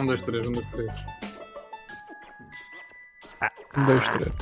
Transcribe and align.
Um, 0.00 0.06
dois, 0.06 0.22
três, 0.22 0.48
um, 0.48 0.52
dois, 0.52 0.66
três. 0.70 0.90
Um, 3.76 3.84
dois, 3.84 4.08
três. 4.08 4.32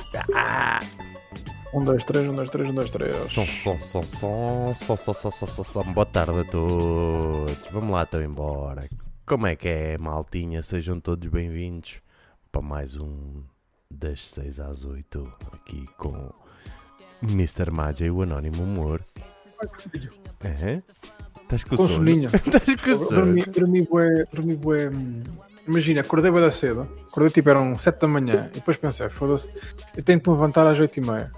Um, 1.73 1.83
dois, 1.83 2.05
três, 2.05 2.29
um, 2.29 2.35
dois, 2.35 2.49
três, 2.49 2.69
um, 2.69 2.73
dois, 2.73 2.91
três. 2.91 3.11
Som, 3.11 3.45
som, 3.45 3.81
som, 3.81 4.01
som, 4.01 4.73
som, 4.73 4.95
som, 4.95 5.13
som, 5.13 5.31
som, 5.31 5.47
som, 5.47 5.63
som. 5.65 5.93
Boa 5.93 6.05
tarde 6.05 6.39
a 6.39 6.45
todos. 6.45 7.57
Vamos 7.73 7.91
lá, 7.91 8.03
estou 8.03 8.21
embora. 8.21 8.87
Como 9.25 9.47
é 9.47 9.57
que 9.57 9.67
é, 9.67 9.97
maltinha? 9.97 10.63
Sejam 10.63 10.97
todos 10.97 11.27
bem-vindos 11.29 11.97
para 12.53 12.61
mais 12.61 12.95
um 12.95 13.43
das 13.91 14.29
6 14.29 14.61
às 14.61 14.85
8 14.85 15.33
aqui 15.51 15.85
com 15.97 16.31
Mr. 17.21 17.69
Magia 17.69 18.07
e 18.07 18.11
o 18.11 18.21
Anónimo 18.21 18.63
Humor. 18.63 19.03
É? 20.41 20.77
Estás 21.41 21.63
com 21.63 21.75
Com 21.75 21.87
sono? 21.87 21.97
soninho. 21.97 22.29
Estás 22.33 22.75
com 22.75 22.95
sono? 22.95 23.25
Dormi, 23.25 23.41
dormi 23.43 23.81
bué, 23.81 24.25
dormi 24.31 24.55
bué. 24.55 24.89
Imagina, 25.69 26.01
acordei 26.01 26.31
bué 26.31 26.41
da 26.41 26.51
cedo. 26.51 26.87
Acordei 27.07 27.31
tipo 27.31 27.49
eram 27.49 27.77
7 27.77 27.99
da 27.99 28.07
manhã. 28.07 28.49
E 28.51 28.55
depois 28.55 28.75
pensei, 28.77 29.07
foda-se, 29.07 29.49
eu 29.95 30.03
tenho 30.03 30.19
que 30.19 30.27
me 30.27 30.35
levantar 30.35 30.65
às 30.65 30.79
8 30.79 30.97
e 30.97 31.01
meia. 31.01 31.31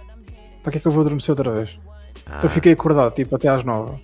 Para 0.64 0.72
que 0.72 0.78
é 0.78 0.82
que 0.82 0.88
eu 0.88 0.92
vou 0.92 1.02
adormecer 1.02 1.32
outra 1.32 1.52
vez? 1.52 1.78
Ah, 2.26 2.38
Então 2.38 2.50
fiquei 2.50 2.72
acordado 2.72 3.14
tipo 3.14 3.36
até 3.36 3.50
às 3.50 3.64
9. 3.64 4.02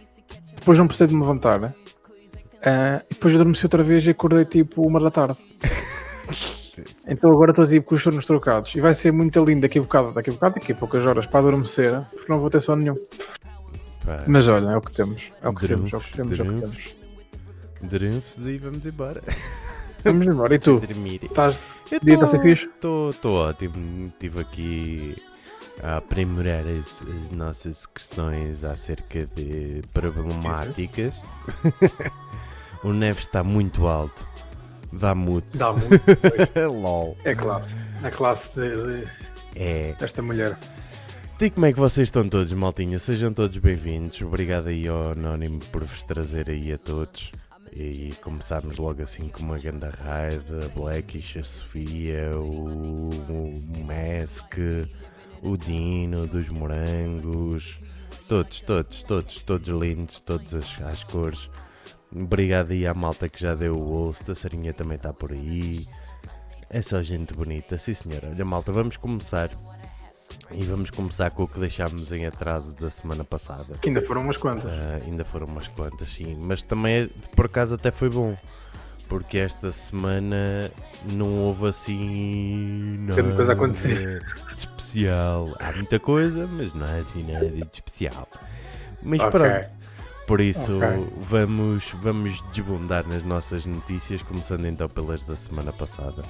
Depois 0.56 0.78
não 0.78 0.86
precisei 0.86 1.08
de 1.08 1.14
me 1.14 1.22
levantar, 1.22 1.60
né? 1.60 1.74
Ah, 2.66 3.02
e 3.10 3.14
depois 3.14 3.34
adormeci 3.36 3.66
outra 3.66 3.82
vez 3.84 4.06
e 4.06 4.10
acordei 4.10 4.44
tipo 4.44 4.86
uma 4.86 5.00
da 5.00 5.10
tarde. 5.12 5.38
Então 7.08 7.32
agora 7.32 7.52
estou 7.52 7.66
tipo 7.66 7.88
com 7.88 7.96
os 7.96 8.04
sonos 8.04 8.26
trocados. 8.26 8.76
E 8.76 8.82
vai 8.82 8.94
ser 8.94 9.12
muito 9.12 9.44
lindo 9.44 9.62
daqui 9.62 9.80
a 9.80 9.82
bocado, 9.82 10.12
daqui 10.12 10.30
a 10.30 10.34
bocado, 10.34 10.56
daqui 10.56 10.74
a 10.74 10.76
poucas 10.76 11.06
horas 11.08 11.26
para 11.26 11.40
adormecer, 11.40 12.02
porque 12.12 12.32
não 12.32 12.40
vou 12.40 12.50
ter 12.50 12.60
sono 12.62 12.82
nenhum. 12.84 12.96
pá, 14.06 14.24
Mas 14.28 14.48
olha, 14.48 14.72
é 14.72 14.78
o 14.78 14.82
que 14.82 14.92
temos. 14.92 15.32
É 15.42 15.50
o 15.50 15.56
que 15.56 15.66
Drunf, 15.66 15.90
temos, 15.90 15.94
é 15.94 15.98
o 15.98 16.00
que 16.02 16.12
temos, 16.12 16.40
é 16.40 16.44
o 16.44 16.46
que 16.46 16.60
temos. 16.62 16.96
Drunfos 17.82 18.46
e 18.46 18.58
vamos 18.58 18.86
embora. 18.86 19.22
Vamos 20.08 20.28
embora. 20.28 20.56
E 20.56 20.60
tu? 20.60 20.80
Dormir. 20.86 21.20
Estás. 21.24 21.68
Dia 22.04 22.18
a 22.22 22.26
ser 22.26 22.42
fixe? 22.42 22.66
Estou 22.68 23.34
ótimo. 23.34 24.06
Estive 24.08 24.40
aqui 24.42 25.24
a 25.84 25.98
aprimorar 25.98 26.66
as, 26.68 27.04
as 27.04 27.32
nossas 27.32 27.86
questões 27.86 28.64
acerca 28.64 29.26
de 29.36 29.82
problemáticas. 29.94 31.14
o 32.84 32.92
Neves 32.94 33.24
está 33.24 33.44
muito 33.44 33.88
alto. 33.88 34.28
Dá 34.92 35.14
mute. 35.14 35.58
Dá 35.58 35.74
muito. 35.74 36.02
LOL. 36.82 37.18
É 37.24 37.36
classe. 37.36 37.78
É 38.04 38.10
classe 38.10 38.60
de- 38.60 39.02
de- 39.04 39.08
É. 39.56 39.94
desta 40.00 40.22
mulher. 40.22 40.58
E 41.40 41.52
como 41.52 41.68
é 41.68 41.74
que 41.74 41.80
vocês 41.80 42.08
estão 42.08 42.28
todos, 42.28 42.52
maltinha? 42.54 42.98
Sejam 42.98 43.32
todos 43.32 43.56
bem-vindos. 43.58 44.20
Obrigado 44.24 44.68
aí 44.70 44.88
ao 44.88 45.12
Anónimo 45.12 45.60
por 45.72 45.84
vos 45.84 46.02
trazer 46.02 46.50
aí 46.50 46.74
a 46.74 46.78
todos. 46.80 47.32
E 47.80 48.12
começarmos 48.24 48.78
logo 48.78 49.04
assim 49.04 49.30
com 49.30 49.44
uma 49.44 49.60
ganda 49.60 49.92
raid, 49.92 50.44
a 50.66 50.68
Blackish, 50.70 51.38
a 51.38 51.44
Sofia, 51.44 52.32
o, 52.36 53.12
o 53.12 53.86
Mask, 53.86 54.56
o 55.44 55.56
Dino 55.56 56.26
dos 56.26 56.50
Morangos. 56.50 57.80
Todos, 58.28 58.62
todos, 58.62 59.04
todos, 59.04 59.44
todos 59.44 59.68
lindos, 59.68 60.20
todos 60.22 60.56
as, 60.56 60.82
as 60.82 61.04
cores. 61.04 61.52
Obrigado 62.12 62.72
aí 62.72 62.88
à 62.88 62.96
malta 62.96 63.30
que 63.30 63.40
já 63.40 63.54
deu 63.54 63.78
o 63.78 64.10
osso. 64.10 64.24
A 64.32 64.34
Sarinha 64.34 64.74
também 64.74 64.96
está 64.96 65.14
por 65.14 65.32
aí. 65.32 65.88
É 66.72 66.82
só 66.82 67.00
gente 67.04 67.32
bonita, 67.32 67.78
sim 67.78 67.94
senhora. 67.94 68.30
Olha 68.32 68.44
malta, 68.44 68.72
vamos 68.72 68.98
começar. 68.98 69.52
E 70.52 70.64
vamos 70.64 70.90
começar 70.92 71.30
com 71.32 71.44
o 71.44 71.48
que 71.48 71.60
deixámos 71.60 72.12
em 72.12 72.26
atraso 72.26 72.76
da 72.78 72.90
semana 72.90 73.24
passada. 73.24 73.78
Que 73.82 73.90
ainda 73.90 74.02
foram 74.02 74.22
umas 74.22 74.38
quantas. 74.38 74.72
Ah, 74.72 75.00
ainda 75.06 75.26
foram 75.26 75.46
umas 75.46 75.68
quantas, 75.68 76.10
sim. 76.14 76.36
Mas 76.40 76.64
também, 76.64 77.04
é- 77.04 77.10
por 77.36 77.46
acaso, 77.48 77.76
até 77.76 77.92
foi 77.92 78.10
bom. 78.10 78.38
Porque 79.10 79.38
esta 79.38 79.72
semana 79.72 80.70
não 81.14 81.32
houve 81.40 81.68
assim. 81.68 82.98
Nada 83.00 83.24
coisa 83.36 83.52
a 83.52 83.54
acontecer. 83.54 84.22
De 84.54 84.60
especial. 84.60 85.56
Há 85.60 85.72
muita 85.72 85.98
coisa, 86.00 86.46
mas 86.46 86.74
não 86.74 86.86
é 86.86 87.00
assim 87.00 87.24
nada 87.24 87.48
de 87.50 87.62
especial. 87.74 88.28
Mas 89.02 89.20
Ok. 89.22 89.32
pronto. 89.40 89.70
Por 90.28 90.42
isso, 90.42 90.78
Ok. 90.78 91.08
vamos, 91.22 91.86
vamos 92.02 92.44
desbundar 92.52 93.08
nas 93.08 93.24
nossas 93.24 93.66
notícias, 93.66 94.22
começando 94.22 94.66
então 94.66 94.90
pelas 94.90 95.24
da 95.24 95.38
semana 95.38 95.72
passada. 95.72 96.22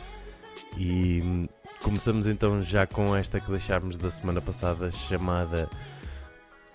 E 0.78 1.50
começamos 1.82 2.28
então 2.28 2.62
já 2.64 2.86
com 2.86 3.16
esta 3.16 3.40
que 3.40 3.50
deixámos 3.50 3.98
da 3.98 4.10
semana 4.10 4.42
passada, 4.42 4.92
chamada 4.92 5.70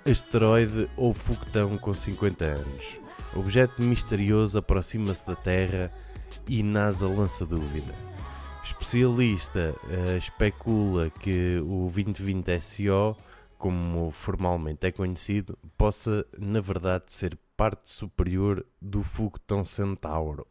Asteroide 0.09 0.91
ou 0.97 1.13
Foguetão 1.13 1.79
com 1.79 1.93
50 1.93 2.45
anos. 2.45 2.99
Objeto 3.35 3.81
misterioso 3.81 4.59
aproxima-se 4.59 5.27
da 5.27 5.35
Terra 5.35 5.93
e 6.47 6.63
NASA 6.63 7.07
lança 7.07 7.47
dúvida. 7.47 7.95
Especialista 8.63 9.75
eh, 9.89 10.17
especula 10.19 11.11
que 11.11 11.59
o 11.61 11.91
2020 11.93 12.61
SO, 12.61 13.17
como 13.59 14.11
formalmente 14.11 14.87
é 14.87 14.93
conhecido, 14.93 15.59
possa 15.77 16.27
na 16.39 16.61
verdade 16.61 17.05
ser 17.09 17.39
parte 17.57 17.91
superior 17.91 18.65
do 18.81 19.03
foguetão 19.03 19.65
Centauro. 19.65 20.47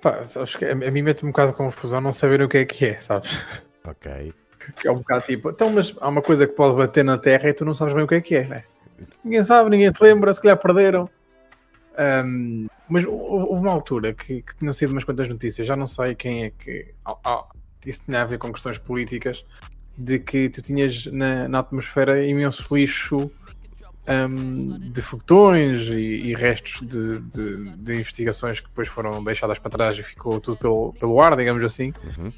Pá, 0.00 0.24
sabes 0.24 0.56
que 0.56 0.64
a, 0.64 0.72
a 0.72 0.74
mim 0.74 1.02
mete 1.02 1.24
um 1.24 1.28
bocado 1.28 1.52
de 1.52 1.56
confusão 1.58 2.00
não 2.00 2.12
saber 2.12 2.40
o 2.42 2.48
que 2.48 2.58
é 2.58 2.64
que 2.64 2.86
é, 2.86 2.98
sabes? 2.98 3.44
Ok. 3.84 4.32
Que 4.76 4.88
é 4.88 4.92
um 4.92 4.96
bocado 4.98 5.24
tipo, 5.24 5.50
então, 5.50 5.70
mas 5.70 5.94
há 6.00 6.08
uma 6.08 6.22
coisa 6.22 6.46
que 6.46 6.54
pode 6.54 6.76
bater 6.76 7.04
na 7.04 7.18
Terra 7.18 7.48
e 7.48 7.54
tu 7.54 7.64
não 7.64 7.74
sabes 7.74 7.94
bem 7.94 8.04
o 8.04 8.06
que 8.08 8.14
é 8.14 8.20
que 8.20 8.34
é, 8.34 8.46
né? 8.46 8.64
Ninguém 9.24 9.42
sabe, 9.42 9.70
ninguém 9.70 9.92
se 9.92 10.02
lembra, 10.02 10.32
se 10.34 10.40
calhar 10.40 10.56
perderam. 10.58 11.08
Ahm, 11.96 12.66
mas 12.88 13.04
hou- 13.04 13.48
houve 13.50 13.62
uma 13.62 13.72
altura 13.72 14.12
que, 14.12 14.42
que 14.42 14.56
tinham 14.56 14.72
sido 14.72 14.90
umas 14.92 15.04
quantas 15.04 15.28
notícias, 15.28 15.66
já 15.66 15.76
não 15.76 15.86
sei 15.86 16.14
quem 16.14 16.44
é 16.44 16.50
que. 16.50 16.94
ah, 17.04 17.16
ah, 17.24 17.44
isso 17.84 18.02
tinha 18.04 18.22
a 18.22 18.24
ver 18.24 18.38
com 18.38 18.52
questões 18.52 18.78
políticas, 18.78 19.44
de 19.96 20.18
que 20.18 20.48
tu 20.48 20.62
tinhas 20.62 21.06
na, 21.06 21.48
na 21.48 21.58
atmosfera 21.60 22.24
imenso 22.24 22.74
lixo 22.74 23.30
ahm, 24.10 24.78
de 24.80 25.00
foguetões 25.02 25.82
e, 25.88 25.92
e 26.30 26.34
restos 26.34 26.86
de, 26.86 27.18
de- 27.20 27.70
de 27.76 27.94
investigações 27.96 28.58
que 28.60 28.66
depois 28.68 28.88
foram 28.88 29.22
deixadas 29.22 29.58
para 29.58 29.70
trás 29.70 29.96
e 29.98 30.02
ficou 30.02 30.40
tudo 30.40 30.56
pelo, 30.56 30.92
pelo 30.94 31.20
ar, 31.20 31.36
digamos 31.36 31.62
assim 31.64 31.92
Uhum. 32.18 32.32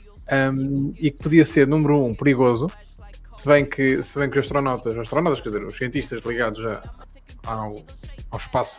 um, 0.55 0.95
e 0.99 1.11
que 1.11 1.19
podia 1.19 1.45
ser, 1.45 1.67
número 1.67 2.05
um, 2.05 2.15
perigoso, 2.15 2.71
se 3.37 3.47
bem 3.47 3.65
que, 3.65 4.03
se 4.03 4.19
bem 4.19 4.29
que 4.29 4.39
os 4.39 4.45
astronautas, 4.45 4.93
os 4.95 5.01
astronautas, 5.01 5.41
quer 5.41 5.49
dizer, 5.49 5.63
os 5.63 5.77
cientistas 5.77 6.21
ligados 6.25 6.65
a- 6.67 6.83
ao, 7.45 7.83
ao 8.31 8.39
espaço, 8.39 8.79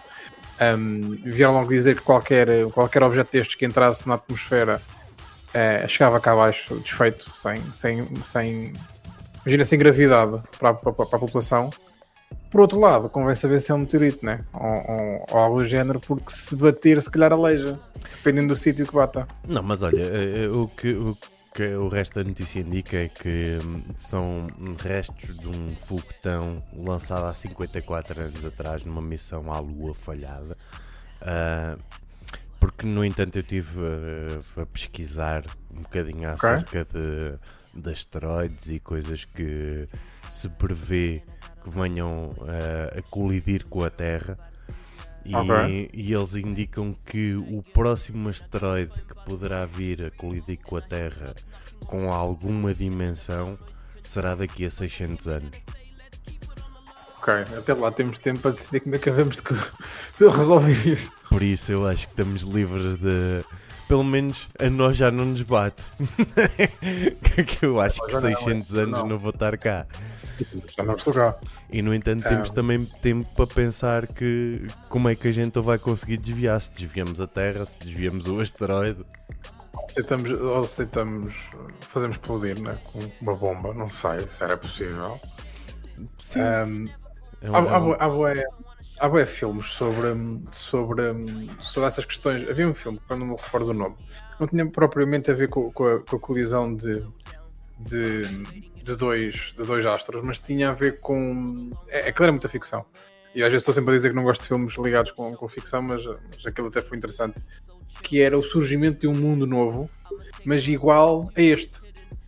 um, 0.77 1.17
vieram 1.25 1.53
logo 1.53 1.69
dizer 1.69 1.95
que 1.95 2.01
qualquer, 2.03 2.47
qualquer 2.71 3.01
objeto 3.03 3.31
destes 3.31 3.55
que 3.55 3.65
entrasse 3.65 4.07
na 4.07 4.13
atmosfera 4.15 4.81
eh, 5.53 5.85
chegava 5.87 6.19
cá 6.19 6.31
abaixo 6.33 6.75
desfeito, 6.79 7.29
sem, 7.31 7.61
sem, 7.73 8.07
sem, 8.23 8.73
imagina, 9.43 9.65
sem 9.65 9.77
gravidade 9.79 10.41
para, 10.59 10.73
para, 10.73 10.91
a- 10.91 11.05
para 11.05 11.17
a 11.17 11.19
população. 11.19 11.69
Por 12.49 12.61
outro 12.61 12.79
lado, 12.79 13.09
convém 13.09 13.35
saber 13.35 13.59
se 13.59 13.71
é 13.71 13.75
um 13.75 13.79
meteorito, 13.79 14.25
né? 14.25 14.39
Ou, 14.53 14.69
ou, 14.69 15.25
ou 15.31 15.37
algo 15.39 15.57
do 15.61 15.67
género, 15.67 15.99
porque 15.99 16.31
se 16.31 16.55
bater, 16.55 17.01
se 17.01 17.09
calhar 17.09 17.33
aleija, 17.33 17.79
dependendo 18.11 18.49
do 18.49 18.55
sítio 18.55 18.85
que 18.85 18.93
bata. 18.93 19.27
Não, 19.47 19.63
mas 19.63 19.81
olha, 19.81 20.01
eh, 20.01 20.45
eh, 20.45 20.47
o 20.49 20.67
que, 20.67 20.93
o 20.93 21.17
que 21.53 21.75
o 21.75 21.87
resto 21.87 22.15
da 22.15 22.23
notícia 22.23 22.59
indica 22.59 22.97
é 22.97 23.07
que 23.07 23.59
hum, 23.63 23.83
são 23.95 24.47
restos 24.79 25.37
de 25.37 25.47
um 25.47 25.75
foguetão 25.75 26.61
lançado 26.75 27.25
há 27.25 27.33
54 27.33 28.21
anos 28.21 28.45
atrás 28.45 28.83
numa 28.83 29.01
missão 29.01 29.51
à 29.51 29.59
Lua 29.59 29.93
falhada. 29.93 30.57
Ah, 31.21 31.77
porque, 32.59 32.85
no 32.85 33.03
entanto, 33.03 33.35
eu 33.35 33.41
estive 33.41 33.79
a, 34.57 34.61
a 34.61 34.65
pesquisar 34.65 35.43
um 35.75 35.81
bocadinho 35.81 36.29
acerca 36.29 36.85
de, 36.85 37.37
de 37.73 37.91
asteroides 37.91 38.69
e 38.71 38.79
coisas 38.79 39.25
que 39.25 39.85
se 40.29 40.47
prevê 40.47 41.21
que 41.63 41.69
venham 41.69 42.35
ah, 42.41 42.97
a 42.97 43.01
colidir 43.03 43.65
com 43.65 43.83
a 43.83 43.89
Terra. 43.89 44.37
E, 45.25 45.33
Ok. 45.33 45.89
e 45.93 46.13
eles 46.13 46.35
indicam 46.35 46.93
que 47.05 47.33
o 47.35 47.63
próximo 47.73 48.27
asteroide 48.27 48.91
que 48.91 49.25
poderá 49.25 49.65
vir 49.65 50.03
a 50.05 50.11
colidir 50.11 50.59
com 50.61 50.75
a 50.75 50.81
Terra 50.81 51.33
com 51.85 52.11
alguma 52.11 52.73
dimensão 52.73 53.57
será 54.01 54.35
daqui 54.35 54.65
a 54.65 54.69
600 54.69 55.27
anos. 55.27 55.57
Ok, 57.17 57.33
até 57.57 57.73
lá 57.73 57.89
temos 57.89 58.17
tempo 58.17 58.41
para 58.41 58.51
decidir 58.51 58.81
como 58.81 58.95
é 58.95 58.99
que 58.99 59.09
havemos 59.09 59.37
de, 60.19 60.27
resolver 60.27 60.87
isso. 60.87 61.09
Por 61.29 61.41
isso 61.41 61.71
eu 61.71 61.87
acho 61.87 62.05
que 62.05 62.11
estamos 62.11 62.41
livres 62.41 62.97
de. 62.99 63.45
Pelo 63.87 64.03
menos 64.03 64.47
a 64.59 64.69
nós 64.69 64.97
já 64.97 65.09
não 65.09 65.25
nos 65.25 65.41
bate. 65.41 65.85
que 67.59 67.65
eu 67.65 67.79
acho 67.79 68.03
que 68.05 68.11
Já 68.11 68.21
não, 68.21 68.37
600 68.37 68.73
é, 68.73 68.81
anos 68.81 69.07
não 69.07 69.17
vou 69.17 69.29
estar 69.29 69.57
cá. 69.57 69.85
Já 70.77 70.83
não 70.83 70.95
estou 70.95 71.13
cá. 71.13 71.37
E 71.71 71.81
no 71.81 71.93
entanto 71.93 72.23
temos 72.27 72.51
Ah. 72.51 72.53
também 72.53 72.85
tempo 73.01 73.29
para 73.35 73.47
pensar 73.47 74.07
que 74.07 74.65
como 74.89 75.09
é 75.09 75.15
que 75.15 75.27
a 75.27 75.31
gente 75.31 75.59
vai 75.59 75.77
conseguir 75.77 76.17
desviar. 76.17 76.59
Se 76.61 76.71
desviamos 76.71 77.19
a 77.21 77.27
Terra, 77.27 77.65
se 77.65 77.77
desviamos 77.79 78.27
o 78.27 78.39
asteroide. 78.39 79.03
Aceitamos, 79.89 80.31
ou 80.31 80.63
aceitamos, 80.63 81.35
fazemos 81.81 82.15
explodir, 82.15 82.59
né? 82.61 82.77
Com 82.85 82.99
uma 83.21 83.35
bomba, 83.35 83.73
não 83.73 83.89
sei 83.89 84.21
se 84.21 84.41
era 84.43 84.57
possível. 84.57 85.19
Sim. 86.17 86.39
Ahm, 86.41 86.87
é 87.41 87.49
um- 87.51 87.55
há, 87.55 87.59
é 87.59 87.69
há, 87.69 87.77
um- 87.79 87.85
bué- 87.85 87.97
há, 87.99 88.09
bué- 88.09 88.45
há 88.99 89.09
bem 89.09 89.25
filmes 89.25 89.67
sobre, 89.67 90.09
sobre, 90.51 91.03
sobre 91.61 91.87
essas 91.87 92.05
questões. 92.05 92.47
Havia 92.49 92.67
um 92.67 92.73
filme, 92.73 92.99
quando 93.07 93.19
não 93.19 93.27
me 93.27 93.35
recordo 93.35 93.69
o 93.69 93.73
nome, 93.73 93.95
não 94.39 94.47
tinha 94.47 94.65
propriamente 94.65 95.29
a 95.29 95.33
ver 95.33 95.49
com, 95.49 95.71
com, 95.71 95.85
a, 95.85 95.99
com 95.99 96.15
a, 96.15 96.19
colisão 96.19 96.73
de, 96.75 97.05
de, 97.79 98.23
de, 98.83 98.95
dois, 98.95 99.53
de 99.57 99.65
dois 99.65 99.85
astros, 99.85 100.21
mas 100.23 100.39
tinha 100.39 100.69
a 100.69 100.73
ver 100.73 100.99
com. 100.99 101.71
É, 101.87 102.09
é 102.09 102.13
era 102.17 102.31
muita 102.31 102.49
ficção. 102.49 102.85
E 103.35 103.41
às 103.41 103.51
vezes 103.51 103.63
estou 103.63 103.73
sempre 103.73 103.93
a 103.93 103.95
dizer 103.95 104.09
que 104.09 104.15
não 104.15 104.23
gosto 104.23 104.43
de 104.43 104.47
filmes 104.47 104.75
ligados 104.77 105.11
com, 105.11 105.35
com 105.35 105.47
ficção, 105.47 105.81
mas, 105.81 106.05
mas 106.05 106.45
aquilo 106.45 106.67
até 106.67 106.81
foi 106.81 106.97
interessante. 106.97 107.41
Que 108.01 108.21
era 108.21 108.37
o 108.37 108.41
surgimento 108.41 109.01
de 109.01 109.07
um 109.07 109.13
mundo 109.13 109.47
novo, 109.47 109.89
mas 110.45 110.67
igual 110.67 111.31
a 111.35 111.41
este. 111.41 111.81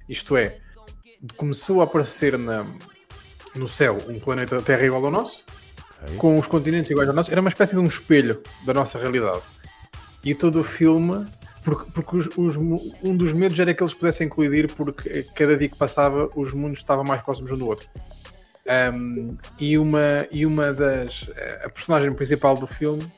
Isto 0.07 0.37
é, 0.37 0.57
começou 1.35 1.81
a 1.81 1.85
aparecer 1.85 2.37
na, 2.37 2.65
no 3.55 3.67
céu 3.67 3.97
um 4.07 4.19
planeta 4.19 4.61
Terra 4.61 4.85
igual 4.85 5.05
ao 5.05 5.11
nosso, 5.11 5.43
okay. 6.03 6.17
com 6.17 6.37
os 6.37 6.47
continentes 6.47 6.91
iguais 6.91 7.09
ao 7.09 7.15
nosso, 7.15 7.31
era 7.31 7.41
uma 7.41 7.49
espécie 7.49 7.73
de 7.73 7.79
um 7.79 7.87
espelho 7.87 8.41
da 8.65 8.73
nossa 8.73 8.97
realidade. 8.97 9.41
E 10.23 10.33
todo 10.33 10.59
o 10.59 10.63
filme, 10.63 11.25
porque, 11.65 11.91
porque 11.91 12.17
os, 12.17 12.29
os, 12.37 12.57
um 12.57 13.17
dos 13.17 13.33
medos 13.33 13.59
era 13.59 13.73
que 13.73 13.81
eles 13.81 13.93
pudessem 13.93 14.29
colidir, 14.29 14.71
porque 14.73 15.23
cada 15.35 15.57
dia 15.57 15.67
que 15.67 15.75
passava 15.75 16.29
os 16.35 16.53
mundos 16.53 16.77
estavam 16.77 17.03
mais 17.03 17.23
próximos 17.23 17.51
um 17.51 17.57
do 17.57 17.67
outro. 17.67 17.89
Um, 18.93 19.35
e, 19.59 19.77
uma, 19.77 20.27
e 20.31 20.45
uma 20.45 20.71
das. 20.71 21.27
A 21.63 21.69
personagem 21.69 22.13
principal 22.13 22.55
do 22.55 22.67
filme 22.67 23.11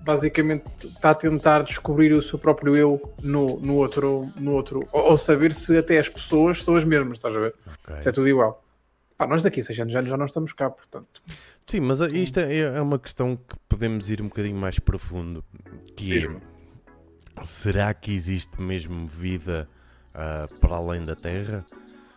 basicamente 0.00 0.64
está 0.86 1.10
a 1.10 1.14
tentar 1.14 1.62
descobrir 1.62 2.12
o 2.12 2.22
seu 2.22 2.38
próprio 2.38 2.74
eu 2.74 3.00
no, 3.22 3.60
no 3.60 3.76
outro, 3.76 4.32
no 4.40 4.52
outro 4.52 4.80
ou, 4.90 5.12
ou 5.12 5.18
saber 5.18 5.54
se 5.54 5.78
até 5.78 5.98
as 5.98 6.08
pessoas 6.08 6.64
são 6.64 6.74
as 6.74 6.84
mesmas, 6.84 7.18
estás 7.18 7.36
a 7.36 7.38
ver? 7.38 7.54
Okay. 7.84 8.00
Se 8.00 8.08
é 8.08 8.12
tudo 8.12 8.28
igual. 8.28 8.62
Pá, 9.16 9.26
nós 9.28 9.44
daqui 9.44 9.60
a 9.60 9.62
6 9.62 9.78
anos 9.78 9.92
já 9.92 10.16
não 10.16 10.26
estamos 10.26 10.52
cá, 10.52 10.68
portanto. 10.68 11.22
Sim, 11.64 11.80
mas 11.80 12.00
isto 12.00 12.40
é, 12.40 12.58
é 12.58 12.80
uma 12.80 12.98
questão 12.98 13.36
que 13.36 13.54
podemos 13.68 14.10
ir 14.10 14.20
um 14.20 14.26
bocadinho 14.26 14.56
mais 14.56 14.80
profundo. 14.80 15.44
Que 15.94 16.18
é, 16.18 16.28
será 17.44 17.92
que 17.94 18.12
existe 18.12 18.60
mesmo 18.60 19.06
vida 19.06 19.68
uh, 20.14 20.60
para 20.60 20.76
além 20.76 21.04
da 21.04 21.14
Terra? 21.14 21.64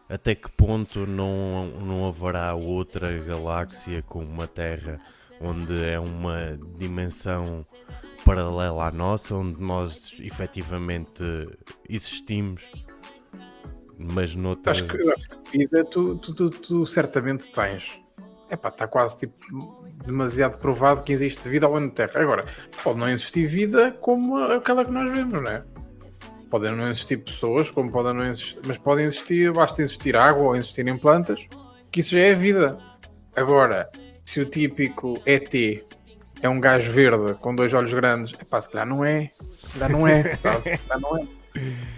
Até 0.07 0.35
que 0.35 0.49
ponto 0.51 1.05
não, 1.07 1.67
não 1.81 2.07
haverá 2.07 2.53
outra 2.53 3.17
galáxia 3.19 4.01
com 4.03 4.23
uma 4.23 4.47
Terra 4.47 4.99
onde 5.41 5.83
é 5.83 5.99
uma 5.99 6.57
dimensão 6.77 7.65
paralela 8.23 8.87
à 8.87 8.91
nossa, 8.91 9.35
onde 9.35 9.59
nós 9.61 10.15
efetivamente 10.19 11.23
existimos 11.89 12.67
mas 13.97 14.35
noutra... 14.35 14.71
Acho 14.71 14.87
que, 14.87 14.97
vida 15.57 15.83
tu, 15.85 16.15
tu, 16.17 16.33
tu, 16.33 16.49
tu 16.49 16.85
certamente 16.85 17.49
tens. 17.51 17.99
Epá, 18.49 18.69
está 18.69 18.87
quase 18.87 19.19
tipo 19.19 19.84
demasiado 20.03 20.57
provado 20.59 21.03
que 21.03 21.13
existe 21.13 21.47
vida 21.49 21.65
além 21.65 21.87
da 21.87 21.93
Terra. 21.93 22.21
Agora, 22.21 22.45
pode 22.83 22.99
não 22.99 23.09
existir 23.09 23.45
vida 23.45 23.91
como 24.01 24.37
aquela 24.37 24.83
que 24.85 24.91
nós 24.91 25.11
vemos, 25.11 25.41
não 25.41 25.51
é? 25.51 25.63
Podem 26.49 26.75
não 26.75 26.89
existir 26.89 27.17
pessoas, 27.17 27.71
como 27.71 27.91
podem 27.91 28.13
não 28.13 28.25
existir, 28.25 28.59
mas 28.65 28.77
podem 28.77 29.05
existir, 29.05 29.51
basta 29.51 29.81
existir 29.81 30.15
água 30.15 30.43
ou 30.43 30.55
existirem 30.55 30.97
plantas, 30.97 31.45
que 31.91 32.01
isso 32.01 32.11
já 32.11 32.21
é 32.21 32.33
vida. 32.33 32.77
Agora, 33.35 33.85
se 34.23 34.39
o 34.39 34.45
típico 34.45 35.19
ET 35.25 35.53
é 36.41 36.49
um 36.49 36.59
gajo 36.59 36.91
verde 36.91 37.33
com 37.35 37.55
dois 37.55 37.73
olhos 37.73 37.93
grandes, 37.93 38.33
epá, 38.39 38.61
se 38.61 38.71
calhar 38.71 38.87
não 38.87 39.03
é, 39.03 39.29
se 39.31 39.71
calhar 39.73 39.91
não 39.91 40.07
é, 40.07 40.35
sabe? 40.37 40.77
Se 40.77 40.83
calhar 40.83 40.99
não 40.99 41.17
é. 41.17 41.27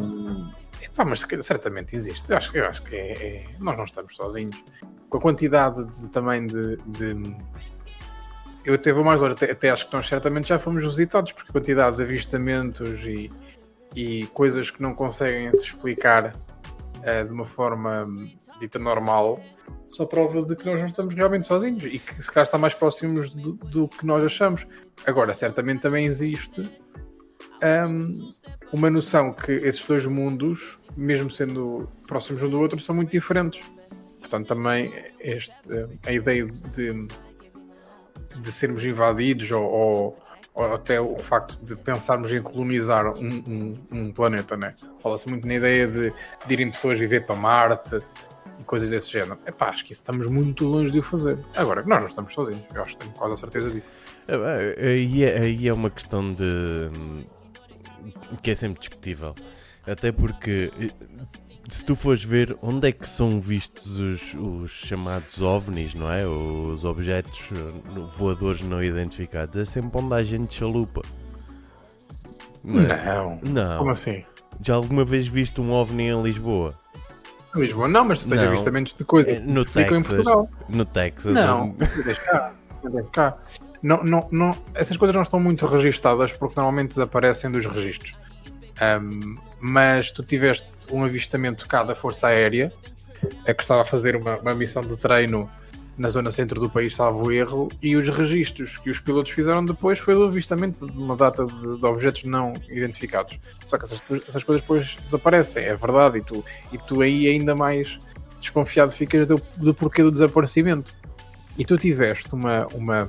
Um, 0.00 0.48
Epá, 0.92 1.04
mas 1.04 1.26
certamente 1.42 1.94
existe. 1.94 2.30
Eu 2.30 2.36
acho, 2.36 2.56
eu 2.56 2.66
acho 2.66 2.82
que 2.82 2.96
é, 2.96 3.12
é, 3.12 3.44
nós 3.60 3.76
não 3.76 3.84
estamos 3.84 4.14
sozinhos. 4.16 4.62
Com 5.08 5.18
a 5.18 5.20
quantidade 5.20 5.84
de, 5.84 6.08
também 6.10 6.46
de, 6.46 6.76
de. 6.86 7.36
eu 8.64 8.74
até 8.74 8.92
vou 8.92 9.04
mais 9.04 9.20
longe, 9.20 9.34
até, 9.34 9.50
até, 9.50 9.70
acho 9.70 9.88
que 9.88 9.92
nós 9.92 10.06
certamente 10.06 10.48
já 10.48 10.58
fomos 10.58 10.84
visitados, 10.84 11.32
porque 11.32 11.50
a 11.50 11.52
quantidade 11.52 11.96
de 11.96 12.02
avistamentos 12.02 13.02
e, 13.06 13.30
e 13.94 14.26
coisas 14.28 14.70
que 14.70 14.82
não 14.82 14.94
conseguem 14.94 15.52
se 15.52 15.66
explicar 15.66 16.32
uh, 16.98 17.24
de 17.24 17.32
uma 17.32 17.44
forma 17.44 18.02
dita 18.60 18.78
normal 18.78 19.40
só 19.88 20.06
prova 20.06 20.44
de 20.44 20.54
que 20.54 20.64
nós 20.66 20.78
não 20.78 20.86
estamos 20.86 21.14
realmente 21.14 21.46
sozinhos 21.46 21.84
e 21.84 21.98
que 21.98 22.22
se 22.22 22.30
calhar 22.30 22.44
está 22.44 22.58
mais 22.58 22.74
próximos 22.74 23.34
do, 23.34 23.54
do 23.54 23.88
que 23.88 24.06
nós 24.06 24.22
achamos. 24.22 24.66
Agora, 25.04 25.34
certamente 25.34 25.80
também 25.80 26.06
existe 26.06 26.62
um, 27.62 28.30
uma 28.72 28.90
noção 28.90 29.32
que 29.32 29.52
esses 29.52 29.84
dois 29.84 30.06
mundos, 30.06 30.78
mesmo 30.96 31.30
sendo 31.30 31.88
próximos 32.06 32.42
um 32.42 32.48
do 32.48 32.60
outro, 32.60 32.78
são 32.78 32.94
muito 32.94 33.10
diferentes. 33.10 33.62
Portanto, 34.18 34.46
também 34.46 34.92
este, 35.18 35.54
a 36.06 36.12
ideia 36.12 36.46
de, 36.46 37.08
de 38.40 38.52
sermos 38.52 38.84
invadidos 38.84 39.50
ou, 39.50 39.64
ou, 39.64 40.18
ou, 40.54 40.74
até 40.74 41.00
o 41.00 41.16
facto 41.18 41.64
de 41.64 41.74
pensarmos 41.74 42.30
em 42.30 42.40
colonizar 42.42 43.06
um, 43.18 43.28
um, 43.28 43.78
um 43.92 44.12
planeta, 44.12 44.56
né? 44.56 44.74
Fala-se 44.98 45.28
muito 45.28 45.46
na 45.46 45.54
ideia 45.54 45.86
de, 45.86 46.12
de 46.46 46.52
irem 46.52 46.70
pessoas 46.70 46.98
viver 46.98 47.26
para 47.26 47.34
Marte 47.34 48.00
e 48.60 48.64
coisas 48.64 48.90
desse 48.90 49.10
género. 49.10 49.38
É 49.46 49.50
pá, 49.50 49.70
acho 49.70 49.84
que 49.84 49.92
estamos 49.92 50.26
muito 50.26 50.66
longe 50.66 50.92
de 50.92 50.98
o 50.98 51.02
fazer. 51.02 51.38
Agora, 51.56 51.82
nós 51.82 52.00
não 52.00 52.06
estamos 52.06 52.32
sozinhos, 52.32 52.62
eu 52.74 52.82
acho 52.82 52.96
que 52.96 53.02
tenho 53.02 53.12
quase 53.14 53.32
a 53.34 53.36
certeza 53.36 53.70
disso. 53.70 53.90
Aí 54.28 55.24
é, 55.24 55.38
aí 55.38 55.66
é 55.66 55.72
uma 55.72 55.90
questão 55.90 56.32
de 56.32 56.90
que 58.42 58.50
é 58.50 58.54
sempre 58.54 58.80
discutível. 58.80 59.34
Até 59.86 60.12
porque 60.12 60.70
eh, 60.78 60.90
se 61.68 61.84
tu 61.84 61.96
fores 61.96 62.22
ver 62.22 62.56
onde 62.62 62.88
é 62.88 62.92
que 62.92 63.08
são 63.08 63.40
vistos 63.40 63.98
os, 63.98 64.34
os 64.34 64.70
chamados 64.70 65.40
ovnis, 65.40 65.94
não 65.94 66.12
é? 66.12 66.26
Os 66.26 66.84
objetos 66.84 67.40
eh, 67.52 68.00
voadores 68.14 68.60
não 68.60 68.82
identificados, 68.82 69.56
é 69.56 69.64
sempre 69.64 70.00
onde 70.00 70.14
há 70.14 70.22
gente 70.22 70.54
chalupa. 70.54 71.02
Não. 72.62 73.40
Não. 73.42 73.78
Como 73.78 73.90
assim? 73.90 74.22
Já 74.62 74.74
alguma 74.74 75.04
vez 75.04 75.26
viste 75.26 75.60
um 75.60 75.72
ovni 75.72 76.08
em 76.08 76.22
Lisboa? 76.22 76.74
Em 77.56 77.60
Lisboa 77.60 77.88
não, 77.88 78.04
mas 78.04 78.20
tu 78.20 78.28
tens 78.28 78.40
avistamentos 78.40 78.92
de 78.92 79.04
coisas 79.04 79.34
é, 79.34 79.40
no 79.40 79.64
Texas, 79.64 79.98
em 79.98 80.02
Portugal. 80.02 80.48
No 80.68 80.84
Texas. 80.84 81.34
Não, 81.34 81.74
deixa 82.04 82.20
cá. 82.20 82.52
Cá 83.12 83.38
não, 83.82 84.02
não, 84.02 84.28
não, 84.30 84.56
essas 84.74 84.96
coisas 84.96 85.14
não 85.14 85.22
estão 85.22 85.40
muito 85.40 85.66
registadas 85.66 86.32
porque 86.32 86.54
normalmente 86.56 86.90
desaparecem 86.90 87.50
dos 87.50 87.66
registros. 87.66 88.14
Um, 88.80 89.36
mas 89.60 90.10
tu 90.10 90.22
tiveste 90.22 90.68
um 90.90 91.04
avistamento 91.04 91.66
cá 91.68 91.82
da 91.82 91.94
Força 91.94 92.28
Aérea 92.28 92.72
é 93.44 93.52
que 93.52 93.62
estava 93.62 93.82
a 93.82 93.84
fazer 93.84 94.16
uma, 94.16 94.38
uma 94.38 94.54
missão 94.54 94.82
de 94.82 94.96
treino 94.96 95.50
na 95.98 96.08
zona 96.08 96.30
centro 96.30 96.58
do 96.58 96.70
país, 96.70 96.96
salvo 96.96 97.30
erro, 97.30 97.68
e 97.82 97.94
os 97.94 98.08
registros 98.08 98.78
que 98.78 98.88
os 98.88 98.98
pilotos 98.98 99.32
fizeram 99.32 99.62
depois 99.62 99.98
foi 99.98 100.14
do 100.14 100.24
avistamento 100.24 100.86
de 100.90 100.98
uma 100.98 101.14
data 101.14 101.44
de, 101.44 101.78
de 101.78 101.86
objetos 101.86 102.24
não 102.24 102.54
identificados. 102.70 103.38
Só 103.66 103.76
que 103.76 103.84
essas, 103.84 104.02
essas, 104.26 104.42
coisas 104.42 104.62
depois 104.62 104.96
desaparecem, 105.04 105.64
é 105.64 105.76
verdade, 105.76 106.18
e 106.18 106.22
tu, 106.22 106.42
e 106.72 106.78
tu 106.78 107.02
aí 107.02 107.28
ainda 107.28 107.54
mais 107.54 107.98
desconfiado 108.40 108.92
ficas 108.92 109.26
do, 109.26 109.42
do 109.58 109.74
porquê 109.74 110.02
do 110.02 110.10
desaparecimento. 110.10 110.94
E 111.58 111.66
tu 111.66 111.76
tiveste 111.76 112.34
uma, 112.34 112.66
uma, 112.68 113.06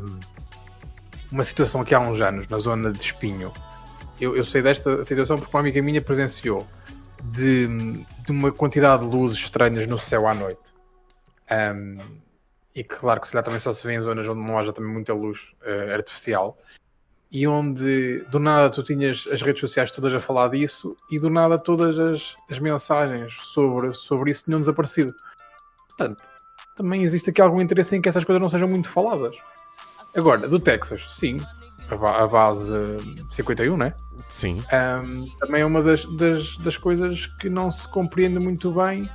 uma 1.31 1.43
situação 1.43 1.81
aqui 1.81 1.95
há 1.95 1.99
uns 1.99 2.21
anos, 2.21 2.47
na 2.47 2.59
zona 2.59 2.91
de 2.91 3.01
Espinho. 3.01 3.53
Eu, 4.19 4.35
eu 4.35 4.43
sei 4.43 4.61
desta 4.61 5.03
situação 5.03 5.37
porque 5.39 5.55
uma 5.55 5.61
amiga 5.61 5.81
minha 5.81 6.01
presenciou 6.01 6.67
de, 7.23 7.67
de 8.25 8.31
uma 8.31 8.51
quantidade 8.51 9.03
de 9.03 9.15
luzes 9.15 9.37
estranhas 9.37 9.87
no 9.87 9.97
céu 9.97 10.27
à 10.27 10.33
noite. 10.33 10.73
Um, 11.51 11.97
e 12.75 12.83
claro, 12.83 13.19
que 13.19 13.27
se 13.27 13.33
calhar 13.33 13.43
também 13.43 13.59
só 13.59 13.73
se 13.73 13.85
vê 13.85 13.93
em 13.93 14.01
zonas 14.01 14.27
onde 14.27 14.41
não 14.41 14.57
haja 14.57 14.71
também 14.71 14.91
muita 14.91 15.13
luz 15.13 15.53
uh, 15.63 15.93
artificial. 15.93 16.57
E 17.31 17.47
onde 17.47 18.25
do 18.29 18.39
nada 18.39 18.69
tu 18.69 18.83
tinhas 18.83 19.27
as 19.31 19.41
redes 19.41 19.61
sociais 19.61 19.89
todas 19.89 20.13
a 20.13 20.19
falar 20.19 20.49
disso 20.49 20.97
e 21.09 21.17
do 21.17 21.29
nada 21.29 21.57
todas 21.57 21.97
as, 21.97 22.35
as 22.49 22.59
mensagens 22.59 23.33
sobre, 23.33 23.93
sobre 23.93 24.31
isso 24.31 24.45
tinham 24.45 24.59
desaparecido. 24.59 25.13
Portanto, 25.87 26.21
também 26.75 27.03
existe 27.03 27.29
aqui 27.29 27.41
algum 27.41 27.61
interesse 27.61 27.95
em 27.95 28.01
que 28.01 28.09
essas 28.09 28.25
coisas 28.25 28.41
não 28.41 28.49
sejam 28.49 28.67
muito 28.67 28.89
faladas. 28.89 29.35
Agora, 30.15 30.47
do 30.47 30.59
Texas, 30.59 31.05
sim. 31.09 31.37
A, 31.89 32.25
base 32.27 32.73
51, 33.29 33.75
né? 33.75 33.93
Sim. 34.29 34.63
Um, 34.71 35.25
também 35.39 35.61
é 35.61 35.65
uma 35.65 35.83
das, 35.83 36.05
das, 36.15 36.57
das, 36.57 36.77
coisas 36.77 37.25
que 37.25 37.49
não 37.49 37.69
se 37.69 37.85
compreende 37.87 38.39
muito 38.39 38.71
bem 38.71 39.09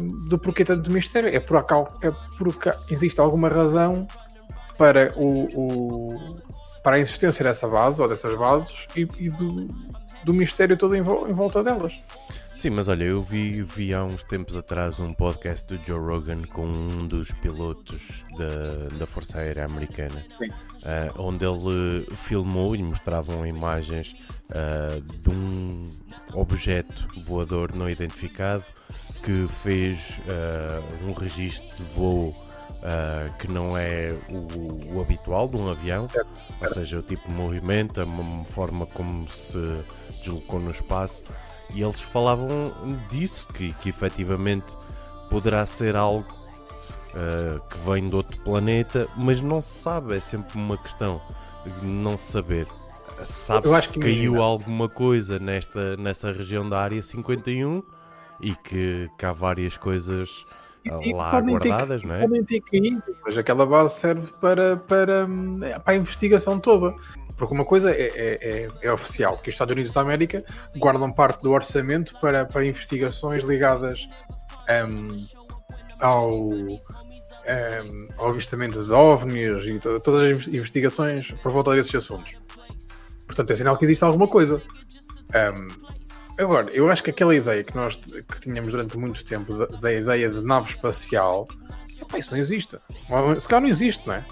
um, 0.00 0.24
do 0.28 0.38
porquê 0.38 0.64
tanto 0.64 0.92
mistério. 0.92 1.28
É 1.28 1.40
por 1.40 1.56
acaso, 1.56 1.88
é 2.02 2.12
porque 2.38 2.72
existe 2.88 3.20
alguma 3.20 3.48
razão 3.48 4.06
para 4.78 5.12
o, 5.16 5.48
o, 5.56 6.36
para 6.84 6.96
a 6.96 6.98
existência 7.00 7.44
dessa 7.44 7.66
base 7.66 8.00
ou 8.00 8.08
dessas 8.08 8.38
bases 8.38 8.86
e, 8.94 9.08
e 9.18 9.28
do, 9.28 9.66
do 10.24 10.32
mistério 10.32 10.76
todo 10.76 10.94
em, 10.94 11.00
em 11.00 11.34
volta 11.34 11.64
delas. 11.64 12.00
Sim, 12.62 12.70
mas 12.70 12.86
olha, 12.86 13.02
eu 13.02 13.20
vi, 13.24 13.60
vi 13.64 13.92
há 13.92 14.04
uns 14.04 14.22
tempos 14.22 14.54
atrás 14.54 15.00
um 15.00 15.12
podcast 15.12 15.66
do 15.66 15.84
Joe 15.84 15.98
Rogan 15.98 16.42
com 16.42 16.64
um 16.64 17.08
dos 17.08 17.32
pilotos 17.32 18.24
da, 18.38 18.98
da 18.98 19.04
Força 19.04 19.38
Aérea 19.40 19.64
Americana, 19.64 20.24
uh, 20.40 21.26
onde 21.26 21.44
ele 21.44 22.06
filmou 22.18 22.76
e 22.76 22.82
mostravam 22.84 23.44
imagens 23.44 24.14
uh, 24.50 25.00
de 25.00 25.28
um 25.28 25.90
objeto 26.34 27.08
voador 27.24 27.74
não 27.74 27.90
identificado 27.90 28.64
que 29.24 29.48
fez 29.64 30.20
uh, 30.20 31.04
um 31.04 31.12
registro 31.14 31.66
de 31.74 31.82
voo 31.94 32.28
uh, 32.28 33.36
que 33.40 33.48
não 33.48 33.76
é 33.76 34.16
o, 34.30 34.94
o, 34.94 35.00
habitual 35.00 35.48
de 35.48 35.56
um 35.56 35.68
avião, 35.68 36.06
ou 36.60 36.68
seja, 36.68 37.00
o 37.00 37.02
tipo 37.02 37.26
de 37.26 37.34
movimento, 37.34 38.00
a 38.00 38.44
forma 38.44 38.86
como 38.86 39.28
se 39.28 39.58
deslocou 40.20 40.60
no 40.60 40.70
espaço, 40.70 41.24
e 41.74 41.82
eles 41.82 42.00
falavam 42.00 42.72
disso, 43.10 43.46
que, 43.52 43.72
que 43.74 43.88
efetivamente 43.88 44.76
poderá 45.28 45.64
ser 45.64 45.96
algo 45.96 46.26
uh, 47.14 47.60
que 47.68 47.78
vem 47.78 48.08
de 48.08 48.14
outro 48.14 48.38
planeta, 48.40 49.08
mas 49.16 49.40
não 49.40 49.60
se 49.60 49.80
sabe, 49.80 50.16
é 50.16 50.20
sempre 50.20 50.56
uma 50.58 50.76
questão 50.76 51.20
de 51.80 51.86
não 51.86 52.18
saber. 52.18 52.66
Sabe-se 53.24 53.88
que, 53.88 53.94
que 53.94 54.00
caiu 54.00 54.42
alguma 54.42 54.88
coisa 54.88 55.38
nesta, 55.38 55.96
nessa 55.96 56.32
região 56.32 56.68
da 56.68 56.80
área 56.80 57.00
51 57.00 57.82
e 58.40 58.54
que, 58.56 59.08
que 59.16 59.24
há 59.24 59.32
várias 59.32 59.76
coisas 59.76 60.44
e, 60.84 61.12
lá 61.12 61.40
guardadas, 61.40 62.02
não 62.02 62.14
é? 62.14 62.22
Podem 62.22 62.44
ter 62.44 62.60
caído, 62.60 63.02
mas 63.24 63.38
aquela 63.38 63.64
base 63.64 63.94
serve 63.94 64.32
para, 64.40 64.76
para, 64.76 65.28
é, 65.62 65.78
para 65.78 65.94
a 65.94 65.96
investigação 65.96 66.58
toda. 66.58 66.94
Porque 67.42 67.54
uma 67.54 67.64
coisa 67.64 67.90
é, 67.90 68.02
é, 68.02 68.38
é, 68.40 68.68
é, 68.82 68.92
oficial, 68.92 69.36
que 69.36 69.48
os 69.48 69.54
Estados 69.56 69.72
Unidos 69.72 69.90
da 69.90 70.00
América 70.00 70.44
guardam 70.76 71.10
parte 71.10 71.42
do 71.42 71.50
orçamento 71.50 72.16
para, 72.20 72.44
para 72.44 72.64
investigações 72.64 73.42
ligadas 73.42 74.06
um, 74.88 75.16
ao, 75.98 76.30
um, 76.32 76.78
ao 78.16 78.28
avistamento 78.28 78.80
de 78.84 78.92
OVNIs 78.92 79.66
e 79.66 79.76
todas 79.80 80.40
as 80.40 80.46
investigações 80.46 81.32
por 81.42 81.50
volta 81.50 81.74
desses 81.74 81.92
assuntos. 81.96 82.36
Portanto, 83.26 83.50
é 83.50 83.56
sinal 83.56 83.76
que 83.76 83.86
existe 83.86 84.04
alguma 84.04 84.28
coisa. 84.28 84.62
Um, 85.34 85.68
agora, 86.38 86.70
eu 86.70 86.88
acho 86.92 87.02
que 87.02 87.10
aquela 87.10 87.34
ideia 87.34 87.64
que 87.64 87.74
nós 87.74 87.96
que 87.96 88.40
tínhamos 88.40 88.70
durante 88.70 88.96
muito 88.96 89.24
tempo 89.24 89.52
da, 89.58 89.66
da 89.66 89.92
ideia 89.92 90.30
de 90.30 90.40
nave 90.42 90.68
espacial, 90.68 91.48
isso 92.16 92.30
não 92.30 92.38
existe. 92.38 92.76
Se 93.40 93.48
calhar 93.48 93.62
não 93.62 93.68
existe, 93.68 94.06
não 94.06 94.14
é? 94.14 94.24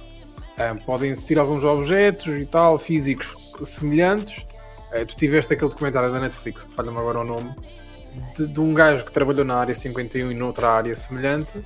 Um, 0.60 0.76
podem 0.84 1.10
existir 1.10 1.38
alguns 1.38 1.64
objetos 1.64 2.26
e 2.26 2.44
tal, 2.44 2.78
físicos 2.78 3.34
semelhantes. 3.64 4.44
Uh, 4.92 5.06
tu 5.06 5.16
tiveste 5.16 5.54
aquele 5.54 5.70
documentário 5.70 6.12
da 6.12 6.20
Netflix, 6.20 6.64
que 6.64 6.74
falha-me 6.74 6.98
agora 6.98 7.20
o 7.20 7.24
nome, 7.24 7.54
de, 8.36 8.46
de, 8.46 8.60
um 8.60 8.74
gajo 8.74 9.04
que 9.04 9.12
trabalhou 9.12 9.44
na 9.44 9.56
área 9.56 9.74
51 9.74 10.30
e 10.30 10.34
noutra 10.34 10.68
área 10.68 10.94
semelhante. 10.94 11.64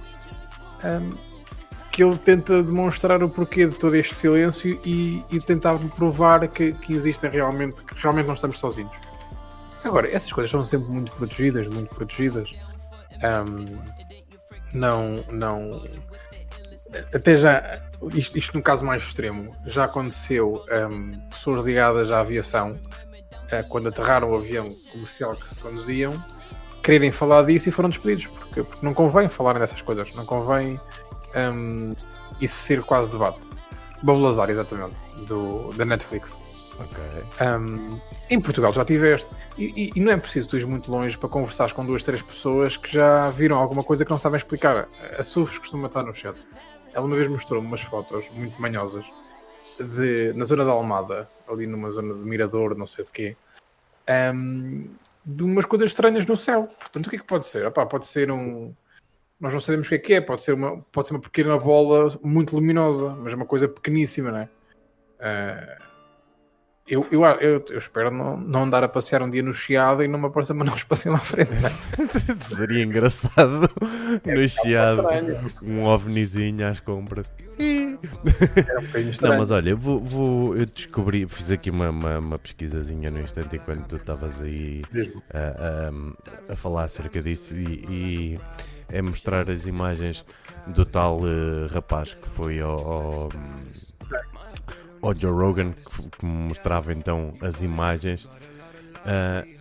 Que 1.90 2.04
ele 2.04 2.18
tenta 2.18 2.62
demonstrar 2.62 3.22
o 3.22 3.28
porquê 3.28 3.66
de 3.66 3.76
todo 3.76 3.96
este 3.96 4.14
silêncio 4.14 4.78
e, 4.84 5.24
e 5.30 5.40
tentar 5.40 5.78
provar 5.96 6.46
que, 6.48 6.72
que 6.72 6.92
existem 6.92 7.30
realmente, 7.30 7.82
que 7.82 7.94
realmente 8.02 8.26
não 8.26 8.34
estamos 8.34 8.58
sozinhos. 8.58 8.94
Agora, 9.84 10.08
essas 10.08 10.32
coisas 10.32 10.50
são 10.50 10.64
sempre 10.64 10.88
muito 10.88 11.12
protegidas, 11.12 11.68
muito 11.68 11.94
protegidas. 11.94 12.50
Um, 13.22 13.78
não, 14.72 15.24
não. 15.30 15.82
Até 17.14 17.36
já, 17.36 17.80
isto, 18.12 18.36
isto 18.36 18.56
no 18.56 18.62
caso 18.62 18.84
mais 18.84 19.02
extremo, 19.02 19.54
já 19.66 19.84
aconteceu 19.84 20.64
um, 20.90 21.18
pessoas 21.28 21.64
ligadas 21.64 22.10
à 22.10 22.20
aviação, 22.20 22.72
uh, 22.72 23.68
quando 23.68 23.88
aterraram 23.88 24.30
o 24.30 24.36
avião 24.36 24.68
comercial 24.92 25.34
que 25.36 25.54
conduziam, 25.56 26.12
quererem 26.82 27.10
falar 27.10 27.42
disso 27.44 27.68
e 27.68 27.72
foram 27.72 27.88
despedidos, 27.88 28.26
porque, 28.26 28.62
porque 28.62 28.84
não 28.84 28.92
convém 28.92 29.28
falarem 29.28 29.60
dessas 29.60 29.80
coisas, 29.80 30.12
não 30.14 30.26
convém 30.26 30.78
um, 31.34 31.94
isso 32.40 32.56
ser 32.56 32.82
quase 32.82 33.10
debate. 33.10 33.48
Bob 34.02 34.20
Lazar, 34.20 34.50
exatamente, 34.50 34.94
do, 35.26 35.72
da 35.72 35.84
Netflix. 35.84 36.36
Okay. 36.74 37.46
Um, 37.46 38.00
em 38.28 38.40
Portugal 38.40 38.72
já 38.72 38.84
tiveste, 38.84 39.32
e, 39.56 39.64
e, 39.64 39.92
e, 39.94 40.00
não 40.00 40.12
é 40.12 40.16
preciso 40.16 40.48
tu 40.48 40.58
ir 40.58 40.66
muito 40.66 40.90
longe 40.90 41.16
para 41.16 41.28
conversares 41.28 41.72
com 41.72 41.86
duas, 41.86 42.02
três 42.02 42.20
pessoas 42.20 42.76
que 42.76 42.92
já 42.92 43.30
viram 43.30 43.56
alguma 43.56 43.84
coisa 43.84 44.04
que 44.04 44.10
não 44.10 44.18
sabem 44.18 44.36
explicar. 44.36 44.88
A 45.16 45.22
Sufs 45.22 45.56
costuma 45.58 45.86
estar 45.86 46.02
no 46.02 46.14
chat. 46.14 46.36
Ela 46.94 47.04
uma 47.04 47.16
vez 47.16 47.28
mostrou-me 47.28 47.66
umas 47.66 47.82
fotos 47.82 48.30
muito 48.30 48.60
manhosas 48.60 49.04
de, 49.78 50.32
na 50.34 50.44
zona 50.44 50.64
da 50.64 50.70
Almada, 50.70 51.28
ali 51.48 51.66
numa 51.66 51.90
zona 51.90 52.14
de 52.14 52.20
Mirador, 52.20 52.76
não 52.76 52.86
sei 52.86 53.04
de 53.04 53.10
quê, 53.10 53.36
um, 54.32 54.88
de 55.24 55.44
umas 55.44 55.64
coisas 55.64 55.90
estranhas 55.90 56.24
no 56.24 56.36
céu. 56.36 56.68
Portanto, 56.78 57.06
o 57.06 57.10
que 57.10 57.16
é 57.16 57.18
que 57.18 57.24
pode 57.24 57.46
ser? 57.46 57.66
Epá, 57.66 57.84
pode 57.84 58.06
ser 58.06 58.30
um, 58.30 58.72
nós 59.40 59.52
não 59.52 59.60
sabemos 59.60 59.86
o 59.86 59.90
que 59.90 59.96
é 59.96 59.98
que 59.98 60.14
é, 60.14 60.20
pode 60.20 60.42
ser 60.42 60.52
uma, 60.52 60.80
pode 60.92 61.08
ser 61.08 61.14
uma 61.14 61.20
pequena 61.20 61.58
bola 61.58 62.08
muito 62.22 62.54
luminosa, 62.54 63.10
mas 63.10 63.32
é 63.32 63.36
uma 63.36 63.46
coisa 63.46 63.68
pequeníssima, 63.68 64.30
não 64.30 64.38
é? 64.38 64.48
Uh, 65.18 65.83
eu, 66.86 67.06
eu, 67.10 67.24
eu, 67.24 67.64
eu, 67.70 67.78
espero 67.78 68.10
não, 68.10 68.36
não 68.36 68.64
andar 68.64 68.84
a 68.84 68.88
passear 68.88 69.22
um 69.22 69.30
dia 69.30 69.42
no 69.42 69.54
Chiado 69.54 70.02
e 70.04 70.08
não 70.08 70.18
me 70.18 70.26
aparecer 70.26 70.52
uma 70.52 70.64
nave 70.66 70.76
espacial 70.76 71.14
à 71.14 71.18
frente. 71.18 71.50
É? 71.52 72.36
Seria 72.36 72.84
engraçado 72.84 73.70
é, 74.22 74.34
no 74.34 74.46
Chiado, 74.46 75.02
um 75.62 75.84
ovnizinho 75.84 76.68
às 76.68 76.80
compras. 76.80 77.26
um 77.58 77.98
não, 79.22 79.38
mas 79.38 79.50
olha, 79.50 79.74
vou, 79.74 79.98
vou, 79.98 80.56
eu 80.56 80.66
descobri, 80.66 81.26
fiz 81.26 81.50
aqui 81.50 81.70
uma, 81.70 81.88
uma, 81.88 82.18
uma 82.18 82.38
pesquisazinha 82.38 83.10
no 83.10 83.20
instante 83.20 83.56
enquanto 83.56 83.86
tu 83.86 83.96
estavas 83.96 84.38
aí 84.42 84.82
a, 85.32 86.50
a, 86.50 86.52
a, 86.52 86.56
falar 86.56 86.84
acerca 86.84 87.22
disso 87.22 87.54
e, 87.54 87.84
e 87.88 88.40
é 88.90 89.00
mostrar 89.00 89.48
as 89.48 89.66
imagens 89.66 90.22
do 90.66 90.84
tal 90.84 91.18
uh, 91.20 91.66
rapaz 91.72 92.12
que 92.12 92.28
foi 92.28 92.60
ao, 92.60 92.92
ao, 92.92 93.28
ao 95.06 95.14
Joe 95.14 95.32
Rogan, 95.32 95.72
que, 95.72 96.24
mostrava 96.24 96.92
então 96.92 97.34
as 97.40 97.60
imagens. 97.60 98.24
Uh, 98.24 99.54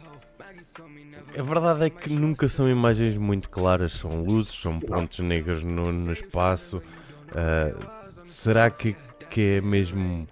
a 1.38 1.42
verdade 1.42 1.86
é 1.86 1.90
que 1.90 2.10
nunca 2.14 2.48
são 2.48 2.70
imagens 2.70 3.18
muito 3.18 3.50
claras, 3.50 3.94
são 3.94 4.24
luzes, 4.24 4.54
são 4.54 4.80
pontos 4.80 5.20
negros 5.20 5.64
no, 5.64 5.92
no 5.92 6.14
espaço. 6.14 6.78
Uh, 6.78 8.24
será 8.24 8.72
que, 8.72 8.96
que 9.30 9.58
é 9.58 9.62
mesmo 9.62 10.28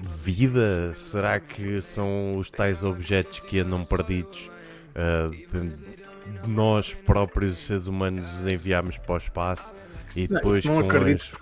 vida? 0.00 0.94
Será 0.94 1.38
que 1.38 1.80
são 1.82 2.36
os 2.38 2.50
tais 2.50 2.82
objetos 2.82 3.40
que 3.40 3.60
andam 3.60 3.84
perdidos? 3.84 4.48
Uh, 4.94 6.48
nós 6.48 6.94
próprios, 6.94 7.58
seres 7.58 7.86
humanos, 7.86 8.40
os 8.40 8.46
enviamos 8.46 8.96
para 8.96 9.14
o 9.14 9.18
espaço 9.18 9.74
e 10.18 10.26
depois 10.26 10.64
não, 10.64 10.80
não 10.80 10.88
acredito 10.88 11.38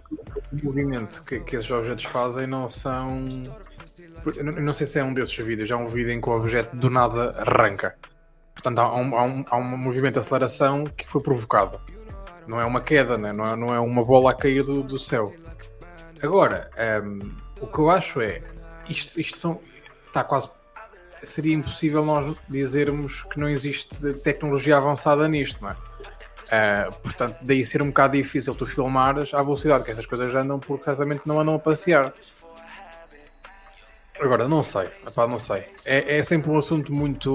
que 0.50 0.62
o 0.62 0.64
movimento 0.66 1.24
que, 1.24 1.40
que 1.40 1.56
esses 1.56 1.70
objetos 1.70 2.04
fazem 2.04 2.46
não 2.46 2.68
são. 2.68 3.24
Eu 4.34 4.44
não 4.44 4.74
sei 4.74 4.86
se 4.86 4.98
é 4.98 5.04
um 5.04 5.14
desses 5.14 5.36
vídeos, 5.36 5.70
é 5.70 5.76
um 5.76 5.88
vídeo 5.88 6.12
em 6.12 6.20
que 6.20 6.28
o 6.28 6.32
objeto 6.36 6.76
do 6.76 6.90
nada 6.90 7.34
arranca. 7.38 7.96
Portanto, 8.54 8.78
há 8.78 8.96
um, 8.96 9.16
há 9.16 9.22
um, 9.22 9.44
há 9.48 9.56
um 9.56 9.76
movimento 9.76 10.14
de 10.14 10.20
aceleração 10.20 10.84
que 10.84 11.08
foi 11.08 11.22
provocado. 11.22 11.80
Não 12.46 12.60
é 12.60 12.64
uma 12.64 12.80
queda, 12.80 13.16
né? 13.16 13.32
não, 13.32 13.46
é, 13.46 13.56
não 13.56 13.74
é 13.74 13.80
uma 13.80 14.04
bola 14.04 14.30
a 14.32 14.34
cair 14.34 14.62
do, 14.62 14.82
do 14.82 14.98
céu. 14.98 15.32
Agora, 16.22 16.70
um, 17.04 17.20
o 17.60 17.66
que 17.66 17.78
eu 17.78 17.90
acho 17.90 18.20
é. 18.20 18.42
Isto, 18.88 19.20
isto 19.20 19.38
são. 19.38 19.60
Está 20.06 20.24
quase 20.24 20.50
seria 21.22 21.54
impossível 21.54 22.04
nós 22.04 22.36
dizermos 22.48 23.24
que 23.24 23.38
não 23.38 23.48
existe 23.48 23.88
tecnologia 24.22 24.76
avançada 24.76 25.26
nisto, 25.28 25.62
não 25.62 25.70
é? 25.70 25.76
Uh, 26.46 26.92
portanto, 27.00 27.38
daí 27.42 27.66
ser 27.66 27.82
um 27.82 27.88
bocado 27.88 28.16
difícil 28.16 28.54
tu 28.54 28.66
filmares 28.66 29.34
à 29.34 29.42
velocidade 29.42 29.84
que 29.84 29.90
estas 29.90 30.06
coisas 30.06 30.34
andam, 30.34 30.58
porque 30.58 30.84
certamente 30.84 31.22
não 31.26 31.40
andam 31.40 31.54
a 31.54 31.58
passear. 31.58 32.12
Agora, 34.20 34.48
não 34.48 34.62
sei, 34.62 34.88
Epá, 35.06 35.26
não 35.26 35.38
sei. 35.38 35.64
É, 35.84 36.18
é, 36.18 36.24
sempre 36.24 36.50
um 36.50 36.58
assunto 36.58 36.92
muito, 36.92 37.30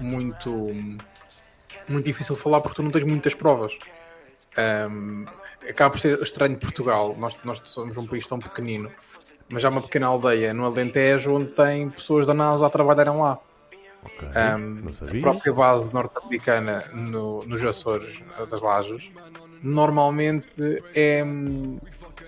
muito, 0.00 0.50
muito 1.88 2.04
difícil 2.04 2.36
de 2.36 2.42
falar 2.42 2.60
porque 2.60 2.76
tu 2.76 2.82
não 2.82 2.90
tens 2.90 3.04
muitas 3.04 3.34
provas. 3.34 3.76
Um, 4.90 5.24
acaba 5.68 5.90
por 5.90 6.00
ser 6.00 6.20
estranho 6.22 6.56
Portugal. 6.58 7.16
Nós, 7.18 7.38
nós 7.42 7.60
somos 7.64 7.96
um 7.96 8.06
país 8.06 8.28
tão 8.28 8.38
pequenino 8.38 8.90
mas 9.48 9.64
há 9.64 9.68
uma 9.68 9.80
pequena 9.80 10.06
aldeia 10.06 10.52
no 10.52 10.64
Alentejo 10.64 11.34
onde 11.34 11.50
tem 11.50 11.88
pessoas 11.88 12.26
da 12.26 12.34
NASA 12.34 12.66
a 12.66 12.70
trabalharem 12.70 13.16
lá. 13.16 13.38
Okay, 14.06 14.28
um, 14.28 14.88
a 14.88 15.20
própria 15.20 15.52
base 15.52 15.92
norte-americana 15.92 16.84
no, 16.94 17.44
nos 17.44 17.64
Açores 17.64 18.20
das 18.48 18.62
Lajes 18.62 19.10
normalmente 19.62 20.82
é, 20.94 21.24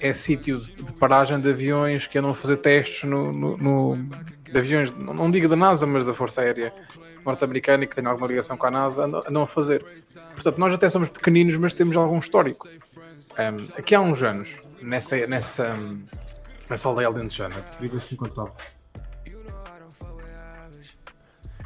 é 0.00 0.12
sítio 0.12 0.58
de 0.58 0.92
paragem 0.94 1.40
de 1.40 1.50
aviões 1.50 2.06
que 2.06 2.18
andam 2.18 2.32
a 2.32 2.34
fazer 2.34 2.56
testes 2.56 3.08
no, 3.08 3.32
no, 3.32 3.56
no 3.56 4.08
de 4.50 4.58
aviões, 4.58 4.92
não, 4.92 5.14
não 5.14 5.30
digo 5.30 5.48
da 5.48 5.56
NASA, 5.56 5.86
mas 5.86 6.06
da 6.06 6.14
Força 6.14 6.40
Aérea 6.40 6.72
norte-americana 7.24 7.84
e 7.84 7.86
que 7.86 7.94
tem 7.94 8.04
alguma 8.06 8.26
ligação 8.26 8.56
com 8.56 8.66
a 8.66 8.70
NASA, 8.70 9.04
andam, 9.04 9.22
andam, 9.28 9.42
a 9.42 9.46
fazer. 9.46 9.84
Portanto, 10.34 10.58
nós 10.58 10.72
até 10.72 10.88
somos 10.88 11.08
pequeninos, 11.08 11.56
mas 11.56 11.74
temos 11.74 11.96
algum 11.96 12.18
histórico. 12.18 12.66
Um, 12.68 13.78
aqui 13.78 13.94
há 13.94 14.00
uns 14.00 14.22
anos, 14.22 14.56
nessa, 14.80 15.26
nessa, 15.26 15.76
essa 16.70 16.88
aldeia 16.88 17.08
alentejana. 17.08 17.54
Ver 17.78 18.00
se 18.00 18.14
encontrava. 18.14 18.52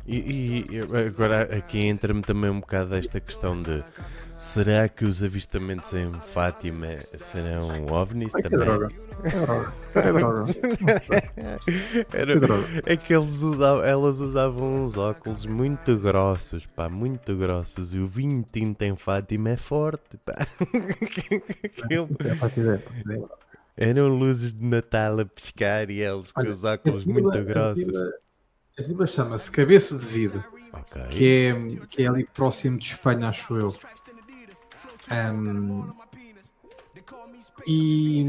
E, 0.06 0.64
e, 0.71 0.80
agora 1.06 1.42
aqui 1.56 1.78
entra-me 1.78 2.23
também 2.23 2.50
um 2.50 2.61
bocado 2.61 2.94
esta 2.94 3.21
questão 3.21 3.62
de 3.62 3.82
Será 4.42 4.88
que 4.88 5.04
os 5.04 5.23
avistamentos 5.23 5.92
em 5.94 6.12
Fátima 6.12 6.97
serão 7.16 7.87
ovnis 7.87 8.35
Ai, 8.35 8.42
que 8.42 8.50
também? 8.50 8.66
droga. 8.66 8.88
É 9.25 9.40
droga. 9.40 9.73
É 9.94 10.12
droga. 10.12 10.52
Era- 12.12 12.92
é 12.92 12.97
que 12.97 13.14
eles 13.14 13.40
usavam, 13.42 13.85
elas 13.85 14.18
usavam 14.18 14.82
uns 14.82 14.99
óculos 14.99 15.47
muito 15.47 15.97
grossos, 15.97 16.66
pá, 16.66 16.88
muito 16.88 17.37
grossos. 17.37 17.94
E 17.94 18.00
o 18.00 18.06
vinho 18.09 18.44
tinto 18.50 18.82
em 18.82 18.97
Fátima 18.97 19.50
é 19.50 19.56
forte, 19.56 20.16
pá. 20.25 20.35
Aquilo- 21.85 22.09
É 22.18 22.49
dizer. 22.49 22.85
Eram 23.76 24.09
luzes 24.09 24.52
de 24.52 24.64
Natal 24.64 25.21
a 25.21 25.25
pescar 25.25 25.88
e 25.88 26.00
eles 26.02 26.32
com 26.32 26.40
Olha, 26.40 26.50
os 26.50 26.64
óculos 26.64 27.04
muito 27.04 27.30
a 27.38 27.42
grossos. 27.42 27.87
A 28.79 28.83
vila 28.83 29.07
chama-se 29.07 29.50
Cabeço 29.50 29.99
de 29.99 30.07
Vida, 30.07 30.45
Ok. 30.73 31.02
que 31.11 31.26
é, 31.26 31.87
que 31.87 32.02
é 32.02 32.07
ali 32.07 32.25
próximo 32.25 32.79
de 32.79 32.87
Espanha, 32.87 33.29
acho 33.29 33.57
eu. 33.57 33.75
Ahm, 35.11 35.91
e, 37.67 38.23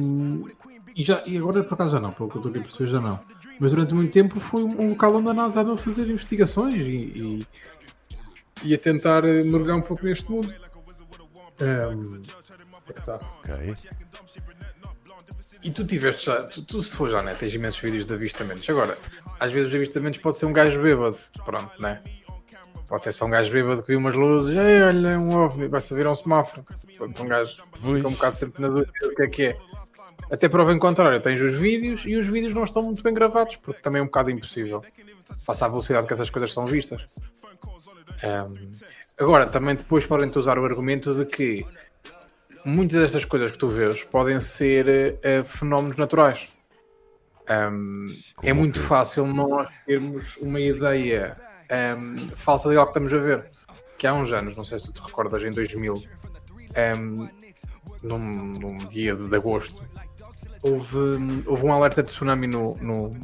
e, 0.96 1.04
já, 1.04 1.24
e 1.26 1.38
agora 1.38 1.64
por 1.64 1.76
acaso 1.76 1.94
já 1.94 2.00
não, 2.00 2.12
pelo 2.12 2.30
que 2.30 2.36
eu 2.36 2.40
estou 2.40 2.50
aqui 2.50 2.60
a 2.60 2.64
perceber 2.64 2.90
já 2.90 3.00
não. 3.00 3.20
Mas 3.60 3.72
durante 3.72 3.94
muito 3.94 4.12
tempo 4.12 4.40
foi 4.40 4.64
um 4.64 4.90
local 4.90 5.16
onde 5.16 5.30
a 5.30 5.34
NASA 5.34 5.62
andou 5.62 5.76
a 5.76 5.78
fazer 5.78 6.10
investigações 6.10 6.74
e, 6.74 6.80
e, 6.80 7.48
e 8.64 8.74
a 8.74 8.78
tentar 8.78 9.24
mergulhar 9.24 9.78
um 9.78 9.82
pouco 9.82 10.04
neste 10.04 10.30
mundo. 10.30 10.54
Ahm, 11.62 12.22
é 12.90 12.94
tá. 12.94 13.20
ok. 13.40 13.74
E 15.64 15.72
tu 15.72 15.86
tiveste 15.86 16.26
já, 16.26 16.44
tu, 16.44 16.62
tu 16.64 16.84
se 16.84 16.96
for 16.96 17.10
já, 17.10 17.22
né? 17.22 17.34
Tens 17.34 17.54
imensos 17.54 17.80
vídeos 17.80 18.06
de 18.06 18.14
avistamentos. 18.14 18.70
Agora, 18.70 18.98
às 19.40 19.52
vezes 19.52 19.70
os 19.70 19.76
avistamentos 19.76 20.20
pode 20.20 20.38
ser 20.38 20.46
um 20.46 20.54
gajo 20.54 20.82
bêbado, 20.82 21.18
pronto, 21.46 21.72
né? 21.82 22.02
Pode 22.88 23.04
ser 23.04 23.14
só 23.14 23.26
um 23.26 23.30
gajo 23.30 23.52
bêbado 23.52 23.82
que 23.82 23.88
viu 23.88 24.00
umas 24.00 24.14
luzes, 24.14 24.56
ei, 24.56 24.84
olha, 24.84 25.18
um 25.18 25.36
ovni, 25.38 25.68
vai-se 25.68 25.94
ver 25.96 26.06
um 26.06 26.16
semáforo. 26.16 26.66
Portanto, 26.98 27.24
um 27.24 27.28
gajo 27.28 27.62
fica 27.72 28.08
um 28.08 28.12
bocado 28.12 28.36
sempre 28.36 28.62
na 28.62 28.68
dúvida 28.68 28.92
do 29.02 29.16
que 29.16 29.24
é 29.24 29.28
que 29.28 29.44
é. 29.44 29.58
Até 30.32 30.50
prova 30.50 30.74
em 30.74 30.80
contrário, 30.80 31.22
tens 31.22 31.40
os 31.40 31.54
vídeos 31.54 32.04
e 32.06 32.16
os 32.16 32.28
vídeos 32.28 32.54
não 32.54 32.64
estão 32.64 32.84
muito 32.84 33.02
bem 33.02 33.14
gravados, 33.14 33.56
porque 33.58 33.82
também 33.82 34.00
é 34.00 34.04
um 34.04 34.08
bocado 34.08 34.32
impossível. 34.32 34.84
Face 35.46 35.64
à 35.64 35.68
velocidade 35.68 36.08
que 36.08 36.14
essas 36.14 36.30
coisas 36.30 36.52
são 36.52 36.66
vistas. 36.66 37.06
Ahm, 38.24 38.72
agora, 39.18 39.46
também 39.46 39.76
depois 39.76 40.06
podem-te 40.06 40.38
usar 40.38 40.60
o 40.60 40.66
argumento 40.66 41.14
de 41.14 41.26
que 41.26 41.66
muitas 42.66 43.02
destas 43.02 43.26
coisas 43.26 43.52
que 43.52 43.58
tu 43.58 43.68
vês 43.68 44.04
podem 44.04 44.40
ser 44.40 45.20
eh, 45.22 45.44
fenómenos 45.44 45.98
naturais. 45.98 46.54
Ahm, 47.48 48.08
é 48.42 48.54
muito 48.54 48.80
que? 48.80 48.86
fácil 48.86 49.28
nós 49.28 49.70
termos 49.86 50.38
uma 50.38 50.60
ideia 50.60 51.38
ahm, 51.70 52.16
falsa 52.36 52.70
de 52.70 52.78
algo 52.78 52.92
que 52.92 53.00
estamos 53.00 53.14
a 53.14 53.24
ver. 53.24 53.50
Que 53.98 54.08
há 54.08 54.14
uns 54.14 54.32
anos, 54.32 54.58
não 54.58 54.66
sei 54.66 54.80
se 54.80 54.86
tu 54.86 54.94
te 54.94 55.02
recordas, 55.06 55.44
em 55.44 55.52
2000, 55.52 55.94
ahm, 56.76 57.28
num, 58.04 58.20
num 58.20 58.76
dia 58.88 59.16
de, 59.16 59.30
de 59.30 59.36
agosto, 59.36 59.84
houve, 60.64 61.44
houve 61.46 61.66
um 61.66 61.74
alerta 61.74 62.02
de 62.02 62.10
tsunami 62.10 62.48
no, 62.48 62.76
no, 62.78 63.18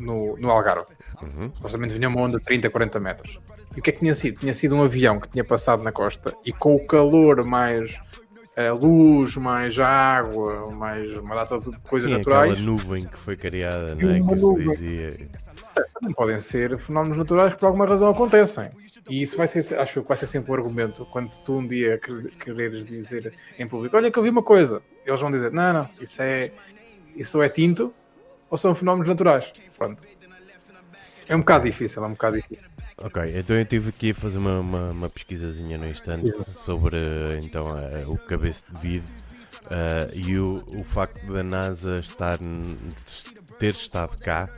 no, 0.00 0.36
no 0.36 0.50
Algarve. 0.50 0.86
Uhum. 1.22 1.54
Supostamente 1.54 1.94
vinha 1.94 2.08
uma 2.08 2.20
onda 2.20 2.38
de 2.38 2.44
30, 2.44 2.70
40 2.70 3.00
metros. 3.00 3.38
E 3.76 3.80
o 3.80 3.82
que 3.82 3.90
é 3.90 3.92
que 3.92 3.98
tinha 3.98 4.14
sido? 4.14 4.38
Tinha 4.38 4.54
sido 4.54 4.76
um 4.76 4.82
avião 4.82 5.18
que 5.18 5.28
tinha 5.28 5.44
passado 5.44 5.82
na 5.82 5.90
costa 5.90 6.34
e 6.44 6.52
com 6.52 6.74
o 6.74 6.86
calor 6.86 7.44
mais 7.44 7.98
a 8.56 8.72
luz, 8.72 9.36
mais 9.36 9.78
água, 9.78 10.70
mais 10.70 11.16
uma 11.16 11.34
data 11.34 11.58
de 11.58 11.80
coisas 11.82 12.10
Sim, 12.10 12.18
naturais, 12.18 12.52
aquela 12.52 12.64
nuvem 12.66 13.04
que 13.04 13.16
foi 13.18 13.36
criada, 13.36 13.94
não 13.94 14.10
é? 14.10 14.20
uma 14.20 14.32
Que 14.32 14.36
se 14.38 14.42
nuvem. 14.42 14.68
dizia. 14.68 15.28
não 16.00 16.12
podem 16.12 16.38
ser 16.38 16.78
fenómenos 16.78 17.16
naturais 17.18 17.52
que 17.54 17.58
por 17.60 17.66
alguma 17.66 17.86
razão 17.86 18.08
acontecem. 18.10 18.70
E 19.08 19.20
isso 19.20 19.36
vai 19.36 19.46
ser, 19.46 19.78
acho 19.78 20.00
que 20.02 20.08
vai 20.08 20.16
ser 20.16 20.26
sempre 20.26 20.50
o 20.50 20.54
argumento 20.54 21.04
quando 21.06 21.30
tu 21.44 21.58
um 21.58 21.66
dia 21.66 21.98
quer- 21.98 22.30
quereres 22.38 22.86
dizer 22.86 23.34
em 23.58 23.66
público, 23.66 23.96
olha 23.96 24.10
que 24.10 24.18
eu 24.18 24.22
vi 24.22 24.30
uma 24.30 24.42
coisa, 24.42 24.82
eles 25.04 25.20
vão 25.20 25.30
dizer, 25.30 25.50
não, 25.52 25.72
não, 25.72 25.88
isso 26.00 26.22
é 26.22 26.50
isso 27.16 27.42
é 27.42 27.48
tinto 27.48 27.92
ou 28.48 28.56
são 28.56 28.74
fenómenos 28.74 29.08
naturais. 29.08 29.52
Pronto. 29.76 30.02
É 31.28 31.34
um 31.34 31.40
bocado 31.40 31.64
difícil, 31.64 32.02
é 32.02 32.06
um 32.06 32.10
bocado 32.12 32.36
difícil. 32.36 32.64
Ok, 32.96 33.22
então 33.36 33.56
eu 33.56 33.64
tive 33.64 33.88
aqui 33.88 34.10
a 34.12 34.14
fazer 34.14 34.38
uma, 34.38 34.60
uma, 34.60 34.90
uma 34.90 35.08
pesquisazinha 35.08 35.76
no 35.76 35.88
instante 35.88 36.32
sobre 36.50 36.96
então, 37.42 37.76
eh, 37.78 38.04
o 38.06 38.16
cabeço 38.16 38.64
de 38.70 38.80
vidro 38.80 39.12
eh, 39.70 40.10
e 40.14 40.38
o, 40.38 40.64
o 40.76 40.84
facto 40.84 41.32
da 41.32 41.42
NASA 41.42 41.96
estar, 41.96 42.38
ter 43.58 43.74
estado 43.74 44.16
cá 44.18 44.48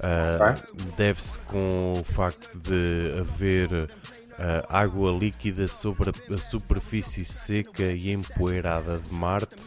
eh, 0.00 0.62
deve-se 0.96 1.38
com 1.40 1.92
o 1.92 2.02
facto 2.02 2.48
de 2.58 3.10
haver 3.20 3.90
eh, 4.38 4.66
água 4.70 5.12
líquida 5.12 5.68
sobre 5.68 6.10
a, 6.10 6.34
a 6.34 6.36
superfície 6.38 7.24
seca 7.26 7.84
e 7.84 8.10
empoeirada 8.10 8.98
de 8.98 9.12
Marte 9.14 9.66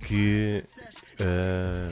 que 0.00 0.62
eh, 1.18 1.88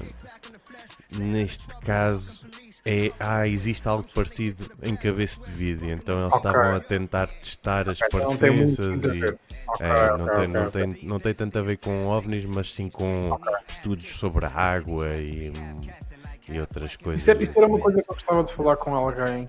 neste 1.12 1.66
caso 1.80 2.40
é, 2.86 3.10
ah, 3.18 3.48
existe 3.48 3.88
algo 3.88 4.04
parecido 4.14 4.70
em 4.82 4.94
cabeça 4.94 5.42
de 5.42 5.50
vídeo, 5.50 5.90
então 5.90 6.20
eles 6.20 6.34
Ok. 6.34 6.50
estavam 6.50 6.76
a 6.76 6.80
tentar 6.80 7.26
testar 7.28 7.88
as 7.88 7.98
não 7.98 8.08
parecenças 8.10 9.04
a 9.04 9.14
e 9.14 9.24
é, 9.80 10.18
não, 10.18 10.36
tem, 10.36 10.48
não, 10.48 10.70
tem, 10.70 10.98
não 11.02 11.20
tem 11.20 11.34
tanto 11.34 11.58
a 11.58 11.62
ver 11.62 11.78
com 11.78 12.04
ovnis, 12.04 12.44
mas 12.44 12.74
sim 12.74 12.90
com 12.90 13.38
estudos 13.66 14.10
sobre 14.10 14.44
a 14.44 14.50
água 14.50 15.16
e, 15.16 15.50
e 16.46 16.60
outras 16.60 16.94
coisas. 16.96 17.22
Isso, 17.22 17.30
é, 17.30 17.42
isso 17.42 17.58
era 17.58 17.66
uma 17.66 17.74
assim. 17.74 17.82
coisa 17.82 18.02
que 18.02 18.10
eu 18.10 18.14
gostava 18.14 18.44
de 18.44 18.52
falar 18.52 18.76
com 18.76 18.94
alguém, 18.94 19.48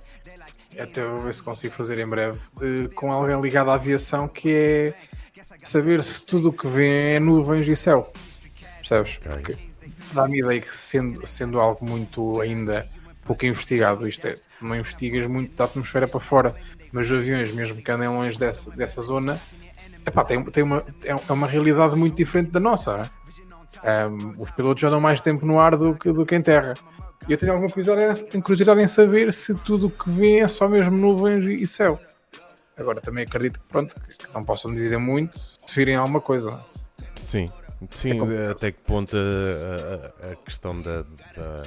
até 0.79 1.05
vou 1.05 1.21
ver 1.21 1.33
se 1.33 1.43
consigo 1.43 1.73
fazer 1.73 1.99
em 1.99 2.07
breve, 2.07 2.39
com 2.95 3.11
alguém 3.11 3.39
ligado 3.41 3.69
à 3.69 3.73
aviação, 3.73 4.29
que 4.29 4.49
é 4.49 4.93
saber 5.61 6.01
se 6.01 6.25
tudo 6.25 6.49
o 6.49 6.53
que 6.53 6.67
vê 6.67 7.15
é 7.15 7.19
nuvens 7.19 7.67
e 7.67 7.75
céu. 7.75 8.09
Percebes? 8.77 9.19
Dá-me 10.13 10.39
ideia 10.39 10.61
que 10.61 10.73
sendo, 10.73 11.27
sendo 11.27 11.59
algo 11.59 11.85
muito 11.85 12.39
ainda 12.39 12.87
pouco 13.25 13.45
investigado, 13.45 14.07
isto 14.07 14.25
é, 14.27 14.35
não 14.61 14.75
investigas 14.75 15.27
muito 15.27 15.55
da 15.55 15.65
atmosfera 15.65 16.07
para 16.07 16.19
fora, 16.19 16.55
mas 16.91 17.07
os 17.11 17.17
aviões, 17.17 17.51
mesmo 17.51 17.81
que 17.81 17.91
andem 17.91 18.07
longe 18.07 18.37
dessa, 18.39 18.71
dessa 18.71 19.01
zona, 19.01 19.39
epá, 20.05 20.23
tem, 20.23 20.43
tem 20.45 20.63
uma, 20.63 20.85
é 21.03 21.09
é 21.11 21.31
uma 21.33 21.47
realidade 21.47 21.95
muito 21.95 22.15
diferente 22.15 22.51
da 22.51 22.59
nossa. 22.59 22.95
não 22.95 23.03
é? 23.83 24.07
Um, 24.07 24.35
os 24.37 24.49
pilotos 24.51 24.83
andam 24.83 25.01
mais 25.01 25.19
tempo 25.21 25.45
no 25.45 25.59
ar 25.59 25.75
do 25.75 25.95
que, 25.95 26.11
do 26.11 26.25
que 26.25 26.35
em 26.35 26.41
terra. 26.41 26.73
E 27.27 27.31
eu 27.33 27.37
tenho 27.37 27.51
alguma 27.53 27.69
curiosidade, 27.69 28.23
tenho 28.29 28.43
curiosidade 28.43 28.79
em 28.81 28.87
saber 28.87 29.33
se 29.33 29.55
tudo 29.55 29.87
o 29.87 29.89
que 29.89 30.09
vê 30.09 30.39
é 30.39 30.47
só 30.47 30.69
mesmo 30.69 30.95
nuvens 30.95 31.43
e, 31.43 31.65
céu. 31.67 31.99
Agora 32.77 33.01
também 33.01 33.23
acredito 33.23 33.59
que, 33.59 33.65
pronto, 33.67 33.95
que, 33.95 34.33
não 34.33 34.43
possam 34.43 34.71
dizer 34.73 34.97
muito 34.99 35.37
se 35.39 35.73
virem 35.75 35.95
alguma 35.95 36.21
coisa. 36.21 36.63
Sim, 37.15 37.51
sim, 37.95 38.11
É 38.37 38.51
até 38.51 38.71
que 38.71 38.79
ponto 38.83 39.15
a, 39.17 40.27
a- 40.27 40.31
a 40.31 40.35
questão 40.35 40.79
da, 40.81 41.01
da- 41.35 41.63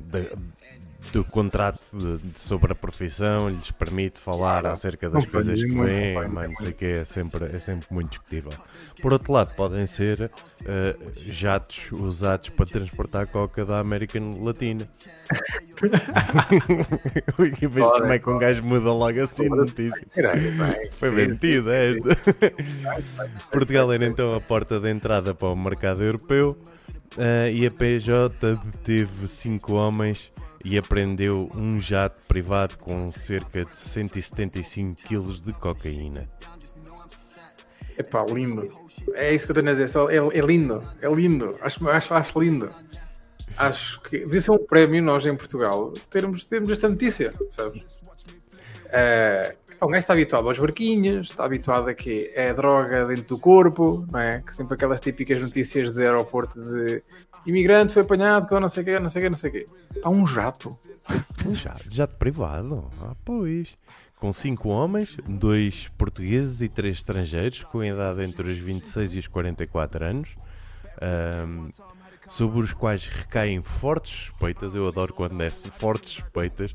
da- 0.00 0.36
do 1.10 1.24
contrato 1.24 1.80
de- 1.92 2.18
de- 2.18 2.38
sobre 2.38 2.72
a 2.72 2.74
profissão 2.74 3.48
lhes 3.48 3.70
permite 3.70 4.20
falar 4.20 4.66
acerca 4.66 5.10
das 5.10 5.26
coisas 5.26 5.62
que 5.62 5.70
vêm, 5.70 6.28
mas 6.28 6.48
não 6.48 6.54
sei 6.54 6.70
o 6.70 6.74
que 6.74 6.84
é 6.84 7.04
sempre, 7.04 7.44
é 7.46 7.58
sempre 7.58 7.86
muito 7.90 8.10
discutível. 8.10 8.52
Por 9.00 9.12
outro 9.12 9.32
lado, 9.32 9.54
podem 9.56 9.86
ser 9.86 10.30
eh, 10.64 10.96
jatos 11.26 11.90
usados 11.90 12.50
para 12.50 12.66
transportar 12.66 13.26
coca 13.26 13.64
da 13.64 13.80
América 13.80 14.20
Latina. 14.40 14.88
e 17.62 17.66
vês 17.66 17.90
como 17.90 18.12
é 18.12 18.18
que 18.18 18.30
um 18.30 18.38
gajo 18.38 18.62
muda 18.62 18.92
logo 18.92 19.20
assim 19.22 19.46
a 19.46 19.56
notícia. 19.56 20.06
Foi 20.92 21.10
sim, 21.10 21.62
sim. 21.62 21.70
esta. 21.70 22.52
Portugal 23.50 23.92
era 23.92 24.06
então 24.06 24.34
a 24.34 24.40
porta 24.40 24.78
de 24.78 24.90
entrada 24.90 25.34
para 25.34 25.48
o 25.48 25.56
mercado 25.56 26.02
europeu 26.02 26.56
eh, 27.18 27.50
e 27.52 27.66
a 27.66 27.70
PJ 27.70 28.56
deteve 28.64 29.28
cinco 29.28 29.74
homens 29.74 30.32
e 30.64 30.78
apreendeu 30.78 31.50
um 31.54 31.80
jato 31.80 32.26
privado 32.26 32.78
com 32.78 33.10
cerca 33.10 33.64
de 33.64 33.78
175 33.78 35.02
kg 35.02 35.42
de 35.42 35.52
cocaína. 35.54 36.28
Epá, 37.98 38.24
lindo. 38.24 38.70
É 39.14 39.34
isso 39.34 39.46
que 39.46 39.52
eu 39.52 39.54
tenho 39.56 39.68
a 39.68 39.72
dizer. 39.72 39.90
É, 40.10 40.38
é 40.38 40.40
lindo. 40.40 40.80
É 41.00 41.08
lindo. 41.08 41.52
Acho, 41.60 41.88
acho, 41.88 42.14
acho 42.14 42.40
lindo. 42.40 42.70
Acho 43.56 44.00
que 44.02 44.20
devia 44.20 44.40
ser 44.40 44.52
um 44.52 44.58
prémio 44.58 45.02
nós 45.02 45.26
em 45.26 45.36
Portugal 45.36 45.92
termos, 46.08 46.48
termos 46.48 46.70
esta 46.70 46.88
notícia, 46.88 47.32
sabes? 47.50 48.00
Eh, 48.94 49.56
pá, 49.82 49.86
um 49.86 49.88
gajo 49.88 49.98
está 49.98 50.12
habituado 50.12 50.48
aos 50.48 50.58
barquinhos, 50.58 51.30
está 51.30 51.44
habituado 51.44 51.88
a 51.88 51.94
que 51.94 52.30
é 52.34 52.54
droga 52.54 53.04
dentro 53.04 53.24
do 53.24 53.38
corpo, 53.38 54.06
não 54.10 54.20
é? 54.20 54.40
Que 54.40 54.54
sempre 54.54 54.74
aquelas 54.74 55.00
típicas 55.00 55.42
notícias 55.42 55.92
de 55.94 56.02
aeroporto 56.02 56.62
de 56.62 57.02
imigrante 57.44 57.92
foi 57.92 58.02
apanhado 58.02 58.46
com 58.46 58.60
não 58.60 58.68
sei 58.68 58.82
o 58.82 58.86
quê, 58.86 58.98
não 59.00 59.08
sei 59.08 59.20
o 59.20 59.22
quê, 59.24 59.28
não 59.28 59.36
sei 59.36 59.50
o 59.50 59.52
quê. 59.52 59.66
Há 60.02 60.10
um 60.10 60.26
jato. 60.26 60.70
Um 61.46 61.54
jato, 61.54 61.84
jato 61.90 62.16
privado? 62.16 62.90
Ah, 63.00 63.14
pois. 63.24 63.76
Com 64.16 64.32
cinco 64.32 64.68
homens, 64.68 65.16
dois 65.26 65.88
portugueses 65.98 66.62
e 66.62 66.68
três 66.68 66.98
estrangeiros, 66.98 67.64
com 67.64 67.82
idade 67.82 68.22
entre 68.22 68.48
os 68.48 68.56
26 68.56 69.14
e 69.14 69.18
os 69.18 69.26
44 69.26 70.04
anos. 70.04 70.28
Ahm, 71.00 71.68
sobre 72.28 72.60
os 72.60 72.72
quais 72.72 73.06
recaem 73.06 73.60
fortes 73.62 74.26
suspeitas. 74.26 74.76
Eu 74.76 74.86
adoro 74.86 75.12
quando 75.12 75.42
é 75.42 75.50
fortes 75.50 76.12
suspeitas. 76.12 76.72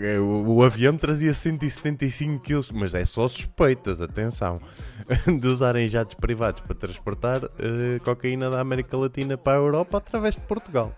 É, 0.00 0.18
o, 0.18 0.56
o 0.56 0.62
avião 0.62 0.96
trazia 0.96 1.32
175 1.32 2.42
kg, 2.42 2.72
mas 2.74 2.94
é 2.94 3.04
só 3.04 3.26
suspeitas, 3.26 4.02
atenção, 4.02 4.60
de 5.40 5.46
usarem 5.46 5.88
jatos 5.88 6.14
privados 6.14 6.60
para 6.60 6.74
transportar 6.74 7.44
uh, 7.44 8.00
cocaína 8.04 8.50
da 8.50 8.60
América 8.60 8.96
Latina 8.96 9.38
para 9.38 9.52
a 9.52 9.56
Europa 9.56 9.98
através 9.98 10.34
de 10.34 10.42
Portugal. 10.42 10.92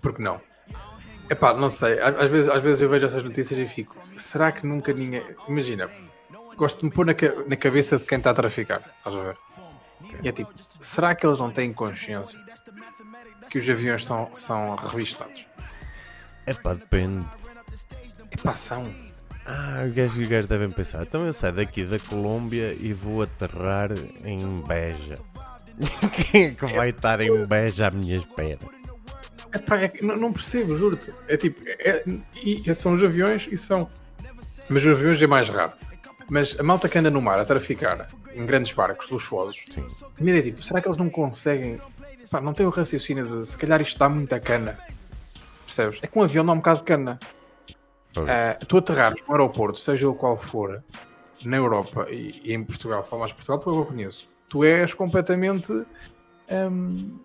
Porque 0.00 0.22
não? 0.22 0.40
Epá, 1.28 1.54
não 1.54 1.70
sei. 1.70 2.00
Às 2.00 2.30
vezes, 2.30 2.50
às 2.50 2.62
vezes 2.62 2.80
eu 2.82 2.88
vejo 2.88 3.06
essas 3.06 3.22
notícias 3.22 3.58
e 3.58 3.66
fico, 3.66 3.96
será 4.16 4.50
que 4.52 4.66
nunca 4.66 4.92
ninguém. 4.92 5.22
Imagina, 5.48 5.88
gosto 6.56 6.80
de 6.80 6.86
me 6.86 6.90
pôr 6.90 7.06
na, 7.06 7.14
na 7.46 7.56
cabeça 7.56 7.98
de 7.98 8.04
quem 8.04 8.18
está 8.18 8.30
a 8.30 8.34
traficar, 8.34 8.78
estás 8.78 9.16
a 9.16 9.22
ver? 9.22 9.36
E 10.22 10.28
é 10.28 10.32
tipo, 10.32 10.52
será 10.80 11.14
que 11.14 11.26
eles 11.26 11.38
não 11.38 11.50
têm 11.50 11.72
consciência 11.72 12.38
que 13.48 13.58
os 13.58 13.68
aviões 13.68 14.04
são, 14.04 14.30
são 14.34 14.76
revistados? 14.76 15.46
É 16.46 16.54
pá, 16.54 16.74
depende. 16.74 17.26
É 18.30 18.36
pá, 18.42 18.54
são. 18.54 18.82
Ah, 19.44 19.82
os 19.86 19.92
gajos, 19.92 20.16
os 20.16 20.28
gajos 20.28 20.48
devem 20.48 20.70
pensar. 20.70 21.02
Então 21.02 21.26
eu 21.26 21.32
saio 21.32 21.54
daqui 21.54 21.84
da 21.84 21.98
Colômbia 21.98 22.76
e 22.78 22.92
vou 22.92 23.22
aterrar 23.22 23.90
em 24.24 24.62
Beja. 24.62 25.18
Quem 26.30 26.44
é 26.46 26.50
que 26.52 26.66
vai 26.66 26.90
estar 26.90 27.20
em 27.20 27.46
Beja 27.46 27.88
à 27.88 27.90
minha 27.90 28.18
espera? 28.18 28.58
Epá, 29.54 29.78
é, 29.78 29.92
não, 30.00 30.16
não 30.16 30.32
percebo, 30.32 30.76
juro-te. 30.76 31.12
É 31.28 31.36
tipo, 31.36 31.60
é, 31.66 32.04
e, 32.42 32.74
são 32.74 32.94
os 32.94 33.02
aviões 33.02 33.46
e 33.50 33.58
são. 33.58 33.88
Mas 34.68 34.84
os 34.84 34.92
aviões 34.92 35.20
é 35.20 35.26
mais 35.26 35.48
raro. 35.48 35.72
Mas 36.30 36.58
a 36.58 36.62
malta 36.62 36.88
que 36.88 36.98
anda 36.98 37.10
no 37.10 37.20
mar 37.20 37.38
a 37.38 37.44
traficar 37.44 38.08
em 38.34 38.46
grandes 38.46 38.72
barcos 38.72 39.10
luxuosos, 39.10 39.62
Sim. 39.68 39.86
a 40.02 40.22
minha 40.22 40.38
é 40.38 40.42
tipo, 40.42 40.62
será 40.62 40.80
que 40.80 40.88
eles 40.88 40.96
não 40.96 41.10
conseguem. 41.10 41.78
Pá, 42.30 42.40
não 42.40 42.54
tem 42.54 42.64
o 42.64 42.70
raciocínio 42.70 43.26
de 43.26 43.46
se 43.46 43.58
calhar 43.58 43.82
isto 43.82 43.98
dá 43.98 44.08
muita 44.08 44.40
cana. 44.40 44.78
Percebes? 45.74 46.00
É 46.02 46.06
que 46.06 46.18
um 46.18 46.22
avião 46.22 46.44
dá 46.44 46.52
um 46.52 46.56
bocado 46.56 46.80
de 46.80 46.84
cana. 46.84 47.18
Uh, 48.14 48.66
tu 48.66 48.76
aterrares 48.76 49.22
no 49.26 49.32
aeroporto, 49.32 49.78
seja 49.78 50.06
ele 50.06 50.14
qual 50.14 50.36
for, 50.36 50.84
na 51.42 51.56
Europa 51.56 52.06
e, 52.10 52.42
e 52.44 52.52
em 52.52 52.62
Portugal, 52.62 53.02
falo 53.02 53.20
mais 53.20 53.30
de 53.30 53.36
Portugal 53.36 53.58
porque 53.58 53.78
eu 53.78 53.86
conheço, 53.86 54.28
tu 54.50 54.64
és 54.64 54.92
completamente. 54.92 55.72
Um, 56.50 57.18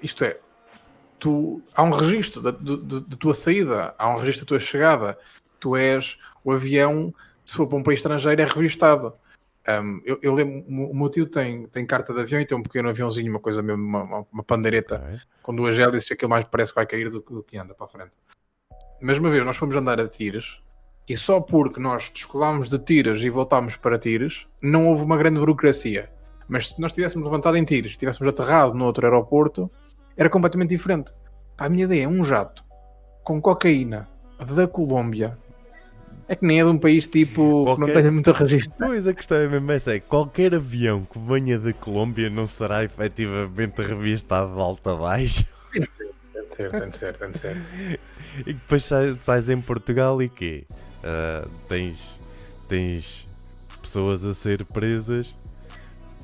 isto 0.00 0.24
é, 0.24 0.38
tu, 1.18 1.60
há 1.74 1.82
um 1.82 1.90
registro 1.90 2.40
da, 2.40 2.52
da, 2.52 3.00
da, 3.00 3.16
tua 3.16 3.34
saída, 3.34 3.94
há 3.98 4.08
um 4.08 4.18
registro 4.18 4.44
da 4.44 4.48
tua 4.48 4.60
chegada. 4.60 5.18
Tu 5.58 5.76
és 5.76 6.18
o 6.44 6.52
avião, 6.52 7.12
se 7.44 7.56
for 7.56 7.66
para 7.66 7.78
um 7.78 7.82
país 7.82 7.98
estrangeiro, 7.98 8.40
é 8.40 8.44
revistado. 8.44 9.12
Um, 9.68 10.00
eu, 10.02 10.18
eu, 10.22 10.32
lembro, 10.32 10.64
o 10.66 10.96
meu 10.96 11.10
tio 11.10 11.26
tem, 11.26 11.66
tem 11.66 11.84
carta 11.84 12.14
de 12.14 12.20
avião 12.20 12.40
e 12.40 12.46
tem 12.46 12.56
um 12.56 12.62
pequeno 12.62 12.88
aviãozinho, 12.88 13.30
uma 13.30 13.38
coisa 13.38 13.60
mesmo, 13.60 13.82
uma, 13.82 14.26
uma 14.32 14.42
pandeireta 14.42 14.94
é. 14.96 15.18
com 15.42 15.54
duas 15.54 15.78
hélices, 15.78 16.10
aquilo 16.10 16.30
mais 16.30 16.46
parece 16.46 16.72
que 16.72 16.76
vai 16.76 16.86
cair 16.86 17.10
do, 17.10 17.20
do, 17.20 17.42
que 17.42 17.58
anda 17.58 17.74
para 17.74 17.84
a 17.84 17.88
frente. 17.88 18.12
Mas 19.02 19.18
uma 19.18 19.28
vez 19.28 19.44
nós 19.44 19.58
fomos 19.58 19.76
andar 19.76 20.00
a 20.00 20.08
tiros 20.08 20.62
e 21.06 21.18
só 21.18 21.38
porque 21.38 21.78
nós 21.78 22.08
descolámos 22.08 22.70
de 22.70 22.78
tiros 22.78 23.22
e 23.22 23.28
voltámos 23.28 23.76
para 23.76 23.98
tiros, 23.98 24.48
não 24.62 24.88
houve 24.88 25.04
uma 25.04 25.18
grande 25.18 25.38
burocracia. 25.38 26.10
Mas 26.48 26.68
se 26.68 26.80
nós 26.80 26.92
tivéssemos 26.92 27.26
levantado 27.26 27.58
em 27.58 27.64
tiros, 27.64 27.94
tivéssemos 27.94 28.26
aterrado 28.26 28.72
no 28.72 28.86
outro 28.86 29.04
aeroporto, 29.04 29.70
era 30.16 30.30
completamente 30.30 30.70
diferente. 30.70 31.12
A 31.58 31.68
minha 31.68 31.84
ideia 31.84 32.04
é 32.04 32.08
um 32.08 32.24
jato 32.24 32.64
com 33.22 33.38
cocaína 33.38 34.08
da 34.38 34.66
Colômbia 34.66 35.36
é 36.28 36.36
que 36.36 36.44
nem 36.44 36.60
é 36.60 36.64
de 36.64 36.70
um 36.70 36.78
país 36.78 37.06
tipo 37.06 37.64
qualquer... 37.64 37.74
que 37.74 37.80
não 37.80 38.00
tenha 38.00 38.12
muito 38.12 38.32
registro. 38.32 38.74
Pois 38.78 39.06
a 39.06 39.14
questão 39.14 39.38
é 39.38 39.48
mesmo 39.48 39.72
essa: 39.72 39.94
é 39.94 40.00
qualquer 40.00 40.54
avião 40.54 41.06
que 41.10 41.18
venha 41.18 41.58
da 41.58 41.72
Colômbia 41.72 42.28
não 42.28 42.46
será 42.46 42.84
efetivamente 42.84 43.80
revistado 43.80 44.54
de 44.54 44.60
alta 44.60 44.92
a 44.92 44.96
baixo. 44.96 45.46
Tem 45.72 45.82
de 46.44 46.54
ser, 46.54 46.70
tem 46.70 46.88
de 46.88 46.96
ser, 46.96 47.16
tem 47.16 47.30
de 47.30 47.38
ser. 47.38 47.56
E 48.46 48.52
depois 48.52 48.84
sais, 48.84 49.16
sais 49.20 49.48
em 49.48 49.60
Portugal 49.60 50.22
e 50.22 50.28
quê? 50.28 50.66
Uh, 50.98 51.48
tens, 51.68 52.18
tens 52.68 53.26
pessoas 53.80 54.24
a 54.24 54.34
ser 54.34 54.64
presas 54.64 55.36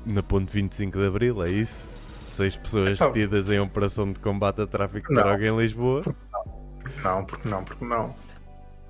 na 0.04 0.22
ponte 0.22 0.50
25 0.50 0.98
de 0.98 1.06
Abril, 1.06 1.42
é 1.42 1.50
isso? 1.50 1.88
Seis 2.20 2.56
pessoas 2.56 2.98
então, 2.98 3.12
detidas 3.12 3.48
em 3.48 3.58
operação 3.58 4.12
de 4.12 4.18
combate 4.18 4.60
a 4.60 4.66
tráfico 4.66 5.08
de 5.08 5.14
droga 5.14 5.46
em 5.46 5.56
Lisboa. 5.56 6.02
Não, 7.02 7.24
porque 7.24 7.48
não, 7.48 7.64
porque 7.64 7.84
não. 7.84 8.14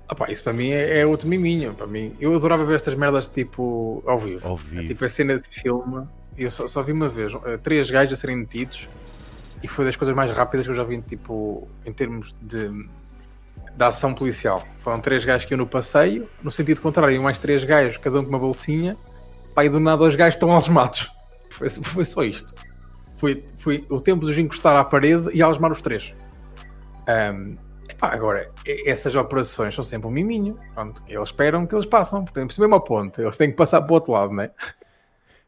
Opa, 0.09 0.31
isso 0.31 0.43
para 0.43 0.53
mim 0.53 0.69
é, 0.69 0.99
é 0.99 1.05
outro 1.05 1.27
miminho. 1.27 1.73
Para 1.73 1.87
mim, 1.87 2.15
eu 2.19 2.35
adorava 2.35 2.63
ver 2.63 2.75
estas 2.75 2.93
merdas 2.93 3.27
tipo 3.27 4.03
ao 4.05 4.19
vivo. 4.19 4.47
Ao 4.47 4.55
vivo. 4.55 4.81
É, 4.81 4.85
tipo 4.85 5.03
a 5.03 5.09
cena 5.09 5.37
de 5.39 5.47
filme. 5.47 6.05
Eu 6.37 6.51
só, 6.51 6.67
só 6.67 6.81
vi 6.81 6.91
uma 6.91 7.07
vez 7.07 7.33
uh, 7.33 7.41
três 7.61 7.89
gajos 7.89 8.13
a 8.13 8.17
serem 8.17 8.41
detidos 8.41 8.89
e 9.63 9.67
foi 9.67 9.85
das 9.85 9.95
coisas 9.95 10.15
mais 10.15 10.29
rápidas 10.35 10.65
que 10.65 10.71
eu 10.71 10.75
já 10.75 10.83
vi 10.83 11.01
tipo, 11.01 11.67
em 11.85 11.93
termos 11.93 12.35
de, 12.41 12.69
da 13.75 13.87
ação 13.87 14.13
policial. 14.13 14.63
Foram 14.77 14.99
três 14.99 15.25
gajos 15.25 15.45
que 15.45 15.53
iam 15.53 15.57
no 15.57 15.67
passeio, 15.67 16.27
no 16.43 16.51
sentido 16.51 16.81
contrário, 16.81 17.21
mais 17.21 17.39
três 17.39 17.63
gajos, 17.63 17.97
cada 17.97 18.19
um 18.19 18.23
com 18.23 18.29
uma 18.29 18.39
bolsinha. 18.39 18.97
E 19.57 19.69
do 19.69 19.79
nada 19.79 20.03
os 20.03 20.15
gajos 20.15 20.35
estão 20.35 20.51
algemados. 20.51 21.11
Foi, 21.49 21.69
foi 21.69 22.03
só 22.03 22.21
isto. 22.21 22.53
Foi, 23.15 23.45
foi 23.55 23.85
o 23.89 24.01
tempo 24.01 24.25
de 24.25 24.31
os 24.31 24.37
encostar 24.37 24.75
à 24.75 24.83
parede 24.83 25.29
e 25.31 25.41
algemar 25.41 25.71
os 25.71 25.81
três. 25.81 26.13
Um, 27.07 27.55
Epá, 27.87 28.13
agora, 28.13 28.51
essas 28.85 29.15
operações 29.15 29.75
são 29.75 29.83
sempre 29.83 30.07
um 30.07 30.11
miminho. 30.11 30.59
Pronto, 30.73 31.03
eles 31.07 31.29
esperam 31.29 31.65
que 31.65 31.75
eles 31.75 31.85
passam, 31.85 32.23
porque 32.23 32.47
se 32.51 32.59
mesmo 32.59 32.75
a 32.75 32.79
ponte, 32.79 33.21
eles 33.21 33.37
têm 33.37 33.51
que 33.51 33.57
passar 33.57 33.81
para 33.81 33.91
o 33.91 33.93
outro 33.95 34.11
lado, 34.11 34.33
não 34.33 34.43
é? 34.43 34.51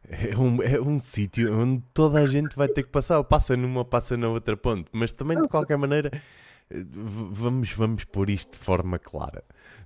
É 0.10 0.38
um, 0.38 0.63
é 0.63 0.80
um 0.80 1.02
sítio 1.02 1.54
onde 1.54 1.84
toda 1.93 2.19
a 2.19 2.26
gente 2.26 2.56
vai 2.56 2.69
ter 2.69 2.84
que 2.84 2.89
passar, 2.89 3.21
passa 3.26 3.58
numa, 3.58 3.84
passa 3.84 4.15
na 4.15 4.30
outra 4.30 4.56
ponte, 4.56 4.89
mas 4.93 5.12
também 5.12 5.41
de 5.41 5.50
qualquer 5.50 5.78
maneira, 5.78 6.10
vamos, 6.71 7.73
vamos 7.73 8.06
pôr 8.06 8.30
isto 8.30 8.52
de 8.52 8.58
forma 8.58 8.97
clara. 8.97 9.43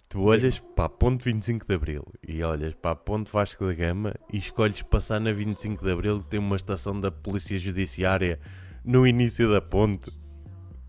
Tu 0.07 0.21
olhas 0.21 0.59
para 0.59 0.85
a 0.85 0.89
ponte 0.89 1.23
25 1.23 1.65
de 1.65 1.73
Abril 1.73 2.05
e 2.27 2.43
olhas 2.43 2.75
para 2.75 2.91
a 2.91 2.95
ponte 2.95 3.31
Vasco 3.31 3.65
da 3.65 3.73
Gama 3.73 4.13
e 4.31 4.37
escolhes 4.37 4.83
passar 4.83 5.19
na 5.19 5.31
25 5.31 5.83
de 5.83 5.91
Abril 5.91 6.19
que 6.19 6.27
tem 6.27 6.39
uma 6.39 6.57
estação 6.57 6.99
da 6.99 7.09
Polícia 7.09 7.57
Judiciária 7.57 8.39
no 8.83 9.07
início 9.07 9.49
da 9.49 9.61
ponte 9.61 10.11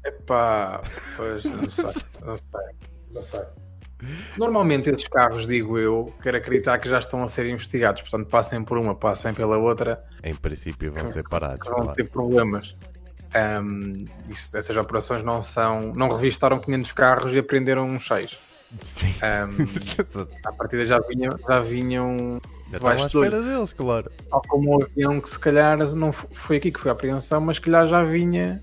Epá, 0.04 0.80
pois, 1.16 1.44
não 1.44 1.70
sei, 1.70 1.84
não 2.24 2.36
sei, 2.36 2.60
não 3.12 3.22
sei. 3.22 3.40
Normalmente 4.36 4.90
esses 4.90 5.06
carros, 5.06 5.46
digo 5.46 5.78
eu, 5.78 6.12
quero 6.20 6.36
acreditar 6.36 6.78
que 6.78 6.88
já 6.88 6.98
estão 6.98 7.22
a 7.22 7.28
ser 7.28 7.46
investigados, 7.46 8.02
portanto 8.02 8.28
passem 8.28 8.64
por 8.64 8.76
uma, 8.78 8.94
passem 8.94 9.32
pela 9.32 9.56
outra. 9.56 10.02
Em 10.24 10.34
princípio 10.34 10.92
vão 10.92 11.06
ser 11.06 11.22
parados. 11.28 11.66
Vão 11.66 11.76
claro. 11.76 11.92
ter 11.92 12.10
problemas. 12.10 12.76
Um, 13.34 14.04
isso, 14.28 14.56
essas 14.56 14.76
operações 14.76 15.22
não 15.22 15.40
são. 15.40 15.94
não 15.94 16.08
revistaram 16.08 16.58
500 16.58 16.92
carros 16.92 17.32
e 17.32 17.38
aprenderam 17.38 17.88
uns 17.88 18.06
6. 18.06 18.38
Sim. 18.82 19.14
Um, 19.22 20.48
a 20.48 20.52
partida 20.56 20.86
já 20.86 20.98
vinham, 21.00 21.38
já 21.38 21.60
vinham 21.60 22.40
já 22.70 22.78
debaixo 22.78 23.08
de 23.08 23.16
olho. 23.18 23.42
deles, 23.42 23.72
claro. 23.72 24.10
Tal 24.30 24.42
como 24.48 24.78
o 24.78 24.82
avião 24.82 25.20
que 25.20 25.28
se 25.28 25.38
calhar 25.38 25.78
não 25.94 26.12
foi 26.12 26.56
aqui 26.56 26.72
que 26.72 26.80
foi 26.80 26.90
a 26.90 26.94
apreensão, 26.94 27.40
mas 27.40 27.56
se 27.56 27.62
calhar 27.62 27.86
já 27.86 28.02
vinha 28.02 28.62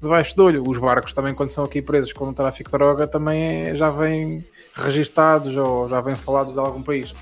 debaixo 0.00 0.36
do 0.36 0.44
olho. 0.44 0.68
Os 0.68 0.78
barcos 0.78 1.12
também, 1.12 1.34
quando 1.34 1.50
são 1.50 1.64
aqui 1.64 1.80
presos 1.82 2.12
com 2.12 2.28
o 2.28 2.32
tráfico 2.32 2.70
de 2.70 2.76
droga, 2.76 3.06
também 3.06 3.42
é, 3.42 3.74
já 3.74 3.90
vêm 3.90 4.44
registados 4.74 5.56
ou 5.56 5.88
já 5.88 6.00
vêm 6.00 6.14
falados 6.14 6.52
de 6.52 6.58
algum 6.58 6.82
país. 6.82 7.14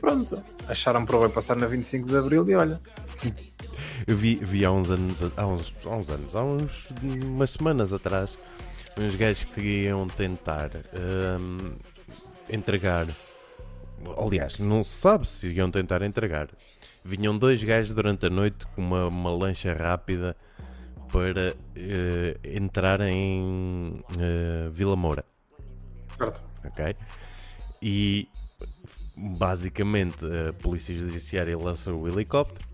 Pronto, 0.00 0.42
acharam 0.66 1.04
por 1.04 1.20
bem 1.20 1.30
passar 1.30 1.56
na 1.56 1.66
25 1.66 2.08
de 2.08 2.16
Abril 2.16 2.48
e 2.48 2.54
olha. 2.54 2.80
Eu 4.06 4.16
vi, 4.16 4.36
vi 4.36 4.64
há 4.64 4.70
uns 4.70 4.90
anos, 4.90 5.22
há 5.36 5.46
uns, 5.46 5.74
há 5.84 5.90
uns 5.90 6.10
anos, 6.10 6.34
há 6.34 6.42
uns, 6.42 6.88
umas 7.02 7.50
semanas 7.50 7.92
atrás, 7.92 8.38
uns 8.98 9.14
gajos 9.14 9.44
que 9.44 9.60
iam 9.60 10.06
tentar 10.06 10.70
um, 11.38 11.72
entregar. 12.48 13.06
Aliás, 14.16 14.58
não 14.58 14.82
se 14.82 14.92
sabe 14.92 15.28
se 15.28 15.52
iam 15.52 15.70
tentar 15.70 16.00
entregar. 16.00 16.48
Vinham 17.04 17.36
dois 17.36 17.62
gajos 17.62 17.92
durante 17.92 18.26
a 18.26 18.30
noite 18.30 18.66
com 18.74 18.80
uma, 18.80 19.06
uma 19.06 19.30
lancha 19.30 19.74
rápida 19.74 20.34
para 21.12 21.52
uh, 21.52 22.48
entrar 22.48 23.00
em 23.00 24.02
uh, 24.10 24.70
Vila 24.70 24.96
Moura. 24.96 25.24
Certo. 26.16 26.42
Ok? 26.64 26.96
E 27.82 28.28
basicamente 29.16 30.24
a 30.26 30.52
Polícia 30.52 30.94
Judiciária 30.94 31.56
lança 31.56 31.92
o 31.92 32.08
helicóptero 32.08 32.68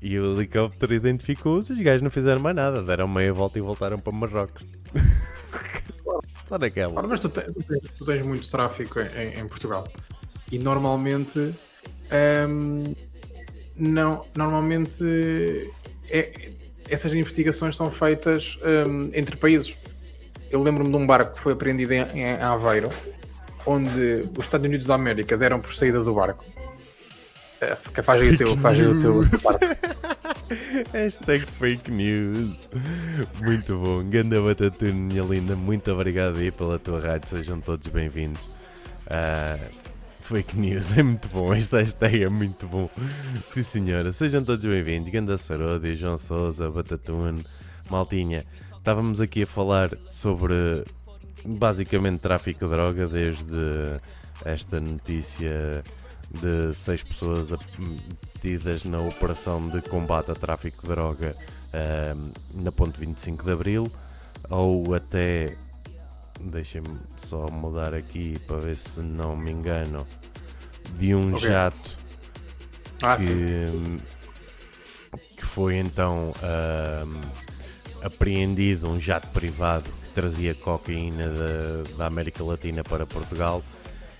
e 0.00 0.18
o 0.18 0.34
helicóptero 0.34 0.94
identificou-os 0.94 1.68
e 1.70 1.72
os 1.72 1.80
gajos 1.80 2.02
não 2.02 2.10
fizeram 2.10 2.40
mais 2.40 2.54
nada, 2.54 2.82
deram 2.82 3.08
meia 3.08 3.32
volta 3.32 3.58
e 3.58 3.62
voltaram 3.62 3.98
para 3.98 4.12
Marrocos. 4.12 4.64
Só 6.46 6.58
naquela. 6.58 6.92
Claro, 6.92 7.08
mas 7.08 7.20
tu 7.20 7.28
tens, 7.28 7.52
tu 7.98 8.04
tens, 8.04 8.24
muito 8.24 8.48
tráfico 8.50 9.00
em, 9.00 9.40
em 9.40 9.48
Portugal 9.48 9.84
e 10.50 10.58
normalmente. 10.58 11.54
Um, 12.48 12.94
não, 13.78 14.24
normalmente 14.34 15.70
é, 16.08 16.52
essas 16.88 17.12
investigações 17.12 17.76
são 17.76 17.90
feitas 17.90 18.58
um, 18.62 19.10
entre 19.14 19.36
países. 19.36 19.74
Eu 20.50 20.62
lembro-me 20.62 20.90
de 20.90 20.96
um 20.96 21.06
barco 21.06 21.34
que 21.34 21.40
foi 21.40 21.52
apreendido 21.52 21.92
em, 21.92 22.00
em 22.20 22.34
Aveiro, 22.40 22.90
onde 23.64 24.28
os 24.36 24.44
Estados 24.44 24.66
Unidos 24.66 24.86
da 24.86 24.94
América 24.94 25.36
deram 25.36 25.60
por 25.60 25.74
saída 25.74 26.02
do 26.02 26.14
barco. 26.14 26.44
É, 27.60 27.74
faz 28.02 28.22
aí 28.22 28.30
o 28.30 28.36
teu, 28.36 28.56
faz 28.58 28.78
aí 28.78 28.86
o 28.86 29.00
teu. 29.00 29.20
Hashtag 30.92 31.44
fake 31.58 31.90
news. 31.90 32.68
Muito 33.40 33.76
bom. 33.78 34.04
Ganda 34.04 34.40
Batatuna, 34.40 34.92
minha 34.92 35.22
linda. 35.22 35.56
Muito 35.56 35.90
obrigado 35.90 36.38
aí 36.38 36.50
pela 36.50 36.78
tua 36.78 37.00
rádio. 37.00 37.30
Sejam 37.30 37.60
todos 37.60 37.86
bem-vindos. 37.88 38.42
Uh, 39.06 39.85
fake 40.26 40.58
news 40.58 40.96
é 40.98 41.04
muito 41.04 41.28
bom. 41.28 41.54
Este 41.54 41.76
hashtag 41.76 42.24
é 42.24 42.28
muito 42.28 42.66
bom. 42.66 42.90
Sim, 43.48 43.62
senhora. 43.62 44.12
Sejam 44.12 44.42
todos 44.42 44.64
bem-vindos. 44.64 45.08
Ganda 45.08 45.38
Sarodi, 45.38 45.94
João 45.94 46.18
Souza, 46.18 46.68
Batatune, 46.68 47.44
Maltinha. 47.88 48.44
Estávamos 48.76 49.20
aqui 49.20 49.44
a 49.44 49.46
falar 49.46 49.96
sobre 50.10 50.84
basicamente 51.44 52.20
tráfico 52.20 52.64
de 52.64 52.70
droga 52.72 53.06
desde 53.06 54.00
esta 54.44 54.80
notícia 54.80 55.84
de 56.30 56.74
seis 56.74 57.04
pessoas 57.04 57.50
detidas 58.34 58.82
na 58.82 58.98
operação 58.98 59.68
de 59.68 59.80
combate 59.82 60.32
a 60.32 60.34
tráfico 60.34 60.82
de 60.82 60.88
droga 60.88 61.36
uh, 61.36 62.32
na 62.52 62.72
ponte 62.72 62.98
25 62.98 63.44
de 63.44 63.52
Abril, 63.52 63.92
ou 64.50 64.92
até, 64.92 65.56
deixem-me 66.50 66.98
só 67.16 67.48
mudar 67.48 67.94
aqui 67.94 68.38
para 68.46 68.58
ver 68.58 68.76
se 68.76 69.00
não 69.00 69.36
me 69.36 69.50
engano, 69.50 70.06
de 70.98 71.14
um 71.14 71.34
okay. 71.34 71.48
jato 71.48 71.96
ah, 73.02 73.16
que, 73.16 74.00
que, 75.36 75.44
foi 75.44 75.76
então 75.76 76.32
uh, 76.32 78.06
apreendido, 78.06 78.88
um 78.88 78.98
jato 79.00 79.28
privado 79.28 79.90
que 79.90 80.08
trazia 80.10 80.54
cocaína 80.54 81.28
da, 81.28 81.96
da 81.98 82.06
América 82.06 82.42
Latina 82.42 82.82
para 82.82 83.04
Portugal. 83.06 83.62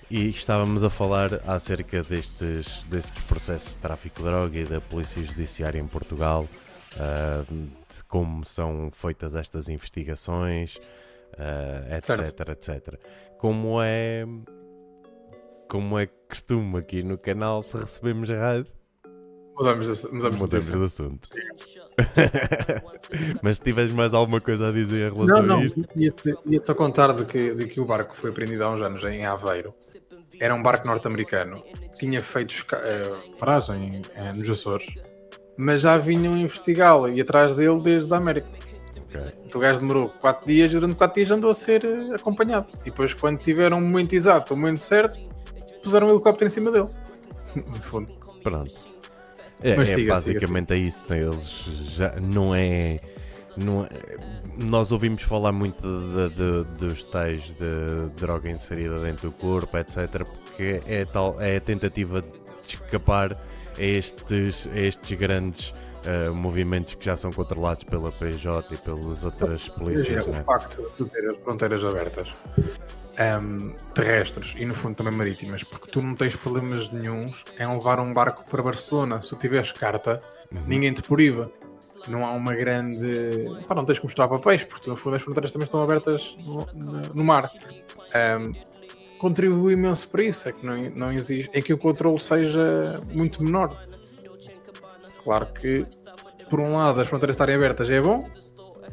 E 0.09 0.29
estávamos 0.29 0.85
a 0.85 0.89
falar 0.89 1.41
acerca 1.45 2.01
destes, 2.01 2.81
destes 2.85 3.23
processos 3.25 3.75
de 3.75 3.81
tráfico 3.81 4.19
de 4.19 4.23
droga 4.23 4.57
e 4.57 4.63
da 4.63 4.79
Polícia 4.79 5.21
Judiciária 5.21 5.79
em 5.79 5.87
Portugal, 5.87 6.47
uh, 6.95 7.53
de 7.53 8.03
como 8.07 8.45
são 8.45 8.89
feitas 8.93 9.35
estas 9.35 9.67
investigações, 9.67 10.79
uh, 11.37 11.95
etc, 11.95 12.15
certo. 12.15 12.51
etc. 12.51 12.99
Como 13.37 13.81
é, 13.81 14.25
como 15.69 15.97
é 15.99 16.07
costume 16.27 16.77
aqui 16.77 17.03
no 17.03 17.17
canal, 17.17 17.63
se 17.63 17.77
recebemos 17.77 18.29
errado, 18.29 18.67
mudamos, 19.57 20.01
de, 20.01 20.13
mudamos, 20.13 20.39
mudamos 20.39 20.67
de 20.67 20.83
assunto. 20.83 21.29
Mas 23.41 23.57
se 23.57 23.63
tiveres 23.63 23.91
mais 23.91 24.13
alguma 24.13 24.39
coisa 24.39 24.69
a 24.69 24.71
dizer 24.71 25.11
em 25.11 25.15
relação 25.15 25.41
não, 25.41 25.41
não, 25.41 25.57
a 25.59 25.65
isto. 25.65 25.81
Ia-te 25.95 26.35
ia 26.45 26.63
só 26.63 26.75
contar 26.75 27.13
de 27.13 27.25
que, 27.25 27.53
de 27.53 27.65
que 27.65 27.79
o 27.79 27.85
barco 27.85 28.15
foi 28.15 28.29
apreendido 28.29 28.63
há 28.63 28.71
uns 28.71 28.81
anos 28.81 29.03
em 29.03 29.25
Aveiro. 29.25 29.73
Era 30.39 30.53
um 30.53 30.61
barco 30.61 30.85
norte-americano. 30.85 31.63
Tinha 31.97 32.21
feito 32.21 32.53
uh, 32.53 33.37
paragem 33.37 34.01
uh, 34.15 34.37
nos 34.37 34.47
Açores. 34.49 34.93
Mas 35.57 35.81
já 35.81 35.97
vinham 35.97 36.37
investigá-lo 36.37 37.09
e 37.09 37.19
atrás 37.19 37.55
dele 37.55 37.81
desde 37.81 38.13
a 38.13 38.17
América. 38.17 38.47
Okay. 39.09 39.33
Então 39.45 39.59
o 39.59 39.61
gajo 39.61 39.79
demorou 39.79 40.09
4 40.09 40.45
dias 40.45 40.71
e 40.71 40.75
durante 40.75 40.95
4 40.95 41.15
dias 41.15 41.31
andou 41.31 41.51
a 41.51 41.53
ser 41.53 41.83
uh, 41.85 42.15
acompanhado. 42.15 42.67
E 42.81 42.85
depois, 42.85 43.13
quando 43.13 43.39
tiveram 43.39 43.77
um 43.77 43.81
momento 43.81 44.13
exato, 44.13 44.53
um 44.53 44.57
momento 44.57 44.79
certo, 44.79 45.17
puseram 45.83 46.07
um 46.07 46.11
helicóptero 46.11 46.47
em 46.47 46.49
cima 46.49 46.71
dele. 46.71 46.89
no 47.55 47.81
fundo. 47.81 48.13
Pronto. 48.43 48.73
É, 49.61 49.71
é 49.71 49.85
siga, 49.85 50.13
basicamente 50.13 50.73
siga, 50.73 50.73
siga. 50.73 50.73
é 50.73 50.77
isso. 50.77 51.05
Né? 51.09 51.19
Eles 51.21 51.49
já 51.95 52.15
não 52.19 52.53
é, 52.53 52.99
não 53.55 53.85
é, 53.85 53.89
Nós 54.57 54.91
ouvimos 54.91 55.23
falar 55.23 55.51
muito 55.51 55.81
de, 55.81 56.29
de, 56.29 56.77
dos 56.77 57.03
tais 57.03 57.43
de 57.55 58.09
droga 58.17 58.49
inserida 58.49 58.99
dentro 58.99 59.29
do 59.29 59.35
corpo, 59.35 59.77
etc. 59.77 60.25
Porque 60.25 60.81
é, 60.85 61.05
tal, 61.05 61.41
é 61.41 61.57
a 61.57 61.61
tentativa 61.61 62.21
de 62.21 62.27
escapar 62.67 63.33
a 63.77 63.81
estes, 63.81 64.67
a 64.71 64.79
estes 64.79 65.17
grandes 65.17 65.73
uh, 66.07 66.33
movimentos 66.33 66.95
que 66.95 67.05
já 67.05 67.17
são 67.17 67.31
controlados 67.31 67.83
pela 67.83 68.11
PJ 68.11 68.73
e 68.73 68.77
pelas 68.77 69.23
outras 69.25 69.67
polícias. 69.69 70.25
É, 70.25 70.29
o 70.29 70.31
né? 70.31 70.43
facto 70.43 70.91
de 70.97 71.09
ter 71.09 71.29
as 71.29 71.37
fronteiras 71.37 71.83
abertas 71.83 72.33
um, 73.17 73.73
terrestres 73.93 74.53
e 74.57 74.65
no 74.65 74.75
fundo 74.75 74.95
também 74.95 75.13
marítimas, 75.13 75.63
porque 75.63 75.89
tu 75.89 76.01
não 76.01 76.15
tens 76.15 76.35
problemas 76.35 76.89
nenhums 76.89 77.43
em 77.59 77.67
levar 77.67 77.99
um 77.99 78.13
barco 78.13 78.45
para 78.49 78.61
Barcelona. 78.61 79.21
Se 79.21 79.29
tu 79.29 79.35
tiveres 79.35 79.71
carta, 79.71 80.21
uhum. 80.51 80.63
ninguém 80.67 80.93
te 80.93 81.01
proíbe. 81.01 81.47
Não 82.07 82.25
há 82.25 82.31
uma 82.31 82.55
grande. 82.55 83.47
Pá, 83.67 83.75
não 83.75 83.85
tens 83.85 83.99
que 83.99 84.05
mostrar 84.05 84.27
papéis, 84.27 84.63
porque 84.63 84.89
no 84.89 84.95
fundo 84.95 85.15
as 85.15 85.21
fronteiras 85.21 85.51
também 85.51 85.65
estão 85.65 85.81
abertas 85.81 86.37
no, 86.45 86.67
no 87.13 87.23
mar. 87.23 87.51
Um, 88.39 88.53
contribui 89.17 89.73
imenso 89.73 90.07
para 90.09 90.23
isso, 90.23 90.47
é 90.47 90.51
que 90.51 90.65
não, 90.65 90.77
não 90.91 91.11
existe, 91.11 91.49
é 91.53 91.61
que 91.61 91.73
o 91.73 91.77
controle 91.77 92.19
seja 92.19 92.99
muito 93.11 93.43
menor. 93.43 93.86
Claro 95.27 95.47
que, 95.47 95.85
por 96.49 96.61
um 96.61 96.77
lado, 96.77 97.01
as 97.01 97.07
fronteiras 97.09 97.35
estarem 97.35 97.55
abertas 97.55 97.89
é 97.89 97.99
bom, 97.99 98.29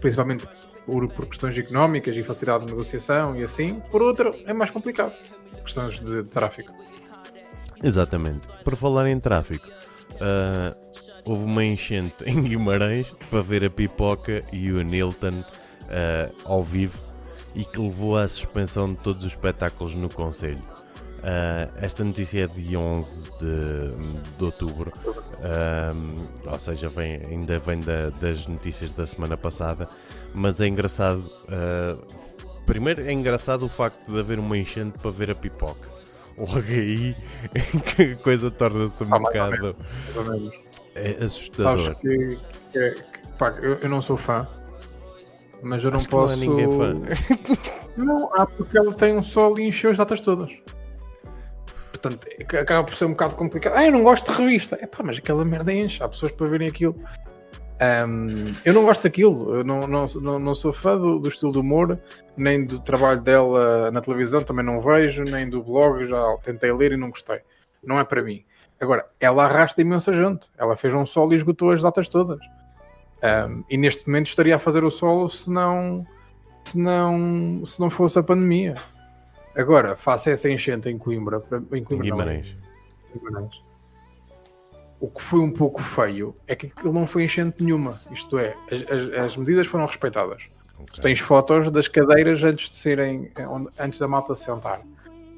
principalmente 0.01 0.45
por, 0.85 1.09
por 1.13 1.27
questões 1.27 1.57
económicas 1.57 2.17
e 2.17 2.25
facilidade 2.25 2.67
de 2.67 2.73
negociação 2.73 3.37
e 3.37 3.45
assim. 3.45 3.79
Por 3.89 4.03
outro, 4.03 4.35
é 4.45 4.53
mais 4.53 4.69
complicado. 4.69 5.13
Questões 5.63 6.01
de, 6.01 6.25
de 6.25 6.29
tráfico. 6.29 6.73
Exatamente. 7.81 8.49
Por 8.65 8.75
falar 8.75 9.07
em 9.07 9.21
tráfico, 9.21 9.69
uh, 10.15 10.77
houve 11.25 11.45
uma 11.45 11.65
enchente 11.65 12.17
em 12.29 12.43
Guimarães 12.43 13.15
para 13.31 13.41
ver 13.41 13.65
a 13.65 13.71
Pipoca 13.71 14.43
e 14.53 14.73
o 14.73 14.83
Nilton 14.83 15.39
uh, 15.39 16.35
ao 16.45 16.65
vivo 16.65 17.01
e 17.55 17.65
que 17.65 17.79
levou 17.79 18.17
à 18.17 18.27
suspensão 18.27 18.93
de 18.93 18.99
todos 18.99 19.25
os 19.25 19.31
espetáculos 19.31 19.95
no 19.95 20.09
Conselho. 20.13 20.74
Uh, 21.25 21.73
esta 21.81 22.05
notícia 22.05 22.45
é 22.45 22.47
de 22.47 22.77
11 22.77 23.31
de, 23.39 24.37
de 24.37 24.45
outubro, 24.45 24.93
uh, 25.07 26.29
ou 26.47 26.59
seja, 26.59 26.91
vem, 26.91 27.15
ainda 27.15 27.59
vem 27.59 27.81
da, 27.81 28.11
das 28.11 28.47
notícias 28.47 28.93
da 28.93 29.07
semana 29.07 29.35
passada, 29.35 29.89
mas 30.35 30.61
é 30.61 30.67
engraçado. 30.67 31.21
Uh, 31.45 31.99
primeiro, 32.67 33.01
é 33.01 33.11
engraçado 33.11 33.65
o 33.65 33.71
facto 33.71 34.13
de 34.13 34.21
haver 34.21 34.39
uma 34.39 34.59
enchente 34.59 34.99
para 34.99 35.11
ver 35.11 35.31
a 35.31 35.35
pipoca. 35.35 35.89
Logo 36.37 36.59
aí, 36.59 37.17
que 37.97 38.03
a 38.03 38.17
coisa 38.17 38.51
torna-se 38.51 39.03
um 39.03 39.15
ah, 39.15 39.19
bocado 39.19 39.77
é 40.95 41.25
assustador. 41.25 41.81
Sabes 41.85 41.99
que, 42.01 42.39
que, 42.71 42.91
que 42.91 43.29
pá, 43.39 43.49
eu, 43.63 43.79
eu, 43.81 43.89
não 43.89 44.03
sou 44.03 44.19
fã, 44.19 44.47
mas 45.63 45.83
eu 45.83 45.91
não 45.91 46.01
Acho 46.01 46.09
posso. 46.11 46.37
não 46.45 46.61
é 46.61 46.67
ninguém 46.67 46.79
fã. 46.79 46.93
não, 47.97 48.31
ah, 48.35 48.45
porque 48.45 48.77
ela 48.77 48.93
tem 48.93 49.17
um 49.17 49.23
sol 49.23 49.59
e 49.59 49.63
encheu 49.63 49.91
as 49.91 49.97
datas 49.97 50.21
todas 50.21 50.53
portanto 52.09 52.57
acaba 52.57 52.85
por 52.85 52.95
ser 52.95 53.07
um 53.07 53.11
bocado 53.11 53.37
complicado. 53.37 53.77
Ah, 53.77 53.85
eu 53.85 53.93
não 53.93 54.03
gosto 54.03 54.31
de 54.31 54.39
revista. 54.39 54.79
É 54.81 54.87
pá, 54.87 55.03
mas 55.03 55.19
aquela 55.19 55.45
merda 55.45 55.73
enche, 55.73 56.03
há 56.03 56.09
pessoas 56.09 56.33
para 56.33 56.47
verem 56.47 56.69
aquilo. 56.69 56.97
Um, 57.75 58.27
eu 58.65 58.73
não 58.73 58.85
gosto 58.85 59.03
daquilo, 59.03 59.57
eu 59.57 59.65
não, 59.65 59.87
não, 59.87 60.07
não, 60.39 60.55
sou 60.55 60.73
fã 60.73 60.97
do, 60.97 61.19
do, 61.19 61.29
estilo 61.29 61.51
de 61.51 61.59
humor, 61.59 61.99
nem 62.37 62.65
do 62.65 62.79
trabalho 62.79 63.21
dela 63.21 63.91
na 63.91 64.01
televisão, 64.01 64.45
também 64.45 64.65
não 64.65 64.81
vejo, 64.81 65.25
nem 65.25 65.49
do 65.49 65.61
blog, 65.61 66.05
já 66.05 66.37
tentei 66.43 66.73
ler 66.73 66.93
e 66.93 66.97
não 66.97 67.11
gostei. 67.11 67.41
Não 67.83 67.99
é 67.99 68.05
para 68.05 68.23
mim. 68.23 68.45
Agora, 68.81 69.05
ela 69.19 69.45
arrasta 69.45 69.83
imensa 69.83 70.13
gente, 70.13 70.51
ela 70.57 70.77
fez 70.77 70.95
um 70.95 71.05
solo 71.05 71.33
e 71.33 71.37
esgotou 71.37 71.73
as 71.73 71.83
datas 71.83 72.09
todas. 72.09 72.39
Um, 73.23 73.65
e 73.69 73.77
neste 73.77 74.07
momento 74.07 74.29
estaria 74.29 74.55
a 74.55 74.59
fazer 74.59 74.85
o 74.85 74.91
solo 74.91 75.29
se 75.29 75.51
não, 75.51 76.07
se 76.65 76.79
não, 76.79 77.67
se 77.67 77.81
não 77.81 77.91
fosse 77.91 78.19
a 78.19 78.23
pandemia. 78.23 78.75
Agora, 79.57 79.95
faça 79.95 80.31
essa 80.31 80.51
enchente 80.51 80.89
em 80.89 80.99
Coimbra, 80.99 81.43
em, 81.73 81.85
Coimbra, 81.85 81.95
em 81.95 82.11
Guimarães. 82.11 82.57
Não, 83.15 83.23
Guimarães. 83.23 83.63
O 85.01 85.09
que 85.09 85.23
foi 85.23 85.41
um 85.41 85.53
pouco 85.53 85.83
feio 85.83 86.35
é 86.47 86.57
que 86.57 86.67
aquilo 86.67 86.93
não 86.93 87.07
foi 87.07 87.25
enchente 87.25 87.63
nenhuma. 87.63 88.01
Isto 88.11 88.39
é, 88.39 88.57
as, 88.71 88.83
as, 88.83 89.25
as 89.25 89.37
medidas 89.37 89.67
foram 89.67 89.87
respeitadas. 89.87 90.49
Okay. 90.75 90.87
Tu 90.95 91.01
tens 91.01 91.21
fotos 91.21 91.71
das 91.71 91.89
cadeiras 91.89 92.43
antes 92.43 92.71
de 92.71 92.77
serem, 92.77 93.31
antes 93.79 93.99
da 93.99 94.09
malta 94.09 94.35
se 94.35 94.45
sentar. 94.45 94.81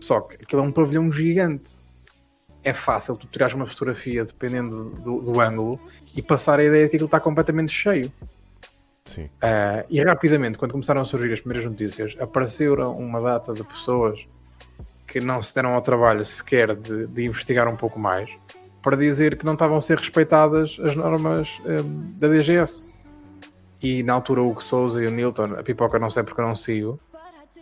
Só 0.00 0.20
que 0.20 0.42
aquilo 0.42 0.62
é 0.62 0.64
um 0.64 0.72
pavilhão 0.72 1.10
gigante. 1.10 1.74
É 2.62 2.72
fácil 2.72 3.16
tu 3.16 3.26
tirares 3.26 3.54
uma 3.54 3.66
fotografia 3.66 4.24
dependendo 4.24 4.90
do, 4.90 5.20
do 5.20 5.40
ângulo 5.40 5.80
e 6.16 6.22
passar 6.22 6.58
a 6.58 6.64
ideia 6.64 6.84
de 6.84 6.90
que 6.90 6.96
aquilo 6.96 7.06
está 7.06 7.20
completamente 7.20 7.72
cheio. 7.72 8.12
Sim. 9.06 9.24
Uh, 9.24 9.86
e 9.88 10.02
rapidamente, 10.02 10.58
quando 10.58 10.72
começaram 10.72 11.00
a 11.00 11.04
surgir 11.04 11.32
as 11.32 11.40
primeiras 11.40 11.66
notícias, 11.66 12.16
apareceram 12.20 12.96
uma 12.96 13.20
data 13.20 13.54
de 13.54 13.62
pessoas 13.62 14.26
que 15.06 15.20
não 15.20 15.40
se 15.40 15.54
deram 15.54 15.74
ao 15.74 15.80
trabalho 15.80 16.24
sequer 16.24 16.74
de, 16.74 17.06
de 17.06 17.24
investigar 17.24 17.68
um 17.68 17.76
pouco 17.76 17.98
mais 17.98 18.28
para 18.82 18.96
dizer 18.96 19.36
que 19.36 19.44
não 19.44 19.54
estavam 19.54 19.76
a 19.76 19.80
ser 19.80 19.98
respeitadas 19.98 20.78
as 20.82 20.94
normas 20.94 21.60
um, 21.64 22.12
da 22.18 22.28
DGS. 22.28 22.84
E 23.82 24.02
na 24.02 24.14
altura 24.14 24.42
o 24.42 24.60
Souza 24.60 25.02
e 25.02 25.06
o 25.06 25.10
Nilton, 25.10 25.54
a 25.58 25.62
pipoca 25.62 25.98
não 25.98 26.10
sei 26.10 26.22
porque 26.22 26.40
eu 26.40 26.46
não 26.46 26.56
sigo, 26.56 26.98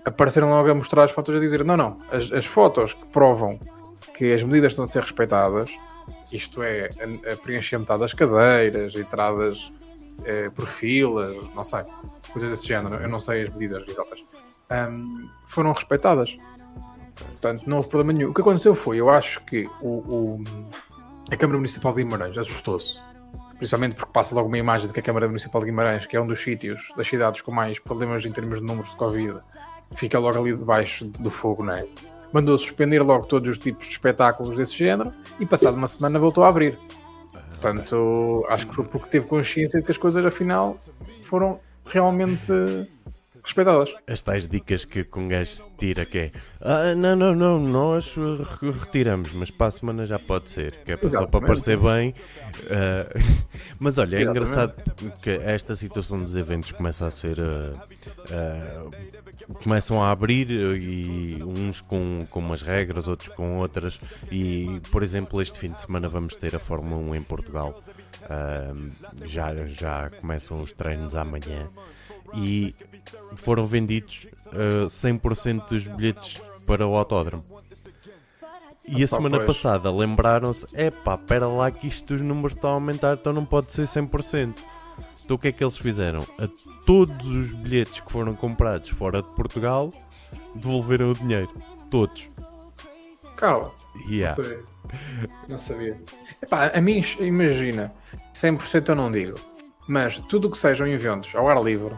apareceram 0.04 0.50
logo 0.50 0.70
a 0.70 0.74
mostrar 0.74 1.04
as 1.04 1.10
fotos 1.10 1.34
a 1.34 1.40
dizer: 1.40 1.64
não, 1.64 1.76
não, 1.76 1.96
as, 2.10 2.30
as 2.32 2.46
fotos 2.46 2.94
que 2.94 3.06
provam 3.06 3.58
que 4.16 4.32
as 4.32 4.42
medidas 4.42 4.72
estão 4.72 4.84
a 4.84 4.86
ser 4.86 5.02
respeitadas, 5.02 5.70
isto 6.32 6.62
é, 6.62 6.90
a, 7.00 7.32
a 7.32 7.36
preencher 7.36 7.78
metade 7.78 8.00
das 8.00 8.12
cadeiras, 8.12 8.94
entradas 8.94 9.72
é, 10.24 10.48
por 10.50 10.66
filas, 10.66 11.36
não 11.54 11.64
sei, 11.64 11.82
coisas 12.32 12.50
desse 12.50 12.66
género, 12.66 12.96
eu 12.96 13.08
não 13.08 13.20
sei 13.20 13.42
as 13.42 13.50
medidas 13.50 13.84
exatas, 13.88 14.22
um, 14.70 15.28
foram 15.46 15.72
respeitadas. 15.72 16.36
Portanto, 17.16 17.62
não 17.66 17.76
houve 17.78 17.88
problema 17.88 18.12
nenhum. 18.12 18.30
O 18.30 18.34
que 18.34 18.40
aconteceu 18.40 18.74
foi, 18.74 18.96
eu 18.98 19.08
acho 19.08 19.44
que 19.44 19.68
o, 19.80 19.88
o 19.88 20.44
a 21.30 21.36
Câmara 21.36 21.58
Municipal 21.58 21.92
de 21.92 22.02
Guimarães 22.02 22.36
assustou-se 22.36 23.00
principalmente 23.58 23.94
porque 23.94 24.12
passa 24.12 24.34
logo 24.34 24.48
uma 24.48 24.58
imagem 24.58 24.86
de 24.86 24.92
que 24.92 25.00
a 25.00 25.02
Câmara 25.02 25.26
Municipal 25.26 25.60
de 25.60 25.66
Guimarães, 25.66 26.06
que 26.06 26.16
é 26.16 26.20
um 26.20 26.26
dos 26.26 26.40
sítios 26.42 26.88
das 26.96 27.06
cidades 27.06 27.40
com 27.40 27.52
mais 27.52 27.78
problemas 27.78 28.24
em 28.24 28.30
termos 28.30 28.60
de 28.60 28.66
números 28.66 28.90
de 28.90 28.96
Covid, 28.96 29.38
fica 29.94 30.18
logo 30.18 30.38
ali 30.38 30.54
debaixo 30.54 31.04
do 31.04 31.30
fogo, 31.30 31.62
não 31.62 31.74
é? 31.74 31.86
Mandou 32.32 32.58
suspender 32.58 33.00
logo 33.00 33.26
todos 33.26 33.48
os 33.48 33.58
tipos 33.58 33.86
de 33.86 33.92
espetáculos 33.92 34.56
desse 34.56 34.76
género 34.76 35.12
e, 35.38 35.46
passado 35.46 35.76
uma 35.76 35.86
semana, 35.86 36.18
voltou 36.18 36.44
a 36.44 36.48
abrir. 36.48 36.78
Portanto, 37.64 38.44
acho 38.50 38.66
que 38.66 38.74
foi 38.74 38.84
porque 38.84 39.08
teve 39.08 39.24
consciência 39.24 39.80
de 39.80 39.86
que 39.86 39.90
as 39.90 39.96
coisas, 39.96 40.22
afinal, 40.26 40.78
foram 41.22 41.58
realmente 41.86 42.52
respeitadas. 43.42 43.94
As 44.06 44.20
tais 44.20 44.46
dicas 44.46 44.84
que 44.84 45.02
um 45.16 45.28
gajo 45.28 45.62
tira 45.78 46.04
que 46.04 46.18
é 46.18 46.32
ah, 46.60 46.94
não, 46.94 47.16
não, 47.16 47.34
não, 47.34 47.58
nós 47.58 48.14
retiramos, 48.82 49.32
mas 49.32 49.50
para 49.50 49.68
a 49.68 49.70
semana 49.70 50.04
já 50.04 50.18
pode 50.18 50.50
ser, 50.50 50.76
que 50.84 50.92
é 50.92 50.98
só 51.08 51.26
para 51.26 51.46
parecer 51.46 51.78
bem. 51.78 52.10
Uh, 52.10 53.44
mas 53.80 53.96
olha, 53.96 54.16
é 54.16 54.22
Exatamente. 54.22 54.42
engraçado 54.42 54.74
que 55.22 55.30
esta 55.30 55.74
situação 55.74 56.20
dos 56.20 56.36
eventos 56.36 56.70
começa 56.72 57.06
a 57.06 57.10
ser. 57.10 57.38
Uh, 57.38 57.78
uh, 58.30 59.23
começam 59.62 60.02
a 60.02 60.10
abrir 60.10 60.50
e 60.50 61.42
uns 61.42 61.80
com, 61.80 62.26
com 62.30 62.40
umas 62.40 62.62
regras, 62.62 63.08
outros 63.08 63.28
com 63.34 63.58
outras. 63.58 63.98
E, 64.30 64.80
por 64.90 65.02
exemplo, 65.02 65.40
este 65.40 65.58
fim 65.58 65.70
de 65.70 65.80
semana 65.80 66.08
vamos 66.08 66.36
ter 66.36 66.54
a 66.54 66.58
Fórmula 66.58 67.00
1 67.10 67.14
em 67.14 67.22
Portugal. 67.22 67.80
já, 69.24 69.66
já 69.66 70.10
começam 70.20 70.60
os 70.60 70.72
treinos 70.72 71.14
amanhã 71.14 71.70
e 72.34 72.74
foram 73.36 73.66
vendidos 73.66 74.26
uh, 74.46 74.86
100% 74.86 75.68
dos 75.68 75.86
bilhetes 75.86 76.40
para 76.66 76.86
o 76.86 76.96
autódromo. 76.96 77.44
E 78.86 79.02
a 79.02 79.06
semana 79.06 79.44
passada 79.44 79.90
lembraram-se: 79.90 80.66
é 80.74 80.90
pá, 80.90 81.14
espera 81.14 81.48
lá 81.48 81.70
que 81.70 81.86
isto 81.86 82.14
os 82.14 82.20
números 82.20 82.54
estão 82.54 82.70
a 82.70 82.74
aumentar, 82.74 83.14
então 83.14 83.32
não 83.32 83.44
pode 83.44 83.72
ser 83.72 83.84
100%. 83.84 84.54
Então 85.24 85.36
o 85.36 85.38
que 85.38 85.48
é 85.48 85.52
que 85.52 85.64
eles 85.64 85.76
fizeram? 85.76 86.26
A 86.38 86.46
todos 86.84 87.26
os 87.26 87.52
bilhetes 87.52 88.00
que 88.00 88.12
foram 88.12 88.34
comprados 88.34 88.90
fora 88.90 89.22
de 89.22 89.34
Portugal 89.34 89.92
devolveram 90.54 91.10
o 91.10 91.14
dinheiro. 91.14 91.50
Todos. 91.90 92.28
Cala-te. 93.36 93.84
Yeah. 94.08 94.36
Não 94.36 94.44
sabia. 94.44 94.64
Não 95.48 95.58
sabia. 95.58 96.00
Epá, 96.42 96.66
a 96.66 96.80
mim, 96.80 97.02
imagina, 97.20 97.92
100% 98.34 98.90
eu 98.90 98.94
não 98.94 99.10
digo, 99.10 99.38
mas 99.88 100.18
tudo 100.18 100.48
o 100.48 100.50
que 100.50 100.58
sejam 100.58 100.86
eventos 100.86 101.34
ao 101.34 101.48
ar 101.48 101.62
livre, 101.62 101.94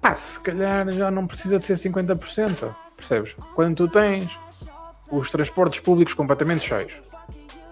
pá, 0.00 0.16
se 0.16 0.40
calhar 0.40 0.90
já 0.90 1.10
não 1.10 1.26
precisa 1.26 1.58
de 1.58 1.64
ser 1.64 1.74
50%, 1.74 2.74
percebes? 2.96 3.36
Quando 3.54 3.76
tu 3.76 3.88
tens 3.88 4.36
os 5.10 5.30
transportes 5.30 5.78
públicos 5.78 6.14
completamente 6.14 6.66
cheios, 6.66 7.00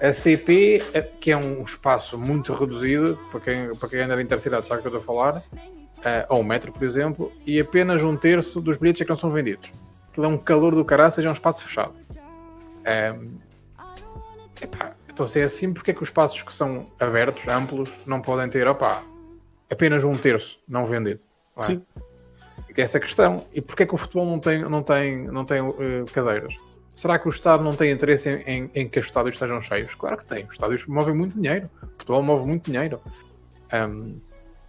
a 0.00 0.12
CP, 0.12 0.82
eh, 0.92 1.02
que 1.20 1.30
é 1.30 1.36
um 1.36 1.62
espaço 1.62 2.18
muito 2.18 2.52
reduzido, 2.52 3.18
para 3.30 3.40
quem, 3.40 3.76
para 3.76 3.88
quem 3.88 4.00
anda 4.00 4.16
de 4.16 4.22
intercidade 4.22 4.66
sabe 4.66 4.80
o 4.80 4.82
que 4.82 4.88
eu 4.88 4.98
estou 4.98 5.14
a 5.14 5.16
falar, 5.16 5.38
uh, 5.38 6.26
ou 6.28 6.40
o 6.40 6.44
metro, 6.44 6.72
por 6.72 6.84
exemplo, 6.84 7.32
e 7.46 7.60
apenas 7.60 8.02
um 8.02 8.16
terço 8.16 8.60
dos 8.60 8.76
bilhetes 8.76 9.02
é 9.02 9.04
que 9.04 9.10
não 9.10 9.16
são 9.16 9.30
vendidos. 9.30 9.72
Aquilo 10.10 10.26
é 10.26 10.28
um 10.28 10.38
calor 10.38 10.74
do 10.74 10.84
caralho, 10.84 11.12
seja 11.12 11.28
um 11.28 11.32
espaço 11.32 11.64
fechado. 11.64 11.98
Um, 12.16 13.38
epá, 14.60 14.92
então 15.10 15.26
se 15.26 15.40
é 15.40 15.44
assim, 15.44 15.72
porque 15.72 15.90
é 15.90 15.94
que 15.94 16.02
os 16.02 16.08
espaços 16.08 16.42
que 16.42 16.52
são 16.52 16.84
abertos, 17.00 17.48
amplos, 17.48 17.98
não 18.06 18.20
podem 18.20 18.48
ter, 18.48 18.66
opá, 18.68 19.02
apenas 19.70 20.04
um 20.04 20.14
terço 20.14 20.58
não 20.68 20.84
vendido? 20.84 21.20
Não 21.56 21.64
é? 21.64 21.66
Sim 21.66 21.82
essa 22.82 22.98
questão. 22.98 23.44
E 23.52 23.60
porquê 23.60 23.86
que 23.86 23.94
o 23.94 23.98
futebol 23.98 24.26
não 24.26 24.38
tem, 24.38 24.62
não 24.62 24.82
tem, 24.82 25.24
não 25.24 25.44
tem 25.44 25.60
uh, 25.60 26.04
cadeiras? 26.12 26.54
Será 26.94 27.18
que 27.18 27.26
o 27.26 27.30
Estado 27.30 27.64
não 27.64 27.72
tem 27.72 27.90
interesse 27.90 28.30
em, 28.30 28.42
em, 28.42 28.70
em, 28.74 28.88
que 28.88 29.00
os 29.00 29.06
estádios 29.06 29.34
estejam 29.34 29.60
cheios? 29.60 29.94
Claro 29.94 30.16
que 30.16 30.24
tem. 30.24 30.44
Os 30.44 30.52
estádios 30.52 30.86
movem 30.86 31.14
muito 31.14 31.34
dinheiro. 31.34 31.68
O 31.82 31.86
futebol 31.86 32.22
move 32.22 32.46
muito 32.46 32.70
dinheiro. 32.70 33.00
Um, 33.72 34.20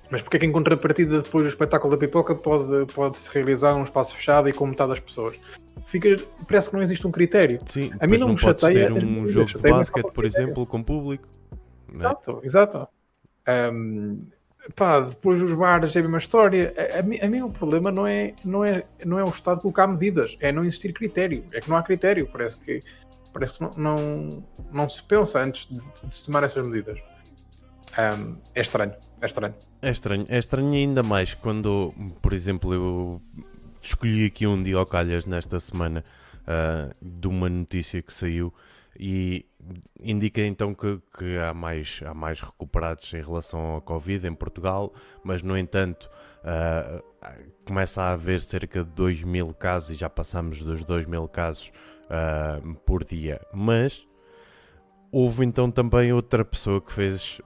mas 0.10 0.22
porquê 0.22 0.40
que 0.40 0.46
em 0.46 0.52
contrapartida 0.52 1.22
depois 1.22 1.46
do 1.46 1.50
espetáculo 1.50 1.94
da 1.94 2.00
pipoca 2.00 2.36
pode, 2.36 2.92
pode 2.94 3.18
se 3.18 3.30
realizar 3.34 3.76
um 3.76 3.84
espaço 3.84 4.16
fechado 4.16 4.50
e 4.50 4.54
com 4.54 4.66
metade 4.66 4.90
das 4.90 5.00
pessoas? 5.00 5.36
Fica, 5.84 6.16
parece 6.48 6.70
que 6.70 6.76
não 6.76 6.84
existe 6.84 7.06
um 7.06 7.12
critério. 7.12 7.60
Sim, 7.66 7.92
a 8.00 8.08
mim 8.08 8.18
não, 8.18 8.28
não 8.28 8.34
me 8.34 8.40
chateia. 8.40 8.92
Ter 8.92 9.06
um 9.06 9.28
jogo 9.28 9.46
de 9.46 9.58
basquete, 9.58 10.12
por 10.12 10.26
exemplo, 10.26 10.66
com 10.66 10.82
público. 10.82 11.28
É? 11.94 11.98
Exato, 11.98 12.42
exato. 12.44 12.88
Um, 13.74 14.26
pá, 14.75 15.01
depois 15.01 15.41
os 15.41 15.54
bares 15.54 15.95
é 15.95 15.99
a 15.99 16.01
mesma 16.01 16.17
história. 16.17 16.73
A, 16.78 16.97
a, 16.97 17.25
a 17.25 17.30
mim 17.30 17.41
o 17.41 17.49
problema 17.49 17.91
não 17.91 18.08
é, 18.08 18.34
não, 18.43 18.63
é, 18.63 18.84
não 19.06 19.19
é 19.19 19.23
o 19.23 19.30
Estado 19.30 19.62
colocar 19.62 19.88
medidas, 19.88 20.38
é 20.39 20.51
não 20.51 20.63
existir 20.63 20.93
critério. 20.93 21.45
É 21.51 21.60
que 21.60 21.69
não 21.69 21.78
há 21.78 21.84
critério. 21.84 22.28
Parece 22.32 22.60
que, 22.60 22.80
parece 23.34 23.54
que 23.54 23.62
não, 23.62 23.71
não, 23.78 24.43
não 24.71 24.89
se 24.89 25.04
pensa 25.04 25.39
antes 25.39 25.67
de, 25.67 25.80
de, 25.80 26.13
se 26.13 26.25
tomar 26.25 26.43
essas 26.43 26.65
medidas. 26.65 26.99
Um, 27.97 28.38
é 28.54 28.62
estranho, 28.62 28.93
é 29.21 29.25
estranho. 29.25 29.56
É 29.82 29.89
estranho, 29.89 30.25
é 30.28 30.38
estranho 30.38 30.73
ainda 30.73 31.01
mais 31.01 31.34
quando, 31.34 31.93
por 32.21 32.34
exemplo, 32.34 32.73
eu 32.73 33.21
escolhi 33.82 34.25
aqui 34.25 34.45
um 34.45 34.62
dia 34.62 34.75
ao 34.75 34.86
calhas 34.86 35.25
nesta 35.25 35.60
semana 35.62 36.04
uh, 36.41 36.93
de 37.01 37.28
uma 37.28 37.47
notícia 37.47 38.01
que 38.01 38.13
saiu 38.13 38.54
e 38.99 39.45
indica 39.99 40.41
então 40.41 40.73
que, 40.73 40.99
que, 41.17 41.38
há, 41.38 41.54
mais, 41.54 42.01
há 42.06 42.13
mais 42.13 42.41
recuperados 42.41 43.13
em 43.13 43.21
relação 43.21 43.60
ao 43.60 43.82
Covid 43.82 44.28
em 44.28 44.34
Portugal, 44.34 44.93
mas 45.23 45.41
no 45.41 45.58
entanto 45.58 46.10
uh, 46.43 47.04
começa 47.65 48.04
a 48.04 48.12
haver 48.12 48.41
cerca 48.41 48.84
de 48.84 48.91
2 48.91 49.23
mil 49.23 49.54
casos 49.54 49.91
e 49.91 49.95
já 49.95 50.10
passamos 50.10 50.62
dos 50.62 50.84
2 50.84 51.06
mil 51.08 51.28
casos 51.28 51.71
uh, 52.06 52.75
por 52.86 53.04
dia. 53.04 53.41
Mas 53.54 54.08
houve 55.12 55.45
então 55.45 55.71
também 55.71 56.13
outra 56.13 56.45
pessoa 56.45 56.82
que 56.82 56.91
fez 56.91 57.41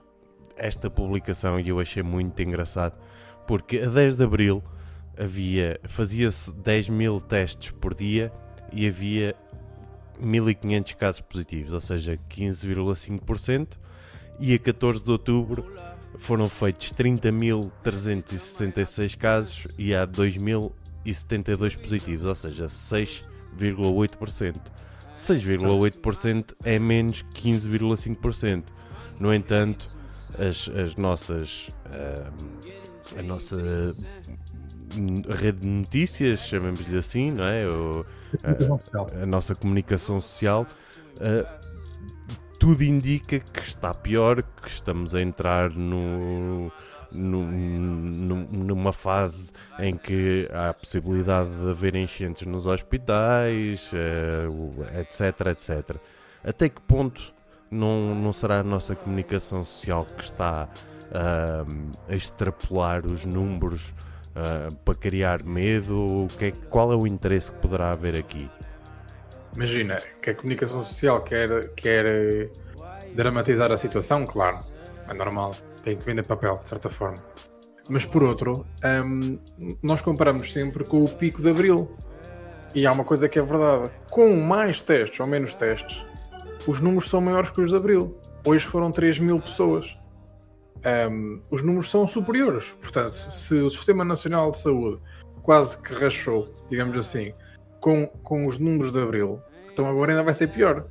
esta 0.56 0.90
publicação 0.90 1.58
e 1.58 1.68
eu 1.68 1.80
achei 1.80 2.02
muito 2.02 2.40
engraçado, 2.42 2.98
porque 3.46 3.78
a 3.78 3.88
10 3.88 4.16
de 4.16 4.24
Abril 4.24 4.62
havia 5.18 5.80
fazia-se 5.84 6.54
10 6.54 6.88
mil 6.90 7.20
testes 7.20 7.70
por 7.70 7.94
dia 7.94 8.32
e 8.72 8.86
havia 8.86 9.34
1.500 10.20 10.96
casos 10.96 11.20
positivos, 11.20 11.72
ou 11.72 11.80
seja, 11.80 12.18
15,5%, 12.28 13.78
e 14.38 14.54
a 14.54 14.58
14 14.58 15.04
de 15.04 15.10
outubro 15.10 15.66
foram 16.16 16.48
feitos 16.48 16.92
30.366 16.92 19.16
casos 19.16 19.66
e 19.78 19.94
há 19.94 20.04
2.072 20.06 21.76
positivos, 21.76 22.26
ou 22.26 22.34
seja, 22.34 22.66
6,8%. 22.66 24.56
6,8% 25.16 26.54
é 26.64 26.78
menos 26.78 27.24
15,5%. 27.34 28.64
No 29.18 29.34
entanto, 29.34 29.86
as, 30.38 30.68
as 30.68 30.94
nossas. 30.96 31.70
Uh, 31.86 32.30
a 33.18 33.22
nossa 33.22 33.56
rede 35.40 35.60
de 35.60 35.66
notícias, 35.66 36.46
chamemos-lhe 36.46 36.96
assim, 36.96 37.30
não 37.30 37.44
é? 37.44 37.66
O, 37.66 38.04
a, 38.42 39.22
a, 39.22 39.26
nossa 39.26 39.54
comunicação 39.54 40.20
social, 40.20 40.66
uh, 41.16 41.60
tudo 42.58 42.82
indica 42.84 43.40
que 43.40 43.62
está 43.62 43.94
pior, 43.94 44.42
que 44.42 44.68
estamos 44.68 45.14
a 45.14 45.22
entrar 45.22 45.70
no, 45.70 46.70
no, 47.10 47.46
numa 47.46 48.92
fase 48.92 49.52
em 49.78 49.96
que 49.96 50.48
há 50.52 50.70
a 50.70 50.74
possibilidade 50.74 51.50
de 51.50 51.70
haver 51.70 51.94
enchentes 51.96 52.46
nos 52.46 52.66
hospitais, 52.66 53.90
etc, 54.98 55.46
etc. 55.46 55.96
Até 56.44 56.68
que 56.68 56.80
ponto 56.82 57.32
não, 57.70 58.14
não 58.14 58.32
será 58.32 58.60
a 58.60 58.62
nossa 58.62 58.94
comunicação 58.94 59.64
social 59.64 60.04
que 60.04 60.24
está 60.24 60.68
uh, 61.10 61.92
a 62.08 62.14
extrapolar 62.14 63.06
os 63.06 63.24
números 63.24 63.94
uh, 64.36 64.74
para 64.84 64.94
criar 64.94 65.42
medo? 65.42 66.26
Que 66.38 66.46
é, 66.46 66.50
qual 66.50 66.92
é 66.92 66.96
o 66.96 67.06
interesse 67.06 67.50
que 67.50 67.58
poderá 67.58 67.92
haver 67.92 68.16
aqui? 68.16 68.50
Imagina 69.54 69.98
que 70.22 70.30
a 70.30 70.34
comunicação 70.34 70.82
social 70.82 71.22
quer, 71.22 71.70
quer 71.74 72.50
dramatizar 73.14 73.72
a 73.72 73.76
situação, 73.76 74.24
claro, 74.24 74.58
é 75.08 75.14
normal, 75.14 75.54
tem 75.82 75.96
que 75.96 76.04
vender 76.04 76.22
papel, 76.22 76.56
de 76.56 76.68
certa 76.68 76.88
forma. 76.88 77.22
Mas 77.88 78.04
por 78.04 78.22
outro, 78.22 78.64
um, 79.04 79.38
nós 79.82 80.00
comparamos 80.00 80.52
sempre 80.52 80.84
com 80.84 81.02
o 81.02 81.08
pico 81.08 81.42
de 81.42 81.50
abril. 81.50 81.90
E 82.72 82.86
há 82.86 82.92
uma 82.92 83.02
coisa 83.02 83.28
que 83.28 83.36
é 83.36 83.42
verdade: 83.42 83.90
com 84.08 84.36
mais 84.36 84.80
testes 84.80 85.18
ou 85.18 85.26
menos 85.26 85.56
testes, 85.56 86.06
os 86.68 86.78
números 86.78 87.08
são 87.08 87.20
maiores 87.20 87.50
que 87.50 87.60
os 87.60 87.70
de 87.70 87.76
abril. 87.76 88.16
Hoje 88.44 88.64
foram 88.64 88.92
3 88.92 89.18
mil 89.18 89.40
pessoas 89.40 89.98
um, 91.10 91.42
os 91.50 91.62
números 91.62 91.90
são 91.90 92.06
superiores. 92.06 92.70
Portanto, 92.80 93.12
se 93.12 93.54
o 93.54 93.70
Sistema 93.70 94.04
Nacional 94.04 94.50
de 94.50 94.58
Saúde 94.58 95.02
quase 95.42 95.82
que 95.82 95.92
rachou, 95.94 96.52
digamos 96.70 96.96
assim, 96.96 97.32
com, 97.80 98.06
com 98.06 98.46
os 98.46 98.58
números 98.58 98.92
de 98.92 99.00
abril, 99.00 99.40
então 99.72 99.86
agora 99.86 100.12
ainda 100.12 100.22
vai 100.22 100.34
ser 100.34 100.48
pior. 100.48 100.86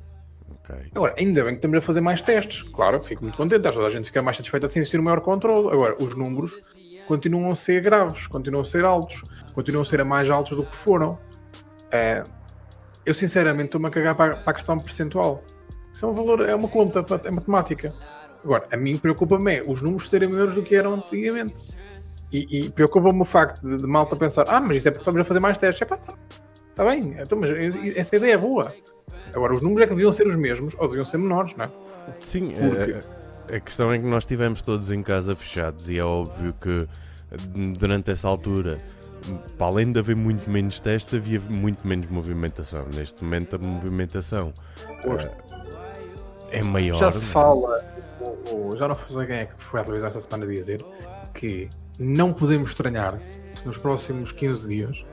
Okay. 0.63 0.91
Agora, 0.93 1.15
ainda 1.17 1.43
bem 1.43 1.53
que 1.53 1.57
estamos 1.57 1.77
a 1.77 1.81
fazer 1.81 2.01
mais 2.01 2.21
testes. 2.21 2.63
Claro, 2.63 3.01
fico 3.01 3.23
muito 3.23 3.37
contente. 3.37 3.61
Toda 3.61 3.87
a 3.87 3.89
gente 3.89 4.05
fica 4.05 4.21
mais 4.21 4.37
satisfeita 4.37 4.67
assim, 4.67 4.79
existir 4.79 4.99
um 4.99 5.03
maior 5.03 5.21
controle. 5.21 5.69
Agora, 5.73 5.95
os 5.99 6.15
números 6.15 6.57
continuam 7.07 7.51
a 7.51 7.55
ser 7.55 7.81
graves, 7.81 8.27
continuam 8.27 8.61
a 8.61 8.65
ser 8.65 8.85
altos, 8.85 9.23
continuam 9.53 9.81
a 9.81 9.85
ser 9.85 10.01
a 10.01 10.05
mais 10.05 10.29
altos 10.29 10.55
do 10.55 10.63
que 10.63 10.75
foram. 10.75 11.13
Uh, 11.87 12.29
eu 13.05 13.13
sinceramente 13.13 13.65
estou-me 13.65 13.87
a 13.87 13.89
cagar 13.89 14.15
para, 14.15 14.35
para 14.37 14.51
a 14.51 14.53
questão 14.53 14.79
percentual. 14.79 15.43
Isso 15.91 16.05
é 16.05 16.09
um 16.09 16.13
valor, 16.13 16.47
é 16.47 16.53
uma 16.53 16.67
conta, 16.67 17.03
é 17.25 17.31
matemática. 17.31 17.93
Agora, 18.43 18.67
a 18.71 18.77
mim 18.77 18.97
preocupa-me 18.97 19.57
é 19.57 19.63
os 19.65 19.81
números 19.81 20.09
serem 20.09 20.29
maiores 20.29 20.55
do 20.55 20.63
que 20.63 20.75
eram 20.75 20.93
antigamente. 20.93 21.61
E, 22.31 22.65
e 22.65 22.69
preocupa-me 22.69 23.21
o 23.21 23.25
facto 23.25 23.61
de, 23.61 23.81
de 23.81 23.87
malta 23.87 24.15
pensar: 24.15 24.45
ah, 24.47 24.59
mas 24.59 24.77
isso 24.77 24.87
é 24.87 24.91
porque 24.91 25.01
estamos 25.01 25.21
a 25.21 25.23
fazer 25.23 25.39
mais 25.39 25.57
testes. 25.57 25.81
É 25.81 25.85
pá, 25.85 25.97
tá, 25.97 26.13
tá 26.75 26.85
bem, 26.85 27.15
então, 27.19 27.39
mas 27.39 27.51
essa 27.95 28.15
ideia 28.15 28.33
é 28.33 28.37
boa. 28.37 28.73
Agora, 29.33 29.53
os 29.53 29.61
números 29.61 29.83
é 29.83 29.87
que 29.87 29.93
deviam 29.93 30.11
ser 30.11 30.27
os 30.27 30.35
mesmos 30.35 30.75
ou 30.77 30.87
deviam 30.87 31.05
ser 31.05 31.17
menores, 31.17 31.55
não 31.55 31.65
é? 31.65 31.69
Sim, 32.21 32.53
Porque... 32.57 33.03
a, 33.51 33.57
a 33.57 33.59
questão 33.59 33.91
é 33.91 33.97
que 33.97 34.05
nós 34.05 34.23
estivemos 34.23 34.61
todos 34.61 34.89
em 34.89 35.03
casa 35.03 35.35
fechados 35.35 35.89
e 35.89 35.97
é 35.97 36.03
óbvio 36.03 36.53
que 36.59 36.87
durante 37.77 38.11
essa 38.11 38.27
altura 38.27 38.79
para 39.57 39.67
além 39.67 39.91
de 39.91 39.99
haver 39.99 40.15
muito 40.15 40.49
menos 40.49 40.79
teste, 40.79 41.17
havia 41.17 41.39
muito 41.39 41.85
menos 41.87 42.09
movimentação. 42.09 42.85
Neste 42.95 43.23
momento, 43.23 43.55
a 43.55 43.59
movimentação 43.59 44.53
uh, 45.05 45.29
é 46.51 46.61
maior. 46.63 46.97
Já 46.97 47.11
se 47.11 47.27
fala, 47.27 47.83
já 48.75 48.87
não 48.87 48.95
sei 48.95 49.25
quem 49.25 49.35
é 49.37 49.45
que 49.45 49.61
foi 49.61 49.79
à 49.79 49.83
televisão 49.83 50.07
esta 50.07 50.21
semana 50.21 50.45
dizer 50.45 50.85
que 51.33 51.69
não 51.97 52.33
podemos 52.33 52.69
estranhar 52.69 53.19
se 53.53 53.65
nos 53.65 53.77
próximos 53.77 54.31
15 54.31 54.67
dias 54.67 55.05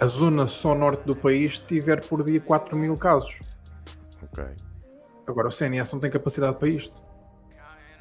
a 0.00 0.06
zona 0.06 0.46
só 0.46 0.74
norte 0.74 1.04
do 1.04 1.14
país 1.14 1.60
tiver 1.60 2.04
por 2.06 2.24
dia 2.24 2.40
4 2.40 2.76
mil 2.76 2.96
casos. 2.96 3.40
Ok. 4.22 4.44
Agora 5.26 5.48
o 5.48 5.50
CNS 5.50 5.92
não 5.92 6.00
tem 6.00 6.10
capacidade 6.10 6.58
para 6.58 6.68
isto. 6.68 7.00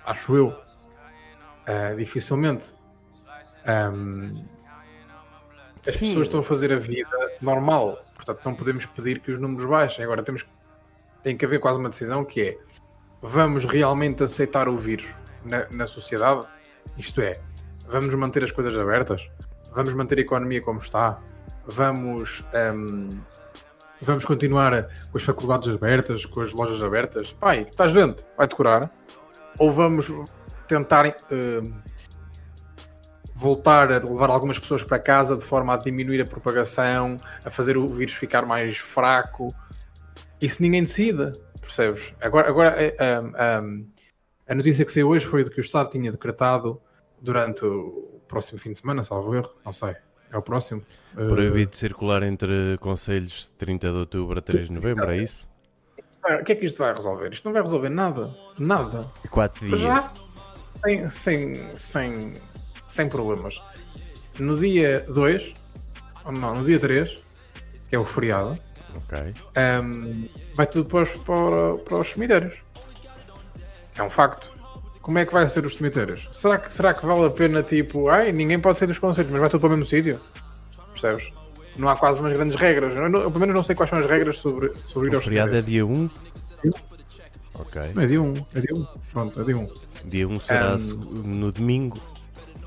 Acho 0.05 0.35
eu. 0.35 0.47
Uh, 0.47 1.95
dificilmente. 1.95 2.69
Um, 3.93 4.43
as 5.85 5.93
Sim. 5.93 6.07
pessoas 6.07 6.27
estão 6.27 6.39
a 6.39 6.43
fazer 6.43 6.73
a 6.73 6.77
vida 6.77 7.07
normal. 7.39 8.03
Portanto, 8.15 8.43
não 8.45 8.55
podemos 8.55 8.85
pedir 8.87 9.19
que 9.19 9.31
os 9.31 9.39
números 9.39 9.69
baixem. 9.69 10.03
Agora 10.03 10.23
temos 10.23 10.45
tem 11.21 11.37
que 11.37 11.45
haver 11.45 11.59
quase 11.59 11.77
uma 11.77 11.89
decisão 11.89 12.25
que 12.25 12.41
é 12.41 12.57
vamos 13.21 13.65
realmente 13.65 14.23
aceitar 14.23 14.67
o 14.67 14.77
vírus 14.77 15.13
na, 15.45 15.67
na 15.69 15.87
sociedade? 15.87 16.45
Isto 16.97 17.21
é, 17.21 17.39
vamos 17.87 18.13
manter 18.15 18.43
as 18.43 18.51
coisas 18.51 18.75
abertas? 18.75 19.29
Vamos 19.73 19.93
manter 19.93 20.17
a 20.17 20.21
economia 20.21 20.61
como 20.61 20.79
está? 20.79 21.19
Vamos, 21.65 22.43
um, 22.75 23.17
vamos 24.01 24.25
continuar 24.25 24.87
com 25.11 25.17
as 25.17 25.23
faculdades 25.23 25.69
abertas, 25.69 26.25
com 26.25 26.41
as 26.41 26.51
lojas 26.51 26.83
abertas? 26.83 27.31
Pai, 27.31 27.61
estás 27.61 27.93
doente? 27.93 28.25
Vai 28.37 28.47
decorar? 28.47 28.91
Ou 29.57 29.71
vamos 29.71 30.11
tentar 30.67 31.07
uh, 31.07 31.73
voltar 33.33 33.91
a 33.91 33.97
levar 33.97 34.29
algumas 34.29 34.59
pessoas 34.59 34.83
para 34.83 34.99
casa 34.99 35.35
de 35.35 35.43
forma 35.43 35.73
a 35.73 35.77
diminuir 35.77 36.21
a 36.21 36.25
propagação, 36.25 37.19
a 37.43 37.49
fazer 37.49 37.77
o 37.77 37.89
vírus 37.89 38.13
ficar 38.13 38.45
mais 38.45 38.77
fraco. 38.77 39.53
Isso 40.39 40.61
ninguém 40.61 40.81
decide, 40.83 41.33
percebes? 41.75 42.13
Agora, 42.21 42.49
agora 42.49 42.75
a, 42.75 42.81
é, 42.81 42.95
a, 42.99 43.63
a 44.47 44.55
notícia 44.55 44.85
que 44.85 44.91
saiu 44.91 45.09
hoje 45.09 45.25
foi 45.25 45.43
de 45.43 45.49
que 45.49 45.59
o 45.59 45.61
Estado 45.61 45.89
tinha 45.89 46.11
decretado 46.11 46.81
durante 47.21 47.65
o 47.65 48.21
próximo 48.27 48.59
fim 48.59 48.71
de 48.71 48.77
semana, 48.77 49.03
salvo 49.03 49.35
erro, 49.35 49.53
não 49.65 49.73
sei. 49.73 49.95
É 50.31 50.37
o 50.37 50.41
próximo. 50.41 50.81
Proibido 51.13 51.71
uh, 51.71 51.75
circular 51.75 52.23
entre 52.23 52.77
conselhos 52.79 53.49
de 53.49 53.51
30 53.51 53.89
de 53.89 53.97
outubro 53.97 54.39
a 54.39 54.41
3 54.41 54.67
de 54.67 54.73
novembro, 54.73 55.09
é 55.11 55.17
isso? 55.17 55.49
O 56.39 56.43
que 56.45 56.53
é 56.53 56.55
que 56.55 56.65
isto 56.65 56.77
vai 56.77 56.93
resolver? 56.93 57.33
Isto 57.33 57.45
não 57.45 57.53
vai 57.53 57.61
resolver 57.61 57.89
nada. 57.89 58.33
Nada. 58.57 59.11
Quatro 59.29 59.65
dias. 59.65 59.79
Já, 59.79 60.13
sem, 60.81 61.09
sem, 61.09 61.75
sem 61.75 62.33
sem 62.91 63.07
problemas. 63.07 63.61
No 64.37 64.59
dia 64.59 65.05
2, 65.07 65.53
não, 66.25 66.55
no 66.55 66.63
dia 66.63 66.77
3, 66.77 67.23
que 67.89 67.95
é 67.95 67.99
o 67.99 68.05
feriado, 68.05 68.59
okay. 68.97 69.33
um, 69.81 70.27
vai 70.55 70.67
tudo 70.67 70.87
para 70.87 71.03
os, 71.03 71.09
para, 71.11 71.77
para 71.83 71.97
os 71.97 72.11
cemitérios. 72.11 72.53
É 73.95 74.03
um 74.03 74.09
facto. 74.09 74.51
Como 75.01 75.17
é 75.17 75.25
que 75.25 75.33
vai 75.33 75.47
ser 75.47 75.65
os 75.65 75.75
cemitérios? 75.75 76.29
Será 76.31 76.57
que, 76.57 76.73
será 76.73 76.93
que 76.93 77.05
vale 77.05 77.25
a 77.25 77.29
pena, 77.29 77.63
tipo, 77.63 78.09
ai, 78.09 78.31
ninguém 78.31 78.59
pode 78.59 78.77
ser 78.77 78.87
dos 78.87 78.99
conselhos, 78.99 79.31
mas 79.31 79.39
vai 79.39 79.49
tudo 79.49 79.61
para 79.61 79.67
o 79.67 79.71
mesmo 79.71 79.85
sítio? 79.85 80.19
Percebes? 80.91 81.31
Não 81.77 81.89
há 81.89 81.95
quase 81.95 82.19
umas 82.19 82.33
grandes 82.33 82.55
regras. 82.55 82.95
Eu, 82.95 83.03
eu 83.05 83.31
pelo 83.31 83.39
menos 83.39 83.55
não 83.55 83.63
sei 83.63 83.75
quais 83.75 83.89
são 83.89 83.99
as 83.99 84.05
regras 84.05 84.37
sobre, 84.37 84.71
sobre 84.85 85.09
ir 85.09 85.13
o 85.13 85.15
aos 85.15 85.23
feriado 85.23 85.55
é 85.55 85.61
dia 85.61 85.85
1? 85.85 86.09
Ok. 87.55 87.81
É 87.81 88.05
dia 88.05 88.21
1, 88.21 88.33
é 88.55 88.59
dia 88.59 88.75
1. 88.75 88.87
Pronto, 89.11 89.41
é 89.41 89.43
dia 89.43 89.57
1. 89.57 89.69
Dia 90.05 90.27
1 90.27 90.39
será 90.39 90.75
um, 90.75 91.27
no 91.27 91.51
domingo. 91.51 91.99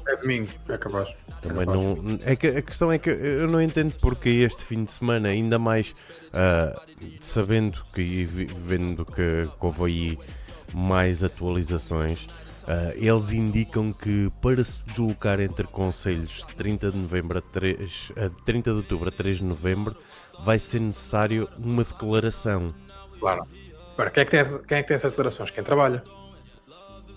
É 0.08 0.16
domingo, 0.16 0.48
é 0.68 0.78
capaz. 0.78 1.14
Também 1.42 1.62
é 1.62 1.66
capaz. 1.66 1.80
não. 1.80 2.18
É 2.24 2.36
que 2.36 2.46
a 2.46 2.62
questão 2.62 2.92
é 2.92 2.98
que 2.98 3.10
eu 3.10 3.48
não 3.48 3.60
entendo 3.60 3.94
porque 4.00 4.28
este 4.28 4.64
fim 4.64 4.84
de 4.84 4.92
semana, 4.92 5.28
ainda 5.28 5.58
mais 5.58 5.94
uh, 6.34 6.80
sabendo 7.20 7.82
que 7.94 8.02
e 8.02 8.24
vendo 8.24 9.04
que, 9.04 9.48
houve 9.60 9.84
aí 9.84 10.18
mais 10.74 11.22
atualizações. 11.22 12.26
Uh, 12.64 12.92
eles 12.96 13.30
indicam 13.30 13.92
que 13.92 14.28
para 14.40 14.64
se 14.64 14.80
deslocar 14.86 15.38
entre 15.38 15.66
conselhos 15.66 16.44
de 16.46 16.54
30 16.54 16.92
de 16.92 16.98
novembro 16.98 17.38
a 17.38 17.42
3, 17.42 18.10
uh, 18.10 18.30
30 18.44 18.70
de 18.70 18.76
outubro 18.76 19.08
a 19.08 19.12
3 19.12 19.38
de 19.38 19.44
novembro 19.44 19.94
vai 20.44 20.58
ser 20.58 20.80
necessário 20.80 21.48
uma 21.58 21.84
declaração. 21.84 22.74
Claro. 23.20 23.46
Agora, 23.92 24.10
quem 24.10 24.22
é 24.22 24.24
que 24.24 24.30
tem, 24.30 24.44
quem 24.66 24.78
é 24.78 24.82
que 24.82 24.88
tem 24.88 24.94
essas 24.94 25.12
declarações? 25.12 25.50
Quem 25.50 25.62
trabalha. 25.62 26.02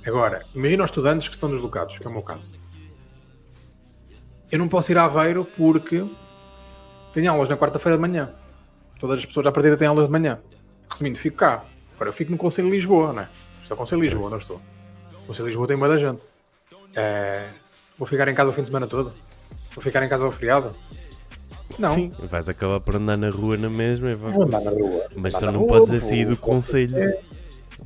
Agora, 0.06 0.42
imagina 0.54 0.84
os 0.84 0.90
estudantes 0.90 1.28
que 1.28 1.36
estão 1.36 1.50
deslocados, 1.50 1.98
que 1.98 2.06
é 2.06 2.10
o 2.10 2.14
meu 2.14 2.22
caso 2.22 2.48
eu 4.52 4.60
não 4.60 4.68
posso 4.68 4.92
ir 4.92 4.98
a 4.98 5.04
Aveiro 5.04 5.46
porque 5.46 6.06
tenho 7.14 7.32
aulas 7.32 7.50
na 7.50 7.58
quarta-feira 7.58 7.98
de 7.98 8.02
manhã. 8.02 8.32
Todas 9.00 9.20
as 9.20 9.26
pessoas 9.26 9.48
à 9.48 9.52
partida 9.52 9.78
têm 9.78 9.88
aulas 9.88 10.06
de 10.06 10.12
manhã. 10.12 10.40
Resumindo, 10.90 11.18
fico 11.18 11.38
cá. 11.38 11.64
Agora 11.96 12.10
eu 12.10 12.14
fico 12.14 12.32
no 12.32 12.38
Conselho 12.38 12.68
de 12.68 12.76
Lisboa, 12.76 13.14
não 13.14 13.22
é? 13.22 13.28
Estou 13.62 13.76
no 13.76 13.78
Conselho 13.78 14.02
de 14.02 14.08
Lisboa, 14.08 14.30
não 14.30 14.38
estou. 14.38 14.62
O 15.24 15.28
Conselho 15.28 15.46
de 15.46 15.50
Lisboa 15.50 15.68
tem 15.68 15.78
da 15.78 15.98
gente. 15.98 16.22
É... 16.96 17.50
Vou 17.98 18.08
ficar 18.08 18.28
em 18.28 18.36
casa 18.36 18.50
o 18.50 18.54
fim 18.54 18.62
de 18.62 18.68
semana 18.68 18.88
todo? 18.88 19.14
Vou 19.74 19.84
ficar 19.84 20.04
em 20.04 20.10
casa 20.10 20.24
ao 20.24 20.32
feriado? 20.32 20.76
Não. 21.78 21.90
Sim, 21.90 22.12
vais 22.30 22.48
acabar 22.48 22.80
por 22.80 22.96
andar 22.96 23.18
na 23.18 23.30
rua 23.30 23.58
na 23.58 23.70
mesma. 23.70 24.16
Vou 24.16 24.44
andar 24.44 24.62
na 24.62 24.72
rua. 24.72 25.06
Mas 25.16 25.34
só 25.34 25.52
não 25.52 25.60
rua, 25.60 25.68
podes 25.68 26.04
sair 26.04 26.26
do 26.26 26.38
Conselho. 26.38 26.98
É... 26.98 27.20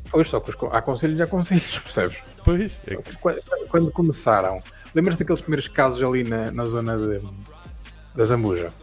Pois, 0.09 0.29
só 0.29 0.39
que 0.39 0.51
há 0.71 0.81
conselhos 0.81 1.19
e 1.19 1.21
há 1.21 1.27
conselhos, 1.27 1.79
percebes? 1.79 2.17
Pois. 2.43 2.79
É 2.85 2.95
que... 2.95 3.17
Quando 3.69 3.91
começaram 3.91 4.61
Lembras 4.93 5.17
daqueles 5.17 5.41
primeiros 5.41 5.67
casos 5.69 6.03
ali 6.03 6.23
na, 6.23 6.51
na 6.51 6.67
zona 6.67 6.97
de, 6.97 7.21
da 8.13 8.23
Zambuja? 8.25 8.73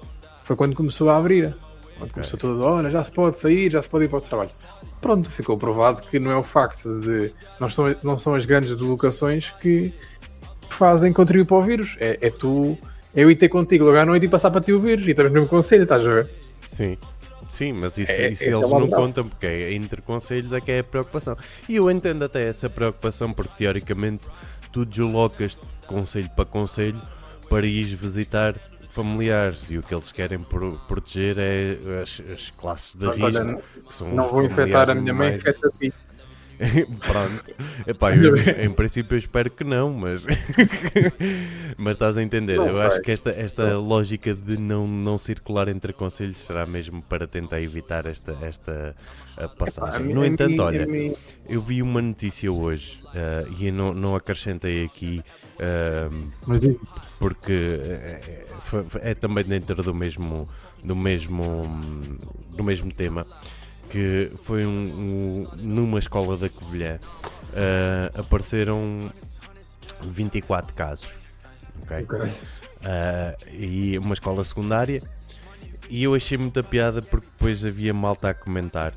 Foi 0.43 0.57
quando 0.57 0.75
começou 0.75 1.11
a 1.11 1.19
abrir. 1.19 1.55
Okay. 1.99 2.11
começou 2.11 2.39
tudo, 2.39 2.63
olha, 2.63 2.89
já 2.91 3.03
se 3.03 3.11
pode 3.11 3.37
sair, 3.39 3.71
já 3.71 3.83
se 3.83 3.89
pode 3.89 4.05
ir 4.05 4.09
para 4.09 4.19
o 4.19 4.21
trabalho. 4.21 4.51
Pronto, 5.01 5.31
ficou 5.31 5.57
provado 5.57 6.03
que 6.03 6.19
não 6.19 6.31
é 6.31 6.37
o 6.37 6.43
facto 6.43 7.01
de. 7.01 7.33
Não 7.61 7.69
são, 7.69 7.95
não 8.03 8.19
são 8.19 8.35
as 8.35 8.45
grandes 8.45 8.71
deslocações 8.71 9.51
que 9.51 9.93
fazem 10.69 11.13
contribuir 11.13 11.47
para 11.47 11.57
o 11.57 11.63
vírus. 11.63 11.97
É, 12.01 12.19
é 12.21 12.31
tu. 12.31 12.79
É 13.15 13.25
eu 13.25 13.31
ir 13.31 13.37
ter 13.37 13.49
contigo 13.49 13.85
logo 13.85 13.97
à 13.97 14.07
noite 14.07 14.27
e 14.27 14.29
passar 14.29 14.51
para 14.51 14.61
ti 14.61 14.73
o 14.73 14.81
vírus. 14.81 15.07
E 15.07 15.11
estamos 15.11 15.33
no 15.33 15.35
mesmo 15.35 15.49
conselho, 15.49 15.83
estás 15.83 16.07
a 16.07 16.11
ver? 16.11 16.29
Sim. 16.67 16.97
Sim, 17.51 17.73
mas 17.73 17.97
isso, 17.97 18.13
é, 18.13 18.29
isso 18.29 18.45
é 18.45 18.49
eles 18.49 18.71
não 18.71 18.89
contam, 18.89 19.27
porque 19.27 19.47
é 19.47 19.73
entre 19.73 20.03
conselhos 20.03 20.53
é 20.53 20.61
que 20.61 20.71
é 20.71 20.81
a 20.81 20.85
preocupação. 20.85 21.37
E 21.67 21.77
eu 21.77 21.91
entendo 21.91 22.23
até 22.23 22.47
essa 22.47 22.69
preocupação, 22.69 23.33
porque 23.33 23.53
teoricamente 23.57 24.25
tu 24.71 24.85
deslocas 24.85 25.53
de 25.53 25.87
conselho 25.87 26.31
para 26.37 26.45
conselho 26.45 27.01
para 27.49 27.67
ir 27.67 27.87
visitar 27.97 28.55
familiares 28.89 29.65
e 29.69 29.79
o 29.79 29.83
que 29.83 29.95
eles 29.95 30.11
querem 30.11 30.39
pro, 30.39 30.79
proteger 30.89 31.37
é 31.39 32.03
as, 32.03 32.21
as 32.33 32.51
classes 32.51 32.95
de 32.95 33.07
risco. 33.07 33.25
Olha, 33.25 33.63
que 33.87 33.95
são 33.95 34.15
não 34.15 34.29
vou 34.29 34.43
infectar 34.43 34.91
a 34.91 34.95
minha 34.95 35.15
mãe, 35.15 35.35
infecta 35.35 35.69
a 35.69 35.71
ti. 35.71 35.93
Pronto. 37.07 37.55
Epá, 37.87 38.17
eu, 38.17 38.37
em 38.37 38.71
princípio 38.73 39.15
eu 39.15 39.19
espero 39.19 39.51
que 39.51 39.65
não, 39.65 39.93
mas 39.93 40.27
mas 41.79 41.97
estás 41.97 42.17
a 42.17 42.23
entender. 42.23 42.57
Não 42.57 42.67
eu 42.69 42.75
vai. 42.75 42.87
acho 42.87 43.01
que 43.01 43.11
esta, 43.11 43.31
esta 43.31 43.79
lógica 43.79 44.35
de 44.35 44.59
não, 44.59 44.87
não 44.87 45.17
circular 45.17 45.69
entre 45.69 45.93
conselhos 45.93 46.39
será 46.39 46.67
mesmo 46.67 47.01
para 47.03 47.27
tentar 47.27 47.61
evitar 47.61 48.07
esta, 48.07 48.37
esta 48.43 48.97
passagem. 49.57 50.07
Epá, 50.07 50.15
no 50.15 50.25
entanto, 50.25 50.61
olha, 50.63 50.87
eu 51.49 51.61
vi 51.61 51.81
uma 51.81 52.03
notícia 52.03 52.53
hoje 52.53 53.01
uh, 53.07 53.55
e 53.57 53.69
eu 53.69 53.73
não, 53.73 53.95
não 53.95 54.17
acrescentei 54.17 54.85
aqui 54.85 55.23
uh, 55.55 56.81
porque 57.19 57.81
é, 57.83 58.21
é, 59.05 59.11
é 59.11 59.15
também 59.15 59.45
dentro 59.45 59.83
do 59.83 59.95
mesmo 59.95 60.49
do 60.83 60.97
mesmo 60.97 61.67
do 62.57 62.65
mesmo 62.65 62.93
tema 62.93 63.27
que 63.91 64.31
foi 64.43 64.67
um, 64.67 64.71
um, 64.71 65.49
numa 65.57 65.99
escola 65.99 66.37
da 66.37 66.49
Covilhã 66.49 66.99
uh, 67.53 68.21
apareceram 68.21 69.01
24 70.03 70.75
casos 70.75 71.09
ok, 71.83 71.99
okay. 72.03 72.21
Uh, 72.21 73.55
e 73.55 73.99
uma 73.99 74.15
escola 74.15 74.45
secundária 74.45 75.03
e 75.89 76.03
eu 76.05 76.15
achei 76.15 76.37
muita 76.39 76.63
piada 76.63 77.01
porque 77.03 77.27
depois 77.27 77.65
havia 77.65 77.95
malta 77.95 78.31
a 78.31 78.35
comentar 78.35 78.93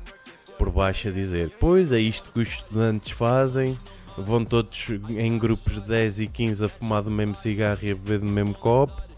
por 0.58 0.70
baixo 0.70 1.08
a 1.08 1.10
dizer 1.10 1.50
pois 1.58 1.90
é 1.90 1.98
isto 1.98 2.30
que 2.30 2.40
os 2.40 2.48
estudantes 2.48 3.10
fazem 3.12 3.78
vão 4.16 4.44
todos 4.44 4.88
em 5.08 5.38
grupos 5.38 5.74
de 5.74 5.88
10 5.88 6.20
e 6.20 6.26
15 6.26 6.64
a 6.64 6.68
fumar 6.68 7.02
do 7.02 7.10
mesmo 7.10 7.34
cigarro 7.34 7.80
e 7.82 7.90
a 7.90 7.94
beber 7.94 8.18
do 8.20 8.26
mesmo 8.26 8.54
copo 8.54 9.11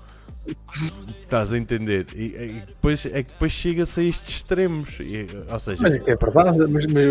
Estás 1.23 1.53
a 1.53 1.59
entender? 1.59 2.07
E, 2.15 2.27
e 2.59 2.63
depois, 2.67 3.07
é 3.07 3.23
que 3.23 3.33
depois 3.33 3.53
chega-se 3.53 4.01
a 4.01 4.05
estes 4.05 4.37
extremos. 4.37 4.91
E, 5.01 5.27
ou 5.51 5.59
seja, 5.59 5.83
Mas 5.83 5.97
isso 5.99 6.11
é 6.11 6.17
verdade, 6.17 6.59
mas, 6.59 6.87
mas 6.87 7.05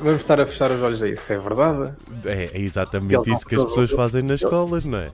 vamos 0.00 0.16
estar 0.16 0.40
a 0.40 0.46
fechar 0.46 0.70
os 0.70 0.82
olhos 0.82 1.02
a 1.02 1.08
isso, 1.08 1.32
é 1.32 1.38
verdade. 1.38 1.94
é, 2.24 2.44
é 2.52 2.60
exatamente 2.60 3.30
isso 3.30 3.46
que 3.46 3.54
as 3.54 3.64
pessoas 3.64 3.90
fazem 3.90 4.22
nas 4.22 4.40
escolas, 4.42 4.84
não 4.84 4.98
é? 4.98 5.12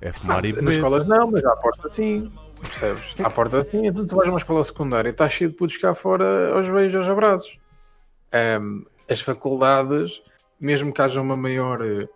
É 0.00 0.12
fumar 0.12 0.44
e 0.44 0.48
Nas 0.48 0.56
beber. 0.60 0.74
escolas 0.74 1.06
não, 1.06 1.30
mas 1.30 1.44
à 1.44 1.54
porta 1.56 1.88
sim. 1.88 2.30
Percebes? 2.60 3.14
À 3.22 3.30
porta 3.30 3.64
sim, 3.64 3.86
então 3.86 4.06
tu 4.06 4.14
vais 4.16 4.28
a 4.28 4.32
uma 4.32 4.38
escola 4.38 4.62
secundária 4.64 5.08
e 5.08 5.12
estás 5.12 5.32
cheio 5.32 5.50
de 5.50 5.56
putos 5.56 5.76
cá 5.78 5.94
fora 5.94 6.52
aos 6.54 6.68
beijos, 6.68 6.96
aos 6.96 7.08
abraços. 7.08 7.56
Ahm, 8.32 8.84
as 9.10 9.20
faculdades, 9.20 10.20
mesmo 10.60 10.92
que 10.92 11.02
haja 11.02 11.20
uma 11.20 11.36
maior 11.36 11.80
eh, 11.84 12.08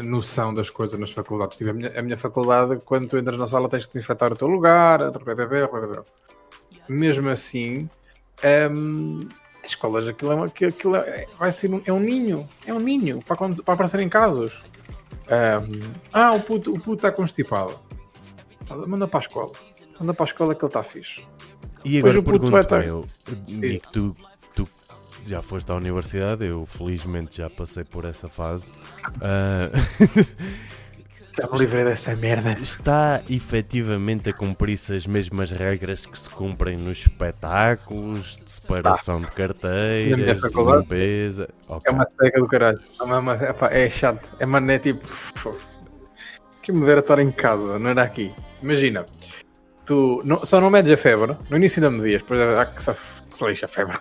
noção 0.00 0.54
das 0.54 0.70
coisas 0.70 0.98
nas 0.98 1.10
faculdades, 1.10 1.58
tipo, 1.58 1.70
a, 1.70 1.72
minha, 1.74 1.98
a 1.98 2.02
minha 2.02 2.16
faculdade, 2.16 2.80
quando 2.84 3.08
tu 3.08 3.18
entras 3.18 3.36
na 3.36 3.46
sala 3.46 3.68
tens 3.68 3.86
que 3.86 3.92
desinfetar 3.92 4.32
o 4.32 4.36
teu 4.36 4.48
lugar, 4.48 5.00
mesmo 6.88 7.28
assim, 7.28 7.88
ahm, 8.42 9.26
as 9.62 9.70
escolas, 9.70 10.08
aquilo, 10.08 10.32
é, 10.32 10.34
uma- 10.34 10.46
aquilo- 10.46 10.96
é, 10.96 11.26
vai 11.38 11.52
ser 11.52 11.70
um, 11.72 11.82
é 11.84 11.92
um 11.92 11.98
ninho, 12.00 12.48
é 12.66 12.72
um 12.72 12.78
ninho 12.78 13.22
para, 13.22 13.36
quando- 13.36 13.62
para 13.62 13.74
aparecer 13.74 14.00
em 14.00 14.08
casos. 14.08 14.60
Ahm, 15.28 15.92
ah, 16.12 16.32
o 16.32 16.40
puto, 16.40 16.72
o 16.72 16.80
puto 16.80 16.94
está 16.96 17.12
constipado. 17.12 17.78
Manda 18.86 19.06
para 19.06 19.18
a 19.18 19.20
escola. 19.20 19.52
Manda 20.00 20.14
para 20.14 20.24
a 20.24 20.26
escola 20.28 20.54
que 20.54 20.64
ele 20.64 20.70
está 20.70 20.82
fixe. 20.82 21.26
E 21.84 21.98
agora 21.98 22.14
o 22.20 22.22
puto 22.22 22.50
vai 22.52 22.60
estar- 22.62 22.80
tu 23.92 24.16
já 25.26 25.40
foste 25.42 25.70
à 25.70 25.74
universidade, 25.74 26.44
eu 26.46 26.66
felizmente 26.66 27.38
já 27.38 27.48
passei 27.50 27.84
por 27.84 28.04
essa 28.04 28.28
fase. 28.28 28.72
Ah, 29.20 29.70
Já 31.34 31.48
me 31.50 31.58
livrei 31.60 31.82
dessa 31.82 32.14
merda. 32.14 32.52
está 32.62 33.22
efetivamente 33.30 34.28
a 34.28 34.34
cumprir-se 34.34 34.94
as 34.94 35.06
mesmas 35.06 35.50
regras 35.50 36.04
que 36.04 36.20
se 36.20 36.28
cumprem 36.28 36.76
nos 36.76 36.98
espetáculos, 36.98 38.36
de 38.44 38.50
separação 38.50 39.18
de 39.18 39.28
Na 39.28 39.30
minha 39.34 39.36
carteiras, 39.48 40.40
de 40.42 40.48
limpeza. 40.78 41.48
É 41.70 41.72
Ok. 41.72 41.90
uma 41.94 42.06
seca 42.06 42.38
do 42.38 42.46
caralho. 42.46 42.78
É, 43.70 43.84
é 43.86 43.88
chato. 43.88 44.30
É 44.38 44.44
mano, 44.44 44.70
é 44.70 44.78
tipo. 44.78 45.06
Que 46.60 46.70
estar 47.00 47.18
em 47.18 47.32
casa, 47.32 47.78
não 47.78 47.88
era 47.88 48.02
aqui. 48.02 48.30
Imagina, 48.62 49.06
tu 49.86 50.20
não- 50.26 50.44
só 50.44 50.60
não 50.60 50.68
medes 50.68 50.92
a 50.92 50.98
febre, 50.98 51.34
no 51.48 51.56
início 51.56 51.82
ainda 51.82 51.96
medias, 51.96 52.20
depois 52.20 52.40
há 52.42 52.66
que 52.66 52.84
se, 52.84 52.94
se 53.30 53.44
lixa 53.46 53.64
a 53.64 53.68
febre. 53.70 53.96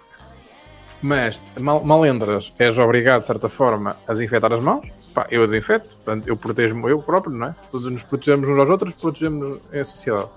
Mas 1.01 1.41
mal, 1.59 2.05
entras, 2.05 2.51
és 2.59 2.77
obrigado, 2.77 3.21
de 3.21 3.27
certa 3.27 3.49
forma, 3.49 3.97
a 4.07 4.13
desinfetar 4.13 4.53
as 4.53 4.63
mãos. 4.63 4.87
Pá, 5.13 5.25
eu 5.31 5.41
a 5.41 5.45
desinfeto, 5.45 5.89
portanto, 5.89 6.27
eu 6.27 6.37
protejo-me 6.37 6.89
eu 6.91 7.01
próprio, 7.01 7.35
não 7.35 7.47
é? 7.47 7.55
Se 7.59 7.69
todos 7.69 7.91
nos 7.91 8.03
protegemos 8.03 8.47
uns 8.47 8.59
aos 8.59 8.69
outros, 8.69 8.93
protegemos 8.93 9.69
em 9.73 9.83
sociedade. 9.83 10.29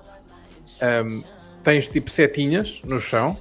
Ahm, 0.81 1.23
tens 1.63 1.89
tipo 1.89 2.11
setinhas 2.11 2.81
no 2.85 2.99
chão. 2.99 3.37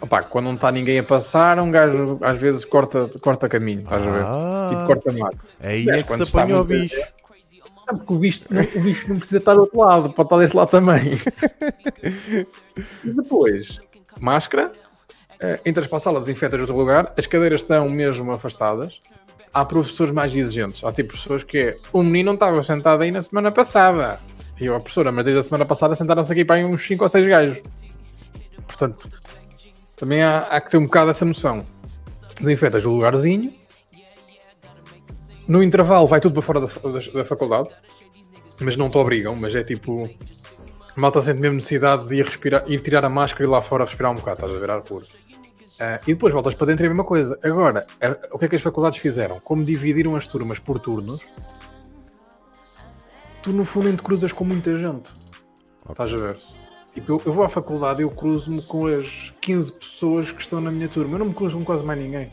Opá, 0.00 0.22
quando 0.22 0.46
não 0.46 0.54
está 0.54 0.70
ninguém 0.72 0.98
a 0.98 1.04
passar, 1.04 1.58
um 1.58 1.70
gajo 1.70 2.18
às 2.22 2.36
vezes 2.38 2.64
corta, 2.64 3.08
corta 3.20 3.48
caminho, 3.48 3.80
estás 3.80 4.06
a 4.06 4.10
ver? 4.10 4.22
Ah, 4.24 4.66
Tipo, 4.68 4.86
corta 4.86 5.12
mato. 5.12 5.38
aí 5.60 5.84
Mas 5.84 6.00
é 6.00 6.02
que 6.02 6.24
se 6.26 6.38
apanha 6.38 6.60
o 6.60 6.64
bicho. 6.64 7.00
Ah, 7.88 7.94
porque 7.94 8.14
o 8.14 8.18
bicho, 8.18 8.42
não, 8.50 8.62
o 8.62 8.80
bicho 8.80 9.08
não 9.08 9.16
precisa 9.16 9.38
estar 9.38 9.54
do 9.54 9.60
outro 9.62 9.78
lado, 9.80 10.12
pode 10.12 10.26
estar 10.26 10.38
desse 10.38 10.56
lado 10.56 10.70
também. 10.70 11.12
e 13.04 13.10
depois, 13.10 13.80
máscara, 14.20 14.72
entras 15.64 15.86
para 15.86 15.96
a 15.96 16.00
sala, 16.00 16.20
desinfetas 16.20 16.60
outro 16.60 16.76
lugar, 16.76 17.12
as 17.16 17.26
cadeiras 17.26 17.62
estão 17.62 17.88
mesmo 17.88 18.30
afastadas. 18.32 19.00
Há 19.54 19.64
professores 19.64 20.12
mais 20.12 20.34
exigentes. 20.34 20.82
Há 20.84 20.92
tipo 20.92 21.08
professores 21.10 21.44
que 21.44 21.58
é, 21.58 21.76
o 21.92 22.02
menino 22.02 22.26
não 22.28 22.34
estava 22.34 22.62
sentado 22.62 23.02
aí 23.02 23.10
na 23.10 23.20
semana 23.20 23.50
passada. 23.52 24.18
E 24.60 24.66
eu, 24.66 24.74
a 24.74 24.80
professora, 24.80 25.10
mas 25.12 25.24
desde 25.24 25.40
a 25.40 25.42
semana 25.42 25.64
passada 25.66 25.94
sentaram-se 25.94 26.32
aqui 26.32 26.44
para 26.44 26.64
uns 26.64 26.86
5 26.86 27.02
ou 27.04 27.08
6 27.08 27.26
gajos. 27.26 27.58
Portanto, 28.66 29.08
também 29.96 30.22
há, 30.22 30.38
há 30.50 30.60
que 30.60 30.70
ter 30.70 30.78
um 30.78 30.84
bocado 30.84 31.10
essa 31.10 31.24
noção. 31.24 31.64
Desinfetas 32.40 32.84
o 32.86 32.90
lugarzinho. 32.90 33.52
No 35.46 35.62
intervalo 35.62 36.06
vai 36.06 36.20
tudo 36.20 36.32
para 36.34 36.42
fora 36.42 36.60
da, 36.60 36.66
da- 36.66 37.12
da 37.18 37.24
faculdade. 37.24 37.68
Mas 38.60 38.76
não 38.76 38.88
te 38.88 38.96
obrigam, 38.96 39.34
mas 39.34 39.54
é 39.54 39.62
tipo. 39.64 40.08
Malta 40.94 41.20
sente 41.22 41.40
mesmo 41.40 41.56
necessidade 41.56 42.06
de 42.06 42.16
ir, 42.16 42.24
respirar, 42.24 42.64
ir 42.70 42.80
tirar 42.80 43.04
a 43.04 43.08
máscara 43.08 43.44
e 43.44 43.46
ir 43.46 43.50
lá 43.50 43.60
fora 43.62 43.84
respirar 43.84 44.12
um 44.12 44.16
bocado, 44.16 44.36
estás 44.44 44.54
a 44.54 44.58
ver 44.58 44.70
ar 44.70 44.82
puro. 44.82 45.06
Ah, 45.84 45.98
e 46.06 46.12
depois 46.12 46.32
voltas 46.32 46.54
para 46.54 46.68
dentro 46.68 46.84
e 46.84 46.86
é 46.86 46.88
a 46.88 46.90
mesma 46.90 47.02
coisa. 47.04 47.36
Agora, 47.42 47.84
a- 48.00 48.34
o 48.34 48.38
que 48.38 48.44
é 48.44 48.48
que 48.48 48.54
as 48.56 48.62
faculdades 48.62 48.98
fizeram? 49.00 49.40
Como 49.40 49.64
dividiram 49.64 50.14
as 50.14 50.26
turmas 50.28 50.60
por 50.60 50.78
turnos, 50.78 51.20
tu 53.42 53.52
no 53.52 53.64
fundo 53.64 53.88
ainda 53.88 54.02
cruzas 54.02 54.32
com 54.32 54.44
muita 54.44 54.76
gente. 54.76 55.10
Estás 55.88 56.12
a 56.14 56.16
ver? 56.16 56.38
Tipo, 56.94 57.12
eu, 57.14 57.22
eu 57.26 57.32
vou 57.32 57.42
à 57.44 57.48
faculdade 57.48 58.00
e 58.00 58.04
eu 58.04 58.10
cruzo-me 58.10 58.62
com 58.62 58.86
as 58.86 59.34
15 59.40 59.72
pessoas 59.72 60.30
que 60.30 60.40
estão 60.42 60.60
na 60.60 60.70
minha 60.70 60.88
turma. 60.88 61.14
Eu 61.14 61.18
não 61.20 61.26
me 61.26 61.34
cruzo 61.34 61.56
com 61.58 61.64
quase 61.64 61.84
mais 61.84 61.98
ninguém. 61.98 62.28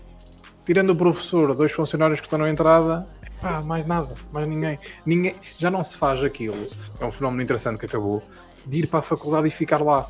Tirando 0.65 0.91
o 0.91 0.95
professor, 0.95 1.55
dois 1.55 1.71
funcionários 1.71 2.19
que 2.19 2.27
estão 2.27 2.37
na 2.37 2.49
entrada, 2.49 3.07
pá, 3.41 3.61
mais 3.61 3.85
nada, 3.87 4.13
mais 4.31 4.47
ninguém. 4.47 4.77
ninguém. 5.05 5.35
Já 5.57 5.71
não 5.71 5.83
se 5.83 5.97
faz 5.97 6.23
aquilo. 6.23 6.67
É 6.99 7.05
um 7.05 7.11
fenómeno 7.11 7.41
interessante 7.41 7.79
que 7.79 7.85
acabou. 7.87 8.21
De 8.65 8.79
ir 8.79 8.87
para 8.87 8.99
a 8.99 9.01
faculdade 9.01 9.47
e 9.47 9.49
ficar 9.49 9.81
lá. 9.81 10.07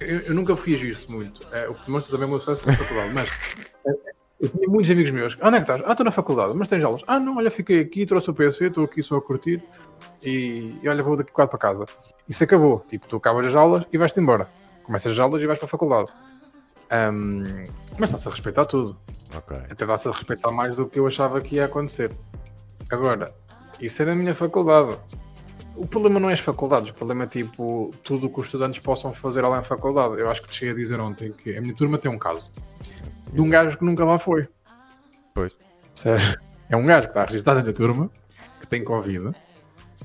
Eu, 0.00 0.20
eu 0.20 0.34
nunca 0.34 0.56
fiz 0.56 0.80
isso 0.82 1.12
muito. 1.12 1.46
É, 1.52 1.68
o 1.68 1.74
que 1.74 1.86
demonstra 1.86 2.12
também 2.12 2.26
o 2.26 2.30
meu 2.30 2.40
sucesso 2.40 2.66
na 2.66 2.76
faculdade. 2.76 3.12
Mas 3.14 3.28
é, 3.86 4.10
eu 4.40 4.48
tinha 4.48 4.68
muitos 4.68 4.90
amigos 4.90 5.10
meus. 5.10 5.38
Onde 5.42 5.56
é 5.56 5.60
que 5.60 5.70
estás? 5.70 5.82
Ah, 5.84 5.90
estou 5.90 6.04
na 6.04 6.10
faculdade. 6.10 6.54
Mas 6.56 6.68
tens 6.68 6.82
aulas? 6.82 7.02
Ah, 7.06 7.20
não, 7.20 7.36
olha, 7.36 7.50
fiquei 7.50 7.80
aqui, 7.80 8.06
trouxe 8.06 8.30
o 8.30 8.34
PC, 8.34 8.66
estou 8.66 8.84
aqui 8.84 9.02
só 9.02 9.16
a 9.16 9.22
curtir. 9.22 9.62
E, 10.24 10.78
e 10.82 10.88
olha, 10.88 11.02
vou 11.02 11.16
daqui 11.16 11.30
quatro 11.30 11.58
para 11.58 11.68
casa. 11.68 11.84
Isso 12.26 12.42
acabou. 12.42 12.80
Tipo, 12.88 13.06
tu 13.06 13.16
acabas 13.16 13.46
as 13.46 13.54
aulas 13.54 13.84
e 13.92 13.98
vais-te 13.98 14.18
embora. 14.18 14.48
Começas 14.82 15.12
as 15.12 15.18
aulas 15.18 15.42
e 15.42 15.46
vais 15.46 15.58
para 15.58 15.66
a 15.66 15.68
faculdade. 15.68 16.08
Ahm, 16.90 17.66
mas 17.98 18.08
está-se 18.10 18.28
a 18.28 18.30
respeitar 18.30 18.64
tudo. 18.64 18.98
Ok. 19.36 19.56
Até 19.70 19.86
dá-se 19.86 20.08
a 20.08 20.12
respeitar 20.12 20.50
mais 20.50 20.76
do 20.76 20.88
que 20.88 20.98
eu 20.98 21.06
achava 21.06 21.40
que 21.40 21.56
ia 21.56 21.66
acontecer. 21.66 22.10
Agora, 22.90 23.32
isso 23.80 24.02
é 24.02 24.06
da 24.06 24.14
minha 24.14 24.34
faculdade. 24.34 24.98
O 25.80 25.86
problema 25.86 26.20
não 26.20 26.28
é 26.28 26.34
as 26.34 26.40
faculdades, 26.40 26.90
o 26.90 26.94
problema 26.94 27.24
é 27.24 27.26
tipo 27.26 27.90
tudo 28.04 28.26
o 28.26 28.30
que 28.30 28.38
os 28.38 28.44
estudantes 28.44 28.78
possam 28.80 29.14
fazer 29.14 29.42
além 29.42 29.60
da 29.60 29.62
faculdade. 29.62 30.20
Eu 30.20 30.30
acho 30.30 30.42
que 30.42 30.48
te 30.50 30.56
cheguei 30.56 30.74
a 30.74 30.76
dizer 30.76 31.00
ontem 31.00 31.32
que 31.32 31.56
a 31.56 31.60
minha 31.62 31.74
turma 31.74 31.96
tem 31.96 32.10
um 32.10 32.18
caso 32.18 32.52
de 33.32 33.40
um 33.40 33.48
gajo 33.48 33.78
que 33.78 33.84
nunca 33.86 34.04
lá 34.04 34.18
foi. 34.18 34.46
Pois. 35.32 35.56
Seja, 35.94 36.38
é 36.68 36.76
um 36.76 36.84
gajo 36.84 37.06
que 37.06 37.12
está 37.12 37.24
registrado 37.24 37.62
na 37.62 37.72
turma, 37.72 38.10
que 38.60 38.66
tem 38.66 38.84
Covid, 38.84 39.30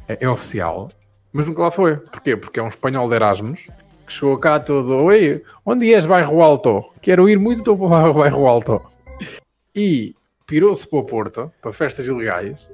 é, 0.08 0.18
é 0.22 0.30
oficial, 0.30 0.88
mas 1.34 1.46
nunca 1.46 1.64
lá 1.64 1.72
foi. 1.72 1.98
Porquê? 1.98 2.38
Porque 2.38 2.58
é 2.58 2.64
um 2.64 2.70
espanhol 2.70 3.10
de 3.10 3.16
Erasmus 3.16 3.68
que 4.08 4.14
chegou 4.14 4.38
cá 4.38 4.62
todo, 4.62 4.96
oi, 4.96 5.44
onde 5.66 5.94
és 5.94 6.06
bairro 6.06 6.42
Alto? 6.42 6.90
Quero 7.02 7.28
ir 7.28 7.38
muito 7.38 7.76
para 7.76 8.10
o 8.10 8.14
bairro 8.14 8.48
Alto. 8.48 8.82
E 9.76 10.16
pirou-se 10.48 10.90
para 10.90 11.00
o 11.00 11.04
Porto, 11.04 11.52
para 11.62 11.74
festas 11.74 12.08
ilegais, 12.08 12.66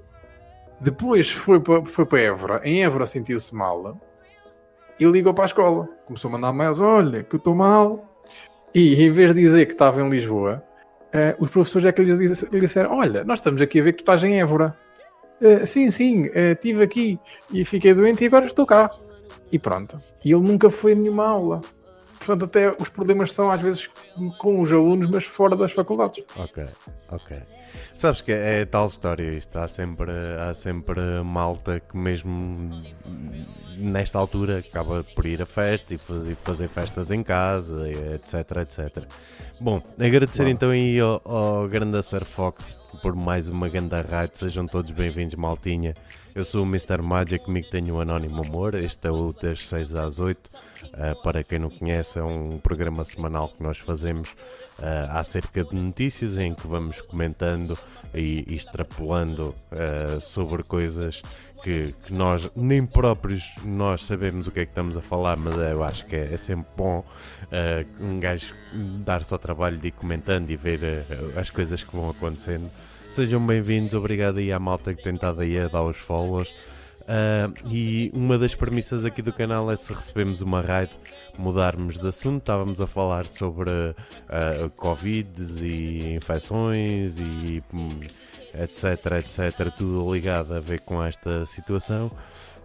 depois 0.82 1.30
foi 1.32 1.60
para, 1.60 1.86
foi 1.86 2.06
para 2.06 2.20
Évora, 2.20 2.62
em 2.64 2.84
Évora 2.84 3.06
sentiu-se 3.06 3.54
mal 3.56 4.00
e 5.00 5.06
ligou 5.06 5.34
para 5.34 5.46
a 5.46 5.48
escola. 5.48 5.88
Começou 6.06 6.30
a 6.30 6.32
mandar 6.34 6.52
mails, 6.54 6.80
olha, 6.80 7.24
que 7.24 7.36
eu 7.36 7.38
estou 7.38 7.56
mal. 7.56 8.08
E 8.74 9.04
em 9.04 9.12
vez 9.12 9.34
de 9.34 9.42
dizer 9.42 9.66
que 9.66 9.74
estava 9.74 10.02
em 10.02 10.10
Lisboa, 10.10 10.64
eh, 11.14 11.36
os 11.40 11.50
professores 11.52 11.86
é 11.88 11.92
que 11.92 12.02
lhe 12.04 12.18
disse- 12.28 12.48
lhe 12.52 12.60
disseram: 12.60 12.98
Olha, 12.98 13.24
nós 13.24 13.40
estamos 13.40 13.62
aqui 13.62 13.80
a 13.80 13.84
ver 13.84 13.92
que 13.94 13.98
tu 14.00 14.02
estás 14.02 14.24
em 14.24 14.40
Évora. 14.40 14.76
"Eh, 15.42 15.66
sim, 15.66 15.92
sim, 15.92 16.30
eh, 16.34 16.52
estive 16.54 16.84
aqui 16.84 17.20
e 17.52 17.66
fiquei 17.66 17.94
doente 17.94 18.24
e 18.24 18.28
agora 18.28 18.46
estou 18.46 18.66
cá. 18.66 18.90
E 19.52 19.60
pronto. 19.60 20.02
E 20.24 20.32
ele 20.32 20.42
nunca 20.48 20.70
foi 20.70 20.94
a 20.94 20.96
nenhuma 20.96 21.28
aula. 21.28 21.62
Portanto, 22.18 22.46
até 22.46 22.72
os 22.80 22.88
problemas 22.88 23.34
são 23.34 23.50
às 23.52 23.62
vezes 23.62 23.90
com 24.40 24.62
os 24.62 24.72
alunos, 24.72 25.08
mas 25.10 25.26
fora 25.26 25.56
das 25.56 25.72
faculdades. 25.74 26.24
Ok, 26.38 26.66
ok. 27.10 27.38
Sabes 27.96 28.22
que 28.22 28.32
é 28.32 28.66
tal 28.66 28.88
história 28.88 29.32
isto. 29.38 29.56
Há 29.58 29.68
sempre, 29.68 30.12
há 30.40 30.54
sempre 30.54 31.00
malta 31.24 31.80
que 31.80 31.96
mesmo 31.98 32.82
nesta 33.78 34.18
altura 34.20 34.60
acaba 34.60 35.04
por 35.16 35.26
ir 35.26 35.42
a 35.42 35.46
festa 35.46 35.94
e 35.94 35.98
fa- 35.98 36.14
fazer 36.44 36.68
festas 36.68 37.12
em 37.12 37.24
casa, 37.24 37.88
etc, 38.16 38.58
etc. 38.62 39.04
Bom, 39.60 39.82
agradecer 40.00 40.38
Claro. 40.44 40.50
então 40.50 40.70
aí 40.70 41.00
ao, 41.00 41.22
ao 41.26 41.68
grande 41.68 42.02
Sir 42.04 42.26
Fox 42.26 42.76
por 43.02 43.16
mais 43.16 43.48
uma 43.48 43.70
ganda 43.70 44.02
raid. 44.02 44.38
Sejam 44.38 44.66
todos 44.66 44.92
bem-vindos, 44.92 45.36
maltinha. 45.36 45.94
Eu 46.34 46.46
sou 46.46 46.64
o 46.64 46.66
Mr. 46.68 47.02
Magic, 47.02 47.44
comigo 47.46 47.70
tenho 47.70 47.96
o 47.96 48.02
Anónimo 48.02 48.42
Humor. 48.44 48.76
Este 48.76 49.08
é 49.08 49.12
o 49.12 49.34
das 49.34 49.68
6 49.68 49.96
às 49.96 50.20
8. 50.20 50.50
Uh, 50.84 51.22
para 51.22 51.44
quem 51.44 51.60
não 51.60 51.70
conhece, 51.70 52.18
é 52.20 52.24
um 52.24 52.58
programa 52.58 53.04
semanal 53.04 53.50
que 53.50 53.62
nós 53.62 53.78
fazemos 53.78 54.36
uh, 54.82 55.12
acerca 55.12 55.64
de 55.64 55.76
notícias 55.76 56.38
em 56.38 56.54
que 56.54 56.68
vamos 56.68 57.02
comentando 57.02 57.78
e, 58.14 58.44
e 58.48 58.56
extrapolando 58.56 59.56
uh, 59.72 60.20
sobre 60.20 60.64
coisas 60.64 61.22
que, 61.64 61.94
que 62.06 62.14
nós 62.14 62.50
nem 62.56 62.86
próprios 62.86 63.52
nós 63.64 64.06
sabemos 64.06 64.48
o 64.48 64.52
que 64.52 64.62
é 64.62 64.66
que 64.66 64.72
estamos 64.72 64.98
a 64.98 65.02
falar, 65.02 65.38
mas 65.38 65.58
eu 65.58 65.84
acho 65.84 66.06
que 66.06 66.16
é, 66.16 66.34
é 66.34 66.38
sempre 66.38 66.68
bom 66.76 67.00
uh, 67.00 68.04
um 68.04 68.20
gajo 68.20 68.54
dar-se 69.04 69.32
ao 69.32 69.40
trabalho 69.40 69.78
de 69.78 69.90
ir 69.90 69.92
comentando 69.92 70.50
e 70.50 70.56
ver 70.56 70.80
uh, 70.82 71.40
as 71.40 71.50
coisas 71.50 71.84
que 71.84 71.96
vão 71.96 72.10
acontecendo. 72.10 72.70
Sejam 73.12 73.46
bem-vindos, 73.46 73.94
obrigado 73.94 74.38
aí 74.38 74.52
à 74.52 74.60
malta 74.60 74.94
que 74.94 75.04
tem 75.04 75.14
estado 75.14 75.42
aí 75.42 75.60
a 75.60 75.68
dar 75.68 75.84
os 75.84 75.98
follows. 75.98 76.54
Uh, 77.02 77.68
e 77.68 78.12
uma 78.14 78.38
das 78.38 78.54
premissas 78.54 79.06
aqui 79.06 79.22
do 79.22 79.34
canal 79.34 79.72
é 79.72 79.76
se 79.76 79.92
recebemos 79.94 80.42
uma 80.42 80.62
raid, 80.62 80.92
mudarmos 81.38 81.98
de 81.98 82.08
assunto. 82.08 82.42
Estávamos 82.42 82.80
a 82.80 82.88
falar 82.88 83.26
sobre 83.26 83.70
uh, 83.72 84.70
Covid 84.76 85.30
e 85.66 86.14
infecções 86.14 87.18
e 87.20 87.64
hum, 87.74 87.90
etc, 88.54 89.20
etc, 89.20 89.72
tudo 89.76 90.14
ligado 90.14 90.54
a 90.54 90.60
ver 90.60 90.82
com 90.82 91.04
esta 91.04 91.46
situação. 91.46 92.10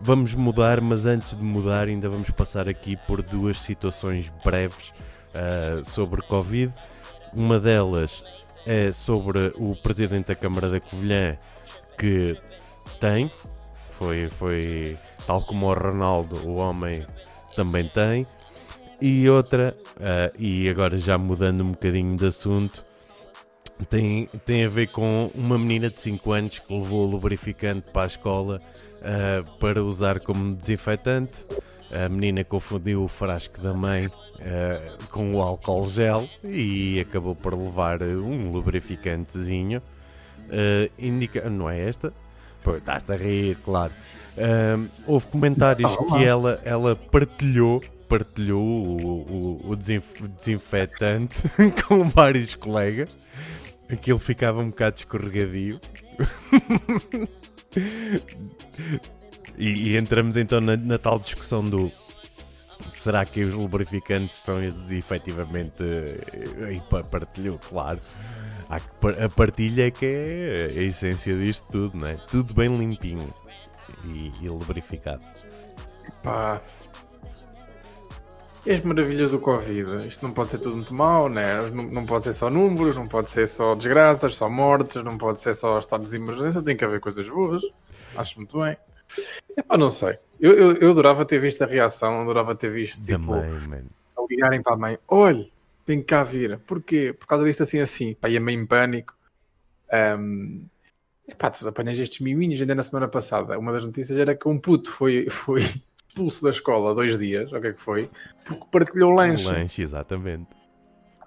Vamos 0.01 0.35
mudar, 0.35 0.81
mas 0.81 1.07
antes 1.07 1.35
de 1.35 1.43
mudar, 1.43 1.89
ainda 1.89 2.09
vamos 2.09 2.31
passar 2.31 2.69
aqui 2.69 2.97
por 3.07 3.23
duas 3.23 3.61
situações 3.61 4.31
breves 4.45 4.93
uh, 5.35 5.85
sobre 5.85 6.21
Covid. 6.23 6.73
Uma 7.35 7.59
delas 7.59 8.23
é 8.67 8.93
sobre 8.93 9.53
o 9.57 9.75
presidente 9.77 10.29
da 10.29 10.35
Câmara 10.35 10.69
da 10.69 10.81
Covilhã 10.81 11.37
que 11.99 12.37
tem, 13.01 13.31
foi, 13.99 14.29
foi 14.31 14.97
tal 15.27 15.43
como 15.43 15.67
o 15.67 15.75
Ronaldo, 15.75 16.47
o 16.47 16.57
homem 16.57 17.05
também 17.55 17.89
tem. 17.89 18.27
E 19.01 19.29
outra, 19.29 19.77
uh, 19.97 20.35
e 20.39 20.69
agora 20.69 20.97
já 20.99 21.19
mudando 21.19 21.63
um 21.63 21.73
bocadinho 21.73 22.17
de 22.17 22.27
assunto, 22.27 22.85
tem, 23.91 24.29
tem 24.45 24.65
a 24.65 24.69
ver 24.69 24.89
com 24.89 25.31
uma 25.35 25.59
menina 25.59 25.91
de 25.91 26.01
5 26.01 26.33
anos 26.33 26.59
que 26.59 26.73
levou 26.73 27.07
o 27.07 27.11
lubrificante 27.11 27.91
para 27.93 28.05
a 28.05 28.07
escola 28.07 28.63
uh, 29.01 29.59
para 29.59 29.83
usar 29.83 30.21
como 30.21 30.55
desinfetante. 30.55 31.45
A 31.91 32.09
menina 32.09 32.43
confundiu 32.43 33.05
o 33.05 33.09
frasco 33.09 33.61
da 33.61 33.73
mãe 33.73 34.07
uh, 34.07 35.09
com 35.11 35.35
o 35.35 35.41
álcool 35.41 35.87
gel 35.89 36.29
e 36.43 36.99
acabou 37.01 37.35
por 37.35 37.55
levar 37.55 38.03
um 38.03 38.51
lubrificantezinho. 38.51 39.81
Uh, 40.49 40.91
indica... 40.99 41.49
Não 41.49 41.69
é 41.69 41.87
esta? 41.87 42.13
Pois, 42.67 42.79
estás 42.79 43.09
a 43.09 43.15
rir, 43.15 43.57
claro. 43.65 43.93
Uh, 44.37 44.91
houve 45.07 45.27
comentários 45.27 45.97
que 45.97 46.25
ela, 46.25 46.61
ela 46.65 46.97
partilhou 46.97 47.81
partilhou 48.09 48.61
o, 48.61 49.63
o, 49.67 49.71
o 49.71 49.77
desinfetante 49.77 51.45
com 51.87 52.09
vários 52.09 52.57
colegas. 52.57 53.17
Aquilo 53.89 54.19
ficava 54.19 54.61
um 54.61 54.71
bocado 54.71 54.97
escorregadio. 54.99 55.81
e, 59.57 59.91
e, 59.91 59.97
entramos 59.97 60.37
então 60.37 60.61
na, 60.61 60.77
na, 60.77 60.99
tal 60.99 61.21
discussão 61.21 61.63
do 61.63 61.93
será 62.91 63.25
que 63.25 63.45
os 63.45 63.55
lubrificantes 63.55 64.39
são 64.39 64.61
efetivamente 64.63 65.85
eh, 65.85 66.73
e 66.75 66.81
partilhou, 67.11 67.59
claro. 67.59 68.01
A 68.69 69.29
partilha 69.29 69.87
é 69.87 69.91
que 69.91 70.05
é 70.05 70.79
a 70.79 70.83
essência 70.83 71.37
disto 71.37 71.67
tudo, 71.71 71.99
não 71.99 72.09
é? 72.09 72.17
Tudo 72.29 72.53
bem 72.53 72.77
limpinho 72.77 73.29
e, 74.05 74.33
e 74.43 74.49
lubrificado. 74.49 75.23
Pá, 76.23 76.61
e 78.67 78.73
as 78.73 78.81
maravilhas 78.81 79.31
do 79.31 79.39
Covid. 79.39 80.09
Isto 80.09 80.27
não 80.27 80.35
pode 80.35 80.51
ser 80.51 80.59
tudo 80.59 80.75
muito 80.75 80.93
mau, 80.93 81.29
né? 81.29 81.71
não, 81.71 81.85
não 81.85 82.05
pode 82.05 82.25
ser 82.25 82.33
só 82.33 82.51
números, 82.51 82.97
não 82.97 83.07
pode 83.07 83.31
ser 83.31 83.47
só 83.47 83.77
desgraças, 83.77 84.35
só 84.35 84.51
mortes, 84.51 85.05
não 85.05 85.17
pode 85.17 85.39
ser 85.39 85.55
só 85.55 85.79
estados 85.79 86.11
de 86.11 86.17
emergência, 86.17 86.61
tem 86.61 86.77
que 86.77 86.85
haver 86.85 86.99
coisas 86.99 87.29
boas. 87.29 87.63
Acho 88.17 88.39
muito 88.39 88.61
bem. 88.61 88.77
Epá, 89.57 89.79
não 89.79 89.89
sei. 89.89 90.19
Eu, 90.41 90.53
eu, 90.53 90.73
eu 90.79 90.91
adorava 90.91 91.25
ter 91.25 91.39
visto 91.39 91.63
a 91.63 91.67
reação, 91.67 92.21
adorava 92.21 92.57
ter 92.57 92.73
visto 92.73 93.01
tipo, 93.01 93.35
a 93.35 93.47
ligarem 94.29 94.61
para 94.61 94.75
a 94.75 94.77
mãe: 94.77 94.99
olha, 95.07 95.49
tem 95.87 96.01
que 96.01 96.07
cá 96.07 96.23
vir. 96.23 96.59
Porquê? 96.67 97.15
Por 97.19 97.27
causa 97.27 97.45
disto 97.45 97.63
assim 97.63 97.79
assim. 97.79 98.15
Pá, 98.15 98.29
e 98.29 98.37
a 98.37 98.41
mãe 98.41 98.55
em 98.55 98.67
pânico. 98.67 99.17
Um, 100.19 100.67
epá, 101.29 101.51
tu 101.51 101.67
apanhas 101.67 101.99
estes 101.99 102.21
miminhos 102.21 102.61
ainda 102.61 102.75
na 102.75 102.83
semana 102.83 103.09
passada. 103.09 103.59
Uma 103.59 103.73
das 103.73 103.85
notícias 103.85 104.19
era 104.19 104.35
que 104.35 104.49
um 104.49 104.59
puto 104.59 104.91
foi, 104.91 105.29
foi 105.31 105.61
expulso 105.61 106.45
da 106.45 106.51
escola 106.51 106.95
dois 106.95 107.19
dias, 107.19 107.53
o 107.53 107.61
que 107.61 107.69
é 107.69 107.73
que 107.73 107.81
foi? 107.81 108.11
Porque 108.45 108.65
partilhou 108.71 109.13
lanche. 109.13 109.47
Um 109.47 109.53
lanche, 109.53 109.83
exatamente. 109.83 110.49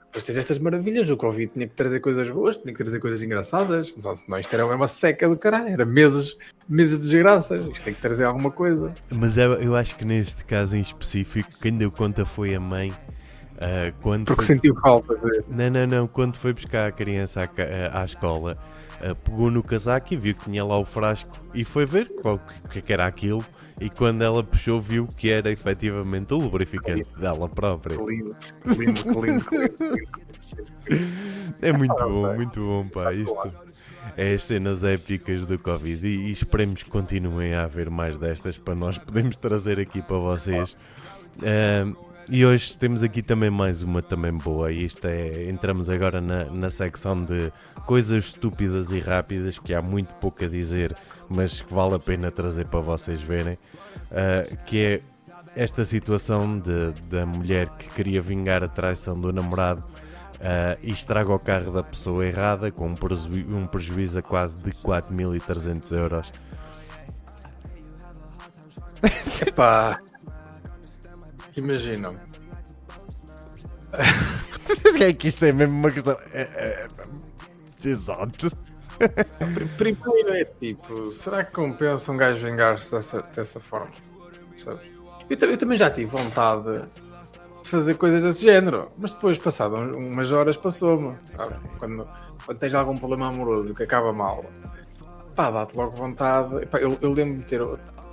Depois 0.05 0.23
tens 0.23 0.37
estas 0.37 0.57
maravilhas, 0.57 1.07
o 1.11 1.15
Covid 1.15 1.53
tinha 1.53 1.67
que 1.67 1.75
trazer 1.75 1.99
coisas 1.99 2.27
boas, 2.31 2.57
tinha 2.57 2.73
que 2.73 2.79
trazer 2.79 2.99
coisas 2.99 3.21
engraçadas. 3.21 3.95
Não, 4.27 4.39
isto 4.39 4.51
era 4.51 4.65
uma 4.65 4.87
seca 4.87 5.29
do 5.29 5.37
caralho, 5.37 5.67
era 5.67 5.85
meses, 5.85 6.35
meses 6.67 6.97
de 6.97 7.09
desgraças. 7.09 7.67
Isto 7.67 7.83
tem 7.83 7.93
que 7.93 8.01
trazer 8.01 8.23
alguma 8.23 8.49
coisa. 8.49 8.91
Mas 9.11 9.37
eu, 9.37 9.53
eu 9.61 9.75
acho 9.75 9.95
que 9.95 10.03
neste 10.03 10.43
caso 10.45 10.75
em 10.75 10.81
específico, 10.81 11.51
quem 11.61 11.77
deu 11.77 11.91
conta 11.91 12.25
foi 12.25 12.55
a 12.55 12.59
mãe. 12.59 12.91
Uh, 13.59 13.93
quando 14.01 14.25
Porque 14.25 14.45
foi... 14.45 14.55
sentiu 14.55 14.73
falta 14.75 15.15
de... 15.15 15.53
Não, 15.53 15.69
não, 15.69 15.85
não. 15.85 16.07
Quando 16.07 16.35
foi 16.35 16.53
buscar 16.53 16.87
a 16.87 16.91
criança 16.93 17.43
à, 17.43 18.01
à 18.01 18.05
escola, 18.05 18.57
uh, 19.01 19.13
pegou 19.15 19.51
no 19.51 19.61
casaco 19.61 20.13
e 20.13 20.17
viu 20.17 20.33
que 20.33 20.45
tinha 20.45 20.63
lá 20.63 20.77
o 20.77 20.85
frasco 20.85 21.29
e 21.53 21.65
foi 21.65 21.85
ver 21.85 22.07
qual 22.21 22.39
que, 22.69 22.81
que 22.81 22.93
era 22.93 23.05
aquilo 23.05 23.43
e 23.81 23.89
quando 23.89 24.21
ela 24.21 24.41
puxou 24.41 24.79
viu 24.79 25.07
que 25.07 25.29
era 25.29 25.51
efetivamente 25.51 26.33
o 26.33 26.37
lubrificante 26.37 27.09
dela 27.19 27.49
própria. 27.49 27.95
Lindo, 27.95 28.33
lindo, 28.65 29.25
lindo, 29.25 29.45
É 31.61 31.73
muito 31.73 31.95
bom, 31.95 32.35
muito 32.35 32.61
bom, 32.61 32.87
pá. 32.87 33.13
Isto 33.13 33.53
é 34.15 34.33
as 34.33 34.43
cenas 34.43 34.85
épicas 34.85 35.45
do 35.45 35.59
Covid 35.59 36.07
e, 36.07 36.27
e 36.27 36.31
esperemos 36.31 36.83
que 36.83 36.89
continuem 36.89 37.53
a 37.53 37.63
haver 37.63 37.89
mais 37.89 38.17
destas 38.17 38.57
para 38.57 38.73
nós 38.73 38.97
podermos 38.97 39.35
trazer 39.35 39.79
aqui 39.79 40.01
para 40.01 40.17
vocês. 40.17 40.77
Uh, 41.37 42.08
e 42.29 42.45
hoje 42.45 42.77
temos 42.77 43.03
aqui 43.03 43.21
também 43.21 43.49
mais 43.49 43.81
uma 43.81 44.01
também 44.01 44.31
boa. 44.31 44.71
E 44.71 44.83
isto 44.85 45.05
é. 45.05 45.49
Entramos 45.49 45.89
agora 45.89 46.21
na, 46.21 46.45
na 46.45 46.69
secção 46.69 47.23
de 47.23 47.51
coisas 47.85 48.25
estúpidas 48.25 48.91
e 48.91 48.99
rápidas 48.99 49.57
que 49.57 49.73
há 49.73 49.81
muito 49.81 50.13
pouco 50.15 50.43
a 50.43 50.47
dizer, 50.47 50.95
mas 51.27 51.61
que 51.61 51.73
vale 51.73 51.95
a 51.95 51.99
pena 51.99 52.31
trazer 52.31 52.67
para 52.67 52.79
vocês 52.79 53.21
verem. 53.21 53.55
Uh, 53.55 54.63
que 54.65 54.79
é 54.79 55.01
esta 55.55 55.83
situação 55.83 56.57
de, 56.57 56.91
da 57.09 57.25
mulher 57.25 57.67
que 57.69 57.89
queria 57.89 58.21
vingar 58.21 58.63
a 58.63 58.67
traição 58.67 59.19
do 59.19 59.33
namorado 59.33 59.83
uh, 60.35 60.77
e 60.83 60.91
estraga 60.91 61.33
o 61.33 61.39
carro 61.39 61.71
da 61.71 61.83
pessoa 61.83 62.25
errada 62.25 62.71
com 62.71 62.87
um, 62.87 62.95
preju 62.95 63.29
um 63.55 63.65
prejuízo 63.65 64.19
a 64.19 64.21
quase 64.21 64.55
de 64.57 64.71
4.300 64.71 65.91
euros. 65.97 66.31
Epá, 69.47 69.99
Imaginam. 71.55 72.15
é 75.01 75.13
que 75.13 75.27
isto 75.27 75.45
é 75.45 75.51
mesmo 75.51 75.75
uma 75.75 75.91
questão. 75.91 76.17
É, 76.31 76.41
é... 76.41 76.87
Exato. 77.83 78.51
Primeiro 79.77 80.33
é 80.33 80.43
tipo, 80.43 81.11
será 81.11 81.43
que 81.43 81.53
compensa 81.53 82.11
um 82.11 82.17
gajo 82.17 82.45
vingar-se 82.45 82.91
dessa, 82.91 83.21
dessa 83.21 83.59
forma? 83.59 83.91
Eu, 85.29 85.37
eu, 85.49 85.57
também 85.57 85.77
já 85.77 85.89
tive 85.89 86.07
vontade 86.07 86.81
de 87.63 87.69
fazer 87.69 87.95
coisas 87.95 88.23
desse 88.23 88.43
género, 88.43 88.89
mas 88.97 89.13
depois, 89.13 89.37
passado 89.37 89.75
umas 89.75 90.31
horas, 90.31 90.57
passou-me. 90.57 91.15
Quando, 91.77 92.07
quando 92.45 92.59
tens 92.59 92.73
algum 92.73 92.97
problema 92.97 93.29
amoroso 93.29 93.73
que 93.73 93.83
acaba 93.83 94.11
mal, 94.11 94.43
pá, 95.39 95.49
dá-te 95.49 95.77
logo 95.77 95.95
vontade. 95.95 96.65
Pá, 96.65 96.79
eu, 96.79 96.97
eu 97.01 97.13
lembro 97.13 97.37
de 97.37 97.45
ter 97.45 97.61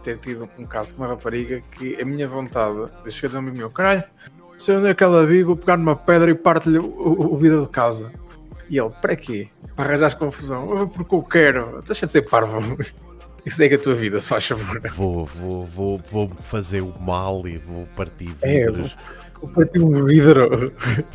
ter 0.04 0.16
tido 0.18 0.48
um 0.56 0.64
caso 0.64 0.94
com 0.94 1.02
uma 1.02 1.08
rapariga 1.08 1.60
que 1.72 2.00
a 2.00 2.04
minha 2.04 2.28
vontade, 2.28 2.76
eu 2.76 3.10
cheguei 3.10 3.26
a 3.26 3.26
dizer 3.26 3.38
um 3.38 3.40
amigo 3.40 3.56
meu, 3.56 3.70
caralho, 3.70 4.04
se 4.56 4.70
eu 4.70 4.78
onde 4.78 4.90
é 4.90 4.94
que 4.94 5.02
ela 5.02 5.26
vive, 5.26 5.42
vou 5.42 5.56
pegar 5.56 5.76
numa 5.76 5.96
pedra 5.96 6.30
e 6.30 6.34
parto-lhe 6.36 6.78
o, 6.78 6.84
o, 6.84 7.34
o 7.34 7.36
vidro 7.36 7.62
de 7.62 7.68
casa. 7.68 8.12
E 8.70 8.78
ele, 8.78 8.90
para 9.02 9.16
quê? 9.16 9.48
Para 9.74 9.90
arranjar 9.90 10.16
confusão? 10.16 10.68
Oh, 10.68 10.86
porque 10.86 11.12
eu 11.12 11.22
quero. 11.22 11.82
Deixa 11.84 12.06
de 12.06 12.12
ser 12.12 12.22
parvo. 12.22 12.76
Isso 13.44 13.60
é 13.62 13.68
que 13.68 13.74
a 13.74 13.78
tua 13.78 13.94
vida, 13.94 14.20
se 14.20 14.28
faz 14.28 14.46
favor. 14.46 14.80
Vou, 14.94 15.26
vou, 15.26 15.64
vou, 15.64 16.00
vou 16.10 16.28
fazer 16.42 16.82
o 16.82 16.94
mal 17.00 17.46
e 17.46 17.58
vou 17.58 17.86
partir 17.96 18.32
é, 18.42 18.66
vidros. 18.66 18.96
É, 19.22 19.25
Partir 19.54 19.80
um 19.80 20.04
vidro. 20.04 20.72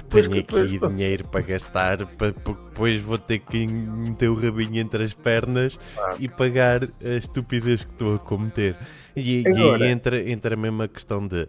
Tenho 0.10 0.40
aqui 0.40 0.80
dinheiro 0.94 1.28
para 1.28 1.42
gastar, 1.42 2.06
para, 2.06 2.32
depois 2.32 3.02
vou 3.02 3.18
ter 3.18 3.40
que 3.40 3.68
meter 3.68 4.30
o 4.30 4.36
rabinho 4.36 4.82
entre 4.82 5.04
as 5.04 5.14
pernas 5.14 5.80
ah. 5.98 6.16
e 6.20 6.28
pagar 6.28 6.84
a 6.84 7.10
estupidez 7.16 7.84
que 7.84 7.92
estou 7.92 8.16
a 8.16 8.20
cometer. 8.20 8.76
E, 9.16 9.42
e 9.42 9.46
aí 9.48 9.92
entra, 9.92 10.30
entra 10.30 10.56
mesmo 10.56 10.84
a 10.84 10.88
questão 10.88 11.28
de 11.28 11.48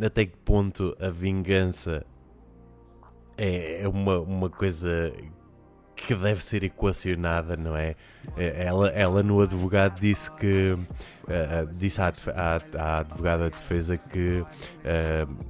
até 0.00 0.24
que 0.24 0.36
ponto 0.38 0.96
a 1.00 1.10
vingança 1.10 2.04
é, 3.36 3.82
é 3.82 3.88
uma, 3.88 4.18
uma 4.20 4.48
coisa 4.48 5.12
que 6.06 6.14
deve 6.14 6.42
ser 6.42 6.64
equacionada, 6.64 7.56
não 7.56 7.76
é? 7.76 7.94
é? 8.36 8.64
Ela, 8.64 8.88
ela 8.90 9.22
no 9.22 9.40
advogado 9.40 10.00
disse 10.00 10.30
que 10.30 10.72
uh, 10.72 11.72
disse 11.72 12.00
à, 12.00 12.12
à, 12.34 12.60
à, 12.78 12.98
advogada 13.00 13.50
de 13.50 13.56
defesa 13.56 13.96
que 13.96 14.40
uh, 14.40 14.46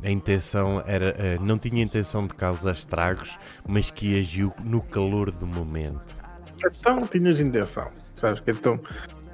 a 0.03 0.11
intenção 0.11 0.82
era 0.86 1.14
uh, 1.38 1.44
não 1.44 1.59
tinha 1.59 1.82
intenção 1.82 2.26
de 2.26 2.34
causar 2.34 2.72
estragos, 2.72 3.38
mas 3.68 3.90
que 3.90 4.18
agiu 4.18 4.53
no 4.64 4.80
calor 4.80 5.30
do 5.30 5.46
momento. 5.46 6.16
Então 6.64 7.07
tinhas 7.07 7.40
intenção, 7.40 7.90
sabes 8.14 8.42
então 8.46 8.78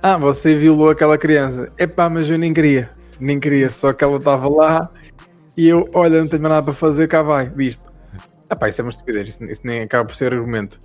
ah, 0.01 0.17
você 0.17 0.57
violou 0.57 0.91
aquela 0.91 1.19
criança. 1.19 1.73
Epá, 1.77 2.09
mas 2.09 2.31
eu 2.31 2.39
nem 2.39 2.55
queria, 2.55 2.89
nem 3.19 3.41
queria, 3.41 3.69
só 3.69 3.93
que 3.93 4.05
ela 4.05 4.19
estava 4.19 4.49
lá 4.49 4.89
e 5.57 5.69
eu, 5.69 5.89
olha, 5.93 6.21
não 6.21 6.29
tenho 6.29 6.43
nada 6.43 6.63
para 6.63 6.73
fazer, 6.73 7.09
cá 7.09 7.21
vai, 7.21 7.49
visto. 7.49 7.91
Ah 8.49 8.55
pá, 8.55 8.69
isso 8.69 8.81
é 8.81 8.85
uma 8.85 8.91
estupidez, 8.91 9.29
isso, 9.29 9.45
isso 9.45 9.63
nem 9.65 9.83
acaba 9.83 10.07
por 10.07 10.15
ser 10.15 10.33
argumento. 10.33 10.79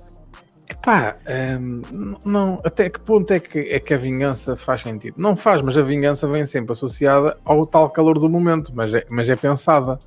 Pá, 0.82 1.18
hum, 1.60 2.16
não, 2.26 2.62
até 2.64 2.90
que 2.90 3.00
ponto 3.00 3.32
é 3.32 3.40
que, 3.40 3.60
é 3.60 3.80
que 3.80 3.94
a 3.94 3.98
vingança 3.98 4.56
faz 4.56 4.82
sentido? 4.82 5.16
Não 5.18 5.36
faz, 5.36 5.62
mas 5.62 5.78
a 5.78 5.82
vingança 5.82 6.28
vem 6.28 6.46
sempre 6.46 6.74
associada 6.74 7.38
ao 7.46 7.66
tal 7.66 7.90
calor 7.90 8.20
do 8.20 8.30
momento, 8.30 8.72
mas 8.74 8.94
é, 8.94 9.06
mas 9.10 9.30
é 9.30 9.36
pensada. 9.36 10.00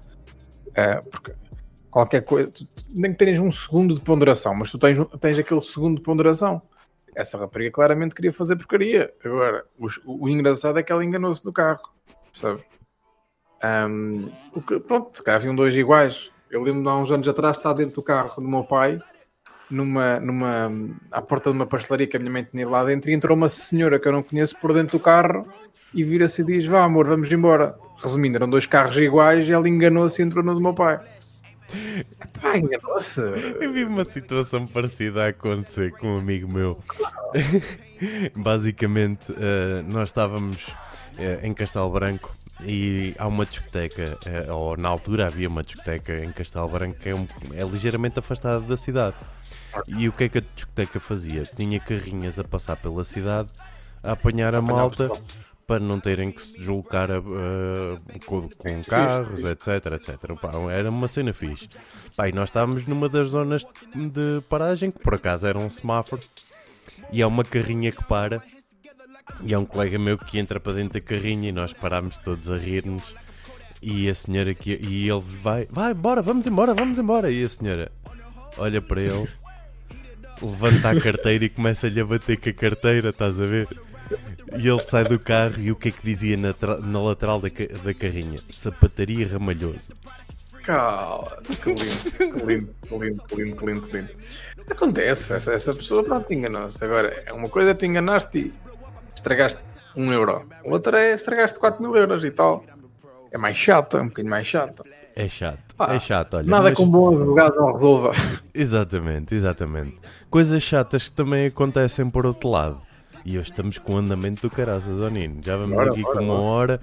Uh, 0.69 1.09
porque 1.11 1.33
qualquer 1.91 2.23
coisa, 2.23 2.51
tu, 2.51 2.67
nem 2.89 3.13
que 3.13 3.19
tenhas 3.19 3.39
um 3.39 3.51
segundo 3.51 3.95
de 3.95 4.01
ponderação, 4.01 4.55
mas 4.55 4.71
tu 4.71 4.79
tens, 4.79 4.99
tens 5.21 5.39
aquele 5.39 5.63
segundo 5.63 5.97
de 5.97 6.03
ponderação. 6.03 6.61
Essa 7.15 7.39
rapariga 7.39 7.71
claramente 7.71 8.15
queria 8.15 8.33
fazer 8.33 8.57
porcaria. 8.57 9.13
Agora, 9.25 9.65
o, 9.79 9.87
o 10.25 10.29
engraçado 10.29 10.79
é 10.79 10.83
que 10.83 10.93
ela 10.93 11.05
enganou-se 11.05 11.45
no 11.45 11.53
carro, 11.53 11.81
percebes? 12.31 12.63
Um, 13.65 14.31
o 14.55 14.61
que, 14.61 14.79
pronto, 14.81 15.17
se 15.17 15.23
calhar 15.23 15.41
haviam 15.41 15.57
dois 15.57 15.75
iguais. 15.75 16.31
Eu 16.51 16.63
lembro-me 16.63 16.89
há 16.89 16.97
uns 16.97 17.11
anos 17.11 17.27
atrás 17.27 17.57
estar 17.57 17.73
dentro 17.73 17.95
do 17.97 18.03
carro 18.03 18.41
do 18.41 18.47
meu 18.47 18.65
pai, 18.65 18.99
numa, 19.71 20.21
numa, 20.21 20.73
à 21.11 21.21
porta 21.21 21.51
de 21.51 21.57
uma 21.57 21.67
pastelaria 21.67 22.07
que 22.07 22.17
a 22.17 22.21
minha 22.21 22.33
mãe 22.33 22.45
tinha 22.45 22.69
lá 22.69 22.85
dentro, 22.85 23.11
e 23.11 23.15
entrou 23.15 23.37
uma 23.37 23.49
senhora 23.49 23.99
que 23.99 24.07
eu 24.07 24.13
não 24.13 24.23
conheço 24.23 24.57
por 24.61 24.73
dentro 24.73 24.99
do 24.99 25.03
carro 25.03 25.47
e 25.95 26.03
vira-se 26.03 26.43
e 26.43 26.45
diz: 26.45 26.67
Vá, 26.67 26.85
amor, 26.85 27.07
vamos 27.07 27.31
embora. 27.31 27.77
Resumindo, 28.03 28.37
eram 28.37 28.49
dois 28.49 28.67
carros 28.67 28.97
iguais 28.97 29.49
e 29.49 29.53
ela 29.53 29.69
enganou-se 29.69 30.21
e 30.21 30.25
entrou 30.25 30.45
no 30.45 30.55
do 30.55 30.61
meu 30.61 30.75
pai. 30.75 31.01
Pá, 32.41 32.59
enganou-se. 32.59 33.21
Eu 33.21 33.73
vi 33.73 33.85
uma 33.85 34.05
situação 34.05 34.67
parecida 34.67 35.25
a 35.25 35.29
acontecer 35.29 35.93
com 35.93 36.09
um 36.09 36.19
amigo 36.19 36.53
meu. 36.53 36.79
Basicamente, 38.37 39.33
uh, 39.33 39.83
nós 39.89 40.11
estávamos 40.11 40.69
uh, 40.69 41.45
em 41.45 41.55
Castelo 41.55 41.91
Branco 41.91 42.35
e 42.63 43.15
há 43.19 43.27
uma 43.27 43.47
discoteca, 43.47 44.19
uh, 44.27 44.55
ou 44.55 44.77
na 44.77 44.89
altura 44.89 45.27
havia 45.27 45.49
uma 45.49 45.63
discoteca 45.63 46.23
em 46.23 46.31
Castelo 46.31 46.69
Branco 46.69 46.99
que 47.01 47.09
é, 47.09 47.15
um, 47.15 47.27
é 47.55 47.65
ligeiramente 47.65 48.19
afastada 48.19 48.61
da 48.61 48.77
cidade. 48.77 49.17
E 49.87 50.09
o 50.09 50.13
que 50.13 50.25
é 50.25 50.29
que 50.29 50.39
a 50.39 50.41
discoteca 50.41 51.01
fazia? 51.01 51.45
Tinha 51.45 51.81
carrinhas 51.81 52.39
a 52.39 52.45
passar 52.45 52.77
pela 52.77 53.05
cidade 53.05 53.49
a 54.03 54.13
apanhar 54.13 54.55
a 54.55 54.63
malta 54.63 55.11
para 55.67 55.81
não 55.81 55.99
terem 55.99 56.31
que 56.31 56.43
se 56.43 56.57
deslocar 56.57 57.11
a, 57.11 57.21
com, 58.25 58.49
com, 58.49 58.85
carros, 58.85 59.43
etc, 59.43 59.93
etc. 59.95 60.41
Pá, 60.41 60.53
era 60.71 60.89
uma 60.89 61.09
cena 61.09 61.33
fixe. 61.33 61.69
Pá, 62.17 62.29
e 62.29 62.33
nós 62.33 62.51
estávamos 62.51 62.87
numa 62.87 63.09
das 63.09 63.29
zonas 63.29 63.65
de 63.95 64.41
paragem, 64.49 64.93
que 64.93 65.01
por 65.01 65.15
acaso 65.15 65.47
era 65.47 65.59
um 65.59 65.69
semáforo, 65.69 66.23
e 67.11 67.21
há 67.21 67.27
uma 67.27 67.43
carrinha 67.43 67.91
que 67.91 68.05
para, 68.05 68.41
e 69.43 69.53
há 69.53 69.59
um 69.59 69.67
colega 69.67 69.99
meu 69.99 70.17
que 70.17 70.39
entra 70.39 70.61
para 70.61 70.75
dentro 70.75 71.01
da 71.01 71.01
carrinha 71.01 71.49
e 71.49 71.53
nós 71.53 71.73
parámos 71.73 72.17
todos 72.19 72.49
a 72.49 72.57
rir-nos. 72.57 73.15
E 73.83 74.09
a 74.09 74.15
senhora 74.15 74.55
que 74.55 74.71
e 74.73 75.09
ele 75.09 75.21
vai, 75.21 75.67
vai, 75.67 75.93
bora, 75.93 76.23
vamos 76.23 76.47
embora, 76.47 76.75
vamos 76.75 76.99
embora. 76.99 77.31
E 77.31 77.45
a 77.45 77.49
senhora 77.49 77.93
olha 78.57 78.81
para 78.81 79.03
ele 79.03 79.29
levanta 80.43 80.91
a 80.91 81.01
carteira 81.01 81.45
e 81.45 81.49
começa-lhe 81.49 82.01
a 82.01 82.05
bater 82.05 82.37
com 82.39 82.49
a 82.49 82.53
carteira, 82.53 83.09
estás 83.11 83.41
a 83.41 83.47
ver? 83.47 83.69
E 84.57 84.69
ele 84.69 84.81
sai 84.83 85.05
do 85.05 85.19
carro 85.19 85.59
e 85.59 85.71
o 85.71 85.77
que 85.77 85.89
é 85.89 85.91
que 85.93 86.03
dizia 86.03 86.37
na, 86.37 86.55
na 86.83 87.03
lateral 87.03 87.41
da, 87.41 87.49
da 87.49 87.95
carrinha? 87.95 88.41
Sapataria 88.49 89.27
Ramalhoso. 89.29 89.93
Que 91.63 91.73
lindo, 91.73 92.11
que 92.19 92.45
lindo, 92.45 92.75
que 92.83 92.97
lindo, 92.97 93.23
que 93.23 93.37
lindo, 93.37 93.57
que 93.57 93.67
lindo, 93.67 93.87
lindo. 93.93 94.09
Acontece, 94.69 95.33
essa, 95.33 95.53
essa 95.53 95.73
pessoa 95.73 96.03
pronto 96.03 96.33
enganou-se. 96.35 96.85
Agora, 96.85 97.23
é 97.25 97.33
uma 97.33 97.49
coisa 97.49 97.71
é 97.71 97.75
te 97.75 97.87
enganaste 97.87 98.39
e 98.39 98.53
estragaste 99.15 99.61
um 99.95 100.13
euro. 100.13 100.47
Outra 100.65 101.01
é 101.01 101.15
estragaste 101.15 101.59
4 101.59 101.81
mil 101.81 101.97
euros 101.97 102.25
e 102.25 102.31
tal. 102.31 102.65
É 103.31 103.39
mais 103.39 103.57
chato, 103.57 103.97
é 103.97 104.03
um 104.03 104.09
bocadinho 104.09 104.31
mais 104.31 104.47
chato. 104.47 104.83
É 105.19 105.29
chato, 105.29 105.75
ah, 105.79 105.95
é 105.95 105.99
chato, 105.99 106.35
olha. 106.35 106.47
Nada 106.47 106.65
mas... 106.65 106.75
com 106.75 106.87
bom 106.87 107.17
advogado 107.17 107.57
não 107.57 107.73
resolva. 107.73 108.11
Exatamente, 108.55 109.35
exatamente. 109.35 109.99
Coisas 110.29 110.63
chatas 110.63 111.09
que 111.09 111.13
também 111.13 111.47
acontecem 111.47 112.11
por 112.11 112.27
outro 112.27 112.51
lado. 112.51 112.79
E 113.25 113.39
hoje 113.39 113.51
estamos 113.51 113.79
com 113.79 113.95
o 113.95 113.97
andamento 113.97 114.43
do 114.43 114.55
caraça, 114.55 114.87
Donino. 114.91 115.43
Já 115.43 115.57
vamos 115.57 115.75
bora, 115.75 115.91
aqui 115.91 116.03
bora, 116.03 116.19
com 116.19 116.25
uma 116.25 116.39
hora. 116.39 116.81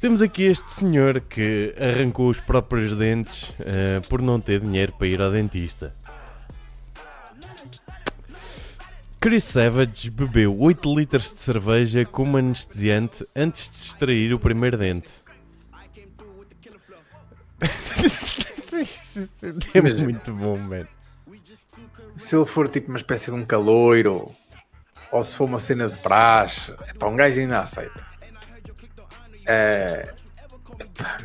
Temos 0.00 0.22
aqui 0.22 0.44
este 0.44 0.70
senhor 0.70 1.20
que 1.20 1.74
arrancou 1.78 2.28
os 2.28 2.40
próprios 2.40 2.94
dentes 2.94 3.50
uh, 3.50 4.00
por 4.08 4.22
não 4.22 4.40
ter 4.40 4.60
dinheiro 4.60 4.92
para 4.92 5.06
ir 5.06 5.20
ao 5.20 5.30
dentista. 5.30 5.92
Chris 9.20 9.44
Savage 9.44 10.10
bebeu 10.10 10.58
8 10.58 10.94
litros 10.94 11.32
de 11.32 11.40
cerveja 11.40 12.04
como 12.06 12.38
anestesiante 12.38 13.24
antes 13.36 13.70
de 13.70 13.76
extrair 13.76 14.32
o 14.32 14.38
primeiro 14.38 14.78
dente. 14.78 15.23
É 19.74 19.80
muito 19.80 20.32
bom, 20.32 20.56
man. 20.56 20.86
Se 22.16 22.36
ele 22.36 22.44
for 22.44 22.68
tipo 22.68 22.88
uma 22.88 22.98
espécie 22.98 23.30
de 23.30 23.36
um 23.36 23.44
caloiro, 23.44 24.30
ou 25.10 25.24
se 25.24 25.36
for 25.36 25.44
uma 25.44 25.60
cena 25.60 25.88
de 25.88 25.96
praxe, 25.98 26.72
é 26.88 26.92
para 26.94 27.08
um 27.08 27.16
gajo 27.16 27.40
ainda 27.40 27.60
aceita. 27.60 28.04
É, 29.46 30.14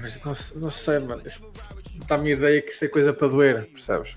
mas 0.01 0.21
não, 0.23 0.61
não 0.61 0.69
sei, 0.69 0.99
mano. 0.99 1.21
Dá-me 2.07 2.31
a 2.31 2.35
ideia 2.35 2.61
que 2.61 2.71
isso 2.71 2.85
é 2.85 2.87
coisa 2.87 3.13
para 3.13 3.27
doer, 3.27 3.65
percebes? 3.67 4.13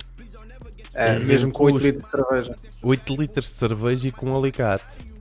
É, 0.94 1.18
mesmo 1.18 1.52
com 1.52 1.64
8 1.64 1.78
litros 1.78 2.04
de 2.04 2.10
cerveja. 2.10 2.56
8 2.82 3.16
litros 3.16 3.52
de 3.52 3.58
cerveja 3.58 4.08
e 4.08 4.12
com 4.12 4.26
um 4.26 4.36
alicate. 4.36 5.12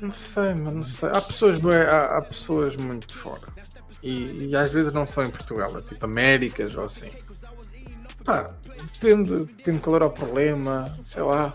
Não 0.00 0.12
sei, 0.12 0.54
mas 0.54 0.74
não 0.74 0.84
sei. 0.84 1.08
Há 1.10 1.20
pessoas, 1.20 1.60
há, 1.88 2.18
há 2.18 2.22
pessoas 2.22 2.76
muito 2.76 3.16
fora. 3.16 3.48
E, 4.02 4.48
e, 4.48 4.56
às 4.56 4.70
vezes 4.70 4.92
não 4.92 5.06
só 5.06 5.22
em 5.22 5.30
Portugal, 5.30 5.76
é 5.76 5.82
tipo 5.82 6.04
Américas 6.04 6.74
ou 6.74 6.84
assim. 6.84 7.10
Pá, 8.24 8.46
depende, 8.94 9.44
depende 9.44 9.80
qual 9.80 9.96
era 9.96 10.06
o 10.06 10.10
problema, 10.10 10.94
sei 11.04 11.22
lá. 11.22 11.54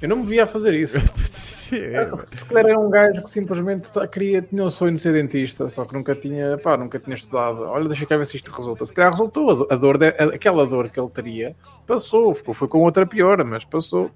Eu 0.00 0.08
não 0.08 0.16
me 0.16 0.24
via 0.24 0.44
a 0.44 0.46
fazer 0.46 0.74
isso. 0.74 0.98
Se 1.64 2.44
calhar 2.44 2.66
era 2.66 2.78
um 2.78 2.90
gajo 2.90 3.22
que 3.22 3.30
simplesmente 3.30 3.90
queria, 4.12 4.42
tinha 4.42 4.64
o 4.64 4.70
sonho 4.70 4.94
de 4.94 5.00
ser 5.00 5.12
dentista, 5.12 5.68
só 5.68 5.84
que 5.84 5.94
nunca 5.94 6.14
tinha, 6.14 6.58
pá, 6.58 6.76
nunca 6.76 6.98
tinha 6.98 7.16
estudado. 7.16 7.62
Olha, 7.62 7.88
deixa 7.88 8.06
cá 8.06 8.16
ver 8.16 8.26
se 8.26 8.36
isto 8.36 8.50
resulta. 8.50 8.84
Se 8.84 8.92
calhar 8.92 9.10
resultou, 9.10 9.66
a 9.70 9.74
dor, 9.74 9.98
de, 9.98 10.08
aquela 10.08 10.66
dor 10.66 10.88
que 10.88 11.00
ele 11.00 11.08
teria, 11.08 11.56
passou, 11.86 12.34
ficou, 12.34 12.54
foi 12.54 12.68
com 12.68 12.82
outra 12.82 13.06
pior, 13.06 13.42
mas 13.44 13.64
passou. 13.64 14.10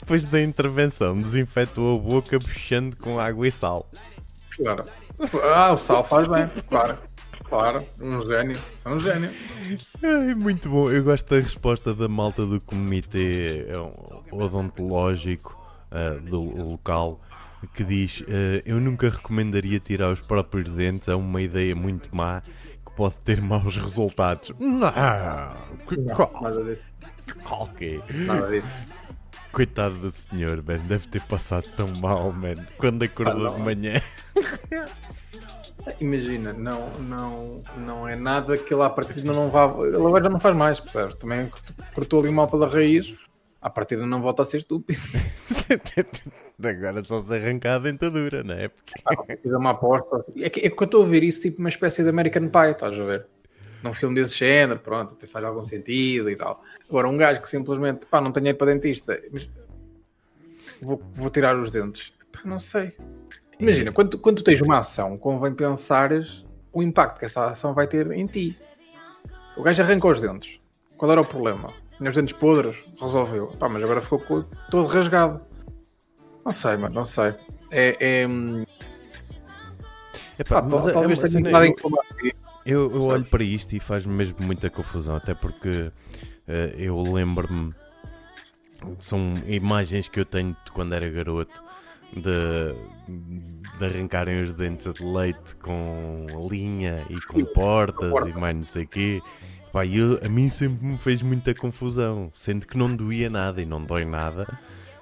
Depois 0.00 0.26
da 0.26 0.40
intervenção, 0.40 1.16
desinfetou 1.20 1.96
a 1.96 1.98
boca 1.98 2.38
puxando 2.38 2.96
com 2.96 3.18
água 3.18 3.46
e 3.46 3.50
sal. 3.50 3.88
Claro. 4.56 4.84
Ah, 5.54 5.72
o 5.72 5.76
sal 5.76 6.02
faz 6.02 6.26
bem, 6.28 6.46
claro. 6.68 6.96
Claro, 7.48 7.84
um 8.00 8.22
gênio. 8.22 8.58
São 8.78 8.94
um 8.94 9.00
gênio. 9.00 9.30
É 10.02 10.34
muito 10.34 10.68
bom. 10.68 10.90
Eu 10.90 11.04
gosto 11.04 11.28
da 11.30 11.40
resposta 11.40 11.94
da 11.94 12.08
malta 12.08 12.44
do 12.44 12.60
comitê 12.60 13.66
é 13.68 14.34
odontológico 14.34 15.56
uh, 15.92 16.20
do 16.22 16.42
local 16.70 17.20
que 17.74 17.84
diz: 17.84 18.20
uh, 18.22 18.62
Eu 18.64 18.80
nunca 18.80 19.08
recomendaria 19.08 19.78
tirar 19.78 20.10
os 20.10 20.20
próprios 20.20 20.70
dentes. 20.70 21.08
É 21.08 21.14
uma 21.14 21.40
ideia 21.40 21.74
muito 21.74 22.14
má 22.14 22.40
que 22.40 22.92
pode 22.96 23.14
ter 23.18 23.40
maus 23.40 23.76
resultados. 23.76 24.52
Não, 24.58 24.92
que 25.86 25.96
não 25.96 26.42
nada 26.42 26.64
disso. 26.64 26.82
Ok. 27.48 28.02
Nada 28.10 28.48
disso. 28.48 28.70
Coitado 29.56 29.94
do 29.94 30.10
senhor, 30.10 30.62
man. 30.62 30.76
Deve 30.86 31.08
ter 31.08 31.22
passado 31.22 31.64
tão 31.74 31.88
mal, 31.88 32.30
man. 32.30 32.52
Quando 32.76 33.04
acordou 33.04 33.46
ah, 33.46 33.54
de 33.54 33.62
manhã. 33.62 34.02
Imagina, 35.98 36.52
não, 36.52 36.90
não, 37.00 37.64
não 37.78 38.06
é 38.06 38.14
nada 38.14 38.58
que 38.58 38.74
ele 38.74 38.82
à 38.82 38.90
partida 38.90 39.32
não 39.32 39.48
vá. 39.48 39.64
Ele 39.78 39.96
agora 39.96 40.24
já 40.24 40.28
não 40.28 40.38
faz 40.38 40.54
mais, 40.54 40.78
percebes? 40.78 41.14
Também 41.14 41.50
cortou 41.94 42.20
ali 42.20 42.30
mal 42.30 42.48
pela 42.48 42.68
raiz, 42.68 43.16
à 43.62 43.70
partida 43.70 44.04
não 44.04 44.20
volta 44.20 44.42
a 44.42 44.44
ser 44.44 44.58
estúpido. 44.58 45.00
agora 46.62 47.02
só 47.02 47.18
se 47.18 47.34
arrancar 47.34 47.76
a 47.76 47.78
dentadura, 47.78 48.44
não 48.44 48.56
é? 48.56 48.68
Porque... 48.68 48.92
Ah, 49.06 49.56
uma 49.56 49.70
aposta. 49.70 50.22
É 50.36 50.50
que, 50.50 50.66
é 50.66 50.68
que 50.68 50.82
eu 50.82 50.84
estou 50.84 51.02
a 51.02 51.06
ver 51.06 51.24
isso 51.24 51.40
tipo 51.40 51.60
uma 51.60 51.70
espécie 51.70 52.02
de 52.02 52.10
American 52.10 52.50
Pie, 52.50 52.72
estás 52.72 52.92
a 52.92 53.04
ver? 53.04 53.26
Num 53.82 53.94
filme 53.94 54.20
desse 54.20 54.36
género, 54.36 54.80
pronto, 54.80 55.14
até 55.14 55.26
faz 55.26 55.42
algum 55.46 55.64
sentido 55.64 56.28
e 56.28 56.36
tal. 56.36 56.62
Agora, 56.88 57.08
um 57.08 57.16
gajo 57.16 57.40
que 57.40 57.48
simplesmente, 57.48 58.06
pá, 58.06 58.20
não 58.20 58.30
dinheiro 58.30 58.56
para 58.56 58.72
dentista, 58.72 59.20
mas 59.32 59.48
vou, 60.80 61.02
vou 61.12 61.30
tirar 61.30 61.56
os 61.56 61.70
dentes. 61.70 62.12
Pá, 62.32 62.40
não 62.44 62.60
sei. 62.60 62.92
Imagina, 63.58 63.90
quando, 63.90 64.18
quando 64.18 64.36
tu 64.36 64.44
tens 64.44 64.60
uma 64.60 64.78
ação, 64.78 65.16
convém 65.16 65.54
pensares 65.54 66.44
o 66.72 66.82
impacto 66.82 67.18
que 67.18 67.24
essa 67.24 67.46
ação 67.46 67.72
vai 67.72 67.86
ter 67.86 68.10
em 68.12 68.26
ti. 68.26 68.58
O 69.56 69.62
gajo 69.62 69.82
arrancou 69.82 70.12
os 70.12 70.20
dentes. 70.20 70.56
Qual 70.96 71.10
era 71.10 71.20
o 71.20 71.24
problema? 71.24 71.70
Tinha 71.96 72.10
os 72.10 72.16
dentes 72.16 72.36
podres, 72.36 72.76
resolveu. 73.00 73.48
Pá, 73.58 73.68
mas 73.68 73.82
agora 73.82 74.02
ficou 74.02 74.44
todo 74.70 74.86
rasgado. 74.86 75.40
Não 76.44 76.52
sei, 76.52 76.76
mano, 76.76 76.94
não 76.94 77.06
sei. 77.06 77.34
É. 77.70 77.96
é... 77.98 78.26
Epá, 80.38 80.60
Pá, 80.60 80.68
mas 80.68 80.86
é 80.86 80.92
talvez 80.92 81.24
é, 81.24 81.28
tenha 81.28 81.50
nada 81.50 81.66
em 81.66 81.74
eu, 82.66 82.90
eu 82.90 83.04
olho 83.04 83.24
para 83.24 83.44
isto 83.44 83.74
e 83.76 83.80
faz-me 83.80 84.12
mesmo 84.12 84.38
muita 84.40 84.68
confusão, 84.68 85.14
até 85.14 85.32
porque 85.34 85.92
eu 86.76 87.00
lembro-me. 87.00 87.72
São 89.00 89.34
imagens 89.46 90.08
que 90.08 90.20
eu 90.20 90.24
tenho 90.24 90.56
de 90.64 90.70
quando 90.70 90.94
era 90.94 91.08
garoto 91.08 91.64
de, 92.12 92.74
de 93.78 93.84
arrancarem 93.84 94.42
os 94.42 94.52
dentes 94.52 94.92
de 94.92 95.04
leite 95.04 95.56
com 95.56 96.26
linha 96.50 97.04
e 97.10 97.20
com 97.26 97.44
portas 97.46 98.26
e 98.26 98.32
mais 98.32 98.56
não 98.56 98.62
sei 98.62 98.84
o 98.84 98.88
quê. 98.88 99.22
Epá, 99.76 99.84
eu, 99.84 100.18
a 100.24 100.28
mim 100.28 100.48
sempre 100.48 100.86
me 100.86 100.96
fez 100.96 101.20
muita 101.20 101.54
confusão, 101.54 102.30
sendo 102.34 102.66
que 102.66 102.78
não 102.78 102.96
doía 102.96 103.28
nada 103.28 103.60
e 103.60 103.66
não 103.66 103.84
dói 103.84 104.06
nada, 104.06 104.46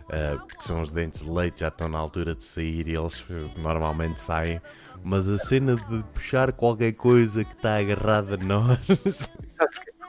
uh, 0.06 0.38
porque 0.46 0.64
são 0.64 0.80
os 0.80 0.90
dentes 0.90 1.22
de 1.22 1.30
leite, 1.30 1.60
já 1.60 1.68
estão 1.68 1.88
na 1.88 1.98
altura 1.98 2.34
de 2.34 2.42
sair 2.42 2.88
e 2.88 2.96
eles 2.96 3.24
normalmente 3.56 4.20
saem, 4.20 4.60
mas 5.04 5.28
a 5.28 5.38
cena 5.38 5.76
de 5.76 6.02
puxar 6.12 6.50
qualquer 6.50 6.92
coisa 6.94 7.44
que 7.44 7.54
está 7.54 7.78
agarrada 7.78 8.34
a 8.34 8.44
nós. 8.44 9.30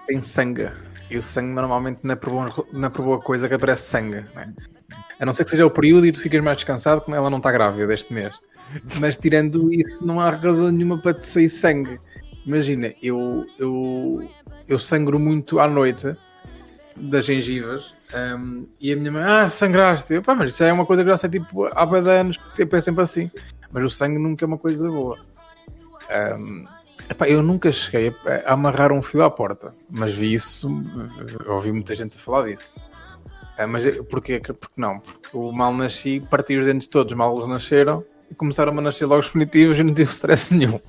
Tem 0.07 0.21
sangue, 0.23 0.71
e 1.09 1.17
o 1.17 1.21
sangue 1.21 1.53
normalmente 1.53 1.99
não 2.03 2.13
é 2.13 2.15
por, 2.15 2.29
bom, 2.29 2.65
não 2.73 2.87
é 2.87 2.89
por 2.89 3.03
boa 3.03 3.19
coisa 3.19 3.47
que 3.47 3.53
aparece 3.53 3.89
sangue, 3.89 4.23
não 4.33 4.41
é? 4.41 4.53
A 5.19 5.25
não 5.25 5.33
ser 5.33 5.45
que 5.45 5.51
seja 5.51 5.65
o 5.65 5.71
período 5.71 6.05
e 6.05 6.11
tu 6.11 6.19
ficas 6.19 6.43
mais 6.43 6.57
descansado, 6.57 7.01
como 7.01 7.15
ela 7.15 7.29
não 7.29 7.37
está 7.37 7.51
grávida 7.51 7.87
deste 7.87 8.13
mês. 8.13 8.33
Mas 8.99 9.15
tirando 9.15 9.71
isso, 9.71 10.05
não 10.05 10.19
há 10.19 10.29
razão 10.29 10.71
nenhuma 10.71 10.97
para 10.97 11.13
te 11.13 11.25
sair 11.25 11.49
sangue. 11.49 11.97
Imagina, 12.45 12.93
eu, 13.01 13.45
eu, 13.57 14.29
eu 14.67 14.77
sangro 14.77 15.17
muito 15.19 15.59
à 15.59 15.67
noite 15.67 16.09
das 16.97 17.25
gengivas 17.25 17.95
um, 18.13 18.67
e 18.79 18.93
a 18.93 18.95
minha 18.95 19.11
mãe, 19.11 19.23
ah, 19.23 19.49
sangraste. 19.49 20.13
Eu, 20.13 20.21
Pá, 20.21 20.35
mas 20.35 20.53
isso 20.53 20.63
é 20.63 20.71
uma 20.71 20.85
coisa 20.85 21.03
que 21.03 21.09
já 21.09 21.17
sei 21.17 21.29
tipo 21.29 21.65
há 21.65 21.85
bem 21.85 22.01
anos, 22.01 22.37
que 22.37 22.53
tipo, 22.53 22.75
é 22.75 22.81
sempre 22.81 23.03
assim. 23.03 23.31
Mas 23.71 23.83
o 23.83 23.89
sangue 23.89 24.21
nunca 24.21 24.45
é 24.45 24.47
uma 24.47 24.57
coisa 24.57 24.87
boa. 24.89 25.17
Um, 26.37 26.65
epá, 27.09 27.27
eu 27.27 27.41
nunca 27.41 27.71
cheguei 27.71 28.13
a, 28.25 28.53
amarrar 28.53 28.91
um 28.91 29.01
fio 29.01 29.23
à 29.23 29.31
porta, 29.31 29.73
mas 29.89 30.13
vi 30.13 30.33
isso, 30.33 30.69
ouvi 31.47 31.71
muita 31.71 31.95
gente 31.95 32.15
a 32.15 32.19
falar 32.19 32.47
disso. 32.47 32.67
Uh, 33.57 33.67
mas 33.67 33.97
porquê? 34.09 34.39
Porque 34.39 34.79
não? 34.79 34.99
Porque 34.99 35.29
o 35.33 35.51
mal 35.51 35.73
nasci, 35.73 36.21
parti 36.29 36.55
os 36.55 36.65
dentes 36.65 36.87
todos, 36.87 37.13
mal 37.13 37.33
eles 37.33 37.47
nasceram 37.47 38.03
e 38.29 38.35
começaram 38.35 38.77
a 38.77 38.81
nascer 38.81 39.05
logo 39.05 39.19
os 39.19 39.27
definitivos 39.27 39.79
e 39.79 39.83
não 39.83 39.93
tive 39.93 40.11
stress 40.11 40.53
nenhum. 40.53 40.79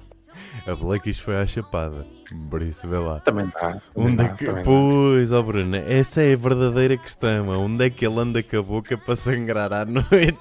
A 0.67 0.75
Blackish 0.75 1.21
foi 1.21 1.37
à 1.37 1.47
chapada. 1.47 2.05
Por 2.51 2.61
isso, 2.61 2.89
vê 2.89 2.99
lá. 2.99 3.21
Também 3.21 3.47
está. 3.47 3.81
Onde 3.95 4.25
é 4.25 4.29
que... 4.31 4.45
Pois, 4.65 5.31
ó 5.31 5.39
oh 5.39 5.43
Bruno, 5.45 5.77
essa 5.77 6.23
é 6.23 6.33
a 6.33 6.37
verdadeira 6.37 6.97
questão. 6.97 7.49
Onde 7.51 7.87
é 7.87 7.91
que 7.91 8.05
ele 8.05 8.19
anda 8.19 8.43
com 8.43 8.59
a 8.59 8.63
boca 8.63 8.99
para 8.99 9.15
sangrar 9.15 9.73
à 9.73 9.85
noite? 9.85 10.41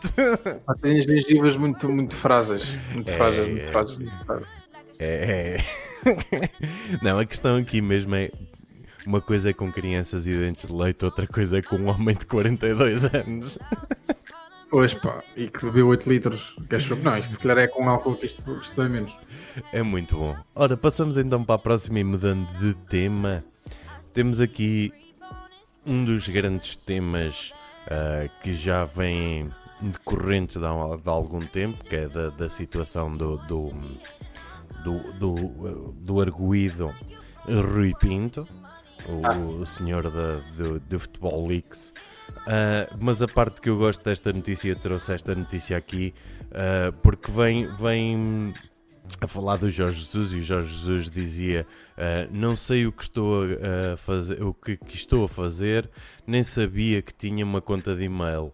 Tem 0.81 0.99
as 0.99 1.05
gengivas 1.05 1.55
muito, 1.55 1.87
muito 1.89 2.15
frágeis. 2.15 2.75
Muito 2.91 3.11
é, 3.11 3.13
frágeis, 3.13 3.49
muito 3.49 3.67
frágeis. 3.67 3.97
Muito 3.99 4.25
frágeis. 4.25 4.64
É. 4.99 5.57
Não, 7.01 7.19
a 7.19 7.25
questão 7.25 7.55
aqui 7.55 7.81
mesmo 7.81 8.15
é. 8.15 8.31
Uma 9.05 9.21
coisa 9.21 9.51
é 9.51 9.53
com 9.53 9.71
crianças 9.71 10.25
e 10.25 10.35
dentes 10.35 10.65
de 10.65 10.73
leite, 10.73 11.05
outra 11.05 11.27
coisa 11.27 11.59
é 11.59 11.61
com 11.61 11.75
um 11.75 11.89
homem 11.89 12.15
de 12.15 12.25
42 12.25 13.05
anos. 13.13 13.57
Pois 14.69 14.95
pá, 14.95 15.23
e 15.37 15.47
que 15.47 15.63
bebeu 15.63 15.87
8 15.87 16.09
litros. 16.09 16.55
Que 16.67 16.95
não, 16.95 17.17
isto 17.17 17.33
se 17.33 17.39
calhar 17.39 17.59
é 17.59 17.67
com 17.67 17.87
álcool 17.87 18.15
que 18.15 18.25
isto, 18.25 18.51
isto 18.53 18.81
é 18.81 18.89
menos. 18.89 19.15
É 19.71 19.83
muito 19.83 20.17
bom. 20.17 20.35
Ora, 20.55 20.75
passamos 20.75 21.17
então 21.17 21.43
para 21.43 21.55
a 21.55 21.59
próxima 21.59 21.99
e 21.99 22.03
mudando 22.03 22.47
de 22.59 22.73
tema. 22.89 23.43
Temos 24.13 24.41
aqui 24.41 24.91
um 25.85 26.03
dos 26.03 26.27
grandes 26.27 26.75
temas 26.75 27.53
uh, 27.85 28.29
que 28.41 28.55
já 28.55 28.85
vem 28.85 29.51
decorrentes 29.81 30.55
de, 30.55 30.61
de, 30.61 31.09
algum 31.09 31.39
tempo, 31.39 31.83
que 31.83 31.95
é 31.95 32.07
da, 32.07 32.29
da 32.29 32.49
situação 32.49 33.15
do, 33.15 33.37
do, 33.45 33.71
do, 34.85 34.99
do, 35.13 35.95
do 36.05 36.21
arguído 36.21 36.93
Rui 37.47 37.93
Pinto, 37.99 38.47
o, 39.09 39.21
ah. 39.25 39.65
senhor 39.65 40.03
do, 40.03 40.79
do 40.79 40.99
Futebol 40.99 41.47
Leaks. 41.47 41.91
Uh, 42.45 42.95
mas 42.99 43.21
a 43.21 43.27
parte 43.27 43.59
que 43.59 43.69
eu 43.69 43.77
gosto 43.77 44.03
desta 44.03 44.31
notícia, 44.31 44.75
trouxe 44.75 45.13
esta 45.13 45.33
notícia 45.33 45.75
aqui, 45.75 46.13
uh, 46.51 46.95
porque 47.01 47.31
vem, 47.31 47.67
vem 47.73 48.53
a 49.19 49.27
falar 49.27 49.57
do 49.57 49.69
Jorge 49.69 49.99
Jesus 49.99 50.31
e 50.31 50.35
o 50.35 50.43
Jorge 50.43 50.69
Jesus 50.69 51.09
dizia 51.09 51.65
uh, 51.97 52.31
não 52.31 52.55
sei 52.55 52.85
o 52.85 52.91
que 52.91 53.03
estou 53.03 53.43
a 53.43 53.97
fazer 53.97 54.41
o 54.43 54.53
que, 54.53 54.77
que, 54.77 54.95
estou 54.95 55.25
a 55.25 55.29
fazer 55.29 55.89
nem 56.25 56.43
sabia 56.43 57.01
que 57.03 57.13
tinha 57.13 57.45
uma 57.45 57.61
conta 57.61 57.95
de 57.95 58.03
e-mail 58.03 58.51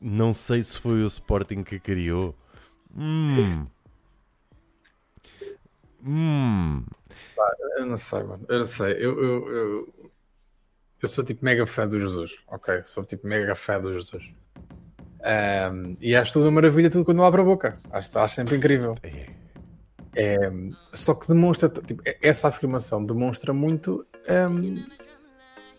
não 0.00 0.32
sei 0.32 0.62
se 0.62 0.78
foi 0.78 1.02
o 1.02 1.06
Sporting 1.06 1.62
que 1.62 1.78
criou 1.78 2.34
hum. 2.96 3.66
Hum. 6.04 6.84
eu 7.76 7.86
não 7.86 7.96
sei 7.96 8.22
mano 8.22 8.44
eu 8.48 8.58
não 8.58 8.66
sei 8.66 8.92
eu, 8.92 9.22
eu, 9.22 9.48
eu, 9.48 9.94
eu 11.00 11.08
sou 11.08 11.22
tipo 11.22 11.44
mega 11.44 11.66
fã 11.66 11.86
do 11.86 12.00
Jesus 12.00 12.38
ok 12.48 12.82
sou 12.84 13.04
tipo 13.04 13.26
mega 13.26 13.54
fã 13.54 13.80
do 13.80 13.92
Jesus 13.92 14.34
um, 15.24 15.96
e 16.00 16.16
acho 16.16 16.32
tudo 16.32 16.46
uma 16.46 16.52
maravilha 16.52 16.90
tudo 16.90 17.04
quando 17.04 17.20
lá 17.20 17.30
para 17.30 17.42
a 17.42 17.44
boca 17.44 17.78
acho, 17.92 18.18
acho 18.18 18.34
sempre 18.34 18.56
incrível. 18.56 18.96
É, 20.14 20.36
só 20.92 21.14
que 21.14 21.26
demonstra, 21.26 21.68
tipo, 21.68 22.02
essa 22.20 22.48
afirmação 22.48 23.04
demonstra 23.04 23.52
muito 23.52 24.06
um, 24.28 24.84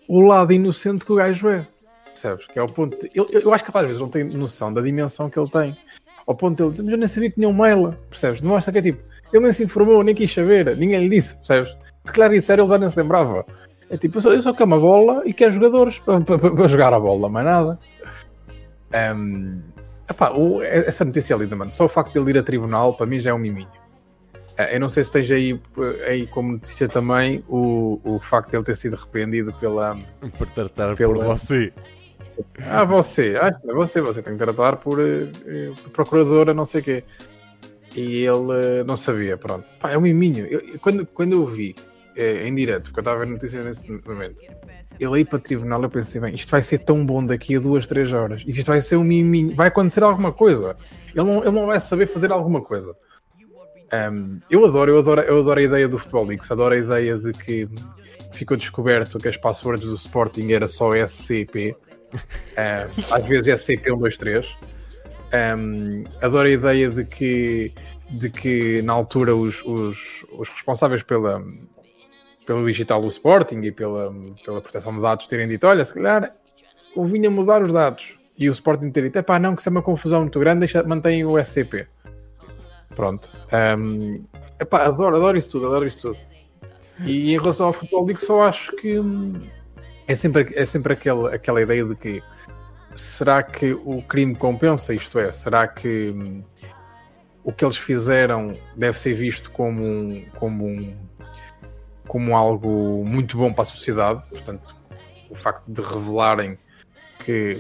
o 0.08 0.22
lado 0.22 0.54
inocente 0.54 1.06
que 1.06 1.12
o 1.12 1.16
gajo 1.16 1.50
é. 1.50 1.68
Percebes? 2.06 2.48
Que 2.48 2.60
é 2.60 2.62
o 2.62 2.68
ponto. 2.68 2.98
De, 2.98 3.12
eu, 3.14 3.28
eu 3.30 3.54
acho 3.54 3.64
que 3.64 3.76
às 3.76 3.86
vezes 3.86 4.02
não 4.02 4.10
tem 4.10 4.24
noção 4.24 4.74
da 4.74 4.82
dimensão 4.82 5.30
que 5.30 5.38
ele 5.38 5.50
tem. 5.50 5.78
Ao 6.26 6.36
ponto 6.36 6.58
de 6.58 6.64
ele 6.64 6.72
dizer, 6.72 6.84
mas 6.84 6.92
eu 6.94 6.98
nem 6.98 7.08
sabia 7.08 7.30
que 7.30 7.36
tinha 7.36 7.50
um 7.50 7.54
mail. 7.54 7.96
Percebes? 8.10 8.42
Demonstra 8.42 8.72
que 8.72 8.80
é 8.80 8.82
tipo, 8.82 9.04
ele 9.34 9.44
nem 9.44 9.54
se 9.54 9.64
informou, 9.64 10.04
nem 10.04 10.16
quis 10.16 10.32
saber, 10.32 10.76
ninguém 10.78 11.00
lhe 11.00 11.10
disse. 11.10 11.36
Percebes? 11.38 11.76
Declarar 12.06 12.34
isso 12.36 12.48
sério, 12.48 12.64
ele 12.64 12.70
já 12.70 12.78
nem 12.78 12.90
se 12.90 13.00
lembrava. 13.00 13.46
É 13.90 13.98
tipo, 13.98 14.18
eu 14.18 14.22
só, 14.22 14.34
eu 14.34 14.42
só 14.42 14.54
quero 14.54 14.66
uma 14.66 14.80
bola 14.80 15.24
e 15.26 15.34
quero 15.34 15.52
jogadores 15.52 16.00
para, 16.00 16.22
para, 16.22 16.38
para 16.38 16.68
jogar 16.68 16.94
a 16.94 17.00
bola, 17.00 17.30
mais 17.30 17.46
nada. 17.46 17.80
Um, 19.16 19.62
epá, 20.10 20.32
o, 20.32 20.62
essa 20.62 21.06
notícia 21.06 21.34
é 21.34 21.38
linda, 21.38 21.56
mano. 21.56 21.72
Só 21.72 21.86
o 21.86 21.90
facto 21.90 22.14
de 22.14 22.20
ele 22.20 22.38
ir 22.38 22.42
a 22.42 22.44
tribunal, 22.44 22.96
para 22.96 23.06
mim, 23.06 23.20
já 23.20 23.32
é 23.32 23.34
um 23.34 23.40
miminho. 23.40 23.70
Eh, 24.58 24.76
eu 24.76 24.80
não 24.80 24.90
sei 24.90 25.04
se 25.04 25.10
esteja 25.10 25.36
aí, 25.36 25.60
aí 26.08 26.28
como 26.28 26.54
notícia 26.54 26.88
também 26.88 27.44
o, 27.48 28.00
o 28.04 28.20
facto 28.20 28.52
de 28.52 28.58
ele 28.58 28.64
ter 28.64 28.76
sido 28.76 28.96
repreendido 28.96 29.54
pela. 29.54 29.98
Por 30.38 30.48
tratar 30.48 30.96
pela... 30.96 31.14
por 31.14 31.24
você. 31.24 31.74
Ah, 32.66 32.84
você, 32.84 33.38
ah, 33.40 33.56
você, 33.74 34.02
você 34.02 34.22
tem 34.22 34.34
que 34.34 34.40
tratar 34.40 34.78
por 34.78 35.00
uh, 35.00 35.90
procuradora, 35.92 36.54
não 36.54 36.66
sei 36.66 36.82
o 36.82 36.84
quê. 36.84 37.04
E 37.96 38.24
ele 38.24 38.82
uh, 38.82 38.84
não 38.86 38.98
sabia, 38.98 39.38
pronto. 39.38 39.72
Pá, 39.80 39.92
é 39.92 39.98
um 39.98 40.02
miminho. 40.02 40.46
Eu, 40.46 40.80
quando, 40.80 41.06
quando 41.06 41.34
eu 41.34 41.46
vi 41.46 41.76
uh, 42.18 42.48
em 42.48 42.54
direto, 42.56 42.86
porque 42.86 43.00
eu 43.00 43.02
estava 43.02 43.22
a 43.22 43.26
ver 43.26 43.32
notícias 43.32 43.66
nesse 43.66 43.92
momento, 43.92 44.38
ele 45.00 45.16
aí 45.16 45.26
para 45.26 45.40
tribunal, 45.40 45.82
eu 45.84 45.90
pensei, 45.90 46.20
bem, 46.20 46.36
isto 46.36 46.50
vai 46.50 46.62
ser 46.62 46.80
tão 46.80 47.06
bom 47.06 47.26
daqui 47.26 47.56
a 47.56 47.60
duas, 47.60 47.88
três 47.88 48.12
horas. 48.14 48.44
Isto 48.46 48.68
vai 48.68 48.82
ser 48.82 48.96
um 48.96 49.04
miminho, 49.04 49.56
vai 49.56 49.68
acontecer 49.68 50.04
alguma 50.04 50.32
coisa. 50.32 50.76
Ele 51.14 51.26
não, 51.26 51.42
ele 51.42 51.52
não 51.52 51.66
vai 51.66 51.80
saber 51.80 52.06
fazer 52.06 52.32
alguma 52.32 52.62
coisa. 52.62 52.96
Um, 54.12 54.40
eu 54.50 54.66
adoro, 54.66 54.92
eu 54.92 55.00
adoro, 55.00 55.22
eu 55.22 55.40
adoro 55.40 55.60
a 55.60 55.64
ideia 55.64 55.88
do 55.88 56.00
Futebol 56.00 56.26
Leaks, 56.26 56.52
adoro 56.52 56.74
a 56.74 56.78
ideia 56.78 57.18
de 57.18 57.32
que 57.32 57.70
ficou 58.32 58.58
descoberto 58.58 59.20
que 59.20 59.28
as 59.28 59.38
passwords 59.38 59.86
do 59.86 59.94
Sporting 59.94 60.52
era 60.52 60.68
só 60.68 60.96
SCP, 60.96 61.76
um, 62.14 63.14
às 63.14 63.28
vezes 63.28 63.62
SCP123. 63.62 64.73
Um, 65.34 66.04
adoro 66.22 66.48
a 66.48 66.52
ideia 66.52 66.90
de 66.90 67.06
que, 67.06 67.74
de 68.10 68.30
que 68.30 68.82
na 68.84 68.94
altura 68.94 69.36
os, 69.36 69.64
os, 69.66 70.24
os 70.32 70.50
responsáveis 70.50 71.02
pela, 71.02 71.44
pelo 72.46 72.64
digital 72.66 73.02
do 73.02 73.08
Sporting 73.08 73.62
e 73.62 73.72
pela, 73.72 74.14
pela 74.46 74.62
proteção 74.62 74.94
de 74.94 75.02
dados 75.02 75.26
terem 75.26 75.48
dito: 75.48 75.66
olha, 75.66 75.84
se 75.84 75.94
calhar 75.94 76.36
convinha 76.94 77.32
mudar 77.32 77.64
os 77.64 77.74
dados. 77.74 78.18
E 78.38 78.48
o 78.48 78.52
Sporting 78.52 78.92
ter 78.92 79.04
dito: 79.04 79.18
é 79.18 79.22
pá, 79.24 79.40
não, 79.40 79.56
que 79.56 79.62
isso 79.62 79.70
é 79.70 79.72
uma 79.72 79.82
confusão 79.82 80.22
muito 80.22 80.40
grande, 80.40 80.60
deixa, 80.60 80.84
mantém 80.84 81.26
o 81.26 81.38
SCP. 81.44 81.88
Pronto. 82.96 83.36
Um, 83.80 84.24
epá, 84.60 84.86
adoro, 84.86 85.16
adoro 85.16 85.38
isso 85.38 85.50
tudo, 85.50 85.66
adoro 85.66 85.88
isso 85.88 86.02
tudo. 86.02 86.20
E 87.04 87.34
em 87.34 87.40
relação 87.40 87.68
ao 87.68 87.74
futebol, 87.74 88.06
digo 88.06 88.22
só 88.22 88.44
acho 88.44 88.72
que 88.76 89.00
hum, 89.00 89.42
é 90.08 90.14
sempre, 90.14 90.54
é 90.56 90.66
sempre 90.66 90.94
aquela, 90.94 91.34
aquela 91.34 91.62
ideia 91.62 91.84
de 91.84 91.96
que 91.96 92.24
será 92.96 93.44
que 93.44 93.74
o 93.74 94.02
crime 94.02 94.36
compensa? 94.36 94.94
Isto 94.94 95.20
é, 95.20 95.32
será 95.32 95.68
que 95.68 96.12
hum, 96.16 96.44
o 97.44 97.52
que 97.52 97.66
eles 97.66 97.78
fizeram 97.78 98.58
deve 98.76 98.98
ser 98.98 99.14
visto 99.14 99.52
como 99.52 99.84
um, 99.84 100.26
como 100.38 100.66
um 100.66 100.96
como 102.08 102.36
algo 102.36 103.04
muito 103.06 103.38
bom 103.38 103.52
para 103.52 103.64
a 103.64 103.66
sociedade? 103.66 104.22
Portanto, 104.30 104.76
o 105.30 105.36
facto 105.36 105.72
de 105.72 105.82
revelarem 105.82 106.58
que 107.20 107.60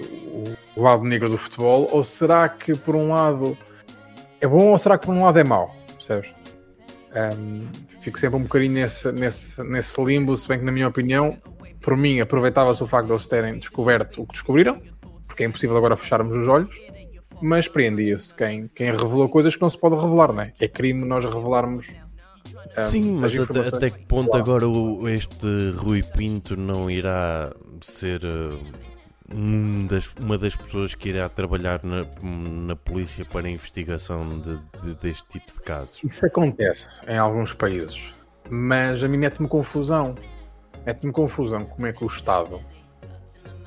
o 0.75 0.81
lado 0.81 1.03
negro 1.03 1.29
do 1.29 1.38
futebol, 1.38 1.88
ou 1.91 2.03
será 2.03 2.49
que 2.49 2.75
por 2.75 2.95
um 2.95 3.09
lado 3.09 3.57
é 4.41 4.47
bom 4.47 4.71
ou 4.71 4.77
será 4.77 4.97
que 4.97 5.05
por 5.05 5.15
um 5.15 5.23
lado 5.23 5.39
é 5.39 5.43
mau? 5.43 5.73
Percebes? 5.93 6.34
Um, 7.15 7.67
fico 8.01 8.19
sempre 8.19 8.38
um 8.38 8.43
bocadinho 8.43 8.73
nesse, 8.73 9.11
nesse, 9.11 9.63
nesse 9.63 10.03
limbo, 10.03 10.36
se 10.36 10.47
bem 10.47 10.59
que, 10.59 10.65
na 10.65 10.71
minha 10.71 10.88
opinião, 10.88 11.38
por 11.79 11.95
mim, 11.95 12.19
aproveitava-se 12.19 12.81
o 12.81 12.88
facto 12.88 13.07
de 13.07 13.13
eles 13.13 13.27
terem 13.27 13.57
descoberto 13.57 14.21
o 14.21 14.25
que 14.25 14.34
descobriram, 14.34 14.81
porque 15.34 15.43
é 15.43 15.47
impossível 15.47 15.75
agora 15.75 15.97
fecharmos 15.97 16.36
os 16.36 16.47
olhos, 16.47 16.79
mas 17.41 17.67
preendia-se 17.67 18.36
quem, 18.36 18.67
quem 18.67 18.91
revelou 18.91 19.27
coisas 19.27 19.55
que 19.55 19.61
não 19.63 19.69
se 19.69 19.77
pode 19.77 19.95
revelar, 19.95 20.31
não 20.31 20.43
é? 20.43 20.53
É 20.59 20.67
crime 20.67 21.03
nós 21.05 21.25
revelarmos. 21.25 21.91
Um, 22.77 22.84
Sim, 22.84 23.11
mas 23.13 23.38
até, 23.38 23.59
até, 23.59 23.89
que 23.89 24.05
ponto 24.05 24.38
agora 24.38 24.67
o, 24.67 25.09
este 25.09 25.47
Rui 25.75 26.03
Pinto 26.03 26.55
não 26.55 26.89
irá 26.89 27.51
ser. 27.81 28.23
Uh 28.23 28.93
um 29.36 29.88
das, 29.88 30.07
uma 30.19 30.38
das 30.38 30.55
pessoas 30.55 30.93
que 30.93 31.09
irá 31.09 31.27
trabalhar 31.27 31.81
na, 31.84 32.05
na 32.21 32.75
polícia 32.75 33.25
para 33.25 33.47
a 33.47 33.49
investigação 33.49 34.39
de, 34.39 34.59
de, 34.84 34.93
deste 34.95 35.25
tipo 35.27 35.51
de 35.51 35.61
casos. 35.61 35.99
Isso 36.03 36.23
acontece 36.23 37.01
em 37.07 37.17
alguns 37.17 37.51
países. 37.51 38.13
Mas 38.47 39.03
a 39.03 39.07
mim 39.07 39.17
mete-me 39.17 39.47
confusão. 39.47 40.13
Mete-me 40.86 41.11
confusão 41.11 41.65
como 41.65 41.88
é 41.88 41.93
que 41.93 42.03
o 42.03 42.07
Estado 42.07 42.61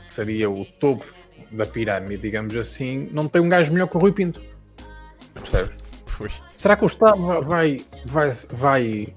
seria 0.06 0.48
o 0.48 0.64
topo 0.64 1.04
da 1.50 1.66
pirâmide, 1.66 2.22
digamos 2.22 2.56
assim, 2.56 3.08
não 3.12 3.28
tem 3.28 3.40
um 3.40 3.48
gajo 3.48 3.72
melhor 3.72 3.88
que 3.88 3.96
o 3.96 4.00
Rui 4.00 4.12
Pinto. 4.12 4.42
Percebes? 5.34 5.86
Será 6.54 6.76
que 6.76 6.84
o 6.84 6.86
Estado 6.86 7.42
vai, 7.42 7.84
vai, 8.06 8.30
vai 8.50 9.14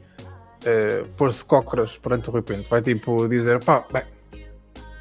uh, 0.64 1.08
pôr-se 1.16 1.44
cócoras 1.44 1.98
perante 1.98 2.30
o 2.30 2.34
Rui 2.34 2.42
Pinto? 2.42 2.70
Vai 2.70 2.82
tipo 2.82 3.28
dizer, 3.28 3.64
pá, 3.64 3.86
bem, 3.92 4.04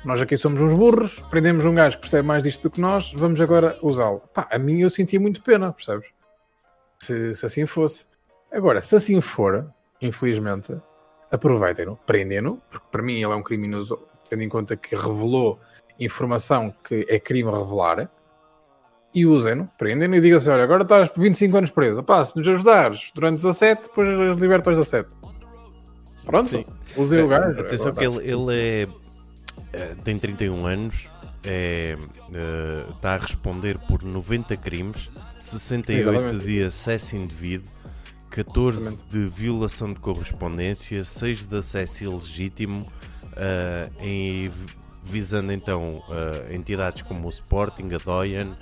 nós 0.04 0.20
aqui 0.20 0.36
somos 0.36 0.60
uns 0.60 0.72
burros, 0.72 1.20
prendemos 1.28 1.64
um 1.64 1.74
gajo 1.74 1.96
que 1.96 2.02
percebe 2.02 2.26
mais 2.26 2.42
disto 2.42 2.68
do 2.68 2.70
que 2.70 2.80
nós, 2.80 3.12
vamos 3.12 3.40
agora 3.40 3.78
usá-lo. 3.82 4.20
Pá, 4.32 4.48
a 4.50 4.58
mim 4.58 4.80
eu 4.80 4.90
sentia 4.90 5.18
muito 5.18 5.42
pena, 5.42 5.72
percebes? 5.72 6.08
Se, 6.98 7.34
se 7.34 7.44
assim 7.44 7.66
fosse. 7.66 8.06
Agora, 8.50 8.80
se 8.80 8.94
assim 8.94 9.20
for, 9.20 9.68
infelizmente, 10.00 10.74
aproveitem-no, 11.30 11.96
prendem-no, 12.06 12.62
porque 12.70 12.86
para 12.90 13.02
mim 13.02 13.14
ele 13.14 13.32
é 13.32 13.36
um 13.36 13.42
criminoso, 13.42 13.98
tendo 14.28 14.42
em 14.42 14.48
conta 14.48 14.76
que 14.76 14.94
revelou 14.94 15.60
informação 15.98 16.74
que 16.84 17.06
é 17.08 17.18
crime 17.18 17.50
revelar, 17.50 18.10
e 19.14 19.26
usem-no, 19.26 19.68
prendem-no 19.78 20.14
e 20.16 20.20
digam 20.20 20.36
assim: 20.36 20.50
olha, 20.50 20.64
agora 20.64 20.82
estás 20.82 21.10
25 21.16 21.56
anos 21.56 21.70
preso, 21.70 22.02
pá, 22.02 22.22
se 22.24 22.36
nos 22.36 22.46
ajudares 22.48 23.10
durante 23.14 23.36
17, 23.36 23.82
depois 23.84 24.40
libertas 24.40 24.76
17. 24.78 25.14
Pronto, 26.24 26.64
usem 26.96 27.22
o 27.22 27.24
é, 27.24 27.28
gajo. 27.28 27.60
Atenção 27.60 27.94
que 27.94 28.04
ele, 28.04 28.30
ele 28.30 28.54
é, 28.54 28.88
é, 29.72 29.94
tem 30.04 30.18
31 30.18 30.66
anos, 30.66 31.08
é, 31.42 31.96
está 32.94 33.14
a 33.14 33.16
responder 33.16 33.78
por 33.88 34.02
90 34.02 34.56
crimes, 34.58 35.08
68 35.38 35.90
Exatamente. 35.90 36.46
de 36.46 36.64
acesso 36.64 37.16
indevido, 37.16 37.68
14 38.30 38.78
Exatamente. 38.78 39.08
de 39.08 39.28
violação 39.34 39.90
de 39.90 39.98
correspondência, 39.98 41.02
6 41.02 41.44
de 41.44 41.56
acesso 41.56 42.04
ilegítimo, 42.04 42.86
uh, 43.24 43.90
em, 44.00 44.50
visando 45.08 45.52
então 45.52 45.90
uh, 45.90 46.52
entidades 46.52 47.02
como 47.02 47.26
o 47.26 47.30
Sporting, 47.30 47.94
a 47.94 47.98
Doyen, 47.98 48.52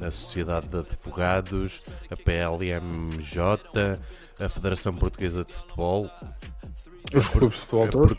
a 0.00 0.10
Sociedade 0.10 0.68
de 0.68 0.78
Advogados, 0.78 1.84
a 2.10 2.16
PLMJ, 2.16 3.38
a 4.40 4.48
Federação 4.48 4.92
Portuguesa 4.92 5.44
de 5.44 5.52
Futebol, 5.52 6.10
os 7.14 7.28
clubes 7.28 7.60
de 7.60 7.66
futebol 7.66 7.88
todos, 7.88 8.16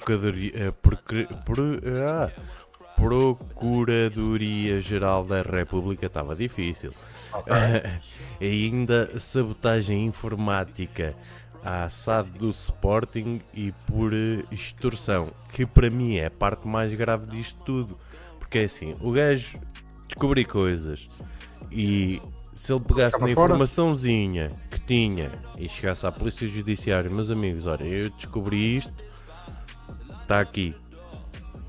a, 2.01 2.25
ah, 2.25 2.31
Procuradoria 2.95 4.79
Geral 4.79 5.25
da 5.25 5.41
República 5.41 6.05
estava 6.05 6.33
difícil. 6.33 6.91
Okay. 7.33 7.55
ainda 8.39 9.19
sabotagem 9.19 10.05
informática 10.05 11.13
à 11.65 11.89
SAD 11.89 12.29
do 12.37 12.51
Sporting 12.51 13.41
e 13.53 13.71
por 13.87 14.13
extorsão, 14.51 15.31
que 15.51 15.65
para 15.65 15.89
mim 15.89 16.17
é 16.17 16.27
a 16.27 16.31
parte 16.31 16.67
mais 16.67 16.93
grave 16.93 17.25
disto 17.25 17.59
tudo. 17.65 17.97
Porque 18.37 18.59
é 18.59 18.63
assim, 18.65 18.93
o 19.01 19.11
gajo 19.11 19.59
descobri 20.07 20.45
coisas 20.45 21.09
e 21.71 22.21
se 22.53 22.71
ele 22.71 22.83
pegasse 22.83 23.19
na 23.19 23.29
informaçãozinha 23.29 24.51
que 24.69 24.79
tinha 24.79 25.31
e 25.57 25.67
chegasse 25.67 26.05
à 26.05 26.11
polícia 26.11 26.47
judiciária, 26.47 27.11
meus 27.11 27.31
amigos, 27.31 27.65
olha, 27.65 27.83
eu 27.83 28.09
descobri 28.11 28.77
isto, 28.77 28.93
está 30.21 30.39
aqui. 30.39 30.73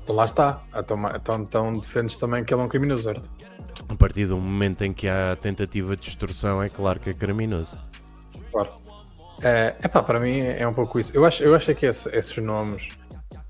Então 0.03 0.15
lá 0.15 0.25
está. 0.25 0.63
Então, 0.75 0.97
então, 1.15 1.41
então 1.41 1.73
defendes 1.79 2.17
também 2.17 2.43
que 2.43 2.53
ele 2.53 2.61
é 2.61 2.63
um 2.63 2.69
criminoso, 2.69 3.03
certo? 3.03 3.29
A 3.89 3.95
partir 3.95 4.27
do 4.27 4.39
momento 4.39 4.83
em 4.83 4.93
que 4.93 5.09
há 5.09 5.35
tentativa 5.35 5.97
de 5.97 6.07
extorsão, 6.07 6.61
é 6.61 6.69
claro 6.69 6.99
que 6.99 7.09
é 7.09 7.13
criminoso. 7.13 7.77
Claro. 8.51 8.86
É 9.41 9.75
uh, 9.85 9.89
pá, 9.89 10.01
para 10.01 10.19
mim 10.19 10.39
é 10.39 10.67
um 10.67 10.73
pouco 10.73 10.99
isso. 10.99 11.11
Eu 11.15 11.25
acho, 11.25 11.43
eu 11.43 11.55
acho 11.55 11.73
que 11.75 11.85
esse, 11.85 12.09
esses 12.15 12.37
nomes, 12.37 12.89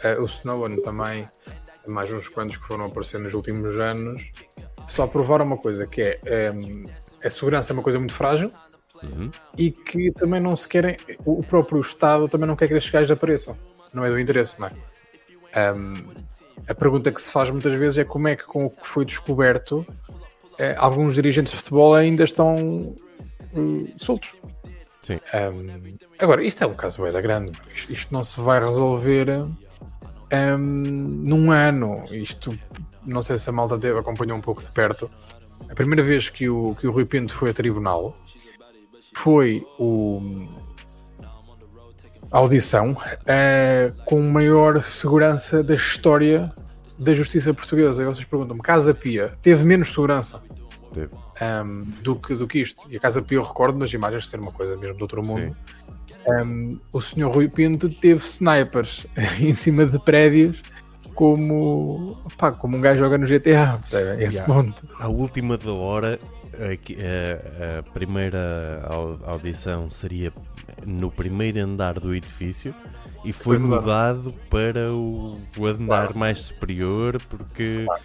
uh, 0.03 0.21
o 0.21 0.25
Snowden 0.25 0.81
também, 0.81 1.27
mais 1.87 2.11
uns 2.11 2.27
quantos 2.27 2.57
que 2.57 2.63
foram 2.63 2.85
aparecendo 2.85 3.23
nos 3.23 3.33
últimos 3.33 3.79
anos, 3.79 4.31
só 4.87 5.07
provaram 5.07 5.45
uma 5.45 5.57
coisa, 5.57 5.85
que 5.87 6.19
é 6.25 6.51
um, 6.51 6.83
a 7.23 7.29
segurança 7.29 7.71
é 7.71 7.73
uma 7.73 7.83
coisa 7.83 7.99
muito 7.99 8.13
frágil 8.13 8.51
uhum. 9.03 9.31
e 9.57 9.71
que 9.71 10.11
também 10.11 10.39
não 10.39 10.55
se 10.55 10.67
querem, 10.67 10.97
o 11.25 11.43
próprio 11.43 11.79
Estado 11.79 12.27
também 12.27 12.47
não 12.47 12.55
quer 12.55 12.67
que 12.67 12.73
estes 12.73 12.91
gajos 12.91 13.11
apareçam. 13.11 13.57
Não 13.93 14.03
é 14.03 14.09
do 14.09 14.19
interesse, 14.19 14.59
não 14.59 14.67
é? 14.67 15.73
Um, 15.73 15.93
a 16.67 16.75
pergunta 16.75 17.11
que 17.11 17.21
se 17.21 17.31
faz 17.31 17.49
muitas 17.49 17.73
vezes 17.73 17.99
é 17.99 18.03
como 18.03 18.27
é 18.27 18.35
que 18.35 18.43
com 18.43 18.63
o 18.65 18.69
que 18.69 18.85
foi 18.85 19.05
descoberto 19.05 19.85
eh, 20.57 20.75
alguns 20.77 21.13
dirigentes 21.13 21.51
de 21.51 21.59
futebol 21.59 21.93
ainda 21.93 22.23
estão 22.23 22.95
uh, 23.53 23.93
soltos. 23.95 24.33
Sim. 25.07 25.21
Um, 25.33 25.97
agora, 26.19 26.43
isto 26.43 26.65
é 26.65 26.67
um 26.67 26.73
caso 26.73 27.01
bem 27.01 27.13
da 27.13 27.21
grande. 27.21 27.53
Isto, 27.73 27.93
isto, 27.93 28.13
não 28.13 28.25
se 28.25 28.41
vai 28.41 28.59
resolver 28.59 29.29
um, 29.39 30.57
num 30.57 31.49
ano. 31.49 32.03
Isto, 32.11 32.53
não 33.05 33.23
sei 33.23 33.37
se 33.37 33.49
a 33.49 33.53
malta 33.53 33.79
teve, 33.79 33.97
acompanhou 33.97 34.37
um 34.37 34.41
pouco 34.41 34.61
de 34.61 34.69
perto. 34.69 35.09
A 35.71 35.73
primeira 35.73 36.03
vez 36.03 36.27
que 36.27 36.49
o, 36.49 36.75
que 36.75 36.87
o 36.87 36.91
Rui 36.91 37.05
Pinto 37.05 37.33
foi 37.33 37.51
a 37.51 37.53
tribunal 37.53 38.13
foi 39.15 39.65
o, 39.79 40.17
a 42.29 42.39
audição 42.39 42.91
uh, 42.91 44.03
com 44.03 44.21
maior 44.27 44.83
segurança 44.83 45.63
da 45.63 45.75
história 45.75 46.53
da 46.99 47.13
justiça 47.13 47.53
portuguesa. 47.53 48.03
E 48.03 48.05
vocês 48.05 48.25
perguntam-me, 48.25 48.61
Casa 48.61 48.93
Pia 48.93 49.37
teve 49.41 49.63
menos 49.63 49.87
segurança 49.87 50.41
um, 51.41 51.83
do, 52.01 52.15
que, 52.15 52.33
do 52.35 52.47
que 52.47 52.59
isto. 52.59 52.87
E 52.89 52.97
a 52.97 52.99
Casa 52.99 53.23
eu 53.29 53.43
recordo 53.43 53.79
nas 53.79 53.91
imagens 53.93 54.23
de 54.23 54.29
ser 54.29 54.39
uma 54.39 54.51
coisa 54.51 54.75
mesmo 54.77 54.95
do 54.95 55.01
outro 55.01 55.23
mundo. 55.25 55.55
Um, 56.27 56.79
o 56.91 57.01
senhor 57.01 57.33
Rui 57.33 57.49
Pinto 57.49 57.89
teve 57.89 58.25
snipers 58.25 59.05
em 59.39 59.53
cima 59.53 59.85
de 59.85 59.97
prédios 59.99 60.61
como, 61.15 62.15
pá, 62.37 62.51
como 62.51 62.77
um 62.77 62.81
gajo 62.81 62.99
joga 62.99 63.17
no 63.17 63.25
GTA, 63.25 63.79
percebe? 63.79 64.23
Esse 64.23 64.37
yeah. 64.37 64.53
ponto. 64.53 64.87
A 64.99 65.07
última 65.07 65.57
da 65.57 65.71
hora, 65.71 66.19
a, 66.53 67.79
a, 67.79 67.91
primeira 67.91 68.85
audição 69.25 69.89
seria 69.89 70.31
no 70.85 71.09
primeiro 71.09 71.59
andar 71.59 71.99
do 71.99 72.15
edifício 72.15 72.73
e 73.25 73.33
foi, 73.33 73.57
foi 73.57 73.65
mudado 73.65 74.31
para 74.49 74.91
o, 74.91 75.39
o 75.57 75.65
andar 75.65 76.07
claro. 76.07 76.19
mais 76.19 76.39
superior 76.39 77.19
porque 77.29 77.85
claro. 77.85 78.03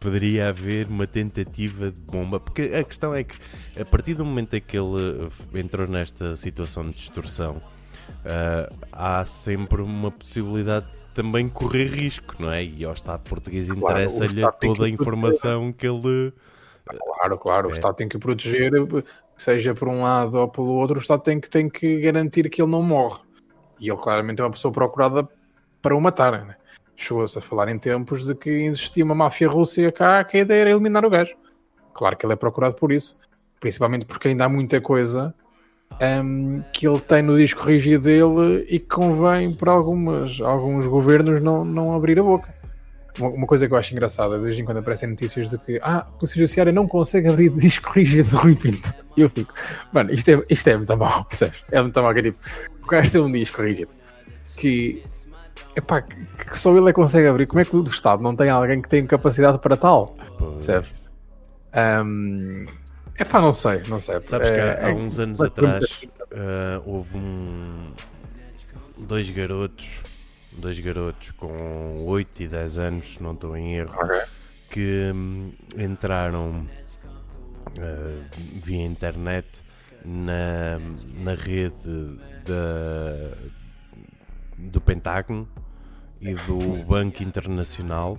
Poderia 0.00 0.48
haver 0.48 0.88
uma 0.88 1.06
tentativa 1.06 1.90
de 1.90 2.00
bomba. 2.00 2.38
Porque 2.38 2.62
a 2.62 2.84
questão 2.84 3.14
é 3.14 3.24
que 3.24 3.36
a 3.80 3.84
partir 3.84 4.14
do 4.14 4.24
momento 4.24 4.54
em 4.54 4.60
que 4.60 4.76
ele 4.76 5.28
entrou 5.54 5.86
nesta 5.86 6.34
situação 6.36 6.84
de 6.84 6.92
distorção, 6.92 7.56
uh, 7.56 8.74
há 8.92 9.24
sempre 9.24 9.82
uma 9.82 10.10
possibilidade 10.10 10.86
também 11.14 11.48
correr 11.48 11.86
risco, 11.86 12.34
não 12.38 12.52
é? 12.52 12.64
E 12.64 12.84
ao 12.84 12.92
Estado 12.92 13.20
português 13.20 13.70
interessa-lhe 13.70 14.42
toda 14.60 14.86
a 14.86 14.88
informação 14.88 15.72
que 15.72 15.86
ele. 15.86 16.32
Claro, 16.84 17.38
claro, 17.38 17.68
é. 17.68 17.72
o 17.72 17.72
Estado 17.72 17.94
tem 17.94 18.08
que 18.08 18.18
proteger, 18.18 18.70
seja 19.36 19.74
por 19.74 19.88
um 19.88 20.02
lado 20.02 20.34
ou 20.34 20.48
pelo 20.48 20.68
outro, 20.68 20.96
o 20.96 21.00
Estado 21.00 21.22
tem 21.22 21.40
que, 21.40 21.48
tem 21.48 21.68
que 21.68 22.00
garantir 22.00 22.50
que 22.50 22.60
ele 22.60 22.70
não 22.70 22.82
morre. 22.82 23.22
E 23.80 23.88
ele 23.88 23.98
claramente 23.98 24.40
é 24.40 24.44
uma 24.44 24.50
pessoa 24.50 24.72
procurada 24.72 25.26
para 25.80 25.96
o 25.96 26.00
matar, 26.00 26.44
né? 26.44 26.56
Chegou-se 26.96 27.36
a 27.38 27.40
falar 27.40 27.68
em 27.68 27.78
tempos 27.78 28.24
de 28.24 28.34
que 28.34 28.50
existia 28.50 29.04
uma 29.04 29.14
máfia 29.14 29.48
russa 29.48 29.90
cá 29.90 30.22
que 30.24 30.36
a 30.36 30.40
ideia 30.40 30.60
era 30.62 30.70
eliminar 30.70 31.04
o 31.04 31.10
gajo. 31.10 31.34
Claro 31.92 32.16
que 32.16 32.24
ele 32.24 32.32
é 32.32 32.36
procurado 32.36 32.76
por 32.76 32.92
isso, 32.92 33.16
principalmente 33.60 34.04
porque 34.04 34.28
ainda 34.28 34.44
há 34.44 34.48
muita 34.48 34.80
coisa 34.80 35.34
um, 36.24 36.62
que 36.72 36.86
ele 36.86 37.00
tem 37.00 37.22
no 37.22 37.36
disco 37.36 37.62
rígido 37.62 38.04
dele 38.04 38.66
e 38.68 38.78
que 38.78 38.86
convém 38.86 39.52
para 39.52 39.72
algumas, 39.72 40.40
alguns 40.40 40.86
governos 40.86 41.40
não, 41.40 41.64
não 41.64 41.94
abrir 41.94 42.18
a 42.18 42.22
boca. 42.22 42.52
Uma, 43.18 43.28
uma, 43.28 43.46
coisa 43.46 43.68
que 43.68 43.72
eu 43.72 43.78
acho 43.78 43.92
engraçada, 43.92 44.38
de 44.38 44.44
vez 44.44 44.58
em 44.58 44.64
quando 44.64 44.78
aparecem 44.78 45.08
notícias 45.08 45.50
de 45.50 45.58
que 45.58 45.78
ah, 45.82 45.98
a 45.98 46.02
Polícia 46.02 46.36
Judiciária 46.36 46.72
não 46.72 46.88
consegue 46.88 47.28
abrir 47.28 47.50
disco 47.54 47.92
rígido 47.92 48.28
de 48.28 48.34
Rui 48.34 48.56
Pinto. 48.56 48.92
E 49.16 49.20
eu 49.20 49.30
fico, 49.30 49.54
mano, 49.92 50.12
isto 50.12 50.28
é, 50.30 50.44
isto 50.50 50.68
é 50.68 50.76
muito 50.76 50.96
mal, 50.96 51.24
percebes? 51.26 51.64
É 51.70 51.80
muito 51.80 52.02
mal 52.02 52.12
que 52.12 52.20
é 52.20 52.22
tipo, 52.24 52.38
o 52.82 52.86
gajo 52.86 53.12
tem 53.12 53.20
um 53.20 53.30
disco 53.30 53.62
rígido 53.62 53.90
que, 54.56 55.04
epá, 55.76 56.02
que, 56.02 56.16
que 56.50 56.58
só 56.58 56.76
ele 56.76 56.90
é 56.90 56.92
consegue 56.92 57.26
abrir. 57.28 57.46
Como 57.46 57.60
é 57.60 57.64
que 57.64 57.76
o 57.76 57.82
do 57.82 57.90
Estado 57.90 58.22
não 58.22 58.34
tem 58.34 58.50
alguém 58.50 58.80
que 58.80 58.88
tenha 58.88 59.06
capacidade 59.06 59.58
para 59.58 59.76
tal? 59.76 60.14
Percebes? 60.38 60.90
Um, 61.74 62.66
é 63.16 63.24
pá, 63.24 63.40
não 63.40 63.52
sei, 63.52 63.82
não 63.88 64.00
sei. 64.00 64.22
Sabes 64.22 64.50
que 64.50 64.56
há, 64.56 64.64
é, 64.64 64.90
há 64.90 64.94
uns 64.94 65.18
anos 65.18 65.40
atrás 65.40 66.02
uh, 66.32 66.82
houve 66.84 67.16
um, 67.16 67.92
dois 68.98 69.28
garotos, 69.30 69.88
dois 70.52 70.78
garotos 70.78 71.30
com 71.32 72.06
8 72.06 72.42
e 72.42 72.48
10 72.48 72.78
anos, 72.78 73.18
não 73.20 73.32
estou 73.32 73.56
em 73.56 73.76
erro, 73.76 73.94
okay. 73.94 74.22
que 74.70 75.12
um, 75.14 75.52
entraram 75.76 76.66
uh, 77.68 78.24
via 78.62 78.84
internet 78.84 79.64
na, 80.04 80.78
na 81.22 81.34
rede 81.34 82.20
da, 82.44 83.36
do 84.58 84.80
Pentágono 84.80 85.48
e 86.24 86.34
do 86.46 86.84
Banco 86.84 87.22
Internacional. 87.22 88.18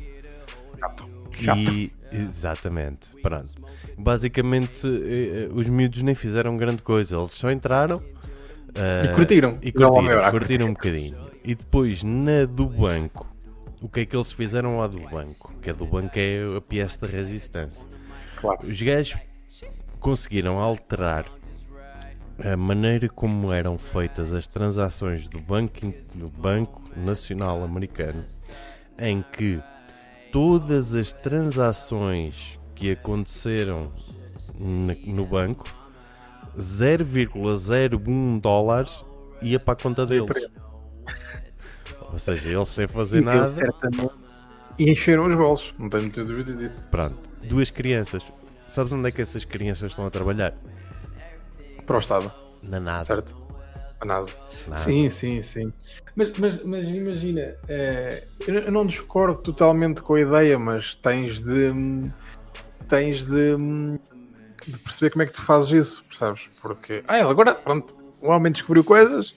Chato. 1.31 1.71
E, 1.71 1.91
exatamente, 2.13 3.09
pronto 3.21 3.65
basicamente 3.97 4.85
eh, 4.85 5.45
eh, 5.45 5.49
os 5.53 5.69
miúdos 5.69 6.01
nem 6.01 6.13
fizeram 6.13 6.57
grande 6.57 6.81
coisa, 6.81 7.15
eles 7.15 7.31
só 7.31 7.49
entraram, 7.49 8.01
Uh, 8.75 9.05
e 9.05 9.15
curtiram. 9.15 9.57
E 9.61 9.71
curtiram, 9.71 10.31
curtiram 10.31 10.65
um 10.67 10.73
bocadinho. 10.73 11.17
E 11.45 11.55
depois, 11.55 12.03
na 12.03 12.45
do 12.45 12.65
banco, 12.65 13.25
o 13.81 13.87
que 13.87 14.01
é 14.01 14.05
que 14.05 14.13
eles 14.13 14.33
fizeram 14.33 14.79
lá 14.79 14.87
do 14.87 14.99
banco? 14.99 15.53
Que 15.61 15.69
a 15.69 15.73
do 15.73 15.85
banco 15.85 16.11
é 16.15 16.57
a 16.57 16.59
peça 16.59 17.07
de 17.07 17.13
resistência. 17.13 17.87
Claro. 18.41 18.67
Os 18.67 18.81
gajos 18.81 19.17
conseguiram 19.99 20.59
alterar 20.59 21.25
a 22.43 22.57
maneira 22.57 23.07
como 23.07 23.53
eram 23.53 23.77
feitas 23.77 24.33
as 24.33 24.45
transações 24.45 25.25
do 25.29 25.39
Banco, 25.39 25.93
do 26.13 26.27
banco 26.27 26.81
Nacional 26.95 27.63
Americano, 27.63 28.23
em 28.97 29.23
que 29.31 29.61
todas 30.31 30.93
as 30.95 31.13
transações 31.13 32.59
que 32.73 32.91
aconteceram 32.91 33.91
no 34.59 35.25
banco, 35.25 35.65
0,01 36.57 38.39
dólares 38.39 39.03
ia 39.41 39.59
para 39.59 39.73
a 39.73 39.77
conta 39.77 40.05
deles. 40.05 40.49
Ou 42.11 42.19
seja, 42.19 42.49
eles 42.49 42.69
sem 42.69 42.87
fazer 42.87 43.21
e 43.21 43.25
nada. 43.25 43.51
E 44.77 44.91
encheram 44.91 45.27
os 45.27 45.35
bolsos, 45.35 45.73
não 45.79 45.89
tenho 45.89 46.03
muita 46.03 46.23
dúvida 46.23 46.53
disso. 46.53 46.85
Pronto, 46.91 47.29
duas 47.43 47.69
crianças. 47.69 48.23
Sabes 48.67 48.91
onde 48.91 49.07
é 49.07 49.11
que 49.11 49.21
essas 49.21 49.45
crianças 49.45 49.91
estão 49.91 50.05
a 50.05 50.09
trabalhar? 50.09 50.53
Para 51.85 51.95
o 51.95 51.99
Estado. 51.99 52.31
Na 52.63 52.79
NASA. 52.79 53.15
Certo? 53.15 53.44
A 54.05 54.07
NASA. 54.07 54.31
NASA. 54.67 54.83
Sim, 54.83 55.09
sim, 55.09 55.41
sim. 55.41 55.73
Mas, 56.15 56.31
mas, 56.37 56.63
mas 56.63 56.87
imagina, 56.87 57.55
é, 57.67 58.23
eu 58.47 58.71
não 58.71 58.85
discordo 58.85 59.41
totalmente 59.41 60.01
com 60.01 60.13
a 60.13 60.21
ideia, 60.21 60.57
mas 60.57 60.95
tens 60.95 61.43
de. 61.43 61.73
Tens 62.87 63.25
de, 63.25 63.57
de 64.67 64.77
perceber 64.79 65.09
como 65.09 65.23
é 65.23 65.25
que 65.25 65.31
tu 65.31 65.41
fazes 65.41 65.71
isso, 65.71 66.05
percebes? 66.05 66.47
Porque. 66.61 67.03
Ah, 67.07 67.17
agora, 67.17 67.55
pronto, 67.55 67.95
o 68.21 68.29
homem 68.29 68.51
descobriu 68.51 68.83
coisas 68.83 69.35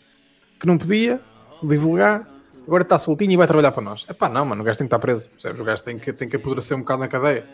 que 0.60 0.66
não 0.66 0.76
podia 0.76 1.20
divulgar, 1.62 2.28
agora 2.66 2.82
está 2.82 2.98
soltinho 2.98 3.32
e 3.32 3.36
vai 3.36 3.46
trabalhar 3.46 3.72
para 3.72 3.82
nós. 3.82 4.04
É 4.06 4.12
pá, 4.12 4.28
não, 4.28 4.44
mano, 4.44 4.60
o 4.60 4.64
gajo 4.64 4.78
tem 4.78 4.86
que 4.86 4.94
estar 4.94 4.98
preso, 4.98 5.30
percebes? 5.30 5.58
O 5.58 5.64
gajo 5.64 5.82
tem 5.82 5.98
que, 5.98 6.12
tem 6.12 6.28
que 6.28 6.36
apodrecer 6.36 6.76
um 6.76 6.80
bocado 6.80 7.00
na 7.00 7.08
cadeia. 7.08 7.44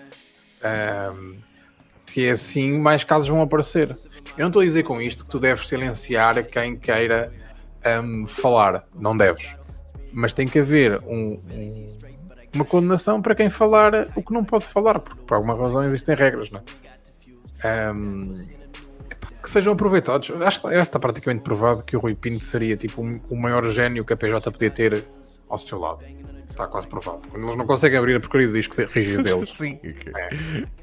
Um, 0.64 1.38
se 2.06 2.26
é 2.26 2.30
assim, 2.30 2.78
mais 2.78 3.04
casos 3.04 3.28
vão 3.28 3.42
aparecer. 3.42 3.90
Eu 4.36 4.42
não 4.42 4.48
estou 4.48 4.62
a 4.62 4.64
dizer 4.64 4.82
com 4.82 5.00
isto 5.00 5.24
que 5.24 5.30
tu 5.30 5.38
deves 5.38 5.68
silenciar 5.68 6.44
quem 6.44 6.76
queira 6.76 7.32
um, 8.02 8.26
falar. 8.26 8.84
Não 8.94 9.16
deves. 9.16 9.54
Mas 10.12 10.32
tem 10.32 10.46
que 10.46 10.58
haver 10.58 11.00
um, 11.02 11.40
um, 11.50 11.86
uma 12.54 12.64
condenação 12.64 13.20
para 13.20 13.34
quem 13.34 13.50
falar 13.50 14.08
o 14.14 14.22
que 14.22 14.32
não 14.32 14.44
pode 14.44 14.64
falar, 14.64 14.98
porque 15.00 15.22
por 15.22 15.34
alguma 15.34 15.56
razão 15.56 15.84
existem 15.84 16.14
regras, 16.14 16.50
não 16.50 16.60
é? 17.64 17.92
Um, 17.92 18.34
que 19.42 19.50
sejam 19.50 19.72
aproveitados. 19.72 20.30
Acho 20.42 20.62
que 20.62 20.74
está 20.74 20.98
praticamente 20.98 21.42
provado 21.42 21.82
que 21.82 21.96
o 21.96 22.00
Rui 22.00 22.14
Pinto 22.14 22.44
seria 22.44 22.76
tipo 22.76 23.02
o 23.02 23.36
maior 23.36 23.68
gênio 23.68 24.04
que 24.04 24.12
a 24.12 24.16
PJ 24.16 24.50
podia 24.50 24.70
ter 24.70 25.04
ao 25.48 25.58
seu 25.58 25.78
lado. 25.78 26.02
Está 26.54 26.68
quase 26.68 26.86
provado. 26.86 27.22
Quando 27.28 27.42
eles 27.42 27.56
não 27.56 27.66
conseguem 27.66 27.98
abrir 27.98 28.14
a 28.14 28.20
porcaria 28.20 28.46
do 28.46 28.52
disco 28.52 28.80
rígido 28.80 29.22
deles. 29.24 29.52
Sim. 29.58 29.80
É. 29.82 30.28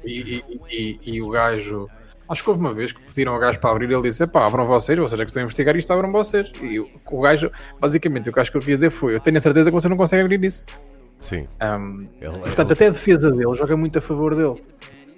E, 0.04 0.20
e, 0.20 0.60
e, 0.70 1.00
e, 1.02 1.22
o 1.22 1.30
gajo 1.30 1.88
Acho 2.28 2.44
que 2.44 2.50
houve 2.50 2.60
uma 2.60 2.74
vez 2.74 2.92
que 2.92 3.00
pediram 3.00 3.32
ao 3.32 3.40
gajo 3.40 3.58
para 3.58 3.70
abrir 3.70 3.90
ele 3.90 4.02
disse: 4.02 4.26
pá, 4.26 4.46
abram 4.46 4.66
vocês, 4.66 4.98
vocês 4.98 5.18
é 5.18 5.24
que 5.24 5.30
estão 5.30 5.40
a 5.40 5.44
investigar 5.44 5.74
isto, 5.76 5.90
abram 5.92 6.12
vocês. 6.12 6.52
E 6.60 6.78
o, 6.78 6.88
o 7.10 7.20
gajo, 7.20 7.50
basicamente, 7.80 8.28
o 8.28 8.32
que 8.32 8.38
eu 8.38 8.42
acho 8.42 8.50
que 8.50 8.56
eu 8.56 8.60
queria 8.60 8.76
dizer 8.76 8.90
foi: 8.90 9.14
eu 9.14 9.20
tenho 9.20 9.38
a 9.38 9.40
certeza 9.40 9.70
que 9.70 9.74
você 9.74 9.88
não 9.88 9.96
consegue 9.96 10.22
abrir 10.22 10.44
isso. 10.44 10.62
Sim. 11.20 11.48
Um, 11.60 12.06
ele, 12.20 12.38
portanto, 12.38 12.68
ele... 12.68 12.72
até 12.72 12.86
a 12.86 12.90
defesa 12.90 13.30
dele 13.30 13.54
joga 13.54 13.76
muito 13.76 13.98
a 13.98 14.02
favor 14.02 14.34
dele. 14.34 14.62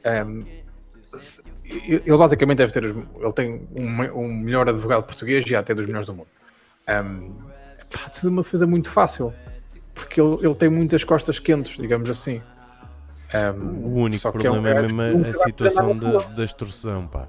Um, 0.06 0.44
ele 1.64 2.16
basicamente 2.16 2.58
deve 2.58 2.72
ter. 2.72 2.84
Os, 2.84 2.90
ele 2.90 3.32
tem 3.32 3.68
um, 3.78 4.20
um, 4.20 4.32
melhor 4.32 4.68
advogado 4.68 5.04
português 5.04 5.44
e 5.46 5.56
até 5.56 5.74
dos 5.74 5.86
melhores 5.86 6.06
do 6.06 6.14
mundo. 6.14 6.28
Um, 6.88 7.32
pá, 7.90 8.08
de 8.08 8.28
uma 8.28 8.42
defesa 8.42 8.66
muito 8.66 8.90
fácil. 8.90 9.32
Porque 9.94 10.20
ele, 10.20 10.36
ele 10.42 10.54
tem 10.54 10.68
muitas 10.68 11.04
costas 11.04 11.38
quentes, 11.38 11.76
digamos 11.76 12.10
assim. 12.10 12.42
Um, 13.32 13.86
o 13.86 13.94
único 13.94 14.30
problema 14.30 14.68
é, 14.68 14.74
um 14.74 14.76
é 14.76 14.82
mesmo 14.82 15.02
a, 15.02 15.30
a 15.30 15.34
situação 15.34 15.96
da, 15.96 16.18
da 16.18 16.44
extorsão, 16.44 17.06
pá. 17.06 17.26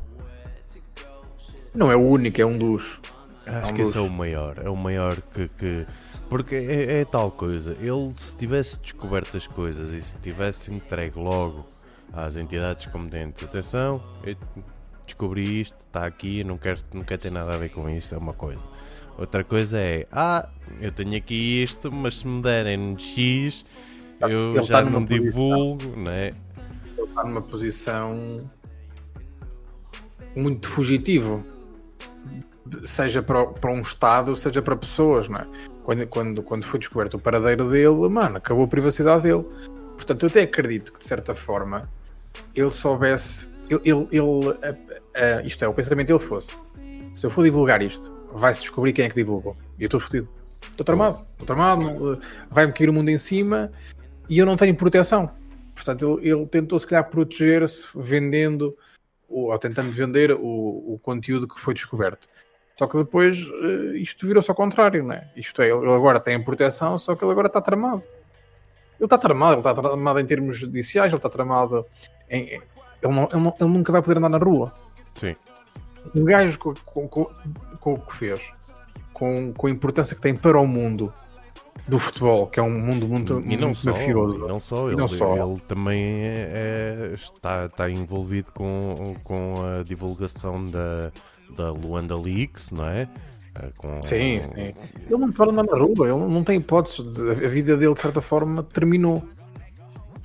Não 1.73 1.91
é 1.91 1.95
o 1.95 2.01
único, 2.01 2.41
é 2.41 2.45
um 2.45 2.57
dos. 2.57 2.99
Acho 3.45 3.69
é 3.69 3.71
um 3.71 3.75
que 3.75 3.81
dos. 3.81 3.89
esse 3.89 3.97
é 3.97 4.01
o 4.01 4.09
maior. 4.09 4.57
É 4.63 4.69
o 4.69 4.75
maior 4.75 5.21
que. 5.21 5.47
que... 5.49 5.85
Porque 6.29 6.55
é, 6.55 7.01
é, 7.01 7.05
tal 7.05 7.31
coisa. 7.31 7.77
Ele, 7.79 8.11
se 8.15 8.35
tivesse 8.35 8.79
descoberto 8.79 9.37
as 9.37 9.45
coisas 9.45 9.93
e 9.93 10.01
se 10.01 10.17
tivesse 10.17 10.73
entregue 10.73 11.19
logo 11.19 11.65
às 12.13 12.35
entidades 12.35 12.87
competentes, 12.87 13.43
atenção, 13.43 14.01
eu 14.23 14.35
descobri 15.05 15.61
isto, 15.61 15.77
está 15.87 16.05
aqui, 16.05 16.43
não 16.43 16.57
quero, 16.57 16.81
não 16.93 17.03
quero 17.03 17.21
ter 17.21 17.31
nada 17.31 17.53
a 17.53 17.57
ver 17.57 17.69
com 17.69 17.89
isto, 17.89 18.15
é 18.15 18.17
uma 18.17 18.33
coisa. 18.33 18.61
Outra 19.17 19.43
coisa 19.43 19.77
é, 19.77 20.07
ah, 20.11 20.49
eu 20.81 20.91
tenho 20.91 21.15
aqui 21.15 21.63
isto, 21.63 21.91
mas 21.91 22.17
se 22.17 22.27
me 22.27 22.41
derem 22.41 22.97
X, 22.99 23.65
eu 24.21 24.55
ele 24.55 24.65
já 24.65 24.81
não 24.81 25.03
divulgo, 25.03 25.95
né? 25.97 26.33
Ele 26.97 27.07
está 27.07 27.23
numa 27.23 27.41
posição 27.41 28.49
muito 30.35 30.67
fugitivo, 30.67 31.43
seja 32.83 33.23
para, 33.23 33.45
para 33.45 33.71
um 33.71 33.79
Estado, 33.79 34.35
seja 34.35 34.61
para 34.61 34.75
pessoas, 34.75 35.29
não 35.29 35.39
é? 35.39 35.47
Quando, 35.83 36.07
quando, 36.07 36.43
quando 36.43 36.65
foi 36.65 36.79
descoberto 36.79 37.13
o 37.13 37.19
paradeiro 37.19 37.69
dele, 37.69 38.09
mano, 38.09 38.37
acabou 38.37 38.65
a 38.65 38.67
privacidade 38.67 39.23
dele. 39.23 39.45
Portanto, 39.95 40.23
eu 40.23 40.29
até 40.29 40.41
acredito 40.41 40.91
que 40.91 40.99
de 40.99 41.05
certa 41.05 41.33
forma 41.33 41.89
ele 42.53 42.71
soubesse, 42.71 43.47
ele, 43.69 43.81
ele, 43.85 44.07
ele 44.11 44.57
a, 45.15 45.37
a, 45.37 45.41
isto 45.43 45.63
é, 45.63 45.67
o 45.67 45.73
pensamento 45.73 46.07
dele 46.07 46.19
fosse: 46.19 46.53
se 47.13 47.25
eu 47.25 47.29
for 47.29 47.43
divulgar 47.43 47.81
isto, 47.81 48.11
vai-se 48.35 48.61
descobrir 48.61 48.93
quem 48.93 49.05
é 49.05 49.09
que 49.09 49.15
divulgou. 49.15 49.55
E 49.79 49.83
eu 49.83 49.87
estou 49.87 49.99
fodido. 49.99 50.29
Estou 50.69 50.85
tramado, 50.85 51.25
estou 51.31 51.47
tramado, 51.47 52.21
vai-me 52.49 52.73
cair 52.73 52.89
o 52.89 52.93
mundo 52.93 53.09
em 53.09 53.17
cima 53.17 53.71
e 54.29 54.37
eu 54.37 54.45
não 54.45 54.57
tenho 54.57 54.75
proteção. 54.75 55.31
Portanto, 55.73 56.19
ele, 56.19 56.31
ele 56.31 56.45
tentou 56.47 56.77
se 56.79 56.87
calhar 56.87 57.09
proteger-se 57.09 57.87
vendendo 57.95 58.77
ou 59.27 59.57
tentando 59.57 59.91
vender 59.91 60.31
o, 60.31 60.93
o, 60.93 60.99
conteúdo 61.01 61.47
que 61.47 61.59
foi 61.59 61.73
descoberto. 61.73 62.27
Só 62.77 62.87
que 62.87 62.97
depois 62.97 63.41
uh, 63.41 63.95
isto 63.95 64.27
virou-se 64.27 64.49
ao 64.49 64.55
contrário, 64.55 65.03
não 65.03 65.13
é? 65.13 65.29
Isto 65.35 65.61
é, 65.61 65.69
ele 65.69 65.91
agora 65.91 66.19
tem 66.19 66.41
proteção, 66.43 66.97
só 66.97 67.15
que 67.15 67.23
ele 67.23 67.31
agora 67.31 67.47
está 67.47 67.61
tramado. 67.61 68.03
Ele 68.97 69.05
está 69.05 69.17
tramado, 69.17 69.53
ele 69.53 69.59
está 69.59 69.73
tramado 69.73 70.19
em 70.19 70.25
termos 70.25 70.57
judiciais, 70.57 71.11
ele 71.11 71.17
está 71.17 71.29
tramado 71.29 71.85
em. 72.29 72.61
Ele, 73.01 73.13
não, 73.13 73.23
ele, 73.31 73.41
não, 73.41 73.55
ele 73.59 73.69
nunca 73.69 73.91
vai 73.91 74.01
poder 74.01 74.17
andar 74.17 74.29
na 74.29 74.37
rua. 74.37 74.73
Sim. 75.15 75.35
Um 76.13 76.23
gajo 76.23 76.57
com, 76.59 76.73
com, 76.85 77.07
com, 77.07 77.29
com 77.85 77.93
o 77.93 77.99
que 77.99 78.15
fez, 78.15 78.41
com, 79.13 79.53
com 79.53 79.67
a 79.67 79.69
importância 79.69 80.15
que 80.15 80.21
tem 80.21 80.35
para 80.35 80.59
o 80.59 80.65
mundo, 80.65 81.13
do 81.87 81.99
futebol, 81.99 82.47
que 82.47 82.59
é 82.59 82.63
um 82.63 82.79
mundo 82.79 83.07
muito, 83.07 83.43
e 83.45 83.55
não 83.55 83.67
muito 83.67 83.77
só, 83.77 83.91
mafioso. 83.91 84.43
E 84.43 84.47
não 84.47 84.59
só, 84.59 84.87
ele, 84.87 84.97
não 84.97 85.07
só. 85.07 85.35
ele 85.35 85.59
também 85.67 86.01
é, 86.23 86.49
é, 86.51 87.13
está, 87.13 87.65
está 87.65 87.87
envolvido 87.91 88.51
com, 88.53 89.15
com 89.23 89.63
a 89.63 89.83
divulgação 89.83 90.65
da, 90.65 91.11
da 91.55 91.71
Luanda 91.71 92.17
Leaks, 92.17 92.71
não 92.71 92.87
é? 92.87 93.07
Eh, 93.59 93.69
com, 93.77 94.01
sim, 94.01 94.41
sim. 94.41 94.55
Ele 94.55 95.17
não 95.17 95.31
pode 95.31 95.51
andar 95.51 95.63
na 95.63 95.77
rua, 95.77 96.09
ele 96.09 96.17
não 96.17 96.43
tem 96.43 96.57
hipótese. 96.57 97.03
De, 97.03 97.45
a 97.45 97.47
vida 97.47 97.77
dele, 97.77 97.93
de 97.93 98.01
certa 98.01 98.21
forma, 98.21 98.63
terminou. 98.63 99.23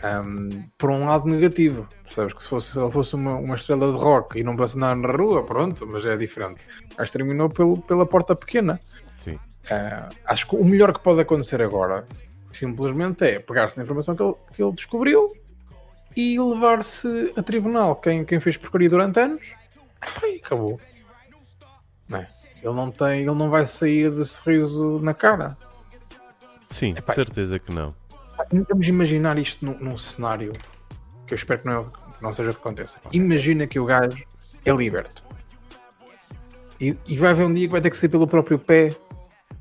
Um, 0.02 0.64
por 0.78 0.88
um 0.88 1.04
lado 1.04 1.28
negativo, 1.28 1.86
percebes? 2.04 2.32
Que 2.32 2.42
se, 2.42 2.48
fosse, 2.48 2.72
se 2.72 2.80
ele 2.80 2.90
fosse 2.90 3.14
uma, 3.14 3.34
uma 3.34 3.54
estrela 3.54 3.92
de 3.92 3.98
rock 3.98 4.38
e 4.38 4.42
não 4.42 4.56
pudesse 4.56 4.78
andar 4.78 4.96
na 4.96 5.12
rua, 5.12 5.44
pronto, 5.44 5.86
mas 5.86 6.06
é 6.06 6.16
diferente. 6.16 6.62
Mas 7.00 7.10
terminou 7.10 7.48
pelo, 7.48 7.78
pela 7.78 8.04
porta 8.04 8.36
pequena. 8.36 8.78
Sim. 9.16 9.36
Uh, 9.36 10.14
acho 10.26 10.46
que 10.46 10.54
o 10.54 10.62
melhor 10.62 10.92
que 10.92 11.00
pode 11.00 11.18
acontecer 11.18 11.62
agora 11.62 12.06
simplesmente 12.52 13.24
é 13.24 13.38
pegar-se 13.38 13.78
na 13.78 13.84
informação 13.84 14.14
que 14.14 14.22
ele, 14.22 14.34
que 14.54 14.62
ele 14.62 14.72
descobriu 14.72 15.34
e 16.14 16.38
levar-se 16.38 17.32
a 17.36 17.42
tribunal 17.42 17.96
quem, 17.96 18.22
quem 18.22 18.38
fez 18.38 18.58
porcaria 18.58 18.90
durante 18.90 19.18
anos 19.18 19.46
e 20.24 20.36
acabou. 20.36 20.78
Não 22.06 22.18
é? 22.18 22.26
Ele 22.62 22.74
não 22.74 22.90
tem, 22.90 23.20
ele 23.20 23.34
não 23.34 23.48
vai 23.48 23.64
sair 23.64 24.14
de 24.14 24.26
sorriso 24.26 24.98
na 24.98 25.14
cara. 25.14 25.56
Sim, 26.68 26.94
Epá, 26.94 27.14
certeza 27.14 27.58
que 27.58 27.72
não. 27.72 27.94
Vamos 28.68 28.88
imaginar 28.88 29.38
isto 29.38 29.64
num, 29.64 29.78
num, 29.78 29.96
cenário 29.96 30.52
que 31.26 31.32
eu 31.32 31.36
espero 31.36 31.60
que 31.60 31.66
não, 31.66 31.84
que 31.84 32.22
não 32.22 32.32
seja 32.32 32.50
o 32.50 32.54
que 32.54 32.60
aconteça. 32.60 33.00
Imagina 33.10 33.66
que 33.66 33.80
o 33.80 33.86
gajo 33.86 34.22
é 34.66 34.70
liberto. 34.70 35.29
E, 36.80 36.96
e 37.06 37.18
vai 37.18 37.30
haver 37.30 37.44
um 37.44 37.52
dia 37.52 37.66
que 37.66 37.72
vai 37.72 37.80
ter 37.80 37.90
que 37.90 37.96
sair 37.96 38.08
pelo 38.08 38.26
próprio 38.26 38.58
pé 38.58 38.96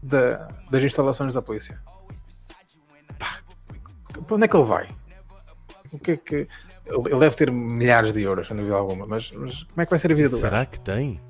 da, 0.02 0.48
das 0.72 0.84
instalações 0.84 1.34
da 1.34 1.42
polícia. 1.42 1.80
Pá, 3.18 3.40
para 4.26 4.36
onde 4.36 4.46
é 4.46 4.48
que 4.48 4.56
ele 4.56 4.66
vai? 4.66 4.90
O 5.92 6.00
que 6.00 6.12
é 6.12 6.18
que. 6.18 6.48
Ele 6.86 7.20
deve 7.20 7.36
ter 7.36 7.52
milhares 7.52 8.14
de 8.14 8.24
euros, 8.24 8.48
sem 8.48 8.58
dúvida 8.58 8.76
alguma, 8.76 9.06
mas, 9.06 9.30
mas 9.32 9.64
como 9.64 9.82
é 9.82 9.86
que 9.86 9.90
vai 9.92 10.00
ser 10.00 10.12
a 10.12 10.16
vida 10.16 10.30
do 10.30 10.38
Será 10.38 10.60
gajo? 10.60 10.70
que 10.72 10.80
tem? 10.80 11.22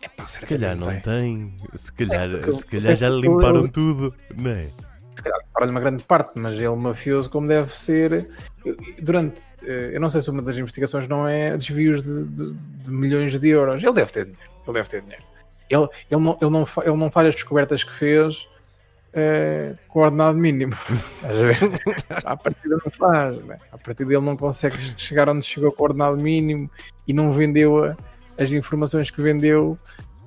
Epá, 0.00 0.26
se 0.26 0.40
calhar 0.42 0.76
não 0.76 0.86
tem. 0.86 1.00
tem. 1.00 1.56
Se 1.74 1.92
calhar, 1.92 2.30
é 2.30 2.56
se 2.56 2.66
calhar 2.66 2.94
já 2.96 3.08
limparam 3.08 3.62
eu... 3.62 3.68
tudo, 3.68 4.14
não 4.36 4.50
é? 4.50 4.70
Se 5.16 5.22
calhar 5.24 5.40
para 5.52 5.66
uma 5.66 5.80
grande 5.80 6.04
parte, 6.04 6.38
mas 6.38 6.56
ele 6.56 6.76
mafioso 6.76 7.28
como 7.30 7.48
deve 7.48 7.74
ser. 7.74 8.28
Durante. 9.02 9.40
Eh, 9.64 9.90
eu 9.94 10.00
não 10.00 10.08
sei 10.08 10.22
se 10.22 10.30
uma 10.30 10.40
das 10.40 10.56
investigações 10.56 11.08
não 11.08 11.26
é 11.26 11.56
desvios 11.56 12.04
de, 12.04 12.24
de, 12.24 12.52
de 12.52 12.90
milhões 12.90 13.40
de 13.40 13.48
euros. 13.48 13.82
Ele 13.82 13.92
deve 13.92 14.12
ter 14.12 14.26
dinheiro. 14.26 14.57
Ele 14.68 14.74
deve 14.74 14.88
ter 14.88 15.02
dinheiro. 15.02 15.24
Ele, 15.70 15.88
ele, 16.10 16.20
não, 16.20 16.38
ele, 16.40 16.50
não, 16.50 16.66
ele 16.82 16.96
não 16.96 17.10
faz 17.10 17.28
as 17.28 17.34
descobertas 17.34 17.84
que 17.84 17.92
fez 17.92 18.48
uh, 19.08 19.78
com 19.88 20.00
ordenado 20.00 20.38
mínimo. 20.38 20.72
Estás 21.16 21.36
a 21.36 21.42
ver? 21.42 21.58
À 22.24 22.36
partida 22.36 22.78
não 22.84 22.90
faz. 22.90 23.36
Né? 23.44 23.58
À 23.72 23.78
partida 23.78 24.12
ele 24.12 24.24
não 24.24 24.36
consegue 24.36 24.76
chegar 24.96 25.28
onde 25.28 25.44
chegou 25.44 25.72
com 25.72 25.84
ordenado 25.84 26.16
mínimo 26.16 26.70
e 27.06 27.12
não 27.12 27.30
vendeu 27.30 27.84
a, 27.84 27.96
as 28.38 28.50
informações 28.50 29.10
que 29.10 29.20
vendeu, 29.20 29.78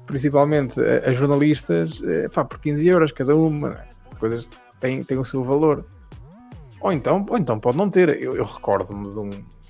principalmente 0.06 0.80
a, 0.80 1.10
a 1.10 1.14
jornalistas, 1.14 2.00
uh, 2.02 2.30
pá, 2.32 2.46
por 2.46 2.60
15 2.60 2.88
euros 2.88 3.12
cada 3.12 3.36
uma. 3.36 3.70
Né? 3.70 3.88
Coisas 4.20 4.50
têm, 4.80 5.04
têm 5.04 5.18
o 5.18 5.26
seu 5.26 5.44
valor. 5.44 5.86
Ou 6.80 6.92
então, 6.92 7.26
ou 7.30 7.38
então 7.38 7.60
pode 7.60 7.78
não 7.78 7.90
ter. 7.90 8.22
Eu, 8.22 8.36
eu 8.36 8.44
recordo-me 8.44 9.12
de 9.12 9.20
um. 9.20 9.30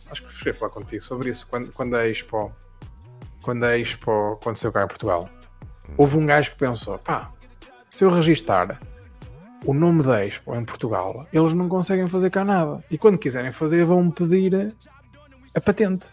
Acho 0.10 0.26
que 0.26 0.34
cheguei 0.34 0.53
a 0.53 0.56
falar 0.56 0.72
contigo 0.72 1.03
sobre 1.03 1.30
isso 1.30 1.45
quando, 1.48 1.72
quando 1.72 1.95
a 1.95 2.07
Expo. 2.07 2.52
Quando 3.41 3.63
a 3.63 3.77
Expo 3.77 4.34
aconteceu 4.34 4.72
cá 4.72 4.84
em 4.84 4.88
Portugal. 4.88 5.30
Houve 5.97 6.18
um 6.18 6.26
gajo 6.26 6.51
que 6.51 6.57
pensou: 6.57 6.97
pá, 6.99 7.31
se 7.89 8.03
eu 8.03 8.11
registar 8.11 8.80
o 9.65 9.73
nome 9.73 10.03
da 10.03 10.26
Expo 10.26 10.55
em 10.55 10.63
Portugal, 10.63 11.27
eles 11.31 11.53
não 11.53 11.68
conseguem 11.68 12.07
fazer 12.07 12.30
cá 12.30 12.43
nada. 12.43 12.84
E 12.89 12.97
quando 12.97 13.18
quiserem 13.18 13.51
fazer, 13.51 13.85
vão 13.85 14.09
pedir 14.09 14.73
a 15.53 15.61
patente. 15.61 16.07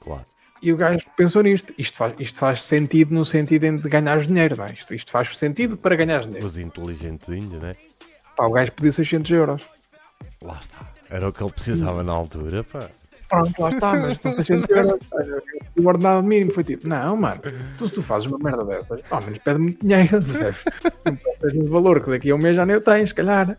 Claro. 0.00 0.24
E 0.62 0.72
o 0.72 0.76
gajo 0.76 1.04
pensou 1.16 1.42
nisto. 1.42 1.72
Isto 1.78 1.96
faz, 1.96 2.14
isto 2.18 2.38
faz 2.38 2.62
sentido 2.62 3.14
no 3.14 3.24
sentido 3.24 3.78
de 3.78 3.88
ganhar 3.88 4.18
dinheiro, 4.20 4.56
não 4.56 4.66
é? 4.66 4.72
Isto, 4.72 4.94
isto 4.94 5.10
faz 5.10 5.36
sentido 5.36 5.76
para 5.76 5.96
ganhar 5.96 6.20
dinheiro. 6.20 6.46
Os 6.46 6.58
inteligentezinhos, 6.58 7.60
né? 7.62 7.76
Pá, 8.36 8.46
o 8.46 8.52
gajo 8.52 8.72
pediu 8.72 8.92
600 8.92 9.30
euros. 9.32 9.62
Lá 10.42 10.58
está. 10.60 10.86
Era 11.08 11.28
o 11.28 11.32
que 11.32 11.42
ele 11.42 11.52
precisava 11.52 12.02
na 12.02 12.12
altura, 12.12 12.62
pá. 12.62 12.88
Pronto, 13.30 13.62
lá 13.62 13.68
está, 13.68 13.94
mas 13.94 14.18
são 14.18 14.32
600 14.32 14.68
euros. 14.70 15.00
O 15.78 15.86
ordenado 15.86 16.26
mínimo 16.26 16.50
foi 16.50 16.64
tipo, 16.64 16.88
não, 16.88 17.16
mano, 17.16 17.40
tu, 17.78 17.88
tu 17.88 18.02
fazes 18.02 18.26
uma 18.26 18.38
merda 18.38 18.64
dessas, 18.64 19.00
ao 19.08 19.20
menos 19.20 19.38
pede 19.38 19.60
muito 19.60 19.86
dinheiro, 19.86 20.18
percebes? 20.20 20.64
Não 21.04 21.14
pensas 21.14 21.54
no 21.54 21.68
valor 21.68 22.02
que 22.02 22.10
daqui 22.10 22.30
a 22.32 22.34
um 22.34 22.38
mês 22.38 22.56
já 22.56 22.66
nem 22.66 22.74
o 22.74 22.80
tens, 22.80 23.10
se 23.10 23.14
calhar. 23.14 23.56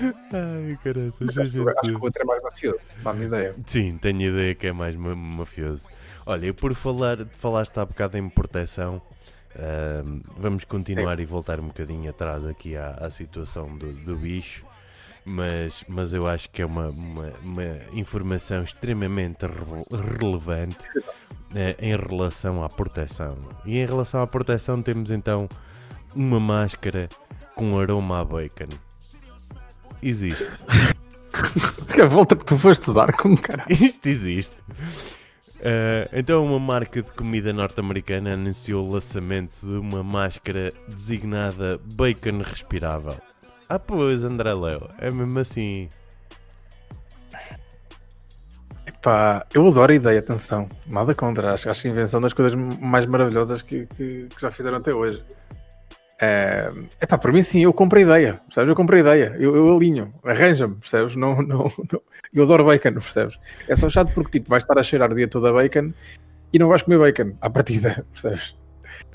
Ai, 0.00 0.78
caralho, 0.82 1.12
acho 1.20 1.82
que 1.82 1.90
o 1.90 2.02
outro 2.02 2.22
é 2.22 2.24
mais 2.24 2.42
mafioso, 2.42 2.78
dá-me 3.04 3.26
ideia. 3.26 3.54
Sim, 3.66 3.98
tenho 4.00 4.22
ideia 4.22 4.54
que 4.54 4.68
é 4.68 4.72
mais 4.72 4.96
mafioso. 4.96 5.86
Olha, 6.24 6.46
e 6.46 6.52
por 6.54 6.74
falar, 6.74 7.18
falaste 7.34 7.76
há 7.78 7.84
bocado 7.84 8.16
em 8.16 8.26
proteção, 8.26 9.02
uh, 9.54 10.20
vamos 10.38 10.64
continuar 10.64 11.16
Sim. 11.18 11.22
e 11.22 11.26
voltar 11.26 11.60
um 11.60 11.66
bocadinho 11.66 12.08
atrás 12.08 12.46
aqui 12.46 12.74
à, 12.74 12.92
à 12.92 13.10
situação 13.10 13.76
do, 13.76 13.92
do 13.92 14.16
bicho 14.16 14.64
mas, 15.30 15.84
mas 15.88 16.12
eu 16.12 16.26
acho 16.26 16.50
que 16.50 16.60
é 16.60 16.66
uma, 16.66 16.88
uma, 16.88 17.32
uma 17.42 17.64
informação 17.92 18.64
extremamente 18.64 19.46
re 19.46 20.18
relevante 20.18 20.86
eh, 21.54 21.76
em 21.78 21.96
relação 21.96 22.64
à 22.64 22.68
proteção. 22.68 23.36
E 23.64 23.78
em 23.78 23.86
relação 23.86 24.20
à 24.20 24.26
proteção, 24.26 24.82
temos 24.82 25.10
então 25.10 25.48
uma 26.14 26.40
máscara 26.40 27.08
com 27.54 27.78
aroma 27.78 28.20
a 28.20 28.24
bacon. 28.24 28.68
Existe. 30.02 30.46
a 32.02 32.06
volta 32.06 32.34
que 32.34 32.44
tu 32.44 32.58
foste 32.58 32.92
dar 32.92 33.12
com 33.12 33.36
caralho. 33.36 33.70
Isto 33.70 34.08
existe. 34.08 34.56
Uh, 35.60 36.08
então, 36.12 36.44
uma 36.44 36.58
marca 36.58 37.02
de 37.02 37.10
comida 37.12 37.52
norte-americana 37.52 38.32
anunciou 38.32 38.84
o 38.84 38.92
lançamento 38.92 39.54
de 39.62 39.76
uma 39.76 40.02
máscara 40.02 40.72
designada 40.88 41.78
Bacon 41.94 42.38
Respirável. 42.42 43.29
Ah, 43.70 43.78
pois, 43.78 44.24
André 44.24 44.52
Leo, 44.52 44.88
é 44.98 45.12
mesmo 45.12 45.38
assim. 45.38 45.88
Epá, 48.84 49.46
eu 49.54 49.64
adoro 49.64 49.92
a 49.92 49.94
ideia, 49.94 50.18
atenção, 50.18 50.68
nada 50.88 51.14
contra, 51.14 51.54
acho, 51.54 51.70
acho 51.70 51.86
a 51.86 51.90
invenção 51.90 52.20
das 52.20 52.32
coisas 52.32 52.52
mais 52.56 53.06
maravilhosas 53.06 53.62
que, 53.62 53.86
que, 53.86 54.26
que 54.26 54.40
já 54.40 54.50
fizeram 54.50 54.78
até 54.78 54.92
hoje. 54.92 55.22
É, 56.20 56.68
epá, 57.00 57.16
para 57.16 57.30
mim 57.30 57.42
sim, 57.42 57.60
eu 57.60 57.72
compro 57.72 58.00
a 58.00 58.02
ideia, 58.02 58.40
percebes? 58.48 58.70
Eu 58.70 58.74
compro 58.74 58.96
a 58.96 58.98
ideia, 58.98 59.36
eu, 59.38 59.54
eu 59.54 59.76
alinho, 59.76 60.12
arranja-me, 60.24 60.74
percebes? 60.74 61.14
Não, 61.14 61.36
não, 61.40 61.70
não, 61.92 62.02
eu 62.34 62.42
adoro 62.42 62.64
bacon, 62.64 62.94
percebes? 62.94 63.38
É 63.68 63.76
só 63.76 63.88
chato 63.88 64.12
porque 64.12 64.32
tipo, 64.32 64.50
vais 64.50 64.64
estar 64.64 64.76
a 64.80 64.82
cheirar 64.82 65.12
o 65.12 65.14
dia 65.14 65.28
todo 65.28 65.46
a 65.46 65.52
bacon 65.52 65.92
e 66.52 66.58
não 66.58 66.68
vais 66.68 66.82
comer 66.82 66.98
bacon 66.98 67.36
à 67.40 67.48
partida, 67.48 68.04
percebes? 68.10 68.56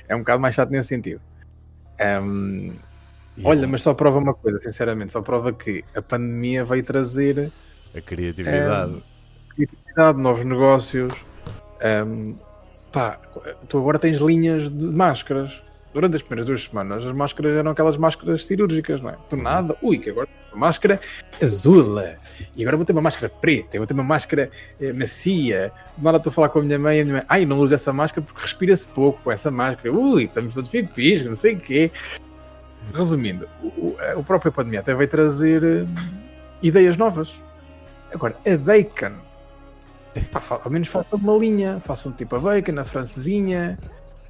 É 0.08 0.16
um 0.16 0.20
bocado 0.20 0.42
mais 0.42 0.56
chato 0.56 0.70
nesse 0.70 0.88
sentido. 0.88 1.22
Um, 2.00 2.74
Olha, 3.44 3.68
mas 3.68 3.82
só 3.82 3.94
prova 3.94 4.20
uma 4.20 4.34
coisa, 4.34 4.60
sinceramente, 4.60 5.12
só 5.12 5.22
prova 5.22 5.52
que 5.52 5.84
a 5.94 6.02
pandemia 6.02 6.64
veio 6.64 6.84
trazer 6.84 7.52
a 7.96 8.02
criatividade, 8.02 8.98
é, 8.98 9.56
criatividade 9.56 10.22
novos 10.22 10.44
negócios. 10.44 11.14
Um, 12.08 12.36
pá, 12.92 13.20
tu 13.68 13.78
agora 13.78 14.00
tens 14.00 14.20
linhas 14.20 14.70
de 14.70 14.86
máscaras. 14.86 15.64
Durante 15.94 16.18
as 16.18 16.22
primeiras 16.22 16.46
duas 16.46 16.64
semanas, 16.64 17.06
as 17.06 17.14
máscaras 17.14 17.54
eram 17.54 17.72
aquelas 17.72 17.96
máscaras 17.96 18.46
cirúrgicas, 18.46 19.02
não 19.02 19.12
é? 19.12 19.18
Do 19.30 19.38
nada, 19.38 19.78
ui, 19.82 19.98
que 19.98 20.10
agora 20.10 20.28
uma 20.52 20.68
máscara 20.68 21.00
azul, 21.42 22.02
e 22.54 22.62
agora 22.64 22.76
vou 22.76 22.86
ter 22.86 22.92
uma 22.92 23.02
máscara 23.02 23.30
preta, 23.30 23.78
vou 23.78 23.88
ter 23.88 23.94
uma 23.94 24.04
máscara 24.04 24.52
eh, 24.82 24.92
macia. 24.92 25.72
De 25.98 26.04
nada 26.04 26.18
estou 26.18 26.32
a 26.32 26.34
falar 26.34 26.50
com 26.50 26.60
a 26.60 26.64
minha 26.64 26.78
mãe, 26.78 27.00
a 27.00 27.06
minha 27.06 27.18
mãe, 27.18 27.26
ai, 27.30 27.46
não 27.46 27.60
uso 27.60 27.74
essa 27.74 27.94
máscara 27.94 28.26
porque 28.26 28.42
respira-se 28.42 28.86
pouco 28.90 29.22
com 29.24 29.32
essa 29.32 29.50
máscara, 29.50 29.96
ui, 29.96 30.26
estamos 30.26 30.54
todos 30.54 30.70
pipis, 30.70 31.24
não 31.24 31.34
sei 31.34 31.54
o 31.54 31.60
quê. 31.62 31.90
Resumindo, 32.94 33.48
o, 33.62 33.96
o 34.18 34.24
próprio 34.24 34.52
pandemia 34.52 34.80
até 34.80 34.94
veio 34.94 35.10
trazer 35.10 35.64
uh, 35.64 35.88
ideias 36.62 36.98
novas. 36.98 37.34
Agora, 38.14 38.36
a 38.46 38.58
bacon, 38.58 39.14
pá, 40.32 40.42
ao 40.64 40.72
menos 40.72 40.88
façam 40.88 41.20
uma 41.20 41.38
linha, 41.38 41.80
façam 41.80 42.12
tipo 42.12 42.36
a 42.36 42.40
bacon, 42.40 42.80
a 42.80 42.86
francesinha, 42.86 43.78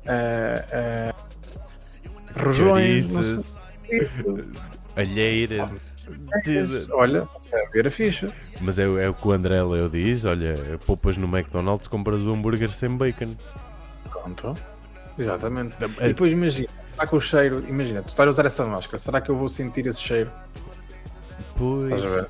a, 0.08 1.12
a 2.40 2.42
rojões, 2.42 3.58
alheiras. 4.96 5.94
Olha, 6.92 7.28
é 7.52 7.66
ver 7.70 7.88
a 7.88 7.92
ficha. 7.92 8.32
Mas 8.62 8.78
é, 8.78 8.84
é, 8.84 9.10
o 9.10 9.14
que 9.14 9.28
o 9.28 9.32
André 9.32 9.62
Leo 9.64 9.90
diz: 9.90 10.26
olha, 10.26 10.56
poupas 10.86 11.18
no 11.18 11.28
McDonald's, 11.28 11.88
compras 11.88 12.22
o 12.22 12.32
hambúrguer 12.32 12.72
sem 12.72 12.90
bacon. 12.96 13.36
Pronto. 14.10 14.56
Exatamente. 15.18 15.78
E 16.02 16.08
depois 16.08 16.32
imagina, 16.32 16.68
está 16.92 17.08
com 17.08 17.18
o 17.18 17.22
cheiro, 17.22 17.64
imagina, 17.68 18.02
tu 18.02 18.10
estás 18.10 18.28
a 18.28 18.30
usar 18.30 18.46
essa 18.46 18.66
máscara, 18.66 18.98
será 18.98 19.22
que 19.22 19.30
eu 19.30 19.36
vou 19.36 19.48
sentir 19.48 19.88
esse 19.88 20.02
cheiro? 20.02 20.30
Pois. 21.58 21.92
Estás 21.92 22.06
a 22.06 22.16
ver? 22.16 22.28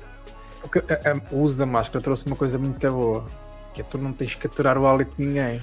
Porque 0.60 0.78
a, 0.92 1.12
a, 1.12 1.34
o 1.34 1.42
uso 1.42 1.58
da 1.58 1.66
máscara 1.66 2.02
trouxe 2.02 2.26
uma 2.26 2.36
coisa 2.36 2.58
muito 2.58 2.90
boa, 2.90 3.24
que 3.74 3.80
é 3.80 3.84
tu 3.84 3.98
não 3.98 4.12
tens 4.12 4.34
que 4.34 4.46
aturar 4.46 4.78
o 4.78 4.86
hálito 4.86 5.16
de 5.16 5.26
ninguém. 5.26 5.60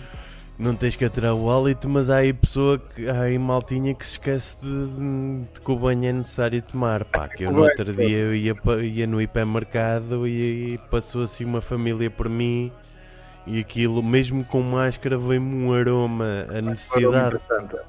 Não 0.57 0.75
tens 0.75 0.95
que 0.95 1.03
aturar 1.03 1.33
o 1.33 1.49
hálito, 1.49 1.89
mas 1.89 2.09
há 2.09 2.17
aí 2.17 2.31
pessoa 2.31 2.77
que 2.77 3.09
há 3.09 3.21
aí 3.21 3.39
maltinha 3.39 3.93
que 3.95 4.05
se 4.05 4.13
esquece 4.13 4.55
de, 4.61 5.47
de 5.51 5.59
que 5.59 5.71
o 5.71 5.75
banho 5.75 6.05
é 6.05 6.13
necessário 6.13 6.61
tomar. 6.61 7.03
Pá, 7.05 7.27
que 7.27 7.43
eu 7.43 7.51
no 7.51 7.63
outro 7.63 7.91
dia 7.91 8.17
eu 8.17 8.35
ia, 8.35 8.55
ia 8.83 9.07
no 9.07 9.19
hipermercado 9.19 10.27
e, 10.27 10.75
e 10.75 10.77
passou 10.91 11.23
assim 11.23 11.43
uma 11.43 11.59
família 11.59 12.09
por 12.09 12.29
mim 12.29 12.71
e 13.45 13.59
aquilo, 13.59 14.01
mesmo 14.01 14.43
com 14.45 14.61
máscara, 14.61 15.17
vem-me 15.17 15.65
um 15.65 15.73
aroma, 15.73 16.45
a 16.49 16.61
necessidade 16.61 17.39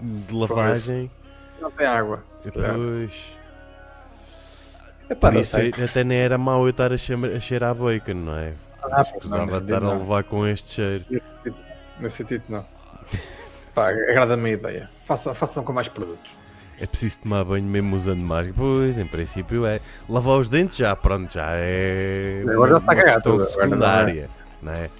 de 0.01 0.35
lavagem. 0.35 1.11
Pois. 1.11 1.63
Não 1.63 1.71
tem 1.71 1.87
água. 1.87 2.23
Depois. 2.43 3.37
Epá, 5.09 5.31
Por 5.31 5.41
isso 5.41 5.57
até 5.83 6.03
nem 6.03 6.19
era 6.19 6.39
mau 6.39 6.65
eu 6.65 6.71
estar 6.71 6.93
a, 6.93 6.99
cheirar, 6.99 7.37
a 7.37 7.41
cheirar 7.41 7.71
a 7.71 7.75
bacon, 7.75 8.15
não 8.15 8.37
é? 8.37 8.53
Ah, 8.83 9.03
Escusava 9.03 9.59
estar 9.59 9.83
a 9.83 9.93
levar 9.95 10.25
com 10.25 10.47
este 10.47 10.73
cheiro. 10.73 11.05
Nesse 12.01 12.17
sentido, 12.19 12.45
não. 12.49 12.65
Pá, 13.75 13.91
agrada-me 13.91 14.51
a 14.51 14.53
ideia. 14.53 14.91
Façam, 15.01 15.35
façam 15.35 15.63
com 15.65 15.73
mais 15.73 15.89
produtos. 15.89 16.33
É 16.81 16.87
preciso 16.87 17.21
tomar 17.21 17.45
banho 17.45 17.65
mesmo 17.65 17.95
usando 17.95 18.21
máscara? 18.21 18.55
Pois, 18.57 18.99
em 18.99 19.07
princípio 19.07 19.65
é. 19.67 19.81
Lavar 20.09 20.39
os 20.39 20.49
dentes 20.49 20.79
já, 20.79 20.95
pronto, 20.97 21.33
já 21.33 21.51
é. 21.53 22.43
Agora 22.49 22.73
já 22.73 22.79
está 22.79 22.97
cagado. 22.97 23.41
secundária, 23.41 24.29
não 24.61 24.73
é? 24.73 24.91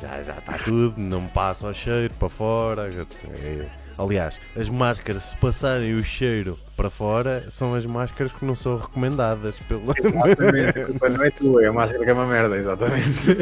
Já 0.00 0.22
já 0.22 0.34
está 0.34 0.58
tudo, 0.58 0.98
não 0.98 1.26
passa 1.28 1.66
o 1.66 1.74
cheiro 1.74 2.14
para 2.14 2.28
fora. 2.28 2.90
É, 3.28 3.66
aliás, 3.98 4.40
as 4.56 4.68
máscaras, 4.68 5.24
se 5.24 5.36
passarem 5.36 5.92
o 5.94 6.02
cheiro 6.02 6.58
para 6.76 6.88
fora, 6.88 7.46
são 7.50 7.74
as 7.74 7.84
máscaras 7.84 8.32
que 8.32 8.44
não 8.44 8.56
são 8.56 8.78
recomendadas. 8.78 9.56
Pelo... 9.60 9.82
Exatamente, 9.96 11.16
não 11.16 11.24
é 11.24 11.30
tua, 11.30 11.64
é 11.64 11.66
a 11.66 11.72
máscara 11.72 12.04
que 12.04 12.10
é 12.10 12.12
uma 12.14 12.26
merda, 12.26 12.56
exatamente. 12.56 13.36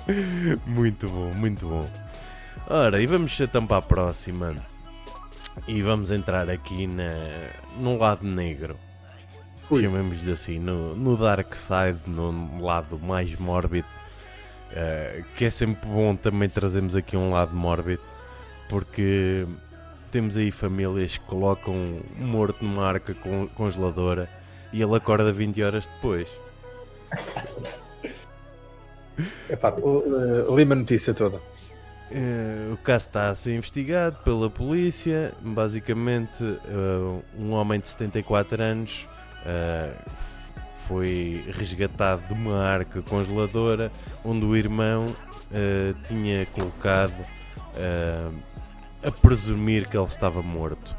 muito 0.66 1.08
bom, 1.08 1.32
muito 1.34 1.66
bom. 1.66 1.88
Ora, 2.68 3.00
e 3.00 3.06
vamos 3.06 3.38
então 3.40 3.66
para 3.66 3.78
a 3.78 3.82
próxima. 3.82 4.54
E 5.66 5.80
vamos 5.80 6.10
entrar 6.10 6.50
aqui 6.50 6.86
na, 6.86 7.14
no 7.78 7.96
lado 7.96 8.26
negro. 8.26 8.76
Chamemos-lhe 9.68 10.30
assim, 10.30 10.58
no, 10.58 10.94
no 10.94 11.16
dark 11.16 11.54
side, 11.54 11.98
no 12.06 12.62
lado 12.62 12.98
mais 12.98 13.36
mórbido 13.38 13.88
Uh, 14.76 15.24
que 15.34 15.46
é 15.46 15.50
sempre 15.50 15.88
bom 15.88 16.14
também 16.14 16.50
trazermos 16.50 16.94
aqui 16.94 17.16
um 17.16 17.30
lado 17.30 17.56
mórbido, 17.56 18.02
porque 18.68 19.46
temos 20.12 20.36
aí 20.36 20.50
famílias 20.50 21.16
que 21.16 21.24
colocam 21.24 21.72
um 21.72 22.26
morto 22.26 22.62
numa 22.62 22.86
arca 22.86 23.16
congeladora 23.54 24.28
e 24.74 24.82
ele 24.82 24.94
acorda 24.94 25.32
20 25.32 25.62
horas 25.62 25.86
depois. 25.86 26.28
Epá, 29.48 29.72
uh, 29.72 30.54
li 30.54 30.62
a 30.62 30.74
notícia 30.74 31.14
toda. 31.14 31.38
Uh, 32.10 32.74
o 32.74 32.76
caso 32.78 33.06
está 33.06 33.30
a 33.30 33.34
ser 33.34 33.54
investigado 33.54 34.18
pela 34.22 34.50
polícia. 34.50 35.32
Basicamente, 35.40 36.42
uh, 36.44 37.22
um 37.38 37.52
homem 37.52 37.80
de 37.80 37.88
74 37.88 38.62
anos 38.62 39.06
foi 40.86 41.44
resgatado 41.56 42.26
de 42.26 42.32
uma 42.32 42.62
arca 42.62 43.02
congeladora 43.02 43.90
onde 44.24 44.44
o 44.44 44.56
irmão 44.56 45.14
tinha 46.06 46.46
colocado 46.46 47.14
a 49.02 49.10
presumir 49.10 49.88
que 49.88 49.96
ele 49.96 50.06
estava 50.06 50.42
morto. 50.42 50.94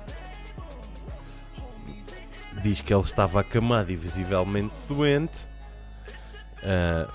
Diz 2.63 2.81
que 2.81 2.93
ele 2.93 3.03
estava 3.03 3.41
acamado 3.41 3.91
e 3.91 3.95
visivelmente 3.95 4.73
doente, 4.87 5.47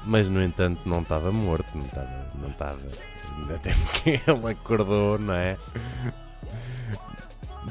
mas 0.05 0.29
no 0.29 0.43
entanto 0.43 0.89
não 0.89 1.03
estava 1.03 1.33
morto, 1.33 1.67
não 1.75 1.85
estava. 1.85 2.31
Não 2.41 2.49
estava 2.49 3.13
até 3.55 3.73
porque 3.75 4.21
ele 4.31 4.51
acordou, 4.51 5.19
não 5.19 5.35
é? 5.35 5.57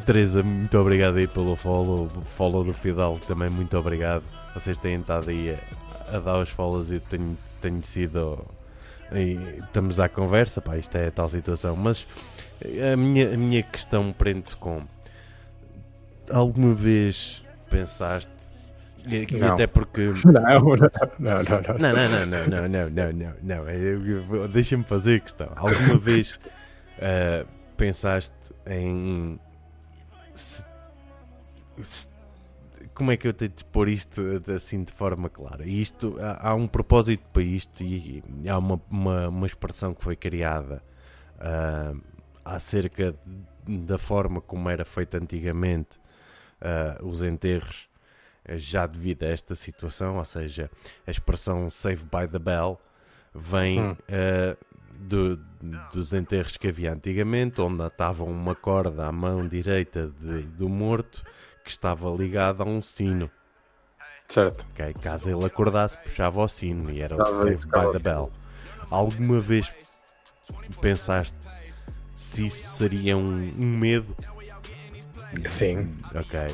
Teresa, 0.05 0.41
muito 0.41 0.77
obrigado 0.77 1.17
aí 1.17 1.27
pelo 1.27 1.55
follow, 1.55 2.09
follow 2.35 2.63
do 2.63 2.73
Fidal, 2.73 3.19
também 3.19 3.49
muito 3.49 3.77
obrigado. 3.77 4.23
Vocês 4.53 4.77
têm 4.77 4.99
estado 4.99 5.29
aí 5.29 5.55
a, 5.55 6.17
a 6.17 6.19
dar 6.19 6.39
os 6.39 6.49
follows 6.49 6.91
e 6.91 6.99
tenho, 6.99 7.37
tenho 7.61 7.83
sido. 7.83 8.45
E 9.13 9.59
estamos 9.59 9.99
à 9.99 10.07
conversa, 10.07 10.61
pá, 10.61 10.77
isto 10.77 10.95
é 10.95 11.07
a 11.07 11.11
tal 11.11 11.29
situação. 11.29 11.75
Mas 11.75 12.05
a 12.93 12.95
minha, 12.95 13.33
a 13.33 13.37
minha 13.37 13.63
questão 13.63 14.13
prende-se 14.13 14.55
com: 14.55 14.83
alguma 16.29 16.73
vez 16.73 17.41
pensaste 17.69 18.31
não. 19.05 19.53
Até 19.53 19.67
porque. 19.67 20.11
Não, 20.25 20.31
não, 20.31 20.41
não, 20.41 20.73
não. 21.19 21.43
Não, 21.43 21.43
não, 21.43 22.25
não, 22.25 22.47
não, 22.47 22.67
não, 22.67 22.89
não, 22.89 23.13
não, 23.13 23.63
não. 23.63 24.47
Deixa-me 24.47 24.83
fazer 24.83 25.17
a 25.17 25.19
questão. 25.19 25.51
Alguma 25.55 25.97
vez 25.97 26.39
uh, 26.97 27.47
pensaste 27.75 28.35
em. 28.67 29.39
Se, 30.35 30.63
se, 31.83 32.07
como 33.01 33.11
é 33.11 33.17
que 33.17 33.27
eu 33.27 33.33
tenho 33.33 33.49
de 33.49 33.65
pôr 33.65 33.89
isto 33.89 34.21
assim 34.55 34.83
de 34.83 34.93
forma 34.93 35.27
clara? 35.27 35.65
Isto, 35.65 36.17
há, 36.19 36.49
há 36.49 36.53
um 36.53 36.67
propósito 36.67 37.23
para 37.33 37.41
isto 37.41 37.83
e, 37.83 38.23
há 38.47 38.55
uma, 38.59 38.79
uma, 38.91 39.27
uma, 39.27 39.47
expressão 39.47 39.91
que 39.91 40.03
foi 40.03 40.15
criada 40.15 40.83
uh, 41.37 41.99
acerca 42.45 43.15
da 43.67 43.97
forma 43.97 44.39
como 44.39 44.69
era 44.69 44.85
feito 44.85 45.17
antigamente 45.17 45.97
uh, 46.61 47.03
os 47.03 47.23
enterros 47.23 47.89
já 48.49 48.85
devido 48.85 49.23
a 49.23 49.29
esta 49.29 49.55
situação, 49.55 50.17
ou 50.17 50.25
seja, 50.25 50.69
a 51.07 51.09
expressão 51.09 51.71
Save 51.71 52.03
by 52.03 52.31
the 52.31 52.37
Bell 52.37 52.79
vem 53.33 53.79
hum. 53.79 53.91
uh, 53.93 54.57
do, 54.91 55.37
dos 55.91 56.13
enterros 56.13 56.55
que 56.55 56.67
havia 56.67 56.93
antigamente, 56.93 57.61
onde 57.61 57.83
estava 57.83 58.23
uma 58.23 58.53
corda 58.53 59.07
à 59.07 59.11
mão 59.11 59.47
direita 59.47 60.13
de, 60.21 60.43
do 60.43 60.69
morto 60.69 61.23
que 61.71 61.77
estava 61.77 62.09
ligada 62.09 62.63
a 62.63 62.67
um 62.67 62.81
sino. 62.81 63.31
Certo. 64.27 64.67
Okay? 64.73 64.93
Caso 65.01 65.29
ele 65.29 65.45
acordasse, 65.45 65.97
puxava 65.97 66.41
o 66.41 66.47
sino 66.47 66.91
e 66.91 67.01
era 67.01 67.15
o 67.15 67.25
Save 67.25 67.65
by 67.65 67.91
the 67.93 67.99
Bell. 67.99 68.31
Alguma 68.89 69.39
vez 69.39 69.71
pensaste 70.81 71.37
se 72.15 72.45
isso 72.45 72.69
seria 72.69 73.15
um, 73.17 73.25
um 73.25 73.77
medo? 73.77 74.15
Sim. 75.45 75.95
Ok. 76.13 76.47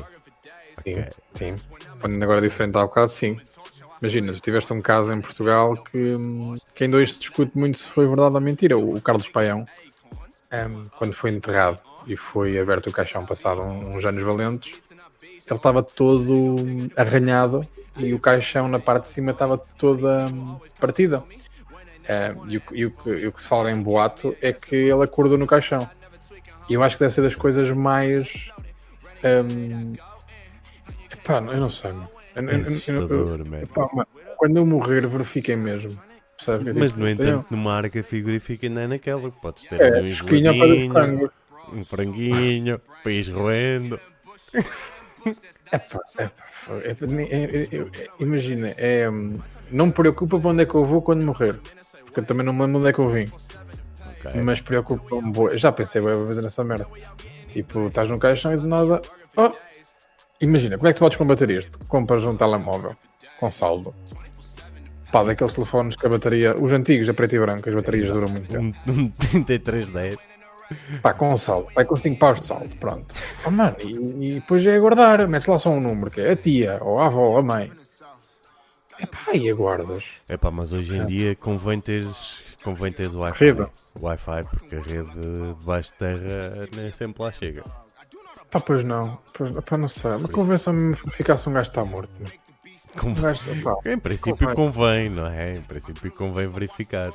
Sim, 0.84 1.00
okay. 1.00 1.12
sim. 1.32 1.54
Quando 2.00 2.22
agora 2.22 2.40
diferente 2.40 2.76
ao 2.76 2.88
caso, 2.88 3.14
sim. 3.14 3.40
Imagina, 4.00 4.32
tu 4.32 4.40
tiveste 4.40 4.72
um 4.72 4.80
caso 4.80 5.12
em 5.12 5.20
Portugal 5.20 5.76
que, 5.76 6.14
que 6.74 6.84
em 6.84 6.90
dois 6.90 7.14
se 7.14 7.20
discute 7.20 7.58
muito 7.58 7.78
se 7.78 7.84
foi 7.84 8.04
verdade 8.06 8.34
ou 8.36 8.40
mentira. 8.40 8.78
O, 8.78 8.96
o 8.96 9.00
Carlos 9.00 9.28
Paião, 9.28 9.64
um, 10.52 10.88
quando 10.96 11.12
foi 11.12 11.30
enterrado 11.30 11.80
e 12.06 12.16
foi 12.16 12.58
aberto 12.58 12.88
o 12.88 12.92
caixão 12.92 13.26
passado 13.26 13.60
uns 13.60 14.04
anos 14.04 14.22
valentes, 14.22 14.80
ele 15.52 15.58
estava 15.58 15.82
todo 15.82 16.56
arranhado 16.96 17.66
e 17.96 18.14
o 18.14 18.18
caixão 18.18 18.68
na 18.68 18.78
parte 18.78 19.02
de 19.02 19.08
cima 19.08 19.32
estava 19.32 19.58
toda 19.58 20.26
partida. 20.80 21.22
Um, 22.08 22.50
e, 22.50 22.56
o, 22.56 22.62
e, 22.72 22.86
o 22.86 22.90
que, 22.90 23.10
e, 23.10 23.26
o, 23.26 23.32
que, 23.32 23.42
se 23.42 23.48
fala 23.48 23.70
em 23.70 23.82
boato 23.82 24.34
é 24.40 24.52
que 24.52 24.74
ele 24.74 25.02
acordou 25.02 25.36
no 25.36 25.46
caixão. 25.46 25.88
E 26.68 26.74
eu 26.74 26.82
acho 26.82 26.96
que 26.96 27.00
deve 27.00 27.12
ser 27.12 27.22
das 27.22 27.34
coisas 27.34 27.70
mais 27.70 28.50
um, 29.22 29.92
Pá, 31.24 31.38
eu 31.40 31.60
não 31.60 31.68
sei, 31.68 31.92
mano. 31.92 32.08
quando 34.38 34.56
eu 34.56 34.64
morrer, 34.64 35.06
verifiquem 35.06 35.56
mesmo. 35.56 36.00
Mas, 36.74 36.94
no 36.94 37.06
entanto, 37.06 37.46
numa 37.50 37.74
arca 37.74 38.02
frigorífica 38.02 38.66
ainda 38.66 38.82
é 38.82 38.86
naquela. 38.86 39.30
Podes 39.30 39.64
ter 39.64 39.78
é, 39.78 40.00
um 40.00 40.10
franguinho, 40.10 41.30
um 41.72 41.84
franguinho, 41.84 42.80
país 43.04 43.28
roendo. 43.28 44.00
Imagina, 48.18 48.74
é, 48.76 49.06
não 49.70 49.86
me 49.86 49.92
preocupa 49.92 50.38
para 50.38 50.50
onde 50.50 50.62
é 50.62 50.66
que 50.66 50.74
eu 50.74 50.84
vou 50.84 51.02
quando 51.02 51.24
morrer. 51.24 51.58
Porque 52.04 52.20
eu 52.20 52.24
também 52.24 52.44
não 52.44 52.52
me 52.52 52.62
lembro 52.62 52.78
onde 52.78 52.88
é 52.88 52.92
que 52.92 52.98
eu 52.98 53.10
vim. 53.10 53.30
Okay. 54.20 54.42
Mas 54.42 54.60
preocupa-me. 54.60 55.56
Já 55.56 55.70
pensei 55.72 56.00
vou 56.00 56.26
fazer 56.26 56.42
nessa 56.42 56.64
merda. 56.64 56.86
Tipo, 57.48 57.88
estás 57.88 58.08
no 58.08 58.18
caixão 58.18 58.52
e 58.52 58.56
de 58.56 58.66
nada. 58.66 59.00
Oh, 59.36 59.50
Imagina, 60.40 60.78
como 60.78 60.88
é 60.88 60.92
que 60.92 60.98
tu 60.98 61.00
podes 61.00 61.18
combater 61.18 61.50
isto? 61.50 61.78
Compras 61.86 62.24
um 62.24 62.36
telemóvel 62.36 62.94
com 63.40 63.50
saldo. 63.50 63.94
Pá, 65.10 65.24
daqueles 65.24 65.54
telefones 65.54 65.96
que 65.96 66.06
a 66.06 66.08
bateria, 66.08 66.56
os 66.56 66.72
antigos, 66.72 67.08
a 67.08 67.14
preto 67.14 67.34
e 67.34 67.40
branco, 67.40 67.68
as 67.68 67.74
baterias 67.74 68.08
duram 68.08 68.28
muito 68.28 68.48
tempo. 68.48 68.78
Um 68.86 69.10
3310. 69.10 70.37
Pá, 71.02 71.14
com 71.14 71.36
saldo, 71.36 71.68
vai 71.74 71.84
com 71.84 71.96
5 71.96 72.18
paus 72.18 72.40
de 72.40 72.46
saldo, 72.46 72.76
pronto. 72.76 73.14
Oh, 73.46 73.50
mano, 73.50 73.76
e, 73.80 74.26
e 74.26 74.40
depois 74.40 74.64
é 74.66 74.76
aguardar, 74.76 75.26
metes 75.28 75.48
lá 75.48 75.58
só 75.58 75.70
um 75.70 75.80
número, 75.80 76.10
que 76.10 76.20
é 76.20 76.32
a 76.32 76.36
tia, 76.36 76.78
ou 76.82 76.98
a 76.98 77.06
avó, 77.06 77.38
a 77.38 77.42
mãe. 77.42 77.72
É 79.00 79.06
pá, 79.06 79.32
e 79.34 79.48
aguardas. 79.48 80.04
É 80.28 80.36
pá, 80.36 80.50
mas 80.50 80.72
hoje 80.72 80.96
em 80.96 81.06
dia 81.06 81.36
convém 81.36 81.80
teres, 81.80 82.42
convém 82.64 82.92
teres 82.92 83.14
o 83.14 83.20
Wi-Fi. 83.20 83.64
Wi-Fi, 84.00 84.42
porque 84.50 84.76
a 84.76 84.80
rede 84.80 85.54
debaixo 85.56 85.92
de 85.92 85.98
terra 85.98 86.68
nem 86.74 86.92
sempre 86.92 87.22
lá 87.22 87.32
chega. 87.32 87.62
Pá, 88.50 88.60
pois 88.60 88.82
não. 88.82 89.18
Pois, 89.32 89.52
pá, 89.64 89.76
não 89.76 89.88
sei. 89.88 90.10
Mas 90.20 90.30
convenção-me 90.30 90.96
que 90.96 91.10
ficasse 91.10 91.48
um 91.48 91.52
gajo 91.52 91.70
está 91.70 91.84
morto. 91.84 92.10
Né? 92.20 92.26
Convém. 92.96 93.34
em 93.86 93.98
princípio 93.98 94.54
convém. 94.54 94.54
convém. 94.54 95.08
não 95.10 95.26
é? 95.26 95.50
Em 95.50 95.62
princípio 95.62 96.10
convém 96.10 96.48
verificar. 96.48 97.12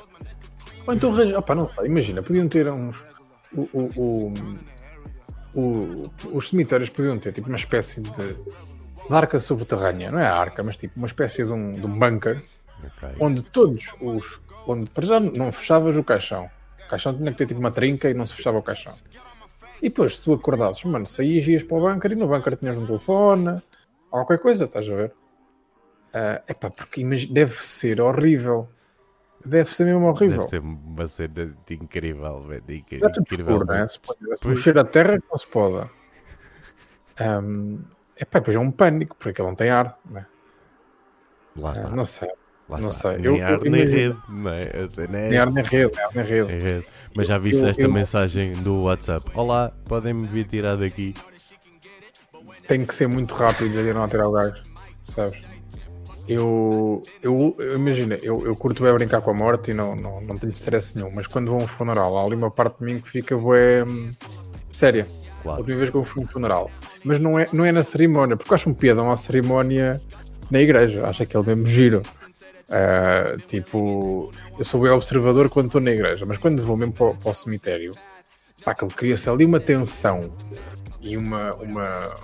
Ou 0.86 0.94
então, 0.94 1.12
não 1.12 1.68
sei, 1.68 1.86
imagina, 1.86 2.22
podiam 2.22 2.48
ter 2.48 2.68
uns. 2.70 3.04
O, 3.56 3.68
o, 3.96 4.34
o, 5.54 6.10
os 6.32 6.48
cemitérios 6.48 6.90
podiam 6.90 7.18
ter 7.18 7.32
tipo 7.32 7.48
uma 7.48 7.56
espécie 7.56 8.00
de, 8.00 8.10
de 8.10 8.36
arca 9.14 9.38
subterrânea, 9.38 10.10
não 10.10 10.18
é 10.18 10.26
a 10.26 10.34
arca, 10.34 10.62
mas 10.62 10.76
tipo 10.76 10.96
uma 10.96 11.06
espécie 11.06 11.44
de 11.44 11.52
um, 11.52 11.72
de 11.72 11.86
um 11.86 11.98
bunker 11.98 12.42
okay. 12.84 13.14
onde 13.20 13.42
todos 13.42 13.94
os. 14.00 14.40
onde 14.66 14.90
para 14.90 15.06
já 15.06 15.20
não 15.20 15.52
fechavas 15.52 15.96
o 15.96 16.04
caixão. 16.04 16.50
O 16.84 16.88
caixão 16.88 17.16
tinha 17.16 17.30
que 17.30 17.38
ter 17.38 17.46
tipo 17.46 17.60
uma 17.60 17.70
trinca 17.70 18.10
e 18.10 18.14
não 18.14 18.26
se 18.26 18.34
fechava 18.34 18.58
o 18.58 18.62
caixão. 18.62 18.94
E 19.80 19.88
depois, 19.88 20.16
se 20.16 20.22
tu 20.22 20.32
acordasses, 20.32 20.82
mano, 20.84 21.06
saías, 21.06 21.46
ias 21.46 21.62
para 21.62 21.76
o 21.76 21.80
bunker 21.80 22.12
e 22.12 22.14
no 22.14 22.26
bunker 22.26 22.56
tinhas 22.56 22.76
um 22.76 22.86
telefone, 22.86 23.50
ou 24.10 24.24
qualquer 24.24 24.38
coisa, 24.38 24.64
estás 24.64 24.88
a 24.88 24.94
ver? 24.94 25.12
Uh, 26.14 26.40
epá, 26.48 26.70
porque 26.70 27.04
deve 27.30 27.52
ser 27.52 28.00
horrível. 28.00 28.68
Deve 29.44 29.68
ser 29.68 29.84
mesmo 29.84 30.06
horrível. 30.06 30.38
Deve 30.38 30.50
ser 30.50 30.60
uma 30.60 31.06
cena 31.06 31.54
de 31.66 31.74
incrível, 31.74 32.42
velho. 32.42 32.84
Já 32.92 33.10
tudo 33.10 33.26
escuro, 33.30 33.66
né? 33.66 33.86
Se 33.88 34.00
pode, 34.00 34.18
mexer 34.46 34.78
a 34.78 34.84
terra, 34.84 35.18
não 35.30 35.38
se 35.38 35.46
pode. 35.46 35.88
Um, 37.20 37.80
epá, 38.18 38.38
depois 38.38 38.56
é 38.56 38.58
um 38.58 38.70
pânico, 38.70 39.16
porque 39.16 39.40
ele 39.40 39.48
não 39.48 39.54
tem 39.54 39.70
ar, 39.70 39.98
né? 40.08 40.26
Lá 41.56 41.72
está. 41.72 41.88
Uh, 41.88 41.96
não 41.96 42.04
sei. 42.04 42.28
Lá 42.68 42.78
não 42.78 42.88
está. 42.88 43.10
sei. 43.10 43.18
Nem 43.18 43.38
eu, 43.38 43.46
ar, 43.46 43.52
eu, 43.52 43.70
nem 43.70 43.84
rede. 43.84 44.18
Não 44.28 44.50
é? 44.50 44.62
é 44.64 45.06
nem 45.08 45.38
ar, 45.38 45.50
nem 45.50 45.64
rede. 45.64 45.92
Nem 46.14 46.24
rede. 46.24 46.46
Nem 46.48 46.58
rede. 46.58 46.86
Mas 47.14 47.26
já 47.26 47.38
viste 47.38 47.60
eu, 47.60 47.68
esta 47.68 47.86
mensagem 47.86 48.54
do 48.62 48.84
WhatsApp? 48.84 49.30
Olá, 49.34 49.72
podem-me 49.86 50.26
vir 50.26 50.46
tirar 50.46 50.76
daqui. 50.76 51.14
Tem 52.66 52.84
que 52.84 52.94
ser 52.94 53.06
muito 53.06 53.34
rápido 53.34 53.78
e 53.78 53.92
não 53.92 54.08
tirar 54.08 54.26
o 54.28 54.32
gajo. 54.32 54.62
Sabes? 55.02 55.53
Eu, 56.26 57.02
eu, 57.22 57.54
eu 57.58 57.76
imagina, 57.76 58.14
eu, 58.22 58.46
eu 58.46 58.56
curto 58.56 58.82
bem 58.82 58.94
brincar 58.94 59.20
com 59.20 59.30
a 59.30 59.34
morte 59.34 59.72
e 59.72 59.74
não, 59.74 59.94
não, 59.94 60.20
não 60.22 60.38
tenho 60.38 60.52
stress 60.52 60.96
nenhum, 60.96 61.10
mas 61.14 61.26
quando 61.26 61.50
vou 61.50 61.60
a 61.60 61.64
um 61.64 61.66
funeral, 61.66 62.16
há 62.16 62.24
ali 62.24 62.34
uma 62.34 62.50
parte 62.50 62.78
de 62.78 62.84
mim 62.86 63.00
que 63.00 63.10
fica 63.10 63.36
bem 63.36 64.10
séria. 64.70 65.06
Claro. 65.42 65.58
A 65.58 65.60
última 65.60 65.76
vez 65.76 65.90
que 65.90 65.96
eu 65.96 66.02
fui 66.02 66.22
a 66.22 66.24
um 66.24 66.28
funeral. 66.28 66.70
Mas 67.04 67.18
não 67.18 67.38
é, 67.38 67.46
não 67.52 67.64
é 67.64 67.70
na 67.70 67.82
cerimónia, 67.82 68.36
porque 68.36 68.50
eu 68.50 68.54
acho 68.54 68.70
um 68.70 68.74
piadão 68.74 69.10
à 69.10 69.16
cerimónia 69.16 70.00
na 70.50 70.60
igreja. 70.60 71.06
Acho 71.06 71.22
aquele 71.22 71.44
mesmo 71.44 71.66
giro. 71.66 72.02
Uh, 72.64 73.38
tipo, 73.46 74.32
eu 74.58 74.64
sou 74.64 74.80
bem 74.80 74.90
observador 74.90 75.50
quando 75.50 75.66
estou 75.66 75.82
na 75.82 75.90
igreja, 75.90 76.24
mas 76.24 76.38
quando 76.38 76.62
vou 76.62 76.78
mesmo 76.78 76.94
para, 76.94 77.06
o, 77.06 77.14
para 77.14 77.30
o 77.30 77.34
cemitério, 77.34 77.92
pá, 78.64 78.72
aquilo 78.72 78.90
cria-se 78.90 79.28
ali 79.28 79.44
uma 79.44 79.60
tensão 79.60 80.34
e 80.98 81.14
uma, 81.14 81.54
uma, 81.56 82.14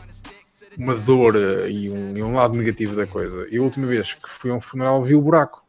uma 0.80 0.94
dor 0.94 1.36
e 1.68 1.90
um, 1.90 2.16
e 2.16 2.22
um, 2.22 2.34
lado 2.34 2.54
negativo 2.54 2.96
da 2.96 3.06
coisa. 3.06 3.46
E 3.50 3.58
a 3.58 3.62
última 3.62 3.86
vez 3.86 4.14
que 4.14 4.28
fui 4.28 4.50
a 4.50 4.54
um 4.54 4.60
funeral 4.60 5.02
vi 5.02 5.14
o 5.14 5.20
buraco 5.20 5.64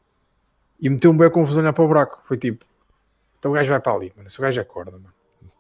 e 0.79 0.89
meteu-me 0.89 1.19
bem 1.19 1.27
a 1.27 1.31
confusão 1.31 1.61
olhar 1.61 1.73
para 1.73 1.83
o 1.83 1.87
buraco. 1.87 2.21
Foi 2.23 2.37
tipo, 2.37 2.65
Então 3.37 3.51
o 3.51 3.53
gajo 3.53 3.69
vai 3.69 3.79
para 3.81 3.93
ali, 3.93 4.13
mano. 4.15 4.29
Se 4.29 4.39
o 4.39 4.41
gajo 4.41 4.61
acorda, 4.61 4.93
mano. 4.93 5.13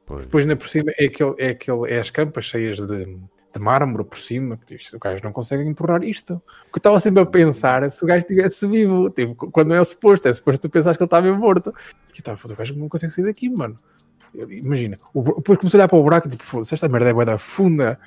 Pois. 0.05 0.23
Depois, 0.23 0.43
ainda 0.43 0.55
por 0.55 0.69
cima, 0.69 0.91
é, 0.97 1.05
aquele, 1.05 1.35
é, 1.37 1.49
aquele, 1.49 1.91
é 1.91 1.99
as 1.99 2.09
campas 2.09 2.45
cheias 2.45 2.77
de, 2.77 3.05
de 3.05 3.59
mármore 3.59 4.03
por 4.05 4.17
cima, 4.17 4.57
que 4.57 4.65
tipo, 4.65 4.95
o 4.95 4.99
gajo 4.99 5.21
não 5.23 5.33
consegue 5.33 5.63
empurrar 5.63 6.03
isto. 6.03 6.41
Porque 6.63 6.77
eu 6.77 6.79
estava 6.79 6.99
sempre 6.99 7.21
a 7.21 7.25
pensar 7.25 7.89
se 7.91 8.03
o 8.03 8.07
gajo 8.07 8.19
estivesse 8.19 8.65
vivo, 8.67 9.09
tipo, 9.09 9.35
quando 9.51 9.73
é 9.73 9.83
suposto, 9.83 10.27
é 10.27 10.33
suposto 10.33 10.61
tu 10.61 10.71
pensar 10.71 10.95
que 10.95 11.03
ele 11.03 11.07
estava 11.07 11.31
morto. 11.33 11.73
E 12.07 12.11
eu 12.11 12.19
estava 12.19 12.35
a 12.35 12.37
fazer, 12.37 12.53
o 12.53 12.57
gajo 12.57 12.75
não 12.77 12.87
consegue 12.87 13.11
sair 13.11 13.25
daqui, 13.25 13.49
mano. 13.49 13.75
Imagina, 14.33 14.97
o, 15.13 15.21
depois 15.23 15.59
comecei 15.59 15.77
a 15.77 15.81
olhar 15.81 15.87
para 15.89 15.97
o 15.97 16.03
buraco 16.03 16.27
e 16.27 16.31
tipo, 16.31 16.43
foda-se, 16.43 16.73
esta 16.73 16.87
merda 16.87 17.09
é 17.09 17.13
bué 17.13 17.25
da 17.25 17.37
funda. 17.37 17.99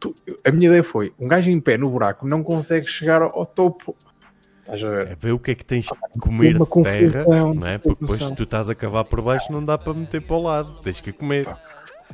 Tu- 0.00 0.14
a 0.44 0.50
minha 0.50 0.66
ideia 0.68 0.82
foi, 0.82 1.12
um 1.18 1.28
gajo 1.28 1.50
em 1.50 1.60
pé 1.60 1.76
no 1.76 1.90
buraco 1.90 2.26
não 2.26 2.42
consegue 2.42 2.86
chegar 2.86 3.20
ao, 3.22 3.38
ao 3.38 3.44
topo. 3.46 3.94
Estás 4.60 4.82
a 4.82 4.88
ver? 4.90 5.08
É 5.08 5.14
ver 5.14 5.32
o 5.32 5.38
que 5.38 5.50
é 5.50 5.54
que 5.54 5.64
tens 5.64 5.88
que 5.88 6.18
comer 6.18 6.54
de 6.58 6.82
terra, 6.82 7.24
não 7.54 7.66
é? 7.66 7.76
Porque 7.78 8.00
depois 8.00 8.18
noção. 8.20 8.34
tu 8.34 8.44
estás 8.44 8.70
a 8.70 8.74
cavar 8.74 9.04
por 9.04 9.20
baixo 9.20 9.52
não 9.52 9.64
dá 9.64 9.76
para 9.76 9.92
meter 9.94 10.22
para 10.22 10.36
o 10.36 10.42
lado, 10.42 10.80
tens 10.80 11.00
que 11.00 11.12
comer. 11.12 11.46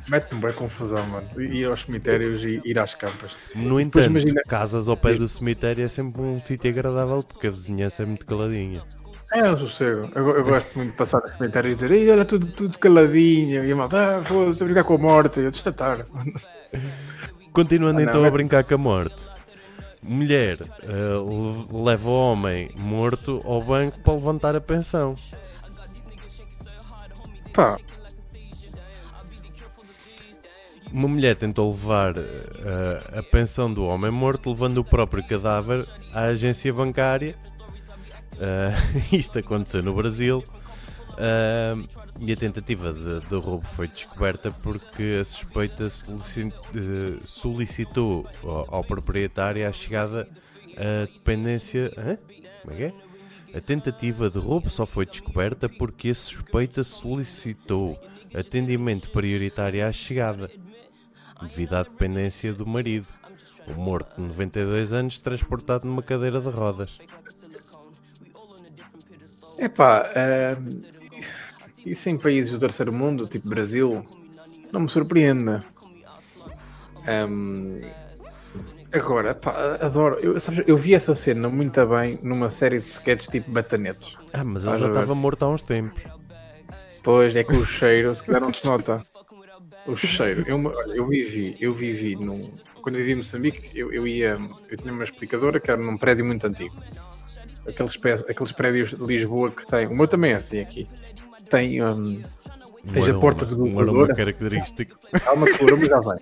Mete-me 0.09 0.39
bem 0.41 0.53
confusão, 0.53 1.05
mano. 1.07 1.27
Ir 1.41 1.65
aos 1.69 1.81
cemitérios 1.83 2.43
e 2.43 2.61
ir 2.63 2.79
às 2.79 2.93
campas. 2.95 3.31
No 3.55 3.79
entanto, 3.79 4.05
imagina- 4.05 4.41
casas 4.47 4.87
ao 4.87 4.95
pé 4.95 5.13
do 5.15 5.27
cemitério 5.27 5.83
é 5.83 5.87
sempre 5.87 6.21
um 6.21 6.39
sítio 6.39 6.69
agradável 6.71 7.21
porque 7.23 7.47
a 7.47 7.51
vizinhança 7.51 8.03
é 8.03 8.05
muito 8.05 8.25
caladinha. 8.25 8.83
É 9.33 9.43
um 9.51 9.57
sossego. 9.57 10.09
Eu, 10.15 10.29
eu 10.37 10.43
gosto 10.45 10.77
muito 10.77 10.91
de 10.91 10.97
passar 10.97 11.21
nos 11.21 11.33
comentários 11.33 11.73
e 11.81 11.85
dizer 11.85 11.91
Ei, 11.91 12.09
olha, 12.09 12.23
tudo, 12.23 12.47
tudo 12.47 12.79
caladinho. 12.79 13.65
E 13.65 13.71
a 13.71 13.75
malta, 13.75 13.97
ah, 13.97 14.17
a 14.19 14.63
brincar 14.63 14.85
com 14.85 14.93
a 14.93 14.97
morte. 14.97 15.41
E 15.41 15.43
eu, 15.43 15.51
deixa 15.51 15.69
estar. 15.69 16.05
Continuando 17.57 17.99
Ah, 18.01 18.03
não, 18.03 18.09
então 18.11 18.23
é- 18.25 18.27
a 18.27 18.31
brincar 18.31 18.63
com 18.63 18.75
a 18.75 18.77
morte. 18.77 19.25
Mulher 20.03 20.59
le- 20.61 21.83
leva 21.83 22.07
o 22.07 22.13
homem 22.13 22.69
morto 22.77 23.41
ao 23.43 23.63
banco 23.63 23.99
para 24.01 24.13
levantar 24.13 24.55
a 24.55 24.61
pensão. 24.61 25.15
Pá, 27.51 27.77
Uma 30.91 31.07
mulher 31.07 31.35
tentou 31.35 31.69
levar 31.71 32.15
eh, 32.15 33.17
a 33.19 33.23
pensão 33.23 33.73
do 33.73 33.83
homem 33.85 34.11
morto, 34.11 34.49
levando 34.51 34.77
o 34.77 34.83
próprio 34.85 35.21
cadáver 35.27 35.85
à 36.13 36.25
agência 36.25 36.71
bancária. 36.71 37.35
Eh, 38.39 38.73
isto 39.11 39.39
aconteceu 39.39 39.81
no 39.81 39.93
Brasil. 39.95 40.43
Eh, 41.19 41.73
e 42.19 42.31
a 42.31 42.35
tentativa 42.35 42.93
de, 42.93 43.19
de 43.21 43.35
roubo 43.35 43.65
foi 43.75 43.87
descoberta 43.87 44.51
porque 44.51 45.17
a 45.19 45.25
suspeita 45.25 45.85
eh, 45.85 47.19
solicitou 47.25 48.27
ao, 48.43 48.75
ao 48.75 48.83
proprietário 48.83 49.67
a 49.67 49.71
chegada 49.71 50.27
à 50.75 51.05
dependência. 51.05 51.91
Hã? 51.97 52.17
Como 52.61 52.73
é 52.73 52.77
que 52.77 52.83
é? 52.83 52.93
A 53.57 53.61
tentativa 53.61 54.29
de 54.29 54.37
roubo 54.37 54.69
só 54.69 54.85
foi 54.85 55.05
descoberta 55.05 55.67
porque 55.67 56.09
a 56.09 56.15
suspeita 56.15 56.83
solicitou 56.83 57.97
atendimento 58.35 59.09
prioritário 59.09 59.87
à 59.87 59.91
chegada, 59.91 60.51
devido 61.41 61.73
à 61.73 61.83
dependência 61.83 62.53
do 62.53 62.67
marido, 62.67 63.07
o 63.67 63.73
morto 63.73 64.15
de 64.15 64.27
92 64.27 64.93
anos 64.93 65.17
transportado 65.19 65.87
numa 65.87 66.03
cadeira 66.03 66.39
de 66.39 66.49
rodas. 66.49 66.99
é 69.57 69.67
pá. 69.67 70.05
Isso 71.91 72.09
em 72.09 72.17
países 72.17 72.51
do 72.51 72.59
terceiro 72.59 72.93
mundo, 72.93 73.27
tipo 73.27 73.47
Brasil, 73.47 74.05
não 74.71 74.81
me 74.81 74.89
surpreende. 74.89 75.61
Ahm, 77.07 77.81
agora, 78.91 79.33
pá, 79.33 79.77
adoro. 79.81 80.19
Eu, 80.19 80.39
sabes, 80.39 80.63
eu 80.67 80.77
vi 80.77 80.93
essa 80.93 81.13
cena 81.13 81.47
muito 81.49 81.85
bem 81.85 82.19
numa 82.21 82.49
série 82.49 82.79
de 82.79 82.85
sketches 82.85 83.29
tipo 83.29 83.49
Batanetes. 83.51 84.17
Ah, 84.33 84.43
mas 84.43 84.65
ele 84.65 84.77
já 84.77 84.87
estava 84.87 85.15
morto 85.15 85.43
há 85.43 85.49
uns 85.49 85.61
tempos. 85.61 86.01
Pois 87.03 87.33
é 87.35 87.43
que 87.43 87.53
o 87.53 87.63
cheiro, 87.63 88.13
se 88.13 88.23
calhar 88.23 88.41
não 88.41 88.53
se 88.53 88.63
nota. 88.67 89.05
O 89.85 89.95
cheiro. 89.95 90.43
Eu, 90.45 90.61
eu 90.93 91.07
vivi, 91.07 91.55
eu 91.61 91.73
vivi 91.73 92.15
num. 92.17 92.51
Quando 92.81 92.95
eu 92.95 92.99
vivi 92.99 93.13
em 93.13 93.15
Moçambique, 93.15 93.69
eu, 93.73 93.91
eu 93.93 94.05
ia. 94.05 94.37
Eu 94.69 94.77
tinha 94.77 94.93
uma 94.93 95.05
explicadora 95.05 95.59
que 95.59 95.71
era 95.71 95.81
num 95.81 95.97
prédio 95.97 96.25
muito 96.25 96.45
antigo. 96.45 96.75
Aqueles, 97.65 97.97
aqueles 98.27 98.51
prédios 98.51 98.89
de 98.89 99.05
Lisboa 99.05 99.49
que 99.49 99.65
tem. 99.65 99.87
O 99.87 99.95
meu 99.95 100.07
também 100.07 100.33
é 100.33 100.35
assim 100.35 100.59
aqui. 100.59 100.85
Tem. 101.49 101.81
Um 101.83 102.21
Tens 102.93 103.03
a 103.03 103.07
aroma- 103.09 103.19
porta 103.21 103.45
do 103.45 103.63
Um 103.63 103.79
aroma 103.79 103.81
elevador? 103.81 104.15
característico. 104.15 104.97
calma 105.23 105.45
que 105.45 105.63
o 105.63 105.67
aroma 105.67 105.85
já 105.85 105.99
vem. 105.99 106.19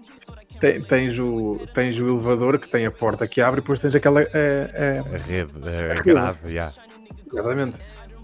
Tem- 0.59 0.81
tens, 0.81 1.19
o, 1.19 1.59
tens 1.73 1.99
o 1.99 2.07
elevador 2.07 2.57
que 2.59 2.67
tem 2.67 2.85
a 2.85 2.91
porta 2.91 3.27
que 3.27 3.41
abre 3.41 3.59
e 3.59 3.61
depois 3.61 3.79
tens 3.79 3.93
aquela. 3.95 4.21
eh, 4.21 4.29
eh, 4.33 4.99
A 4.99 5.17
rede, 5.17 5.51
a 5.67 5.87
rede. 5.93 6.01
grave, 6.03 6.53
já. 6.53 6.71
Exatamente. 7.31 7.79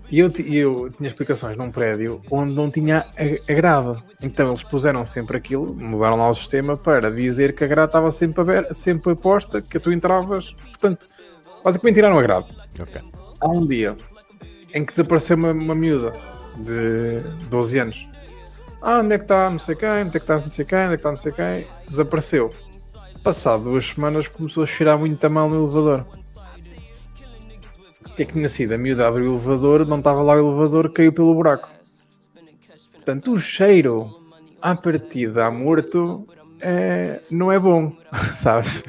E 0.10 0.20
eu, 0.20 0.30
eu 0.46 0.90
tinha 0.90 1.08
explicações 1.08 1.56
num 1.56 1.72
prédio 1.72 2.22
onde 2.30 2.54
não 2.54 2.70
tinha 2.70 3.06
a, 3.18 3.52
a 3.52 3.56
grade. 3.56 4.04
Então 4.22 4.48
eles 4.50 4.64
puseram 4.64 5.06
sempre 5.06 5.38
aquilo, 5.38 5.74
mudaram 5.74 6.18
lá 6.18 6.30
o 6.30 6.34
sistema 6.34 6.76
para 6.76 7.10
dizer 7.12 7.54
que 7.56 7.64
a 7.64 7.68
grade 7.68 7.90
estava 7.90 8.12
sempre, 8.12 8.42
aberta, 8.42 8.74
sempre 8.74 9.16
posta, 9.16 9.62
que 9.62 9.80
tu 9.80 9.92
entravas. 9.92 10.54
Portanto, 10.54 11.08
basicamente 11.64 11.96
tiraram 11.96 12.18
a 12.20 12.22
grade. 12.22 12.48
Ok. 12.80 13.02
Há 13.40 13.48
um 13.50 13.66
dia 13.66 13.96
em 14.74 14.84
que 14.84 14.92
desapareceu 14.92 15.38
uma, 15.38 15.52
uma 15.52 15.76
miúda 15.76 16.14
de 16.58 17.20
12 17.50 17.80
anos. 17.80 18.10
Ah, 18.82 19.00
onde 19.00 19.14
é 19.14 19.18
que 19.18 19.26
está 19.26 19.50
não 19.50 19.60
sei 19.60 19.76
quem, 19.76 19.90
onde 19.90 20.08
é 20.08 20.12
que 20.12 20.18
está 20.18 20.40
não 20.40 20.50
sei 20.50 20.66
quem, 20.66 20.80
onde 20.80 20.86
é 20.86 20.90
que 20.90 20.96
está 20.96 21.10
não 21.10 21.18
sei 21.18 21.32
quem. 21.32 21.68
Desapareceu. 21.88 22.52
Passado 23.24 23.66
duas 23.66 23.86
semanas 23.86 24.28
começou 24.28 24.64
a 24.64 24.66
cheirar 24.66 24.98
muito 24.98 25.24
a 25.24 25.30
mal 25.30 25.48
no 25.48 25.64
elevador. 25.64 26.06
O 28.06 28.14
que 28.16 28.24
é 28.24 28.26
que 28.26 28.34
tinha 28.34 28.50
sido? 28.50 28.74
A 28.74 28.78
miúda 28.78 29.08
abriu 29.08 29.32
o 29.32 29.36
elevador, 29.36 29.86
não 29.86 30.00
estava 30.00 30.22
lá 30.24 30.34
o 30.34 30.40
elevador, 30.40 30.92
caiu 30.92 31.14
pelo 31.14 31.34
buraco. 31.34 31.70
Portanto, 32.92 33.32
o 33.32 33.38
cheiro 33.38 34.10
à 34.62 34.76
partida 34.76 35.46
a 35.46 35.52
morto 35.52 36.28
é, 36.60 37.22
não 37.30 37.52
é 37.52 37.60
bom, 37.60 37.96
sabes? 38.36 38.84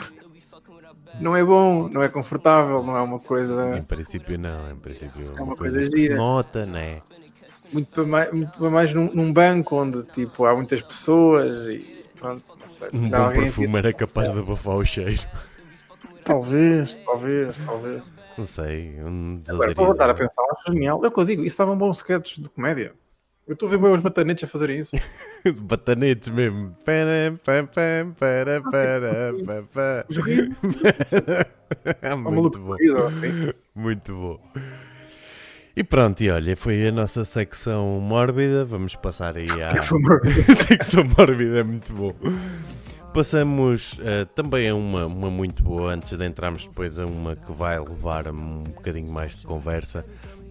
Não 1.21 1.37
é 1.37 1.45
bom, 1.45 1.89
não 1.89 2.03
é 2.03 2.09
confortável, 2.09 2.83
não 2.83 2.97
é 2.97 3.03
uma 3.03 3.19
coisa 3.19 3.79
Em 3.79 3.83
princípio 3.83 4.39
não, 4.39 4.71
em 4.71 4.77
princípio 4.77 5.29
é 5.29 5.35
uma, 5.35 5.43
uma 5.43 5.57
coisa, 5.57 5.79
coisa 5.79 5.91
que 5.91 6.01
se 6.01 6.09
nota, 6.09 6.67
né? 6.67 7.01
Muito 7.73 7.89
para 7.91 8.05
mais, 8.05 8.33
muito 8.33 8.59
para 8.59 8.71
mais 8.71 8.95
num, 8.95 9.11
num 9.13 9.33
banco 9.33 9.77
onde 9.77 10.03
tipo, 10.05 10.45
há 10.45 10.55
muitas 10.55 10.83
pessoas 10.83 11.69
e 11.69 12.05
pronto, 12.19 12.45
não 12.59 12.67
sei 12.67 12.91
se 12.91 13.01
Um 13.01 13.09
bom 13.09 13.33
perfume 13.33 13.79
era 13.79 13.93
capaz 13.93 14.33
de 14.33 14.39
abafar 14.39 14.77
o 14.77 14.85
cheiro. 14.85 15.23
Talvez, 16.25 16.97
talvez, 16.97 17.57
talvez. 17.67 18.03
Não 18.39 18.45
sei, 18.45 18.95
um 19.03 19.43
Agora, 19.49 19.75
para 19.75 19.85
voltar 19.85 20.11
a 20.11 20.15
pensar, 20.15 20.43
acho 20.53 20.73
genial. 20.73 21.05
É 21.05 21.09
o 21.09 21.11
que 21.11 21.19
eu 21.19 21.25
digo, 21.25 21.43
isso 21.43 21.49
estavam 21.55 21.77
bons 21.77 21.99
sketches 21.99 22.43
de 22.43 22.49
comédia. 22.49 22.95
Eu 23.47 23.55
estou 23.55 23.67
a 23.67 23.71
ver 23.71 23.79
bem 23.79 23.93
os 23.93 24.01
batanetes 24.01 24.45
a 24.45 24.47
fazerem 24.47 24.79
isso. 24.79 24.97
Batanetes 25.63 26.29
mesmo. 26.29 26.77
Para, 26.85 27.33
para, 27.45 28.07
para, 28.23 28.63
para. 29.73 30.07
Os 30.09 30.17
risos, 30.19 30.57
É 32.01 32.15
o 32.15 32.19
muito 32.19 32.59
bom. 32.61 32.77
assim. 33.07 33.53
Muito 33.75 34.15
bom. 34.15 34.41
E 35.75 35.83
pronto, 35.83 36.23
e 36.23 36.31
olha, 36.31 36.55
foi 36.55 36.87
a 36.87 36.93
nossa 36.93 37.25
secção 37.25 37.99
mórbida. 37.99 38.65
Vamos 38.65 38.95
passar 38.95 39.37
aí 39.37 39.47
à 39.63 39.71
secção 39.81 41.03
mórbida, 41.17 41.61
é 41.61 41.63
muito 41.63 41.93
bom. 41.95 42.13
Passamos 43.15 43.99
eh, 44.01 44.27
também 44.35 44.69
a 44.69 44.75
uma, 44.75 45.07
uma 45.07 45.31
muito 45.31 45.63
boa, 45.63 45.95
antes 45.95 46.17
de 46.17 46.27
entrarmos 46.27 46.67
depois 46.67 46.99
a 46.99 47.07
uma 47.07 47.37
que 47.37 47.53
vai 47.53 47.79
levar 47.79 48.29
a 48.29 48.33
um 48.33 48.63
bocadinho 48.63 49.11
mais 49.11 49.37
de 49.37 49.47
conversa. 49.47 50.05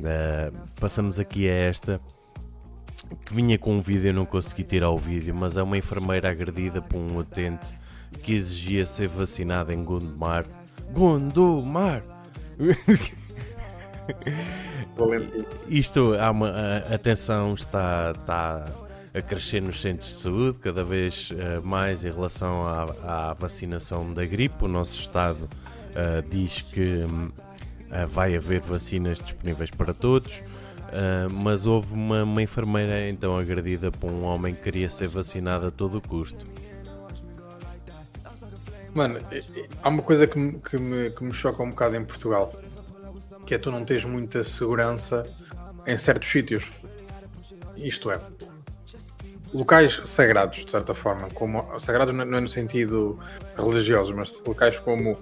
Eh, 0.03 0.51
passamos 0.79 1.19
aqui 1.19 1.47
a 1.47 1.53
esta, 1.53 2.01
que 3.25 3.33
vinha 3.33 3.57
com 3.59 3.77
um 3.77 3.81
vídeo, 3.81 4.07
eu 4.07 4.13
não 4.13 4.25
consegui 4.25 4.63
tirar 4.63 4.89
o 4.89 4.97
vídeo, 4.97 5.35
mas 5.35 5.55
é 5.55 5.61
uma 5.61 5.77
enfermeira 5.77 6.29
agredida 6.29 6.81
por 6.81 6.97
um 6.97 7.17
utente 7.17 7.77
que 8.23 8.33
exigia 8.33 8.85
ser 8.85 9.07
vacinada 9.07 9.73
em 9.73 9.83
Gondomar. 9.83 10.45
Gondomar! 10.91 12.03
Isto, 15.67 16.15
há 16.15 16.31
uma, 16.31 16.49
a 16.49 16.95
atenção 16.95 17.53
está, 17.53 18.13
está 18.17 18.65
a 19.13 19.21
crescer 19.21 19.61
nos 19.61 19.81
centros 19.81 20.09
de 20.09 20.15
saúde, 20.21 20.59
cada 20.59 20.83
vez 20.83 21.29
eh, 21.37 21.59
mais 21.61 22.05
em 22.05 22.09
relação 22.09 22.65
à, 22.65 23.29
à 23.31 23.33
vacinação 23.33 24.13
da 24.13 24.25
gripe. 24.25 24.63
O 24.63 24.67
nosso 24.67 24.99
Estado 24.99 25.49
eh, 25.93 26.23
diz 26.29 26.61
que 26.61 27.05
eh, 27.91 28.05
vai 28.05 28.35
haver 28.35 28.61
vacinas 28.61 29.19
disponíveis 29.19 29.69
para 29.69 29.93
todos, 29.93 30.41
mas 31.31 31.67
houve 31.67 31.93
uma, 31.93 32.23
uma 32.23 32.41
enfermeira 32.41 33.07
então 33.07 33.37
agredida 33.37 33.89
por 33.89 34.11
um 34.11 34.23
homem 34.23 34.53
que 34.53 34.61
queria 34.61 34.89
ser 34.89 35.07
vacinado 35.07 35.67
a 35.67 35.71
todo 35.71 35.99
o 35.99 36.01
custo. 36.01 36.45
Mano, 38.93 39.17
há 39.81 39.87
uma 39.87 40.03
coisa 40.03 40.27
que 40.27 40.37
me, 40.37 40.59
que, 40.59 40.77
me, 40.77 41.09
que 41.11 41.23
me 41.23 41.33
choca 41.33 41.63
um 41.63 41.69
bocado 41.69 41.95
em 41.95 42.03
Portugal, 42.03 42.53
que 43.45 43.55
é 43.55 43.57
tu 43.57 43.71
não 43.71 43.83
tens 43.83 44.03
muita 44.05 44.43
segurança 44.43 45.25
em 45.85 45.97
certos 45.97 46.29
sítios. 46.29 46.71
Isto 47.75 48.11
é, 48.11 48.19
locais 49.53 50.01
sagrados, 50.05 50.65
de 50.65 50.71
certa 50.71 50.93
forma, 50.93 51.27
como 51.33 51.79
sagrados 51.79 52.13
não 52.13 52.25
não 52.25 52.37
é 52.37 52.41
no 52.41 52.47
sentido 52.47 53.19
religioso, 53.57 54.15
mas 54.15 54.41
locais 54.45 54.79
como, 54.79 55.17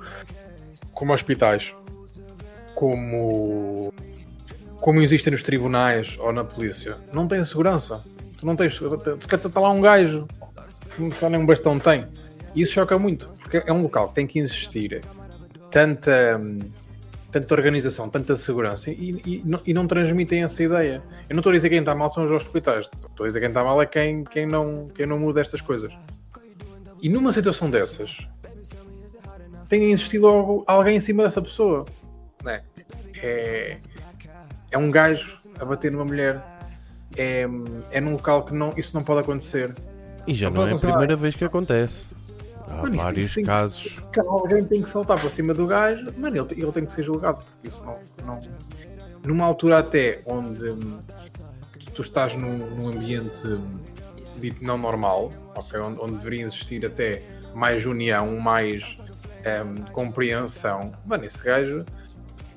como 0.94 1.14
hospitais, 1.14 1.74
como 2.76 3.94
como 4.80 5.02
existem 5.02 5.32
nos 5.32 5.44
tribunais 5.44 6.18
ou 6.20 6.32
na 6.32 6.44
polícia, 6.44 6.98
não 7.12 7.28
tem 7.28 7.44
segurança. 7.44 8.02
Tu 8.38 8.46
não 8.46 8.56
tens. 8.56 8.80
Está 8.82 9.60
lá 9.60 9.72
um 9.72 9.82
gajo, 9.82 10.28
só 11.12 11.30
nem 11.30 11.40
um 11.40 11.46
bastão 11.46 11.78
tem. 11.78 12.08
E 12.56 12.62
isso 12.62 12.74
choca 12.74 12.98
muito, 12.98 13.30
porque 13.40 13.62
é 13.66 13.74
um 13.74 13.82
local 13.82 14.10
que 14.10 14.16
tem 14.16 14.26
que 14.26 14.40
existir 14.40 15.04
tanta, 15.70 16.42
tanta 17.32 17.54
organização, 17.54 18.10
tanta 18.10 18.36
segurança 18.36 18.90
e, 18.92 19.22
e, 19.26 19.42
não, 19.46 19.62
e 19.66 19.74
não 19.74 19.88
transmitem 19.88 20.44
essa 20.44 20.64
ideia. 20.64 21.02
Eu 21.30 21.36
não 21.36 21.40
estou 21.40 21.52
a 21.52 21.56
dizer 21.56 21.70
que 21.70 21.76
quem 21.76 21.80
está 21.80 21.94
mal 21.94 22.10
são 22.10 22.24
os 22.24 22.32
hospitais, 22.32 22.90
estou 23.10 23.24
a 23.24 23.28
dizer 23.28 23.40
que 23.40 23.46
quem 23.46 23.52
está 23.52 23.64
mal 23.64 23.82
é 23.82 23.86
quem, 23.86 24.24
quem, 24.24 24.46
não, 24.46 24.88
quem 24.88 25.06
não 25.06 25.20
muda 25.20 25.40
estas 25.42 25.62
coisas. 25.62 25.94
E 27.02 27.08
numa 27.08 27.32
situação 27.32 27.70
dessas, 27.70 28.18
tem 29.70 29.92
existido 29.92 30.64
alguém 30.66 30.98
em 30.98 31.00
cima 31.00 31.24
dessa 31.24 31.42
pessoa. 31.42 31.86
É, 32.46 32.64
é, 33.22 33.78
é 34.72 34.78
um 34.78 34.90
gajo 34.90 35.38
a 35.60 35.66
bater 35.66 35.92
numa 35.92 36.06
mulher. 36.06 36.44
É, 37.16 37.48
é 37.92 38.02
num 38.02 38.14
local 38.14 38.44
que 38.46 38.54
não, 38.54 38.74
isso 38.76 38.96
não 38.96 39.04
pode 39.04 39.22
acontecer. 39.22 39.74
E 40.28 40.34
já 40.34 40.50
não, 40.50 40.62
não 40.62 40.68
é 40.68 40.74
a 40.74 40.78
primeira 40.78 41.16
vez 41.16 41.36
que 41.36 41.46
acontece. 41.46 42.06
Há 42.70 42.84
mano, 42.84 42.98
vários 42.98 43.26
isso, 43.26 43.42
casos. 43.44 43.84
Que, 43.84 44.12
que, 44.12 44.20
alguém 44.20 44.64
tem 44.64 44.82
que 44.82 44.90
saltar 44.90 45.20
para 45.20 45.30
cima 45.30 45.54
do 45.54 45.66
gajo, 45.66 46.06
mano, 46.18 46.38
ele, 46.38 46.62
ele 46.62 46.72
tem 46.72 46.86
que 46.86 46.92
ser 46.92 47.04
julgado, 47.04 47.42
porque 47.42 47.68
isso 47.68 47.84
não. 47.84 47.98
não 48.26 48.40
numa 49.26 49.46
altura 49.46 49.80
até 49.80 50.22
onde 50.26 50.70
hum, 50.70 51.00
tu, 51.80 51.92
tu, 51.92 52.02
estás 52.02 52.36
num, 52.36 52.58
num 52.70 52.88
ambiente 52.88 53.46
hum, 53.48 53.80
dito 54.40 54.64
não 54.64 54.78
normal, 54.78 55.32
okay, 55.56 55.80
onde, 55.80 56.02
onde 56.02 56.14
deveria 56.14 56.46
existir 56.46 56.86
até 56.86 57.22
mais 57.54 57.86
união, 57.86 58.40
mais 58.40 58.98
um, 59.66 59.92
compreensão. 59.92 60.94
Mano, 61.06 61.26
esse 61.26 61.44
gajo. 61.44 61.86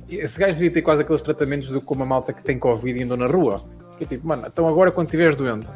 Esse 0.08 0.38
gajo 0.38 0.54
devia 0.54 0.70
ter 0.70 0.82
quase 0.82 1.02
aqueles 1.02 1.22
tratamentos 1.22 1.70
do 1.70 1.80
como 1.80 2.02
a 2.02 2.06
malta 2.06 2.32
que 2.32 2.42
tem 2.42 2.58
Covid 2.58 2.98
e 2.98 3.02
andou 3.02 3.16
na 3.16 3.26
rua. 3.26 3.64
Que 3.96 4.04
é 4.04 4.06
tipo, 4.06 4.26
mano, 4.26 4.46
então 4.46 4.68
agora 4.68 4.90
quando 4.90 5.06
estiveres 5.06 5.36
doente, 5.36 5.70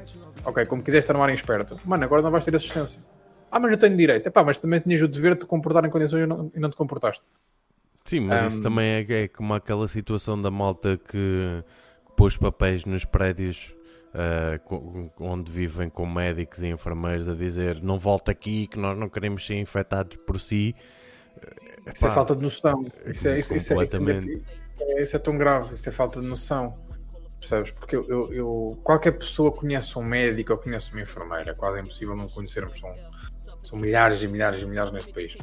ok, 0.44 0.66
como 0.66 0.82
quiseres 0.82 1.04
estar 1.04 1.14
no 1.14 1.22
ar 1.22 1.30
em 1.30 1.34
esperto, 1.34 1.80
mano, 1.84 2.04
agora 2.04 2.20
não 2.20 2.30
vais 2.30 2.44
ter 2.44 2.54
assistência. 2.54 3.00
Ah, 3.50 3.60
mas 3.60 3.70
eu 3.70 3.78
tenho 3.78 3.96
direito. 3.96 4.26
Epá, 4.26 4.44
mas 4.44 4.58
também 4.58 4.80
tinhas 4.80 5.00
o 5.02 5.08
dever 5.08 5.34
de 5.34 5.40
te 5.40 5.46
comportar 5.46 5.84
em 5.84 5.90
condições 5.90 6.22
e 6.22 6.26
não, 6.26 6.50
e 6.54 6.60
não 6.60 6.70
te 6.70 6.76
comportaste. 6.76 7.24
Sim, 8.04 8.20
mas 8.20 8.42
um... 8.42 8.46
isso 8.46 8.62
também 8.62 8.86
é, 8.86 9.22
é, 9.24 9.28
como 9.28 9.52
aquela 9.54 9.88
situação 9.88 10.40
da 10.40 10.50
malta 10.50 10.96
que 10.96 11.62
pôs 12.16 12.36
papéis 12.36 12.84
nos 12.84 13.04
prédios 13.04 13.74
uh, 14.14 15.10
onde 15.18 15.50
vivem 15.50 15.90
com 15.90 16.06
médicos 16.06 16.62
e 16.62 16.68
enfermeiros 16.68 17.28
a 17.28 17.34
dizer 17.34 17.82
não 17.82 17.98
volta 17.98 18.30
aqui 18.30 18.66
que 18.66 18.78
nós 18.78 18.96
não 18.96 19.08
queremos 19.08 19.44
ser 19.44 19.56
infectados 19.56 20.16
por 20.26 20.40
si. 20.40 20.74
Isso 21.92 22.06
é 22.06 22.10
falta 22.10 22.34
de 22.34 22.42
noção. 22.42 22.86
Isso 23.04 23.28
é, 23.28 23.38
isso, 23.38 23.54
isso, 23.54 23.74
é, 23.74 23.84
isso, 23.84 23.96
é, 23.96 25.02
isso 25.02 25.16
é 25.16 25.18
tão 25.18 25.36
grave. 25.36 25.74
Isso 25.74 25.88
é 25.88 25.92
falta 25.92 26.20
de 26.20 26.26
noção. 26.26 26.76
Percebes? 27.38 27.70
Porque 27.72 27.94
eu, 27.94 28.08
eu, 28.08 28.32
eu, 28.32 28.78
qualquer 28.82 29.12
pessoa 29.12 29.52
conhece 29.52 29.98
um 29.98 30.02
médico 30.02 30.52
ou 30.52 30.58
conhece 30.58 30.92
uma 30.92 31.02
enfermeira. 31.02 31.54
Quase 31.54 31.78
é 31.78 31.82
impossível 31.82 32.16
não 32.16 32.28
conhecermos. 32.28 32.78
São, 32.78 32.94
são 33.66 33.78
milhares 33.78 34.22
e 34.22 34.28
milhares 34.28 34.60
e 34.60 34.66
milhares 34.66 34.92
neste 34.92 35.12
país. 35.12 35.36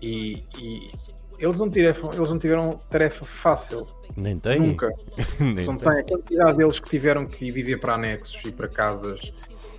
E, 0.00 0.44
e 0.58 0.90
eles, 1.38 1.58
não 1.58 1.70
tiveram, 1.70 2.12
eles 2.12 2.30
não 2.30 2.38
tiveram 2.38 2.70
tarefa 2.90 3.24
fácil. 3.24 3.86
Nem 4.16 4.38
tem. 4.38 4.58
Nunca. 4.58 4.88
Nem 5.38 5.64
não 5.64 5.76
tem. 5.76 6.00
A 6.00 6.04
quantidade 6.04 6.56
deles 6.56 6.80
que 6.80 6.88
tiveram 6.90 7.24
que 7.24 7.50
viver 7.50 7.78
para 7.78 7.94
anexos 7.94 8.42
e 8.44 8.52
para 8.52 8.68
casas. 8.68 9.32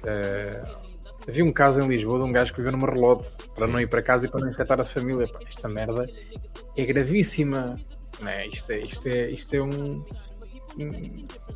Uh, 0.03 0.83
Havia 1.27 1.45
um 1.45 1.53
caso 1.53 1.81
em 1.81 1.87
Lisboa 1.87 2.19
de 2.19 2.25
um 2.25 2.31
gajo 2.31 2.51
que 2.51 2.57
viveu 2.57 2.73
numa 2.73 2.89
relote 2.89 3.37
para 3.55 3.65
Sim. 3.65 3.71
não 3.71 3.79
ir 3.79 3.87
para 3.87 4.01
casa 4.01 4.25
e 4.25 4.29
para 4.29 4.41
não 4.41 4.49
infectar 4.49 4.79
a 4.79 4.85
família. 4.85 5.27
Pá, 5.27 5.39
esta 5.47 5.69
merda 5.69 6.05
é 6.75 6.85
gravíssima. 6.85 7.79
Não 8.19 8.27
é? 8.27 8.47
Isto, 8.47 8.71
é, 8.71 8.79
isto, 8.79 9.07
é, 9.07 9.29
isto 9.29 9.53
é 9.53 9.61
um. 9.61 10.03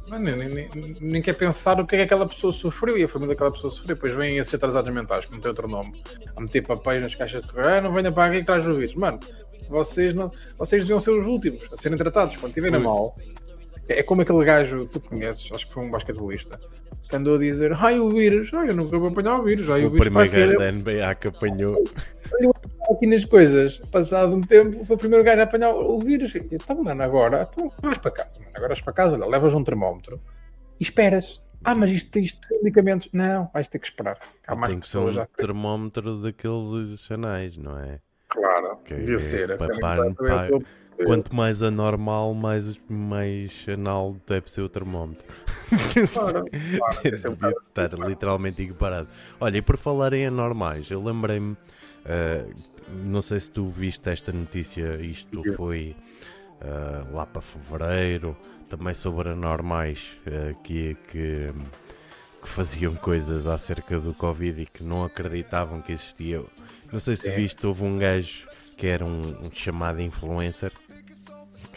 Nem, 0.09 0.19
nem, 0.19 0.69
nem 1.01 1.21
quer 1.21 1.35
pensar 1.35 1.79
o 1.79 1.85
que 1.85 1.95
é 1.95 1.99
que 1.99 2.03
aquela 2.05 2.25
pessoa 2.25 2.53
sofreu 2.53 2.97
e 2.97 3.03
a 3.03 3.09
família 3.09 3.35
daquela 3.35 3.51
pessoa 3.51 3.71
sofreu. 3.71 3.95
Depois 3.95 4.15
vêm 4.15 4.37
esses 4.37 4.53
atrasados 4.53 4.93
mentais, 4.93 5.25
que 5.25 5.31
não 5.31 5.39
tem 5.39 5.49
outro 5.49 5.67
nome, 5.67 6.01
a 6.35 6.41
meter 6.41 6.65
papéis 6.65 7.01
nas 7.01 7.13
caixas 7.13 7.43
de 7.43 7.51
correio. 7.51 7.75
Ah, 7.75 7.81
não 7.81 7.91
venha 7.91 8.11
para 8.11 8.25
aqui 8.25 8.39
que 8.39 8.45
traz 8.45 8.65
o 8.65 8.75
vírus. 8.75 8.95
Mano, 8.95 9.19
vocês, 9.69 10.13
não, 10.13 10.31
vocês 10.57 10.83
deviam 10.83 10.99
ser 10.99 11.11
os 11.11 11.25
últimos 11.25 11.61
a 11.71 11.77
serem 11.77 11.97
tratados 11.97 12.37
quando 12.37 12.51
estiverem 12.51 12.81
mal. 12.81 13.13
É, 13.87 13.99
é 13.99 14.03
como 14.03 14.21
aquele 14.21 14.43
gajo, 14.43 14.85
tu 14.85 14.99
conheces, 14.99 15.51
acho 15.51 15.67
que 15.67 15.73
foi 15.73 15.83
um 15.83 15.91
basquetebolista, 15.91 16.59
que 17.09 17.15
andou 17.15 17.35
a 17.35 17.39
dizer: 17.39 17.73
Ai, 17.73 17.99
o 17.99 18.09
vírus, 18.09 18.53
ai, 18.53 18.69
eu 18.69 18.75
nunca 18.75 18.97
vou 18.97 19.09
apanhar 19.09 19.39
o 19.39 19.43
vírus. 19.43 19.69
Ai, 19.69 19.83
o, 19.83 19.87
o 19.87 19.89
vírus 19.89 20.07
primeiro 20.07 20.31
gajo 20.31 20.57
da 20.57 20.71
NBA 20.71 21.15
que 21.15 21.27
apanhou. 21.27 21.83
Aqui 22.89 23.05
nas 23.05 23.25
coisas, 23.25 23.79
passado 23.91 24.33
um 24.33 24.41
tempo, 24.41 24.83
foi 24.85 24.95
o 24.95 24.99
primeiro 24.99 25.23
gajo 25.23 25.41
a 25.41 25.43
apanhar 25.43 25.71
o 25.71 25.99
vírus. 25.99 26.35
Então, 26.35 26.83
mano, 26.83 27.03
agora, 27.03 27.47
então, 27.51 27.71
vais 27.81 27.97
para 27.97 28.11
casa, 28.11 28.35
mano, 28.39 28.51
agora 28.53 28.67
vais 28.69 28.81
para 28.81 28.93
casa, 28.93 29.25
levas 29.25 29.53
um 29.53 29.63
termómetro 29.63 30.21
e 30.79 30.83
esperas. 30.83 31.41
Ah, 31.63 31.75
mas 31.75 31.91
isto, 31.91 32.17
isto 32.19 32.47
tem 32.47 32.59
medicamentos. 32.59 33.09
Não, 33.11 33.49
vais 33.53 33.67
ter 33.67 33.79
que 33.79 33.87
esperar. 33.87 34.17
Há 34.47 34.55
mais 34.55 34.71
tem 34.71 34.79
que 34.79 34.87
ser 34.87 34.99
um 34.99 35.11
já... 35.11 35.25
termómetro 35.25 36.21
daqueles 36.21 36.99
chanais, 37.01 37.57
não 37.57 37.77
é? 37.77 37.99
Claro, 38.29 38.77
que 38.83 38.93
devia 38.93 39.15
é, 39.15 39.19
ser. 39.19 39.49
É, 39.51 39.57
quanto 41.05 41.33
mais 41.33 41.61
anormal, 41.61 42.33
mais, 42.33 42.79
mais 42.89 43.65
anal 43.71 44.15
deve 44.27 44.49
ser 44.51 44.61
o 44.61 44.69
termómetro. 44.69 45.25
Claro, 46.13 46.45
claro 46.45 47.01
Devia 47.03 47.49
é 47.49 47.59
estar 47.59 47.93
literalmente 47.93 48.61
equiparado. 48.61 49.07
Olha, 49.39 49.57
e 49.57 49.61
por 49.61 49.77
falar 49.77 50.13
em 50.13 50.27
anormais, 50.27 50.89
eu 50.89 51.01
lembrei-me, 51.03 51.53
uh, 51.53 52.53
não 52.89 53.21
sei 53.21 53.39
se 53.39 53.51
tu 53.51 53.67
viste 53.67 54.09
esta 54.09 54.31
notícia, 54.31 54.99
isto 55.01 55.41
foi 55.55 55.95
uh, 56.61 57.15
lá 57.15 57.25
para 57.25 57.41
fevereiro, 57.41 58.35
também 58.69 58.93
sobre 58.93 59.29
anormais 59.29 60.17
uh, 60.27 60.55
que, 60.63 60.95
que, 61.09 61.53
que 62.41 62.47
faziam 62.47 62.95
coisas 62.95 63.45
acerca 63.47 63.99
do 63.99 64.13
Covid 64.13 64.61
e 64.61 64.65
que 64.65 64.83
não 64.83 65.03
acreditavam 65.03 65.81
que 65.81 65.91
existia. 65.91 66.43
Não 66.91 66.99
sei 66.99 67.15
se 67.15 67.29
viste, 67.31 67.65
houve 67.65 67.83
um 67.83 67.97
gajo 67.97 68.47
que 68.75 68.87
era 68.87 69.03
um, 69.03 69.19
um 69.19 69.51
chamado 69.51 70.01
influencer 70.01 70.71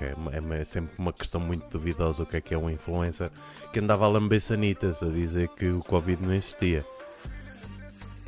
que 0.01 0.05
é, 0.05 0.61
é, 0.61 0.65
sempre 0.65 0.95
uma 0.99 1.13
questão 1.13 1.39
muito 1.39 1.69
duvidosa 1.69 2.23
o 2.23 2.27
que 2.27 2.39
é 2.39 2.41
que 2.41 2.55
é 2.55 2.59
um 2.59 2.71
influencer, 2.71 3.31
que 3.71 3.81
andava 3.81 4.07
a 4.07 4.09
lamber 4.09 4.41
sanitas 4.41 5.03
a 5.03 5.07
dizer 5.11 5.49
que 5.51 5.69
o 5.69 5.81
Covid 5.81 6.23
não 6.23 6.33
existia. 6.33 6.87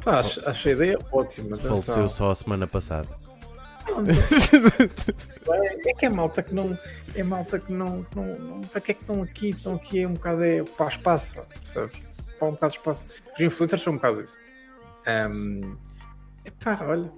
Pá, 0.05 0.21
acho, 0.21 0.49
acho 0.49 0.69
a 0.69 0.73
ideia 0.73 0.99
ótima. 1.11 1.57
Faleceu 1.57 2.09
só 2.09 2.31
a 2.31 2.37
semana 2.37 2.67
passada. 2.67 3.09
É, 5.49 5.91
é 5.91 5.95
que 5.95 6.07
é 6.07 6.09
malta 6.09 6.43
que 6.43 6.55
não. 6.55 6.79
É 7.15 7.23
malta 7.23 7.59
que 7.59 7.73
não. 7.73 8.07
não, 8.15 8.39
não 8.39 8.61
para 8.63 8.81
que 8.81 8.93
é 8.93 8.95
que 8.95 9.01
estão 9.01 9.23
aqui? 9.23 9.51
Estão 9.51 9.75
aqui 9.75 10.03
é 10.03 10.09
um 10.09 10.15
bocado 10.15 10.45
é, 10.45 10.63
para 10.63 10.89
espaço, 10.89 11.43
sabes? 11.63 12.01
Para 12.39 12.49
um 12.49 12.53
bocado 12.53 12.73
de 12.73 12.79
espaço. 12.79 13.07
Os 13.35 13.41
influencers 13.41 13.83
são 13.83 13.93
um 13.93 13.97
bocado 13.97 14.23
isso. 14.23 14.39
Um, 15.07 15.77
epá, 16.45 16.79
olha. 16.83 17.11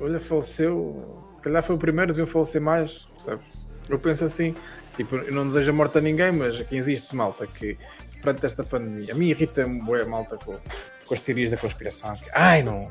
Olha, 0.00 0.20
faleceu. 0.20 1.18
Se 1.36 1.42
calhar 1.42 1.62
foi 1.62 1.76
o 1.76 1.78
primeiro, 1.78 2.12
deviam 2.12 2.26
falecer 2.26 2.60
mais, 2.60 3.08
sabes? 3.18 3.44
Eu 3.88 3.98
penso 3.98 4.24
assim, 4.24 4.54
tipo, 4.96 5.16
eu 5.16 5.32
não 5.32 5.46
desejo 5.46 5.70
a 5.70 5.74
morte 5.74 5.98
a 5.98 6.00
ninguém, 6.00 6.32
mas 6.32 6.60
aqui 6.60 6.76
existe 6.76 7.14
malta 7.16 7.46
que, 7.46 7.76
perante 8.22 8.46
esta 8.46 8.62
pandemia, 8.62 9.12
a 9.12 9.16
mim 9.16 9.26
irrita-me 9.26 9.82
boa 9.82 10.04
malta 10.06 10.36
com, 10.36 10.56
com 11.06 11.14
as 11.14 11.20
teorias 11.20 11.50
da 11.50 11.56
conspiração. 11.56 12.14
Que, 12.14 12.30
Ai, 12.34 12.62
não, 12.62 12.90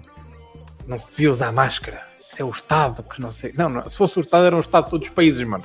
não 0.88 0.98
se 0.98 1.10
devia 1.10 1.30
usar 1.30 1.52
máscara. 1.52 2.02
Isso 2.20 2.42
é 2.42 2.46
o 2.46 2.50
Estado 2.50 3.04
que 3.04 3.22
não 3.22 3.32
sei. 3.32 3.54
Não, 3.56 3.70
não, 3.70 3.82
se 3.82 3.98
fosse 3.98 4.18
o 4.18 4.22
Estado, 4.22 4.46
era 4.46 4.56
o 4.56 4.60
Estado 4.60 4.86
de 4.86 4.92
todos 4.92 5.08
os 5.08 5.14
países, 5.14 5.46
mano. 5.46 5.64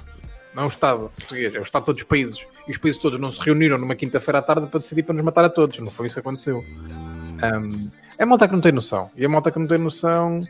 Não 0.55 0.65
é 0.65 0.67
o 0.67 0.69
Estado 0.69 1.11
português, 1.17 1.55
é 1.55 1.59
o 1.59 1.63
Estado 1.63 1.83
de 1.83 1.87
todos 1.87 2.03
os 2.03 2.09
países. 2.09 2.39
E 2.67 2.71
os 2.73 2.79
países 2.79 3.01
todos 3.01 3.21
não 3.21 3.31
se 3.31 3.41
reuniram 3.41 3.79
numa 3.79 3.95
quinta-feira 3.95 4.39
à 4.39 4.43
tarde 4.43 4.67
para 4.67 4.81
decidir 4.81 5.03
para 5.03 5.15
nos 5.15 5.25
matar 5.25 5.45
a 5.45 5.51
todos. 5.51 5.79
Não 5.79 5.91
foi 5.91 6.07
isso 6.07 6.17
que 6.17 6.21
aconteceu. 6.21 6.59
Um, 6.59 7.91
é 8.19 8.23
a 8.23 8.27
malta 8.27 8.49
que 8.49 8.55
não 8.55 8.61
tem 8.61 8.73
noção. 8.73 9.11
E 9.15 9.25
a 9.25 9.29
malta 9.29 9.51
que 9.51 9.59
não 9.59 9.67
tem 9.67 9.79
noção 9.79 10.43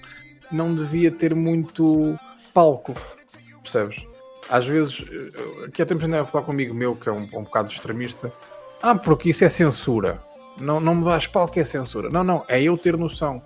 não 0.51 0.75
devia 0.75 1.11
ter 1.11 1.35
muito 1.35 2.19
palco. 2.55 2.95
Percebes? 3.63 4.07
às 4.49 4.67
vezes, 4.67 5.05
aqui 5.67 5.83
há 5.83 5.87
tempos 5.87 6.05
ainda 6.05 6.23
a 6.23 6.27
falar 6.27 6.45
com 6.45 6.53
um 6.53 6.55
amigo 6.55 6.75
meu 6.75 6.95
que 6.95 7.09
é 7.09 7.13
um, 7.13 7.29
um 7.35 7.43
bocado 7.43 7.71
extremista. 7.71 8.33
Ah, 8.83 8.95
porque 8.95 9.31
isso 9.31 9.45
é 9.45 9.49
censura. 9.49 10.23
Não, 10.59 10.81
não 10.81 10.95
me 10.95 11.05
dás 11.05 11.27
palco 11.27 11.59
é 11.59 11.65
censura. 11.65 12.09
Não, 12.09 12.25
não, 12.25 12.45
é 12.49 12.63
eu 12.63 12.77
ter 12.79 12.97
noção. 12.97 13.43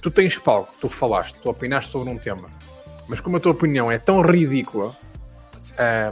Tu 0.00 0.10
tens 0.10 0.38
palco, 0.38 0.72
tu 0.80 0.88
falaste, 0.88 1.36
tu 1.42 1.50
opinaste 1.50 1.90
sobre 1.90 2.10
um 2.12 2.16
tema. 2.16 2.48
Mas 3.08 3.20
como 3.20 3.36
a 3.36 3.40
tua 3.40 3.52
opinião 3.52 3.90
é 3.90 3.98
tão 3.98 4.20
ridícula, 4.20 4.96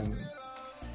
um, 0.03 0.27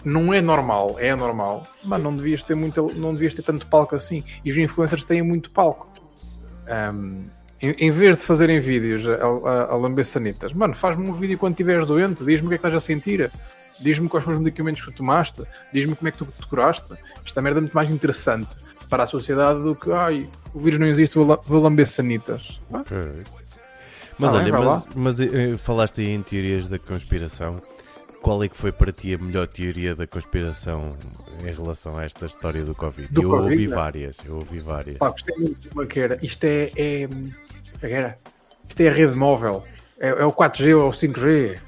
não 0.04 0.34
é 0.34 0.40
normal, 0.40 0.96
é 0.98 1.10
anormal, 1.10 1.66
mas 1.82 2.02
não 2.02 2.14
devias 2.14 2.42
ter 2.42 2.54
muito, 2.54 2.92
não 2.94 3.14
devias 3.14 3.34
ter 3.34 3.42
tanto 3.42 3.66
palco 3.66 3.94
assim. 3.94 4.24
E 4.44 4.50
os 4.50 4.58
influencers 4.58 5.04
têm 5.04 5.22
muito 5.22 5.50
palco. 5.50 5.90
Um, 6.94 7.24
em, 7.60 7.70
em, 7.70 7.90
vez 7.90 8.18
de 8.18 8.24
fazerem 8.24 8.58
vídeos 8.58 9.06
a, 9.08 9.14
a, 9.14 9.72
a 9.72 9.76
lamber 9.76 10.04
sanitas, 10.04 10.52
mano, 10.52 10.74
faz-me 10.74 11.08
um 11.08 11.14
vídeo 11.14 11.38
quando 11.38 11.52
estiveres 11.52 11.86
doente, 11.86 12.24
diz-me 12.24 12.46
o 12.46 12.48
que 12.48 12.56
é 12.56 12.58
que 12.58 12.66
estás 12.66 12.74
a 12.74 12.80
sentir, 12.80 13.30
diz-me 13.78 14.08
quais 14.08 14.24
foram 14.24 14.38
os 14.38 14.44
medicamentos 14.44 14.84
que 14.84 14.90
tu 14.90 14.96
tomaste, 14.96 15.42
diz-me 15.72 15.94
como 15.94 16.08
é 16.08 16.10
que 16.10 16.18
tu 16.18 16.26
te 16.26 16.46
curaste. 16.46 16.92
Esta 17.24 17.40
merda 17.40 17.60
é 17.60 17.62
muito 17.62 17.74
mais 17.74 17.90
interessante 17.90 18.56
para 18.92 19.04
a 19.04 19.06
sociedade 19.06 19.62
do 19.62 19.74
que, 19.74 19.90
ai, 19.90 20.28
o 20.52 20.60
vírus 20.60 20.78
não 20.78 20.86
existe, 20.86 21.14
vou, 21.16 21.40
vou 21.42 21.62
lamber 21.62 21.86
sanitas. 21.86 22.60
Okay. 22.70 23.22
Mas 24.18 24.34
ah, 24.34 24.36
olha, 24.36 24.52
mas, 24.52 24.84
mas, 24.94 25.20
eh, 25.20 25.56
falaste 25.56 26.02
aí 26.02 26.10
em 26.10 26.22
teorias 26.22 26.68
da 26.68 26.78
conspiração 26.78 27.62
qual 28.20 28.44
é 28.44 28.48
que 28.48 28.56
foi 28.56 28.70
para 28.70 28.92
ti 28.92 29.14
a 29.14 29.18
melhor 29.18 29.46
teoria 29.46 29.96
da 29.96 30.06
conspiração 30.06 30.94
em 31.40 31.50
relação 31.50 31.96
a 31.96 32.04
esta 32.04 32.26
história 32.26 32.62
do 32.62 32.74
Covid? 32.74 33.10
Do 33.10 33.22
eu 33.22 33.30
Covid, 33.30 33.50
ouvi 33.50 33.66
né? 33.66 33.74
várias, 33.74 34.16
eu 34.26 34.34
ouvi 34.34 34.60
várias. 34.60 34.98
Pá, 34.98 35.08
gostei 35.08 35.34
muito 35.38 35.58
de 35.58 35.68
uma 35.70 35.86
que 35.86 35.98
era. 35.98 36.18
Isto 36.22 36.44
é. 36.44 36.70
é, 36.76 37.08
é? 37.82 38.14
Isto 38.68 38.80
é 38.82 38.88
a 38.88 38.92
rede 38.92 39.16
móvel. 39.16 39.64
É, 39.98 40.10
é 40.10 40.24
o 40.26 40.32
4G 40.32 40.78
ou 40.78 40.90
o 40.90 40.92
5G. 40.92 41.58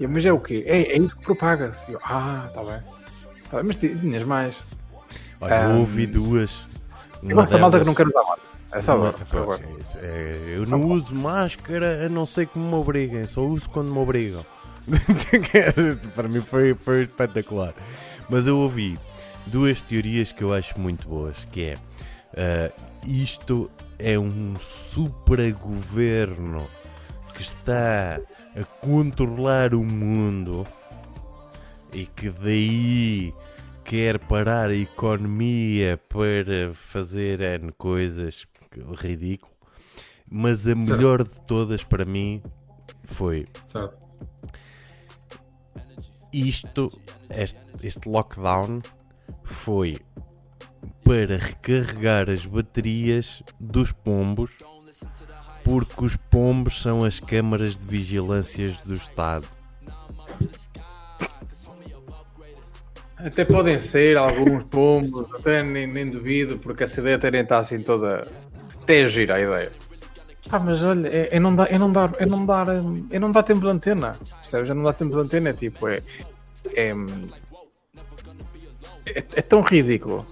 E 0.00 0.02
eu, 0.02 0.08
mas 0.08 0.26
é 0.26 0.32
o 0.32 0.40
quê? 0.40 0.64
É, 0.66 0.92
é 0.92 0.98
isso 0.98 1.16
que 1.16 1.22
propaga-se. 1.22 1.86
Ah, 2.02 2.46
está 2.48 2.64
bem. 2.64 2.82
Tá 3.48 3.56
bem. 3.58 3.66
Mas 3.68 3.76
ti- 3.76 3.96
tinhas 3.96 4.24
mais. 4.24 4.56
Olha, 5.44 5.54
eu 5.54 5.70
Ahm, 5.72 5.78
ouvi 5.80 6.06
duas. 6.06 6.62
Eu 7.22 7.36
gosto 7.36 7.52
da 7.52 7.58
malta 7.58 7.78
que 7.80 7.84
não 7.86 7.94
quer 7.94 8.06
usar 8.06 8.20
máscara. 8.22 8.40
É 8.72 8.80
só 8.80 8.96
Uma- 8.96 9.12
por 9.12 9.60
é 10.02 10.54
eu 10.56 10.66
não 10.66 10.80
uso 10.90 11.14
máscara 11.14 12.06
a 12.06 12.08
não 12.08 12.26
ser 12.26 12.46
que 12.48 12.58
me 12.58 12.74
obriguem, 12.74 13.24
só 13.24 13.42
uso 13.42 13.68
quando 13.70 13.92
me 13.92 13.98
obrigam. 13.98 14.44
Para 16.14 16.28
mim 16.28 16.40
foi, 16.40 16.74
foi 16.74 17.02
espetacular. 17.04 17.72
Mas 18.28 18.46
eu 18.46 18.58
ouvi 18.58 18.98
duas 19.46 19.80
teorias 19.82 20.32
que 20.32 20.42
eu 20.42 20.52
acho 20.52 20.78
muito 20.80 21.06
boas, 21.08 21.36
que 21.52 21.64
é 21.66 21.74
ah, 22.36 22.70
isto 23.06 23.70
é 23.98 24.18
um 24.18 24.54
supragoverno 24.58 26.66
que 27.34 27.42
está 27.42 28.18
a 28.56 28.64
controlar 28.84 29.74
o 29.74 29.84
mundo 29.84 30.66
e 31.92 32.06
que 32.06 32.30
daí 32.30 33.32
quer 33.84 34.18
parar 34.18 34.70
a 34.70 34.74
economia 34.74 35.98
para 36.08 36.72
fazer 36.72 37.40
N 37.40 37.70
coisas 37.72 38.46
ridículo. 38.96 39.52
Mas 40.28 40.66
a 40.66 40.74
melhor 40.74 41.22
de 41.22 41.40
todas 41.42 41.84
para 41.84 42.04
mim 42.04 42.42
foi 43.04 43.46
Certo. 43.68 43.96
isto, 46.32 46.90
este, 47.30 47.60
este 47.82 48.08
lockdown 48.08 48.80
foi 49.44 49.96
para 51.04 51.36
recarregar 51.36 52.30
as 52.30 52.44
baterias 52.46 53.42
dos 53.60 53.92
pombos, 53.92 54.50
porque 55.62 56.04
os 56.04 56.16
pombos 56.16 56.80
são 56.80 57.04
as 57.04 57.20
câmaras 57.20 57.76
de 57.76 57.84
vigilâncias 57.86 58.82
do 58.82 58.94
Estado. 58.94 59.46
Até 63.24 63.44
podem 63.44 63.78
ser 63.78 64.18
alguns 64.18 64.64
pombos, 64.64 65.26
até 65.34 65.62
nem, 65.62 65.86
nem 65.86 66.10
duvido, 66.10 66.58
porque 66.58 66.84
essa 66.84 67.00
ideia 67.00 67.18
terem 67.18 67.40
está 67.40 67.58
assim 67.58 67.80
toda. 67.80 68.28
Até 68.82 69.00
é 69.00 69.06
gira 69.06 69.36
a 69.36 69.40
ideia. 69.40 69.72
Pá, 70.48 70.58
mas 70.58 70.84
olha, 70.84 71.08
é, 71.08 71.28
é 71.36 71.40
não 71.40 71.54
dar, 71.54 71.72
é 71.72 71.78
não 71.78 71.90
dar, 71.90 72.12
é 72.18 72.26
não 72.26 72.44
dar, 72.44 72.68
hum, 72.68 73.06
é 73.10 73.18
não 73.18 73.32
dar 73.32 73.42
tempo 73.42 73.62
de 73.62 73.68
antena. 73.68 74.18
Percebes? 74.40 74.68
É 74.68 74.74
não 74.74 74.82
dar 74.82 74.92
tempo 74.92 75.12
de 75.12 75.20
antena, 75.20 75.48
é 75.48 75.52
tipo, 75.54 75.88
é. 75.88 76.00
É, 76.74 76.94
hum, 76.94 77.06
é, 79.06 79.18
é 79.18 79.42
tão 79.42 79.62
ridículo. 79.62 80.26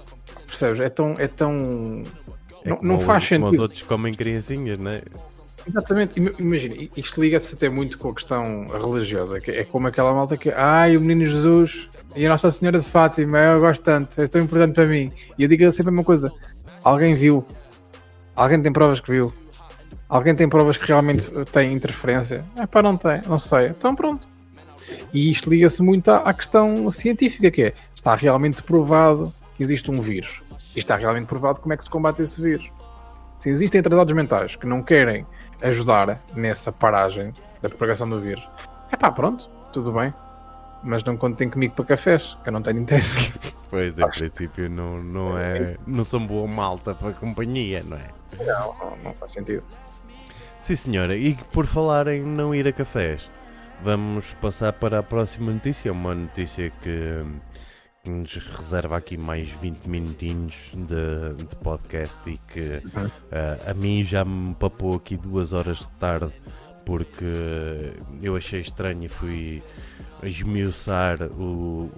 Percebes? 0.46 0.80
É 0.80 0.88
tão. 0.90 1.14
É 1.18 1.26
tão 1.28 2.02
É 2.62 2.68
não, 2.68 2.78
não 2.82 2.98
faz 3.00 3.26
como 3.28 3.44
os 3.46 3.50
sentido. 3.52 3.62
outros 3.62 3.82
comem 3.82 4.12
criancinhas, 4.12 4.78
não 4.78 4.90
é? 4.90 5.02
Exatamente, 5.66 6.18
Ima- 6.18 6.32
imagina, 6.38 6.74
isto 6.96 7.20
liga-se 7.20 7.54
até 7.54 7.68
muito 7.68 7.98
com 7.98 8.10
a 8.10 8.14
questão 8.14 8.68
religiosa, 8.68 9.40
que 9.40 9.50
é 9.50 9.64
como 9.64 9.86
aquela 9.86 10.12
malta 10.12 10.36
que, 10.36 10.50
ai, 10.50 10.96
o 10.96 11.00
menino 11.00 11.24
Jesus 11.24 11.88
e 12.16 12.26
a 12.26 12.28
Nossa 12.28 12.50
Senhora 12.50 12.78
de 12.78 12.86
Fátima, 12.86 13.38
eu 13.38 13.60
gosto 13.60 13.82
tanto, 13.82 14.20
é 14.20 14.26
tão 14.26 14.42
importante 14.42 14.74
para 14.74 14.86
mim. 14.86 15.12
E 15.38 15.42
eu 15.42 15.48
digo 15.48 15.70
sempre 15.70 15.90
a 15.90 15.92
mesma 15.92 16.04
coisa: 16.04 16.32
alguém 16.82 17.14
viu, 17.14 17.46
alguém 18.34 18.60
tem 18.60 18.72
provas 18.72 19.00
que 19.00 19.10
viu, 19.10 19.32
alguém 20.08 20.34
tem 20.34 20.48
provas 20.48 20.76
que 20.76 20.86
realmente 20.86 21.30
tem 21.52 21.72
interferência. 21.72 22.44
É 22.56 22.66
pá, 22.66 22.82
não 22.82 22.96
tem, 22.96 23.22
não 23.26 23.38
sei, 23.38 23.68
então 23.68 23.94
pronto. 23.94 24.28
E 25.14 25.30
isto 25.30 25.48
liga-se 25.48 25.80
muito 25.80 26.10
à, 26.10 26.34
questão 26.34 26.90
científica, 26.90 27.50
que 27.50 27.62
é, 27.62 27.74
está 27.94 28.16
realmente 28.16 28.62
provado 28.64 29.32
que 29.56 29.62
existe 29.62 29.90
um 29.92 30.00
vírus, 30.00 30.42
e 30.74 30.80
está 30.80 30.96
realmente 30.96 31.26
provado 31.26 31.60
como 31.60 31.72
é 31.72 31.76
que 31.76 31.84
se 31.84 31.90
combate 31.90 32.20
esse 32.20 32.42
vírus. 32.42 32.68
Se 33.38 33.48
existem 33.48 33.80
atrasados 33.80 34.12
mentais 34.12 34.56
que 34.56 34.66
não 34.66 34.82
querem 34.82 35.26
ajudar 35.62 36.20
nessa 36.34 36.72
paragem 36.72 37.32
da 37.60 37.68
propagação 37.68 38.08
do 38.08 38.20
vírus, 38.20 38.48
é 38.90 38.96
pá, 38.96 39.10
pronto, 39.10 39.48
tudo 39.72 39.92
bem. 39.92 40.12
Mas 40.84 41.04
não 41.04 41.16
contem 41.16 41.48
comigo 41.48 41.74
para 41.74 41.84
cafés, 41.84 42.36
que 42.42 42.48
eu 42.48 42.52
não 42.52 42.60
tenho 42.60 42.80
interesse. 42.80 43.32
Pois, 43.70 43.98
em 43.98 44.08
princípio, 44.08 44.68
não, 44.68 45.02
não, 45.02 45.38
é, 45.38 45.76
não 45.86 46.04
são 46.04 46.26
boa 46.26 46.46
malta 46.46 46.94
para 46.94 47.10
a 47.10 47.12
companhia, 47.12 47.82
não 47.82 47.96
é? 47.96 48.10
Não, 48.44 48.74
não, 48.78 48.96
não 49.04 49.14
faz 49.14 49.32
sentido. 49.32 49.64
Sim, 50.60 50.76
senhora. 50.76 51.16
E 51.16 51.34
por 51.52 51.66
falar 51.66 52.06
em 52.08 52.22
não 52.22 52.54
ir 52.54 52.68
a 52.68 52.72
cafés, 52.72 53.30
vamos 53.82 54.32
passar 54.34 54.72
para 54.72 54.98
a 54.98 55.02
próxima 55.02 55.52
notícia. 55.52 55.90
Uma 55.90 56.14
notícia 56.14 56.70
que, 56.82 57.24
que 58.02 58.10
nos 58.10 58.36
reserva 58.36 58.96
aqui 58.96 59.16
mais 59.16 59.48
20 59.48 59.86
minutinhos 59.86 60.54
de, 60.74 61.44
de 61.44 61.56
podcast 61.56 62.18
e 62.28 62.36
que 62.36 62.82
Uhum. 62.96 63.10
ah, 63.30 63.70
a 63.70 63.74
mim 63.74 64.02
já 64.02 64.24
me 64.24 64.54
papou 64.56 64.96
aqui 64.96 65.16
duas 65.16 65.52
horas 65.52 65.78
de 65.78 65.88
tarde 65.90 66.32
porque 66.84 67.24
eu 68.20 68.34
achei 68.34 68.60
estranho 68.60 69.04
e 69.04 69.08
fui 69.08 69.62
esmiuçar 70.20 71.22
o, 71.22 71.88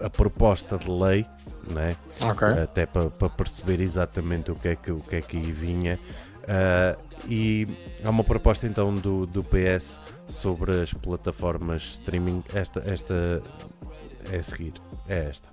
a 0.00 0.08
proposta 0.08 0.78
de 0.78 0.90
lei, 0.90 1.26
né? 1.68 1.96
Ok. 2.22 2.48
até 2.48 2.86
para 2.86 3.10
perceber 3.28 3.80
exatamente 3.82 4.50
o 4.50 4.54
que 4.54 4.68
é 4.68 4.76
que, 4.76 4.90
o 4.90 5.00
que, 5.00 5.16
é 5.16 5.20
que 5.20 5.36
aí 5.36 5.52
vinha. 5.52 5.98
Ah, 6.48 6.96
e 7.28 7.68
há 8.02 8.08
uma 8.08 8.24
proposta 8.24 8.66
então 8.66 8.94
do, 8.94 9.26
do 9.26 9.44
PS 9.44 10.00
sobre 10.26 10.80
as 10.80 10.94
plataformas 10.94 11.82
streaming. 11.82 12.42
Esta, 12.54 12.82
esta 12.90 13.42
é 14.30 14.36
a 14.36 14.42
seguir, 14.42 14.74
é 15.08 15.28
esta. 15.28 15.48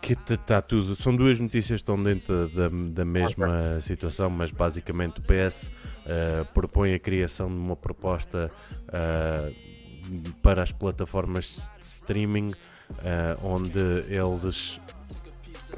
Que 0.00 0.12
está 0.12 0.62
tudo. 0.62 0.94
São 0.94 1.16
duas 1.16 1.40
notícias 1.40 1.68
que 1.68 1.82
estão 1.82 2.00
dentro 2.00 2.48
da, 2.48 2.68
da 2.68 3.04
mesma 3.04 3.80
situação, 3.80 4.30
mas 4.30 4.50
basicamente 4.50 5.20
o 5.20 5.22
PS 5.22 5.70
ah, 6.06 6.44
propõe 6.54 6.94
a 6.94 6.98
criação 6.98 7.48
de 7.48 7.54
uma 7.54 7.74
proposta 7.74 8.50
ah, 8.88 9.50
para 10.42 10.62
as 10.62 10.70
plataformas 10.70 11.70
de 11.78 11.84
streaming, 11.84 12.52
ah, 12.98 13.36
onde 13.42 13.80
eles 14.08 14.80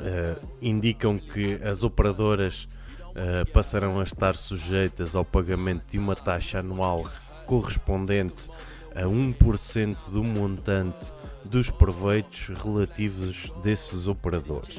eh, 0.00 0.36
indicam 0.60 1.18
que 1.18 1.54
as 1.54 1.82
operadoras 1.82 2.68
eh, 3.14 3.44
passarão 3.46 3.98
a 3.98 4.04
estar 4.04 4.36
sujeitas 4.36 5.16
ao 5.16 5.24
pagamento 5.24 5.84
de 5.90 5.98
uma 5.98 6.14
taxa 6.14 6.60
anual 6.60 7.04
correspondente 7.46 8.48
a 8.94 9.02
1% 9.02 9.96
do 10.10 10.22
montante 10.22 11.10
dos 11.50 11.70
proveitos 11.70 12.48
relativos 12.62 13.50
desses 13.62 14.06
operadores. 14.08 14.78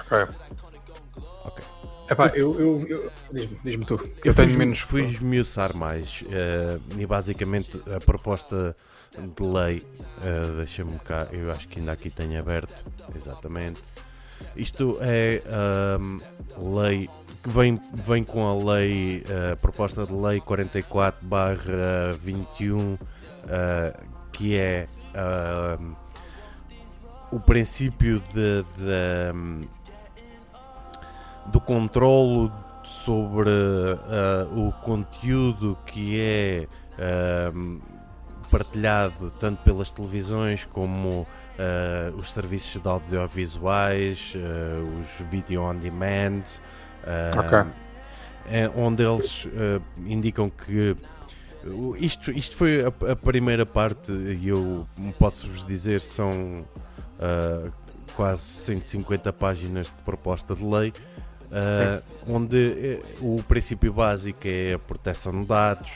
Ok. 0.00 0.26
Ok. 1.44 1.64
Epá, 2.10 2.28
eu, 2.28 2.58
eu, 2.58 2.86
eu- 2.88 3.10
diz-me, 3.30 3.58
diz-me 3.62 3.84
tu, 3.84 3.98
que 3.98 4.28
eu, 4.28 4.32
Eu 4.32 4.34
tenho 4.34 4.48
fui, 4.48 4.58
menos. 4.58 4.78
fui 4.80 5.02
esmiuçar 5.02 5.76
mais 5.76 6.24
eh, 6.30 6.78
e 6.96 7.04
basicamente 7.04 7.78
a 7.94 8.00
proposta 8.00 8.74
de 9.14 9.42
lei, 9.42 9.86
eh, 10.22 10.56
deixa-me 10.56 10.98
cá, 11.00 11.28
eu 11.32 11.50
acho 11.52 11.68
que 11.68 11.80
ainda 11.80 11.92
aqui 11.92 12.08
tenho 12.08 12.38
aberto, 12.40 12.82
exatamente. 13.14 13.82
Isto 14.56 14.96
é 15.02 15.42
ahm, 15.46 16.20
lei 16.80 17.10
que 17.42 17.50
vem, 17.50 17.78
vem 18.06 18.24
com 18.24 18.46
a 18.46 18.72
lei, 18.74 19.22
a 19.52 19.56
proposta 19.56 20.06
de 20.06 20.12
lei 20.12 20.40
44 20.40 21.26
barra 21.26 22.12
21, 22.22 22.96
ah, 23.48 23.92
que 24.32 24.56
é 24.56 24.86
ahm, 25.14 25.94
o 27.30 27.38
princípio 27.40 28.20
de, 28.32 28.62
de, 28.62 29.68
do 31.46 31.60
controlo 31.60 32.52
sobre 32.82 33.50
ah, 33.50 34.46
o 34.54 34.72
conteúdo 34.82 35.76
que 35.84 36.18
é 36.20 36.66
ahm, 36.98 37.78
partilhado 38.50 39.30
tanto 39.38 39.62
pelas 39.62 39.90
televisões 39.90 40.64
como 40.64 41.26
ah, 41.58 42.12
os 42.16 42.32
serviços 42.32 42.80
de 42.80 42.88
audiovisuais, 42.88 44.32
ah, 44.36 45.00
os 45.00 45.26
video 45.28 45.62
on 45.62 45.76
demand, 45.76 46.42
ah, 47.04 47.40
Ok. 47.40 47.72
é 48.50 48.70
onde 48.74 49.02
eles 49.02 49.46
indicam 50.06 50.48
que 50.48 50.96
isto, 51.98 52.30
isto 52.30 52.56
foi 52.56 52.82
a, 52.84 53.12
a 53.12 53.16
primeira 53.16 53.66
parte 53.66 54.12
e 54.12 54.48
eu 54.48 54.86
posso-vos 55.18 55.64
dizer 55.64 56.00
são 56.00 56.64
ah, 57.20 57.68
quase 58.14 58.42
150 58.42 59.32
páginas 59.32 59.86
de 59.88 60.02
proposta 60.04 60.54
de 60.54 60.64
lei 60.64 60.92
ah, 61.50 62.00
onde 62.26 62.56
eh, 62.56 63.00
o 63.20 63.42
princípio 63.42 63.92
básico 63.92 64.40
é 64.46 64.74
a 64.74 64.78
proteção 64.78 65.40
de 65.40 65.46
dados, 65.46 65.90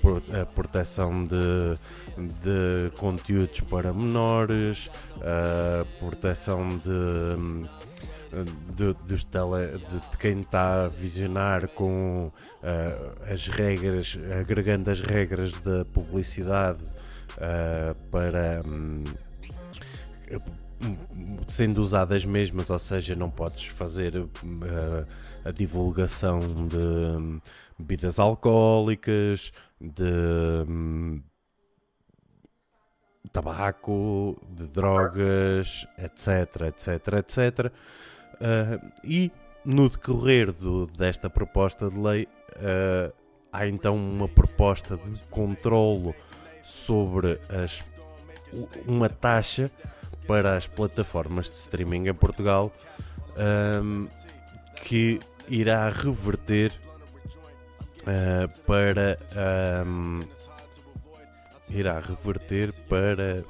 pro- 0.00 0.22
a 0.40 0.46
proteção 0.46 1.24
de, 1.26 1.74
de 2.40 2.90
conteúdos 2.98 3.60
para 3.62 3.92
menores, 3.92 4.88
a 5.20 5.84
proteção 5.98 6.68
de, 6.68 7.81
de- 8.76 8.94
dos 9.06 9.24
tele, 9.24 9.78
de, 9.78 10.10
de 10.10 10.16
quem 10.18 10.40
está 10.40 10.84
a 10.84 10.88
visionar 10.88 11.68
com 11.68 12.32
ah, 12.62 13.32
as 13.32 13.46
regras, 13.48 14.16
agregando 14.40 14.90
as 14.90 15.00
regras 15.00 15.52
da 15.60 15.84
publicidade 15.84 16.84
uh, 17.36 17.94
para. 18.10 18.62
Um, 18.64 19.04
sendo 21.46 21.80
usadas 21.80 22.24
mesmas, 22.24 22.70
ou 22.70 22.78
seja, 22.78 23.14
não 23.14 23.30
podes 23.30 23.66
fazer 23.66 24.16
uh, 24.16 24.28
a 25.44 25.50
divulgação 25.52 26.40
de 26.40 26.76
um, 26.76 27.40
bebidas 27.78 28.18
alcoólicas, 28.18 29.52
de 29.80 30.02
um, 30.68 31.22
tabaco, 33.32 34.40
de 34.50 34.66
drogas, 34.68 35.86
etc, 35.98 36.62
etc, 36.68 36.88
etc. 37.18 37.72
Uh, 38.42 38.92
e 39.04 39.30
no 39.64 39.88
decorrer 39.88 40.50
do, 40.50 40.86
desta 40.86 41.30
proposta 41.30 41.88
de 41.88 41.98
lei, 41.98 42.28
uh, 42.56 43.12
há 43.52 43.68
então 43.68 43.94
uma 43.94 44.26
proposta 44.26 44.96
de 44.96 45.22
controlo 45.30 46.12
sobre 46.64 47.38
as, 47.48 47.84
uma 48.86 49.08
taxa 49.08 49.70
para 50.26 50.56
as 50.56 50.66
plataformas 50.66 51.50
de 51.50 51.56
streaming 51.56 52.08
em 52.08 52.14
Portugal 52.14 52.72
um, 53.82 54.08
que 54.82 55.20
irá 55.48 55.88
reverter 55.88 56.72
uh, 58.00 58.60
para 58.62 59.18
um, 59.86 60.20
irá 61.70 62.00
reverter 62.00 62.72
para 62.88 63.44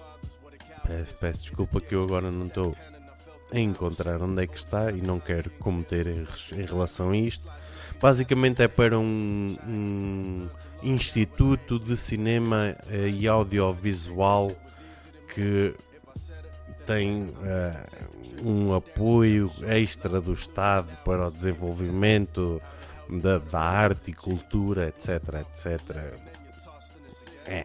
peço, 0.87 1.15
peço 1.21 1.43
desculpa 1.43 1.81
que 1.81 1.95
eu 1.95 2.03
agora 2.03 2.31
não 2.31 2.47
estou 2.47 2.75
a 3.53 3.59
encontrar 3.59 4.21
onde 4.23 4.43
é 4.43 4.47
que 4.47 4.59
está 4.59 4.91
e 4.91 5.01
não 5.01 5.21
quero 5.21 5.51
cometer 5.59 6.07
erros 6.07 6.47
em 6.53 6.65
relação 6.65 7.11
a 7.11 7.17
isto 7.17 7.51
Basicamente 8.03 8.61
é 8.61 8.67
para 8.67 8.99
um, 8.99 9.57
um 9.65 10.49
instituto 10.83 11.79
de 11.79 11.97
cinema 11.97 12.77
uh, 12.89 13.07
e 13.07 13.29
audiovisual 13.29 14.51
que 15.33 15.73
tem 16.85 17.27
uh, 17.27 18.45
um 18.45 18.75
apoio 18.75 19.49
extra 19.69 20.21
do 20.21 20.33
Estado 20.33 20.89
para 21.05 21.29
o 21.29 21.31
desenvolvimento 21.31 22.61
da, 23.09 23.39
da 23.39 23.61
arte 23.61 24.11
e 24.11 24.15
cultura, 24.15 24.89
etc, 24.89 25.23
etc. 25.41 25.81
É. 27.47 27.65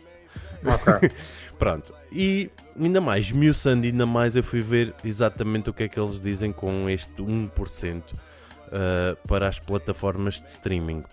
Ok. 0.64 1.09
Pronto. 1.57 1.93
E 2.11 2.49
ainda 2.79 3.01
mais, 3.01 3.31
miuçando 3.31 3.85
ainda 3.85 4.05
mais, 4.05 4.35
eu 4.35 4.43
fui 4.43 4.61
ver 4.61 4.93
exatamente 5.03 5.69
o 5.69 5.73
que 5.73 5.84
é 5.84 5.88
que 5.88 5.99
eles 5.99 6.21
dizem 6.21 6.51
com 6.51 6.89
este 6.89 7.21
1% 7.21 8.01
uh, 8.01 9.27
para 9.27 9.47
as 9.47 9.59
plataformas 9.59 10.41
de 10.41 10.49
streaming. 10.49 11.03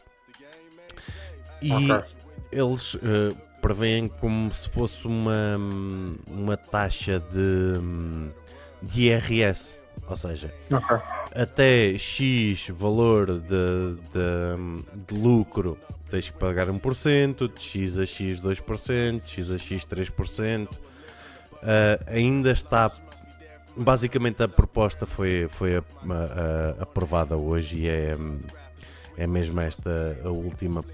E 1.62 1.72
okay. 1.72 2.14
eles 2.52 2.94
uh, 2.94 3.34
prevêem 3.62 4.08
como 4.08 4.52
se 4.52 4.68
fosse 4.68 5.06
uma, 5.06 5.56
uma 6.28 6.56
taxa 6.56 7.18
de, 7.32 7.80
de 8.82 9.04
IRS. 9.04 9.78
Ou 10.06 10.16
seja, 10.16 10.52
okay. 10.70 10.98
até 11.34 11.96
X 11.96 12.68
valor 12.68 13.40
de, 13.40 13.96
de, 14.12 15.06
de, 15.06 15.14
lucro 15.14 15.78
tens 16.14 16.30
que 16.30 16.38
pagar 16.38 16.68
1%, 16.68 17.52
de 17.52 17.60
X 17.60 17.98
a 17.98 18.06
X 18.06 18.40
2%, 18.40 19.24
de 19.24 19.30
X 19.30 19.50
a 19.50 19.58
X 19.58 19.84
3%. 19.84 20.68
Uh, 20.70 20.78
ainda 22.06 22.52
está 22.52 22.88
basicamente 23.76 24.40
a 24.40 24.46
proposta 24.46 25.06
foi, 25.06 25.48
foi 25.50 25.76
a, 25.76 25.80
a, 25.80 25.82
a, 25.82 26.82
aprovada 26.84 27.36
hoje 27.36 27.78
e 27.78 27.88
é, 27.88 28.16
é 29.16 29.26
mesmo 29.26 29.60
esta 29.60 30.16
a 30.24 30.28
última, 30.28 30.84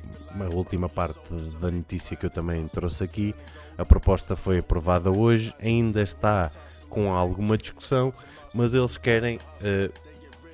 a 0.41 0.55
última 0.55 0.89
parte 0.89 1.21
da 1.61 1.71
notícia 1.71 2.17
que 2.17 2.25
eu 2.25 2.31
também 2.31 2.67
trouxe 2.67 3.05
aqui. 3.05 3.35
A 3.77 3.85
proposta 3.85 4.35
foi 4.37 4.61
aprovada 4.61 5.11
hoje, 5.11 5.53
ainda 5.61 6.01
está 6.01 6.51
com 6.89 7.13
alguma 7.13 7.59
discussão, 7.59 8.15
mas 8.55 8.73
eles 8.73 8.97
querem 8.97 9.37
uh, 9.37 9.93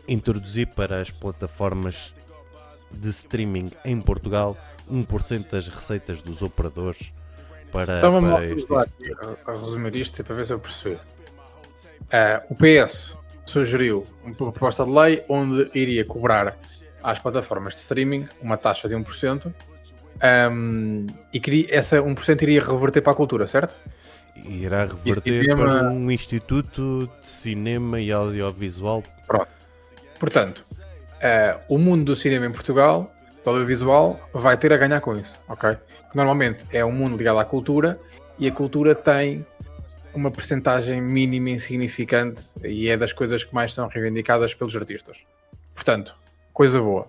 introduzir 0.08 0.66
para 0.68 1.00
as 1.00 1.10
plataformas 1.10 2.15
de 2.90 3.08
streaming 3.10 3.70
em 3.84 4.00
Portugal 4.00 4.56
1% 4.90 5.50
das 5.50 5.68
receitas 5.68 6.22
dos 6.22 6.42
operadores 6.42 7.12
para, 7.72 7.98
então, 7.98 8.20
para 8.20 8.46
este. 8.46 8.72
A, 8.74 8.86
a 9.46 9.50
resumir 9.52 9.94
isto 9.96 10.22
para 10.24 10.34
ver 10.34 10.46
se 10.46 10.52
eu 10.52 10.58
percebi. 10.58 10.94
Uh, 10.94 12.40
o 12.50 12.54
PS 12.54 13.16
sugeriu 13.44 14.06
uma 14.24 14.34
proposta 14.34 14.84
de 14.84 14.90
lei 14.90 15.24
onde 15.28 15.70
iria 15.74 16.04
cobrar 16.04 16.56
às 17.02 17.18
plataformas 17.18 17.74
de 17.74 17.80
streaming 17.80 18.28
uma 18.40 18.56
taxa 18.56 18.88
de 18.88 18.94
1% 18.94 19.52
um, 20.50 21.06
e 21.32 21.38
queria, 21.38 21.66
essa 21.70 22.00
1% 22.00 22.42
iria 22.42 22.62
reverter 22.62 23.00
para 23.02 23.12
a 23.12 23.16
cultura, 23.16 23.46
certo? 23.46 23.76
Irá 24.44 24.84
reverter 24.86 25.56
para 25.56 25.90
um 25.90 26.10
instituto 26.10 27.10
de 27.20 27.28
cinema 27.28 28.00
e 28.00 28.12
audiovisual. 28.12 29.02
Pronto. 29.26 29.48
Portanto, 30.18 30.64
uh, 31.16 31.60
o 31.68 31.78
mundo 31.78 32.04
do 32.04 32.16
cinema 32.16 32.46
em 32.46 32.52
Portugal, 32.52 33.12
do 33.42 33.50
audiovisual, 33.50 34.20
vai 34.32 34.56
ter 34.56 34.72
a 34.72 34.76
ganhar 34.76 35.00
com 35.00 35.16
isso, 35.16 35.38
ok? 35.48 35.76
Normalmente 36.14 36.64
é 36.72 36.84
um 36.84 36.92
mundo 36.92 37.16
ligado 37.16 37.38
à 37.38 37.44
cultura 37.44 37.98
e 38.38 38.48
a 38.48 38.52
cultura 38.52 38.94
tem 38.94 39.46
uma 40.14 40.30
percentagem 40.30 41.00
mínima 41.00 41.50
insignificante 41.50 42.42
e 42.64 42.88
é 42.88 42.96
das 42.96 43.12
coisas 43.12 43.44
que 43.44 43.54
mais 43.54 43.74
são 43.74 43.86
reivindicadas 43.86 44.54
pelos 44.54 44.74
artistas. 44.74 45.18
Portanto, 45.74 46.16
coisa 46.52 46.80
boa. 46.80 47.08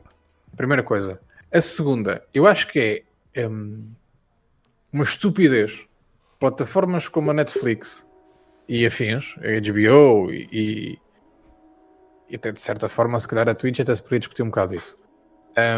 Primeira 0.56 0.84
coisa. 0.84 1.20
A 1.52 1.62
segunda, 1.62 2.24
eu 2.34 2.46
acho 2.46 2.68
que 2.68 3.06
é 3.34 3.48
um, 3.48 3.90
uma 4.92 5.04
estupidez. 5.04 5.86
Plataformas 6.40 7.08
como 7.08 7.32
a 7.32 7.34
Netflix 7.34 8.06
e 8.68 8.86
afins, 8.86 9.36
a 9.38 9.72
HBO 9.72 10.32
e, 10.32 11.00
e, 12.30 12.36
até 12.36 12.52
de 12.52 12.62
certa 12.62 12.88
forma, 12.88 13.20
se 13.20 13.28
calhar 13.28 13.48
a 13.48 13.56
Twitch 13.56 13.80
até 13.80 13.96
se 13.96 14.02
poderia 14.02 14.20
discutir 14.20 14.44
um 14.44 14.48
bocado 14.48 14.76
isso. 14.76 14.96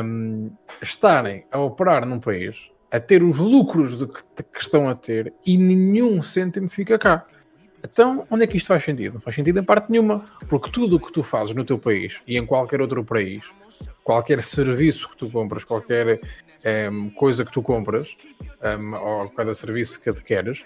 Um, 0.03 0.51
estarem 0.81 1.45
a 1.51 1.59
operar 1.59 2.05
num 2.05 2.19
país 2.19 2.71
a 2.91 2.99
ter 2.99 3.23
os 3.23 3.37
lucros 3.37 3.97
de 3.97 4.07
que, 4.07 4.21
de 4.35 4.43
que, 4.43 4.61
estão 4.61 4.89
a 4.89 4.95
ter 4.95 5.33
e 5.45 5.57
nenhum 5.57 6.21
cêntimo 6.21 6.67
fica 6.67 6.97
cá. 6.97 7.25
Então, 7.83 8.27
onde 8.29 8.43
é 8.43 8.47
que 8.47 8.57
isto 8.57 8.67
faz 8.67 8.83
sentido? 8.83 9.13
Não 9.13 9.21
faz 9.21 9.35
sentido 9.35 9.59
em 9.59 9.63
parte 9.63 9.89
nenhuma, 9.89 10.25
porque 10.49 10.69
tudo 10.69 10.97
o 10.97 10.99
que 10.99 11.11
tu 11.13 11.23
fazes 11.23 11.55
no 11.55 11.63
teu 11.63 11.79
país 11.79 12.21
e 12.27 12.37
em 12.37 12.45
qualquer 12.45 12.81
outro 12.81 13.03
país, 13.05 13.45
qualquer 14.03 14.41
serviço 14.41 15.07
que 15.09 15.15
tu 15.15 15.29
compras, 15.29 15.63
qualquer 15.63 16.19
um, 16.91 17.09
coisa 17.11 17.45
que 17.45 17.51
tu 17.51 17.61
compras, 17.61 18.15
um, 18.79 18.95
ou 18.95 19.29
cada 19.29 19.53
serviço 19.53 20.01
que 20.01 20.09
adqueres, 20.09 20.65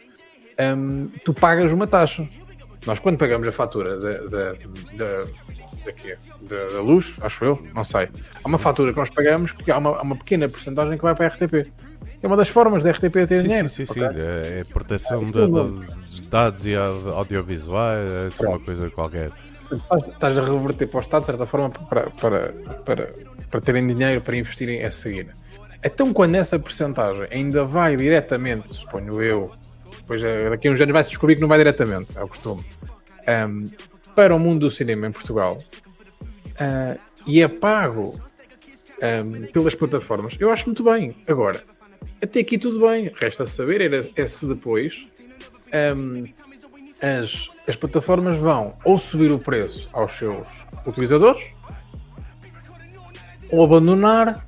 um, 0.75 1.09
tu 1.23 1.33
pagas 1.33 1.71
uma 1.71 1.85
taxa. 1.85 2.27
Nós, 2.85 2.99
quando 2.99 3.17
pagamos 3.17 3.47
a 3.47 3.51
fatura 3.51 3.97
da, 3.97 4.51
da, 4.93 5.23
da, 6.41 6.69
da 6.73 6.81
luz, 6.81 7.15
acho 7.21 7.43
eu, 7.43 7.63
não 7.73 7.83
sei, 7.83 8.09
há 8.43 8.47
uma 8.47 8.57
fatura 8.57 8.91
que 8.91 8.99
nós 8.99 9.09
pagamos 9.09 9.51
que 9.51 9.71
há 9.71 9.77
uma, 9.77 9.97
há 9.97 10.01
uma 10.01 10.15
pequena 10.15 10.47
porcentagem 10.47 10.97
que 10.97 11.03
vai 11.03 11.15
para 11.15 11.25
a 11.25 11.29
RTP 11.29 11.71
é 12.23 12.27
uma 12.27 12.37
das 12.37 12.47
formas 12.47 12.85
da 12.85 12.91
RTP 12.91 13.27
ter 13.27 13.37
sim, 13.39 13.43
dinheiro. 13.43 13.67
Sim, 13.67 13.85
sim, 13.85 13.99
okay? 13.99 14.13
sim. 14.13 14.25
É, 14.25 14.59
é 14.61 14.63
proteção 14.63 15.21
ah, 15.21 15.25
de, 15.25 16.21
de, 16.21 16.21
dados 16.29 16.65
e 16.65 16.73
audiovisuais, 16.73 18.39
é 18.39 18.47
uma 18.47 18.59
coisa 18.61 18.89
qualquer. 18.89 19.29
Estás, 19.69 20.03
estás, 20.07 20.37
a 20.37 20.41
reverter 20.41 20.87
para 20.87 20.97
o 20.97 21.01
Estado, 21.01 21.21
de 21.21 21.25
certa 21.25 21.45
forma, 21.45 21.69
para, 21.69 22.09
para, 22.11 22.53
para, 22.85 23.13
para 23.51 23.61
terem 23.61 23.85
dinheiro 23.85 24.21
para 24.21 24.37
investirem 24.37 24.83
a 24.85 24.89
seguir. 24.89 25.31
Então, 25.83 26.13
quando 26.13 26.35
essa 26.35 26.57
porcentagem 26.57 27.27
ainda 27.29 27.65
vai 27.65 27.97
diretamente, 27.97 28.73
suponho 28.73 29.21
eu, 29.21 29.51
depois 29.97 30.23
eh, 30.23 30.49
daqui 30.49 30.69
a 30.69 30.71
uns 30.71 30.79
anos 30.79 30.93
vai-se 30.93 31.09
descobrir 31.09 31.35
que 31.35 31.41
não 31.41 31.49
vai 31.49 31.57
diretamente, 31.57 32.17
é 32.17 32.23
o 32.23 32.27
costume, 32.27 32.63
um, 33.49 33.65
para 34.15 34.35
o 34.35 34.39
mundo 34.39 34.61
do 34.61 34.69
cinema 34.69 35.07
em 35.07 35.11
Portugal 35.11 35.57
uh, 36.51 36.99
e 37.25 37.41
é 37.41 37.47
pago 37.47 38.19
um, 39.03 39.47
pelas 39.51 39.75
plataformas, 39.75 40.37
eu 40.39 40.49
acho 40.49 40.65
muito 40.67 40.83
bem. 40.83 41.15
Agora, 41.27 41.63
até 42.21 42.39
aqui 42.39 42.57
tudo 42.57 42.79
bem. 42.87 43.11
Resta 43.13 43.45
saber 43.45 43.81
era, 43.81 43.99
é 44.15 44.27
se 44.27 44.47
depois 44.47 45.07
um, 45.95 46.25
as, 47.01 47.49
as 47.67 47.75
plataformas 47.75 48.37
vão 48.37 48.75
ou 48.85 48.97
subir 48.97 49.31
o 49.31 49.39
preço 49.39 49.89
aos 49.91 50.13
seus 50.13 50.65
utilizadores 50.85 51.43
ou 53.51 53.63
abandonar 53.63 54.45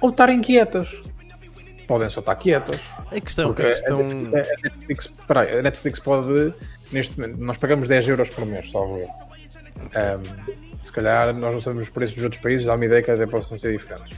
ou 0.00 0.10
estar 0.10 0.28
inquietas. 0.30 1.02
Podem 1.86 2.10
só 2.10 2.20
estar 2.20 2.36
quietas. 2.36 2.80
A 3.10 3.20
questão, 3.20 3.50
a, 3.50 3.54
questão... 3.54 4.00
A, 4.00 4.62
Netflix, 4.62 5.06
peraí, 5.26 5.58
a 5.58 5.62
Netflix 5.62 6.00
pode. 6.00 6.52
Neste 6.92 7.18
momento, 7.18 7.38
nós 7.40 7.58
pagamos 7.58 7.88
10 7.88 8.08
euros 8.08 8.30
por 8.30 8.46
mês, 8.46 8.70
salvo 8.70 8.98
eu. 8.98 9.08
Um, 9.08 10.84
se 10.84 10.92
calhar 10.92 11.34
nós 11.34 11.52
não 11.52 11.60
sabemos 11.60 11.84
os 11.84 11.90
preços 11.90 12.14
dos 12.16 12.24
outros 12.24 12.42
países, 12.42 12.66
dá 12.66 12.74
uma 12.74 12.84
ideia 12.84 13.02
que 13.02 13.10
até 13.10 13.26
possam 13.26 13.56
ser 13.56 13.76
diferentes. 13.76 14.16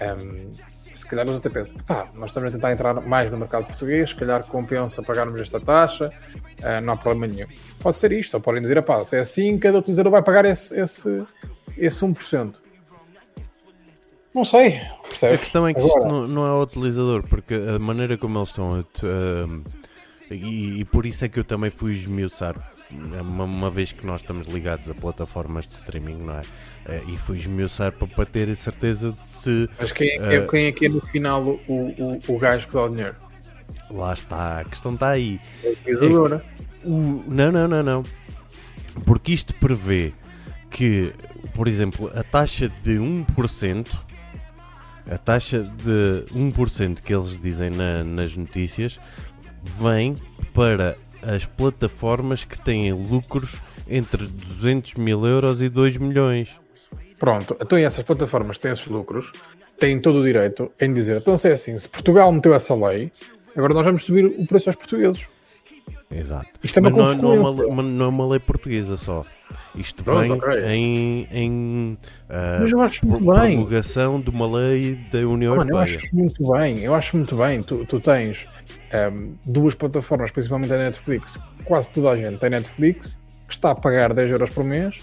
Um, 0.00 0.50
se 0.92 1.06
calhar 1.06 1.24
eles 1.24 1.38
até 1.38 1.48
pensam, 1.48 1.76
pá, 1.86 2.08
nós 2.14 2.30
estamos 2.30 2.50
a 2.50 2.52
tentar 2.52 2.72
entrar 2.72 2.94
mais 2.94 3.30
no 3.30 3.38
mercado 3.38 3.66
português, 3.66 4.10
se 4.10 4.16
calhar 4.16 4.44
compensa 4.44 5.02
pagarmos 5.02 5.40
esta 5.40 5.60
taxa, 5.60 6.08
uh, 6.08 6.84
não 6.84 6.94
há 6.94 6.96
problema 6.96 7.32
nenhum. 7.32 7.48
Pode 7.78 7.96
ser 7.96 8.12
isto, 8.12 8.34
ou 8.34 8.40
podem 8.40 8.60
dizer, 8.60 8.82
pá, 8.82 9.02
se 9.04 9.16
é 9.16 9.20
assim, 9.20 9.56
cada 9.58 9.78
utilizador 9.78 10.10
vai 10.10 10.22
pagar 10.22 10.44
esse, 10.44 10.78
esse, 10.78 11.24
esse 11.76 12.04
1%. 12.04 12.60
Não 14.34 14.44
sei, 14.44 14.80
Percebes? 15.10 15.40
A 15.40 15.42
questão 15.42 15.66
é 15.66 15.74
que 15.74 15.80
Agora... 15.80 15.94
isto 15.94 16.08
não, 16.08 16.28
não, 16.28 16.46
é 16.46 16.52
o 16.52 16.62
utilizador, 16.62 17.24
porque 17.28 17.54
a 17.54 17.78
maneira 17.78 18.16
como 18.16 18.38
eles 18.38 18.48
estão 18.50 18.76
a, 18.76 18.84
e, 20.30 20.80
e, 20.80 20.84
por 20.84 21.06
isso 21.06 21.24
é 21.24 21.28
que 21.28 21.38
eu 21.38 21.44
também 21.44 21.70
fui 21.70 21.92
esmiuçar 21.92 22.54
uma, 22.90 23.44
uma, 23.44 23.70
vez 23.70 23.92
que 23.92 24.04
nós 24.06 24.20
estamos 24.20 24.46
ligados 24.48 24.88
a 24.90 24.94
plataformas 24.94 25.68
de 25.68 25.74
streaming, 25.74 26.18
não 26.18 26.34
é? 26.34 26.40
Uh, 26.40 27.10
e 27.10 27.16
fui 27.16 27.38
esmiuçar 27.38 27.92
para, 27.92 28.06
para 28.08 28.26
ter 28.26 28.48
a 28.48 28.56
certeza 28.56 29.12
de 29.12 29.20
se. 29.20 29.68
Mas 29.78 29.92
quem, 29.92 30.20
uh, 30.20 30.48
quem 30.48 30.66
é 30.66 30.72
que 30.72 30.86
é 30.86 30.88
no 30.88 31.00
final 31.00 31.44
o, 31.44 31.60
o, 31.68 32.20
o 32.28 32.38
gajo 32.38 32.66
que 32.66 32.74
dá 32.74 32.84
o 32.84 32.88
dinheiro? 32.88 33.16
Lá 33.90 34.12
está, 34.12 34.60
a 34.60 34.64
questão 34.64 34.94
está 34.94 35.10
aí. 35.10 35.40
É 35.64 35.92
a 35.92 36.48
o, 36.84 37.24
não, 37.26 37.52
não, 37.52 37.68
não, 37.68 37.82
não. 37.82 38.02
Porque 39.04 39.32
isto 39.32 39.54
prevê 39.54 40.12
que, 40.70 41.12
por 41.54 41.68
exemplo, 41.68 42.10
a 42.14 42.22
taxa 42.22 42.68
de 42.82 42.96
1%, 42.96 43.86
a 45.10 45.18
taxa 45.18 45.62
de 45.62 46.24
1% 46.32 47.00
que 47.00 47.14
eles 47.14 47.38
dizem 47.38 47.70
na, 47.70 48.04
nas 48.04 48.36
notícias, 48.36 49.00
vem 49.62 50.16
para 50.52 50.96
as 51.22 51.44
plataformas 51.44 52.44
que 52.44 52.58
têm 52.58 52.92
lucros 52.92 53.60
entre 53.88 54.26
200 54.26 54.94
mil 54.94 55.26
euros 55.26 55.60
e 55.60 55.68
2 55.68 55.96
milhões. 55.96 56.48
Pronto, 57.18 57.56
então 57.60 57.78
essas 57.78 58.04
plataformas 58.04 58.56
que 58.56 58.62
têm 58.62 58.72
esses 58.72 58.86
lucros 58.86 59.32
têm 59.78 60.00
todo 60.00 60.20
o 60.20 60.22
direito 60.22 60.70
em 60.80 60.92
dizer, 60.92 61.16
então 61.18 61.36
se 61.36 61.48
é 61.48 61.52
assim, 61.52 61.78
se 61.78 61.88
Portugal 61.88 62.30
meteu 62.32 62.54
essa 62.54 62.74
lei, 62.74 63.10
agora 63.56 63.74
nós 63.74 63.84
vamos 63.84 64.04
subir 64.04 64.26
o 64.26 64.46
preço 64.46 64.68
aos 64.68 64.76
portugues. 64.76 65.28
Exato. 66.10 66.48
Isto 66.62 66.78
é 66.78 66.80
uma 66.80 66.90
Mas 66.90 67.14
não, 67.16 67.36
não, 67.36 67.62
é 67.62 67.66
uma, 67.66 67.82
não 67.82 68.04
é 68.04 68.08
uma 68.08 68.26
lei 68.26 68.40
portuguesa 68.40 68.96
só. 68.96 69.24
Isto 69.74 70.02
Pronto, 70.02 70.28
vem 70.28 70.32
okay. 70.32 70.64
em, 70.66 71.28
em 71.30 71.90
uh, 71.92 72.60
Mas 72.60 72.72
eu 72.72 72.80
acho 72.80 73.06
muito 73.06 73.24
promulgação 73.24 74.20
de 74.20 74.30
uma 74.30 74.46
lei 74.50 74.98
da 75.12 75.18
União 75.20 75.56
Mano, 75.56 75.70
Europeia. 75.70 75.72
Eu 75.72 75.78
acho 75.78 76.16
muito 76.16 76.52
bem, 76.52 76.78
eu 76.80 76.94
acho 76.94 77.16
muito 77.16 77.36
bem. 77.36 77.62
Tu, 77.62 77.84
tu 77.86 78.00
tens 78.00 78.46
um, 78.92 79.34
duas 79.46 79.74
plataformas, 79.74 80.30
principalmente 80.30 80.72
a 80.74 80.78
Netflix, 80.78 81.38
quase 81.64 81.90
toda 81.90 82.10
a 82.10 82.16
gente 82.16 82.38
tem 82.38 82.50
Netflix, 82.50 83.18
que 83.46 83.52
está 83.52 83.70
a 83.70 83.74
pagar 83.74 84.12
10 84.12 84.30
euros 84.30 84.50
por 84.50 84.64
mês 84.64 85.00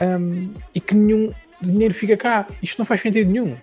um, 0.00 0.52
e 0.74 0.80
que 0.80 0.94
nenhum 0.94 1.32
dinheiro 1.60 1.94
fica 1.94 2.16
cá. 2.16 2.46
Isto 2.62 2.78
não 2.78 2.86
faz 2.86 3.00
sentido 3.00 3.30
nenhum. 3.30 3.56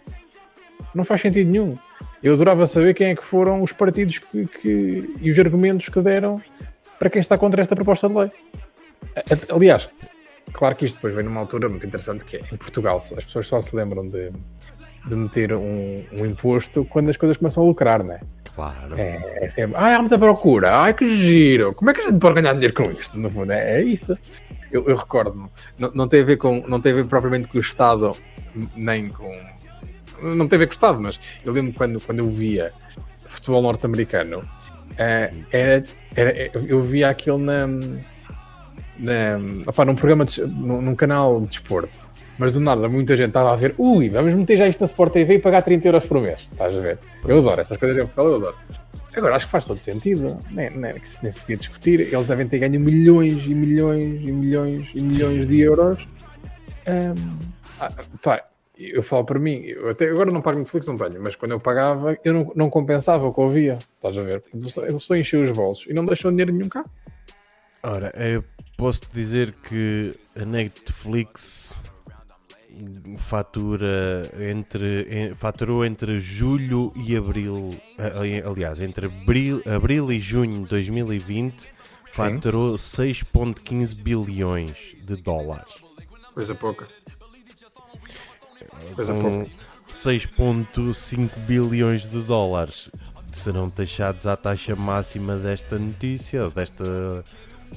Não 0.94 1.03
faz 1.03 1.22
sentido 1.22 1.49
nenhum. 1.49 1.77
Eu 2.22 2.34
adorava 2.34 2.65
saber 2.65 2.94
quem 2.94 3.07
é 3.07 3.15
que 3.15 3.23
foram 3.23 3.61
os 3.61 3.73
partidos 3.73 4.19
que, 4.19 4.45
que, 4.48 5.14
e 5.19 5.30
os 5.30 5.38
argumentos 5.40 5.90
que 5.90 6.02
deram 6.02 6.41
para 6.98 7.10
quem 7.10 7.19
está 7.19 7.38
contra 7.38 7.61
esta 7.61 7.76
proposta 7.76 8.07
de 8.07 8.15
lei. 8.15 8.31
Aliás, 9.49 9.90
claro 10.53 10.76
que 10.76 10.85
isto 10.85 10.95
depois 10.95 11.14
vem 11.14 11.26
numa 11.26 11.41
altura 11.41 11.68
muito 11.68 11.85
interessante 11.85 12.23
que 12.23 12.38
é 12.38 12.40
em 12.40 12.57
Portugal 12.57 12.98
as 12.98 13.26
pessoas 13.26 13.45
só 13.45 13.61
se 13.61 13.76
lembram 13.76 14.07
de, 14.07 14.31
de 15.08 15.16
meter 15.16 15.54
um, 15.54 16.04
um 16.12 16.26
imposto 16.26 16.86
quando 16.86 17.10
as 17.10 17.18
coisas 17.18 17.38
começam 17.38 17.64
a 17.64 17.66
lucrar, 17.66 18.04
não 18.04 18.14
é? 18.14 18.22
Claro. 18.56 18.96
É, 18.96 19.40
é 19.42 19.50
sempre, 19.50 19.76
ai, 19.78 19.94
há 19.94 20.00
muita 20.00 20.18
procura, 20.18 20.78
ai 20.78 20.94
que 20.94 21.08
giro, 21.08 21.74
como 21.74 21.90
é 21.90 21.94
que 21.94 22.02
a 22.02 22.04
gente 22.04 22.20
pode 22.20 22.40
ganhar 22.40 22.54
dinheiro 22.54 22.74
com 22.74 22.90
isto? 22.92 23.20
No 23.20 23.30
fundo, 23.30 23.52
é, 23.52 23.80
é 23.80 23.84
isto. 23.84 24.18
Eu, 24.72 24.88
eu 24.88 24.96
recordo-me, 24.96 25.50
não, 25.78 25.92
não, 25.94 26.08
tem 26.08 26.22
a 26.22 26.24
ver 26.26 26.38
com, 26.38 26.64
não 26.68 26.80
tem 26.80 26.92
a 26.92 26.96
ver 26.96 27.06
propriamente 27.06 27.48
com 27.48 27.58
o 27.58 27.62
Estado, 27.62 28.16
nem 28.76 29.08
com. 29.08 29.32
Não 30.22 30.48
tem 30.48 30.58
a 30.58 30.60
ver 30.60 30.68
com 30.68 30.72
o 30.72 30.76
Estado, 30.76 31.02
mas 31.02 31.20
eu 31.44 31.52
lembro 31.52 31.74
quando, 31.74 32.00
quando 32.00 32.20
eu 32.20 32.30
via 32.30 32.72
futebol 33.26 33.62
norte-americano, 33.62 34.40
uh, 34.40 35.46
era, 35.52 35.84
era, 36.16 36.52
eu 36.68 36.80
via 36.82 37.10
aquilo 37.10 37.40
na. 37.40 37.68
na 38.98 39.40
opa, 39.68 39.84
num 39.84 39.96
programa, 39.96 40.26
de, 40.26 40.42
num, 40.46 40.82
num 40.82 40.96
canal 40.96 41.42
de 41.42 41.48
desporto 41.48 42.12
mas 42.38 42.53
do 42.53 42.60
nada 42.60 42.89
muita 42.89 43.15
gente 43.15 43.30
estava 43.30 43.53
a 43.53 43.55
ver, 43.55 43.76
ui, 43.77 44.10
vamos 44.10 44.34
meter 44.34 44.57
já 44.57 44.68
isto 44.68 44.81
na 44.81 44.85
Sport 44.85 45.14
TV 45.14 45.35
e 45.35 45.39
pagar 45.39 45.61
30 45.61 45.88
euros 45.88 46.05
por 46.05 46.19
mês. 46.19 46.47
Estás 46.51 46.76
a 46.76 46.80
ver? 46.80 46.99
Eu 47.26 47.39
adoro 47.39 47.61
essas 47.61 47.77
coisas 47.77 47.97
em 47.97 48.01
Portugal, 48.01 48.27
eu 48.27 48.35
adoro. 48.35 48.55
Agora 49.15 49.35
acho 49.35 49.45
que 49.45 49.51
faz 49.51 49.65
todo 49.65 49.77
sentido, 49.77 50.38
nem, 50.49 50.72
nem, 50.72 50.93
nem 50.93 51.31
se 51.31 51.39
devia 51.41 51.57
discutir. 51.57 51.99
Eles 51.99 52.27
devem 52.27 52.47
ter 52.47 52.57
ganho 52.57 52.80
milhões 52.80 53.45
e 53.45 53.53
milhões 53.53 54.23
e 54.23 54.31
milhões 54.31 54.89
e 54.95 55.01
milhões 55.01 55.47
de 55.49 55.61
euros. 55.61 56.07
Um, 56.88 57.38
ah, 57.80 57.91
pá, 58.22 58.43
eu 58.77 59.03
falo 59.03 59.23
para 59.23 59.39
mim, 59.39 59.61
eu 59.65 59.89
até 59.89 60.10
agora 60.10 60.31
não 60.31 60.41
pago 60.41 60.57
Netflix, 60.57 60.88
não 60.88 60.97
tenho, 60.97 61.22
mas 61.22 61.35
quando 61.35 61.51
eu 61.51 61.60
pagava, 61.60 62.18
eu 62.23 62.34
não, 62.34 62.51
não 62.55 62.69
compensava 62.69 63.27
o 63.27 63.34
que 63.34 63.39
ouvia. 63.39 63.77
Estás 63.95 64.18
a 64.18 64.23
ver? 64.23 64.43
Eles 64.51 64.76
estão 64.76 65.15
a 65.15 65.19
encher 65.19 65.39
os 65.39 65.51
bolsos 65.51 65.88
e 65.88 65.93
não 65.93 66.05
deixam 66.05 66.31
dinheiro 66.31 66.51
nenhum 66.51 66.69
cá. 66.69 66.84
Ora, 67.84 68.11
eu 68.15 68.43
posso 68.77 69.01
te 69.01 69.14
dizer 69.14 69.53
que 69.64 70.15
a 70.35 70.45
Netflix 70.45 71.84
fatura 73.18 74.30
entre, 74.40 75.34
faturou 75.36 75.86
entre 75.86 76.20
julho 76.20 76.91
e 76.95 77.16
abril, 77.16 77.70
aliás, 78.45 78.82
entre 78.82 79.08
abril, 79.08 79.62
abril 79.66 80.12
e 80.12 80.20
junho 80.20 80.64
de 80.64 80.70
2020, 80.70 81.72
faturou 82.12 82.76
6,15 82.76 83.95
bilhões 83.95 84.95
de 85.02 85.16
dólares. 85.16 85.76
Coisa 86.34 86.56
pouca. 86.56 86.88
Coisa 88.95 89.14
pouca. 89.14 89.50
6,5 89.90 91.45
bilhões 91.45 92.06
de 92.06 92.22
dólares 92.22 92.90
serão 93.32 93.70
taxados 93.70 94.26
à 94.26 94.36
taxa 94.36 94.76
máxima 94.76 95.38
desta 95.38 95.78
notícia, 95.78 96.50
desta 96.50 97.24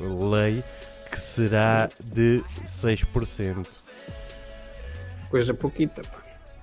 lei, 0.00 0.64
que 1.10 1.20
será 1.20 1.88
de 2.02 2.42
6%. 2.64 3.85
Coisa 5.30 5.54
pouquita, 5.54 6.02
pá. 6.02 6.22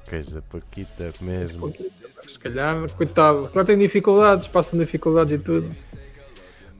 Coisa 0.09 0.41
pouquita 0.41 1.11
mesmo. 1.21 1.59
Pouquita, 1.59 2.07
Se 2.27 2.39
calhar, 2.39 2.89
coitado, 2.89 3.49
claro 3.49 3.65
tem 3.65 3.77
dificuldades, 3.77 4.47
passam 4.47 4.79
dificuldades 4.79 5.39
e 5.39 5.43
tudo. 5.43 5.75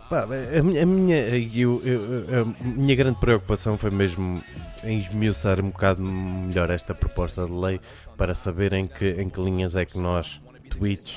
Pá, 0.10 0.24
a, 0.24 0.64
minha, 0.64 0.84
a, 0.84 0.86
minha, 0.86 1.18
eu, 1.38 1.82
eu, 1.84 2.02
a 2.42 2.64
minha 2.64 2.96
grande 2.96 3.20
preocupação 3.20 3.78
foi 3.78 3.90
mesmo 3.90 4.44
em 4.84 5.00
esmiuçar 5.00 5.60
um 5.60 5.70
bocado 5.70 6.04
melhor 6.04 6.70
esta 6.70 6.94
proposta 6.94 7.46
de 7.46 7.52
lei 7.52 7.80
para 8.18 8.36
saber 8.36 8.74
em 8.74 8.86
que, 8.86 9.10
em 9.10 9.30
que 9.30 9.42
linhas 9.42 9.76
é 9.76 9.86
que 9.86 9.98
nós, 9.98 10.42
Twitch 10.70 11.14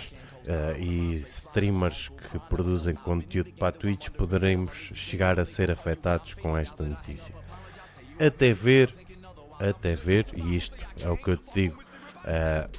uh, 0.46 0.80
e 0.80 1.16
streamers 1.22 2.08
que 2.08 2.38
produzem 2.48 2.94
conteúdo 2.94 3.52
para 3.58 3.68
a 3.68 3.72
Twitch, 3.72 4.08
poderemos 4.10 4.92
chegar 4.94 5.38
a 5.38 5.44
ser 5.44 5.70
afetados 5.70 6.34
com 6.34 6.56
esta 6.56 6.84
notícia. 6.84 7.34
Até 8.18 8.52
ver 8.52 8.94
até 9.58 9.94
ver, 9.94 10.26
e 10.34 10.56
isto 10.56 10.76
é 11.02 11.08
o 11.08 11.16
que 11.16 11.30
eu 11.30 11.36
te 11.36 11.50
digo, 11.54 11.80
uh, 12.24 12.70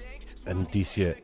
a 0.45 0.54
notícia 0.54 1.18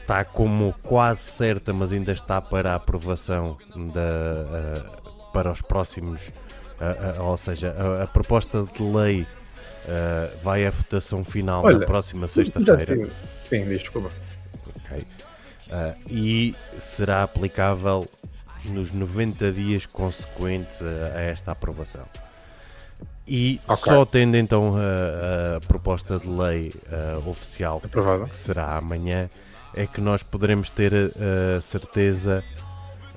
está 0.00 0.24
como 0.24 0.74
quase 0.82 1.20
certa, 1.20 1.72
mas 1.72 1.92
ainda 1.92 2.12
está 2.12 2.40
para 2.40 2.72
a 2.72 2.74
aprovação 2.76 3.56
da, 3.74 4.80
uh, 4.80 5.32
para 5.32 5.50
os 5.50 5.62
próximos, 5.62 6.28
uh, 6.28 7.22
ou 7.22 7.36
seja, 7.36 7.74
a, 7.76 8.04
a, 8.04 8.06
proposta 8.06 8.64
de 8.64 8.82
lei 8.82 9.26
vai 10.44 10.64
à 10.64 10.70
votação 10.70 11.24
final 11.24 11.64
Olha, 11.64 11.78
na 11.78 11.86
próxima 11.86 12.28
sexta-feira. 12.28 13.10
Sim, 13.42 13.64
desculpa. 13.64 14.10
Okay. 14.84 15.04
e 16.08 16.54
será 16.78 17.24
aplicável 17.24 18.06
nos 18.66 18.92
90 18.92 19.50
dias 19.50 19.84
consequentes 19.84 20.80
a 20.82 21.20
esta 21.20 21.50
aprovação. 21.50 22.06
E 23.26 23.60
okay. 23.64 23.76
só 23.76 24.04
tendo 24.04 24.36
então 24.36 24.74
a, 24.76 25.56
a 25.56 25.60
proposta 25.60 26.18
de 26.18 26.28
lei 26.28 26.72
uh, 26.90 27.28
oficial, 27.28 27.80
Aprovada. 27.84 28.24
que 28.24 28.36
será 28.36 28.76
amanhã, 28.76 29.30
é 29.74 29.86
que 29.86 30.00
nós 30.00 30.22
poderemos 30.22 30.70
ter 30.70 30.92
a, 30.92 31.56
a 31.56 31.60
certeza, 31.60 32.42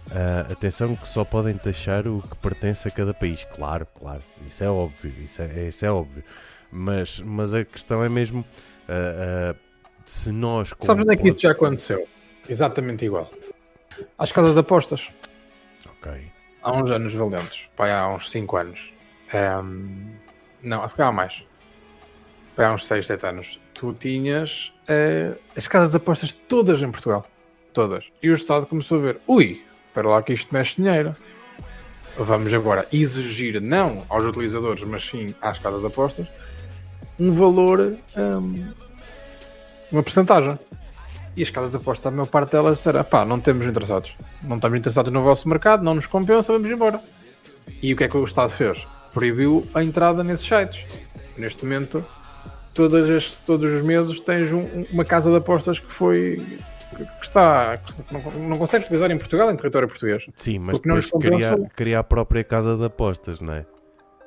uh, 0.08 0.52
atenção, 0.52 0.96
que 0.96 1.10
só 1.10 1.26
podem 1.26 1.58
taxar 1.58 2.08
o 2.08 2.22
que 2.22 2.38
pertence 2.38 2.88
a 2.88 2.92
cada 2.92 3.14
país. 3.14 3.44
Claro, 3.56 3.88
claro, 4.00 4.22
isso 4.48 4.64
é 4.64 4.70
óbvio, 4.70 5.12
isso 5.24 5.42
é, 5.42 5.68
isso 5.68 5.86
é 5.86 5.92
óbvio. 5.92 6.24
Mas, 6.72 7.20
mas 7.22 7.54
a 7.54 7.64
questão 7.66 8.04
é 8.04 8.10
mesmo 8.10 8.46
se 10.04 10.32
nós. 10.32 10.74
Sabes 10.80 11.04
onde 11.04 11.14
é 11.14 11.18
que 11.18 11.30
isso 11.30 11.40
já 11.40 11.52
aconteceu? 11.52 12.08
Exatamente 12.48 13.06
igual. 13.06 13.30
Às 14.18 14.32
casas 14.32 14.56
de 14.56 14.60
apostas. 14.60 15.10
Ok. 15.98 16.12
Há 16.62 16.72
uns 16.74 16.92
anos 16.92 17.14
valentes, 17.14 17.70
pai, 17.76 17.92
há 17.92 18.10
uns 18.10 18.30
5 18.30 18.58
anos 18.58 18.95
um, 19.36 20.12
não, 20.62 20.88
se 20.88 20.96
calhar 20.96 21.14
mais. 21.14 21.44
Para 22.56 22.74
uns 22.74 22.88
6, 22.88 23.06
7 23.06 23.28
anos. 23.28 23.60
Tu 23.74 23.94
tinhas 23.94 24.74
uh, 24.90 25.38
as 25.56 25.68
casas 25.68 25.92
de 25.92 25.98
apostas 25.98 26.34
todas 26.34 26.82
em 26.82 26.92
Portugal. 26.92 27.26
Todas. 27.74 28.06
E 28.24 28.30
o 28.30 28.34
Estado 28.34 28.66
começou 28.66 28.98
a 28.98 29.02
ver: 29.02 29.20
ui, 29.28 29.64
para 29.94 30.08
lá 30.08 30.22
que 30.24 30.34
isto 30.34 30.54
mexe 30.54 30.82
dinheiro. 30.82 31.16
Vamos 32.18 32.54
agora 32.54 32.88
exigir, 32.94 33.62
não 33.62 34.06
aos 34.08 34.24
utilizadores, 34.24 34.84
mas 34.84 35.04
sim 35.04 35.36
às 35.42 35.60
casas 35.60 35.82
de 35.82 35.88
apostas, 35.88 36.26
um 37.20 37.30
valor, 37.30 37.98
um, 38.16 38.72
uma 39.92 40.02
percentagem. 40.02 40.58
E 41.36 41.44
as 41.44 41.50
casas 41.50 41.72
de 41.72 41.78
apostas, 41.78 42.06
a 42.06 42.12
maior 42.12 42.28
parte 42.28 42.52
delas 42.52 42.80
será: 42.80 43.04
pá, 43.04 43.26
não 43.26 43.42
temos 43.42 43.66
interessados. 43.66 44.16
Não 44.42 44.56
estamos 44.56 44.80
interessados 44.80 45.12
no 45.12 45.22
vosso 45.22 45.50
mercado, 45.50 45.84
não 45.84 45.94
nos 45.94 46.08
compensa, 46.08 46.54
vamos 46.54 46.70
embora. 46.70 47.02
E 47.82 47.94
o 47.94 47.98
que 47.98 48.06
é 48.06 48.08
que 48.08 48.16
o 48.16 48.24
Estado 48.24 48.50
fez? 48.50 48.88
Proibiu 49.20 49.66
a 49.74 49.82
entrada 49.82 50.24
nesses 50.24 50.46
sites. 50.46 50.86
Neste 51.38 51.64
momento, 51.64 52.06
todas 52.74 53.10
as, 53.10 53.38
todos 53.38 53.72
os 53.72 53.82
meses 53.82 54.20
tens 54.20 54.52
um- 54.52 54.84
uma 54.92 55.06
casa 55.06 55.32
de 55.32 55.38
apostas 55.38 55.80
que 55.80 55.92
foi 55.92 56.46
que 56.96 57.04
está 57.26 57.78
que 57.78 58.14
não, 58.14 58.22
não 58.50 58.58
consegues 58.58 58.86
utilizar 58.86 59.10
em 59.12 59.18
Portugal, 59.18 59.50
em 59.52 59.56
território 59.58 59.88
português. 59.88 60.28
Sim, 60.36 60.60
mas 60.60 60.78
Porque 60.80 60.88
não 60.90 61.20
cria, 61.20 61.70
cria 61.76 62.00
a 62.00 62.04
própria 62.04 62.44
casa 62.44 62.78
de 62.78 62.86
apostas, 62.86 63.40
não 63.42 63.54
é? 63.54 63.66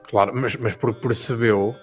Claro, 0.09 0.33
mas, 0.35 0.57
mas 0.57 0.75
porque 0.77 1.01
percebeu 1.01 1.75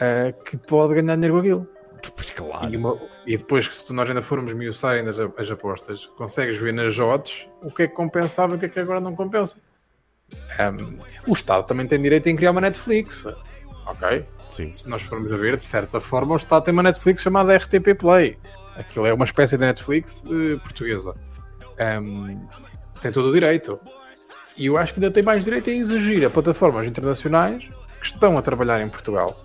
eh, 0.00 0.34
que 0.44 0.56
pode 0.56 0.94
ganhar 0.94 1.14
dinheiro 1.16 1.34
com 1.34 1.40
aquilo. 1.40 1.68
Pois 2.14 2.30
claro. 2.30 2.70
E, 2.70 2.76
uma- 2.76 2.98
e 3.26 3.36
depois 3.38 3.66
que 3.68 3.74
se 3.76 3.90
nós 3.92 4.08
ainda 4.08 4.20
formos 4.20 4.52
miuçar 4.52 4.96
ainda 4.96 5.10
as, 5.10 5.18
as 5.18 5.50
apostas, 5.50 6.06
consegues 6.18 6.58
ver 6.58 6.72
nas 6.74 6.98
odds 6.98 7.48
o 7.62 7.70
que 7.70 7.84
é 7.84 7.88
que 7.88 7.94
compensava 7.94 8.54
e 8.54 8.56
o 8.56 8.58
que 8.58 8.66
é 8.66 8.68
que 8.68 8.80
agora 8.80 9.00
não 9.00 9.14
compensa. 9.16 9.56
Ahm, 10.58 10.98
o 11.26 11.32
Estado 11.32 11.66
também 11.66 11.86
tem 11.86 12.00
direito 12.00 12.28
em 12.28 12.36
criar 12.36 12.50
uma 12.50 12.60
Netflix. 12.60 13.26
Ok? 13.86 14.24
Sim. 14.48 14.72
Se 14.76 14.88
nós 14.88 15.02
formos 15.02 15.32
a 15.32 15.36
ver, 15.36 15.56
de 15.56 15.64
certa 15.64 16.00
forma, 16.00 16.34
o 16.34 16.36
Estado 16.36 16.64
tem 16.64 16.72
uma 16.72 16.82
Netflix 16.82 17.22
chamada 17.22 17.56
RTP 17.56 17.94
Play. 17.98 18.38
Aquilo 18.76 19.06
é 19.06 19.12
uma 19.12 19.24
espécie 19.24 19.56
de 19.56 19.64
Netflix 19.64 20.24
eh, 20.26 20.58
portuguesa. 20.60 21.14
Ahm, 21.78 22.46
tem 23.00 23.12
todo 23.12 23.28
o 23.28 23.32
direito. 23.32 23.78
E 24.56 24.66
eu 24.66 24.78
acho 24.78 24.94
que 24.94 25.00
ainda 25.00 25.12
tem 25.12 25.22
mais 25.22 25.44
direito 25.44 25.68
em 25.70 25.78
exigir 25.80 26.24
a 26.24 26.30
plataformas 26.30 26.86
internacionais 26.86 27.66
que 28.00 28.06
estão 28.06 28.38
a 28.38 28.42
trabalhar 28.42 28.80
em 28.80 28.88
Portugal 28.88 29.36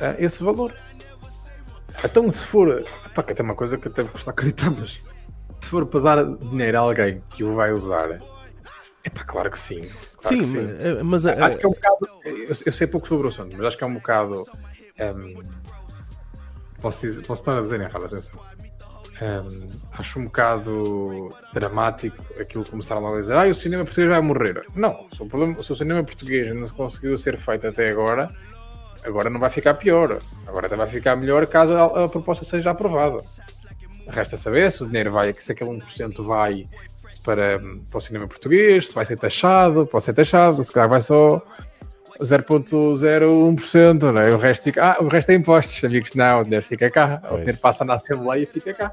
eh, 0.00 0.16
esse 0.20 0.42
valor. 0.42 0.72
Então, 2.04 2.30
se 2.30 2.44
for. 2.44 2.84
Pá, 3.14 3.22
que 3.22 3.32
até 3.32 3.42
uma 3.42 3.54
coisa 3.54 3.78
que 3.78 3.88
até 3.88 4.02
me 4.02 4.08
custa 4.08 4.30
acreditar, 4.30 4.70
mas 4.70 5.02
se 5.60 5.68
for 5.68 5.86
para 5.86 6.00
dar 6.00 6.24
dinheiro 6.24 6.78
a 6.78 6.80
alguém 6.80 7.22
que 7.30 7.42
o 7.42 7.54
vai 7.54 7.72
usar, 7.72 8.20
é 9.06 9.10
pá, 9.10 9.24
claro 9.24 9.50
que 9.50 9.58
sim. 9.58 9.88
Claro 10.20 10.36
Sim, 10.36 10.38
que 10.38 10.44
sim. 10.44 11.02
mas, 11.04 11.24
mas, 11.24 11.26
Acho 11.26 11.58
que 11.58 11.64
é 11.64 11.68
um 11.68 11.72
bocado. 11.72 12.08
Eu, 12.24 12.56
eu 12.66 12.72
sei 12.72 12.86
pouco 12.88 13.06
sobre 13.06 13.26
o 13.26 13.30
assunto, 13.30 13.56
mas 13.56 13.66
acho 13.66 13.78
que 13.78 13.84
é 13.84 13.86
um 13.86 13.94
bocado. 13.94 14.44
ehm, 14.98 15.40
posso, 16.80 17.00
dizer, 17.02 17.22
posso 17.24 17.42
estar 17.42 17.56
a 17.56 17.60
dizer 17.60 17.80
errado, 17.80 18.04
atenção. 18.06 18.40
Ehm, 19.22 19.70
acho 19.92 20.18
um 20.18 20.24
bocado 20.24 21.28
dramático 21.54 22.16
aquilo 22.40 22.64
que 22.64 22.70
começaram 22.72 23.00
logo 23.00 23.16
a 23.16 23.20
dizer: 23.20 23.36
ah, 23.36 23.46
o 23.46 23.54
cinema 23.54 23.84
português 23.84 24.10
vai 24.10 24.20
morrer. 24.20 24.66
Não, 24.74 25.06
se 25.12 25.22
o, 25.22 25.26
problema, 25.26 25.62
se 25.62 25.72
o 25.72 25.76
cinema 25.76 26.02
português 26.02 26.52
não 26.52 26.68
conseguiu 26.70 27.16
ser 27.16 27.38
feito 27.38 27.68
até 27.68 27.88
agora, 27.90 28.26
agora 29.04 29.30
não 29.30 29.38
vai 29.38 29.50
ficar 29.50 29.74
pior. 29.74 30.20
Agora 30.48 30.66
até 30.66 30.74
vai 30.76 30.88
ficar 30.88 31.14
melhor 31.14 31.46
caso 31.46 31.74
a, 31.76 32.04
a 32.04 32.08
proposta 32.08 32.44
seja 32.44 32.72
aprovada. 32.72 33.22
Resta 34.08 34.36
saber 34.36 34.70
se 34.72 34.82
o 34.82 34.86
dinheiro 34.86 35.12
vai, 35.12 35.32
se 35.34 35.52
aquele 35.52 35.70
1% 35.70 36.24
vai 36.24 36.68
para, 37.26 37.58
para 37.90 37.98
o 37.98 38.00
cinema 38.00 38.28
português, 38.28 38.88
se 38.88 38.94
vai 38.94 39.04
ser 39.04 39.16
taxado, 39.16 39.84
pode 39.86 40.04
ser 40.04 40.14
taxado, 40.14 40.62
se 40.62 40.70
calhar 40.72 40.88
vai 40.88 41.00
só 41.02 41.42
0.01%, 42.20 44.12
né? 44.12 44.30
o 44.30 44.38
resto 44.38 44.64
fica, 44.64 44.92
ah, 44.92 45.02
o 45.02 45.08
resto 45.08 45.30
é 45.30 45.34
impostos, 45.34 45.82
amigos, 45.84 46.10
não, 46.14 46.40
o 46.40 46.44
dinheiro 46.44 46.64
fica 46.64 46.88
cá, 46.88 47.20
o 47.30 47.36
dinheiro 47.36 47.58
passa 47.58 47.84
na 47.84 47.94
Assembleia 47.94 48.42
e 48.44 48.46
fica 48.46 48.72
cá. 48.72 48.92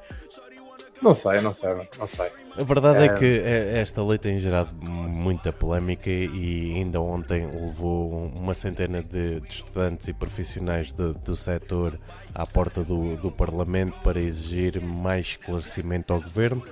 Não 1.01 1.13
sei, 1.13 1.41
não 1.41 1.51
sei, 1.51 1.69
não 1.99 2.07
sei. 2.07 2.31
A 2.57 2.63
verdade 2.63 3.03
é 3.03 3.05
É. 3.07 3.13
que 3.13 3.25
é- 3.25 3.79
esta 3.81 4.01
lei 4.01 4.17
tem 4.17 4.39
gerado 4.39 4.69
muita 4.81 5.51
polémica 5.51 6.09
e 6.09 6.73
ainda 6.77 7.01
ontem 7.01 7.45
levou 7.45 8.31
uma 8.39 8.53
centena 8.53 9.03
de, 9.03 9.41
de 9.41 9.49
estudantes 9.49 10.07
e 10.07 10.13
profissionais 10.13 10.93
do, 10.93 11.13
do 11.13 11.35
setor 11.35 11.93
à 12.33 12.45
porta 12.47 12.83
do, 12.85 13.17
do 13.17 13.29
Parlamento 13.29 13.93
para 14.01 14.17
exigir 14.17 14.79
mais 14.81 15.25
esclarecimento 15.27 16.13
ao 16.13 16.21
governo. 16.21 16.63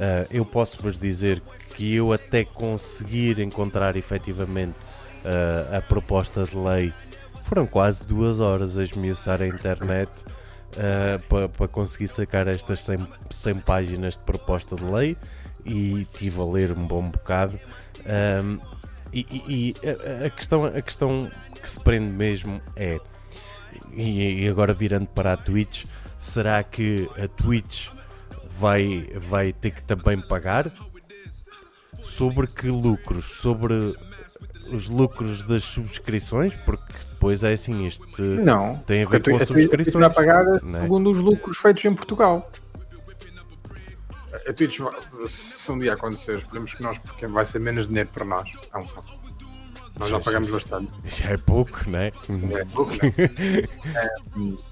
Ah, 0.00 0.26
eu 0.30 0.44
posso 0.44 0.82
vos 0.82 0.96
dizer 0.98 1.42
que 1.76 1.94
eu 1.94 2.12
até 2.12 2.44
conseguir 2.44 3.38
encontrar 3.38 3.96
efetivamente 3.96 4.76
ah, 5.24 5.76
a 5.76 5.82
proposta 5.82 6.44
de 6.44 6.56
lei 6.56 6.92
foram 7.42 7.66
quase 7.66 8.02
duas 8.04 8.40
horas 8.40 8.78
a 8.78 8.82
esmiuçar 8.82 9.42
a 9.42 9.46
internet 9.46 10.10
para 11.56 11.66
conseguir 11.66 12.06
sacar 12.06 12.46
estas 12.46 12.80
100, 12.84 12.98
100 13.28 13.54
páginas 13.56 14.14
de 14.16 14.20
proposta 14.20 14.76
de 14.76 14.84
lei 14.84 15.16
e 15.66 16.06
tive 16.14 16.40
a 16.40 16.44
ler 16.44 16.70
um 16.70 16.82
bom 16.86 17.02
bocado. 17.02 17.58
Ahm, 18.06 18.58
e 19.12 19.26
e- 19.28 19.74
e 19.82 19.88
a, 20.22 20.26
a 20.26 20.30
questão, 20.30 20.64
a 20.64 20.80
questão 20.80 21.28
que 21.60 21.68
se 21.68 21.80
prende 21.80 22.06
mesmo 22.12 22.60
é, 22.76 23.00
e, 23.92 24.44
e 24.44 24.48
agora 24.48 24.72
virando 24.72 25.08
para 25.08 25.32
a 25.32 25.36
Twitch, 25.36 25.86
será 26.20 26.62
que 26.62 27.10
a 27.20 27.26
Twitch 27.26 27.88
vai, 28.60 29.08
vai 29.16 29.52
ter 29.52 29.70
que 29.70 29.82
também 29.82 30.20
pagar? 30.20 30.70
Sobre 32.02 32.46
que 32.46 32.68
lucros? 32.68 33.24
Sobre 33.24 33.94
os 34.70 34.88
lucros 34.88 35.42
das 35.44 35.64
subscrições? 35.64 36.54
Porque 36.64 36.92
depois 37.12 37.42
é 37.42 37.52
assim, 37.52 37.86
este 37.86 38.20
Não, 38.22 38.76
tem 38.86 39.02
a 39.04 39.08
ver 39.08 39.22
com 39.22 39.30
a 39.36 39.42
as 39.42 39.48
Twitch- 39.48 39.66
a 39.66 39.68
Twitch 39.76 39.86
subscrições. 39.86 40.04
vai 40.06 40.14
pagar 40.14 40.44
não 40.62 40.78
é? 40.78 40.82
segundo 40.82 41.10
os 41.10 41.18
lucros 41.18 41.56
feitos 41.58 41.84
em 41.84 41.94
Portugal. 41.94 42.50
A 44.48 44.52
Twitch, 44.52 44.78
vai- 44.78 44.94
se 45.28 45.70
um 45.72 45.78
dia 45.78 45.92
acontecer, 45.94 46.38
esperemos 46.38 46.72
que 46.74 46.82
nós, 46.82 46.98
porque 46.98 47.26
vai 47.26 47.44
ser 47.44 47.58
menos 47.58 47.88
dinheiro 47.88 48.08
para 48.12 48.24
nós. 48.24 48.48
É 48.72 48.78
um 48.78 48.86
fato. 48.86 49.18
Nós 49.98 50.08
já 50.08 50.20
pagamos 50.20 50.50
bastante. 50.50 50.90
Já 51.04 51.30
é 51.30 51.36
pouco, 51.36 51.78
não 51.90 51.98
é? 51.98 52.06
É 52.08 52.64
pouco, 52.72 52.92
não 52.92 53.00
é? 53.04 54.02
É, 54.02 54.08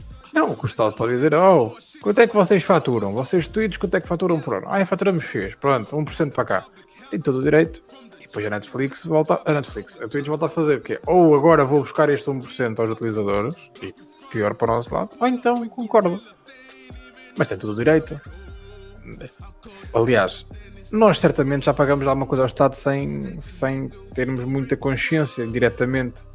Não, 0.38 0.56
o 0.56 0.66
Estado 0.66 0.94
pode 0.94 1.14
dizer, 1.14 1.34
oh, 1.34 1.76
quanto 2.00 2.20
é 2.20 2.26
que 2.28 2.32
vocês 2.32 2.62
faturam? 2.62 3.12
Vocês 3.12 3.48
tweets, 3.48 3.76
quanto 3.76 3.96
é 3.96 4.00
que 4.00 4.06
faturam 4.06 4.38
por 4.38 4.54
ano? 4.54 4.66
Ah, 4.68 4.86
faturamos 4.86 5.24
X, 5.24 5.56
pronto, 5.56 5.96
1% 5.96 6.32
para 6.32 6.44
cá. 6.44 6.66
Tem 7.10 7.20
todo 7.20 7.40
o 7.40 7.42
direito. 7.42 7.82
E 8.20 8.28
depois 8.28 8.46
a 8.46 8.50
Netflix 8.50 9.04
volta, 9.04 9.42
a 9.44 9.52
Netflix, 9.52 10.00
a 10.00 10.06
Twitch 10.06 10.28
volta 10.28 10.46
a 10.46 10.48
fazer 10.48 10.76
o 10.76 10.80
quê? 10.80 11.00
Ou 11.08 11.34
agora 11.34 11.64
vou 11.64 11.80
buscar 11.80 12.08
este 12.08 12.30
1% 12.30 12.78
aos 12.78 12.88
utilizadores, 12.88 13.56
e 13.82 13.92
pior 14.30 14.54
para 14.54 14.74
o 14.74 14.76
nosso 14.76 14.94
lado, 14.94 15.16
ou 15.18 15.26
então 15.26 15.68
concordo. 15.70 16.22
Mas 17.36 17.48
tem 17.48 17.58
todo 17.58 17.72
o 17.72 17.76
direito. 17.76 18.20
Aliás, 19.92 20.46
nós 20.92 21.18
certamente 21.18 21.66
já 21.66 21.74
pagamos 21.74 22.06
alguma 22.06 22.26
coisa 22.26 22.44
ao 22.44 22.46
Estado 22.46 22.76
sem, 22.76 23.40
sem 23.40 23.88
termos 24.14 24.44
muita 24.44 24.76
consciência 24.76 25.44
diretamente. 25.48 26.27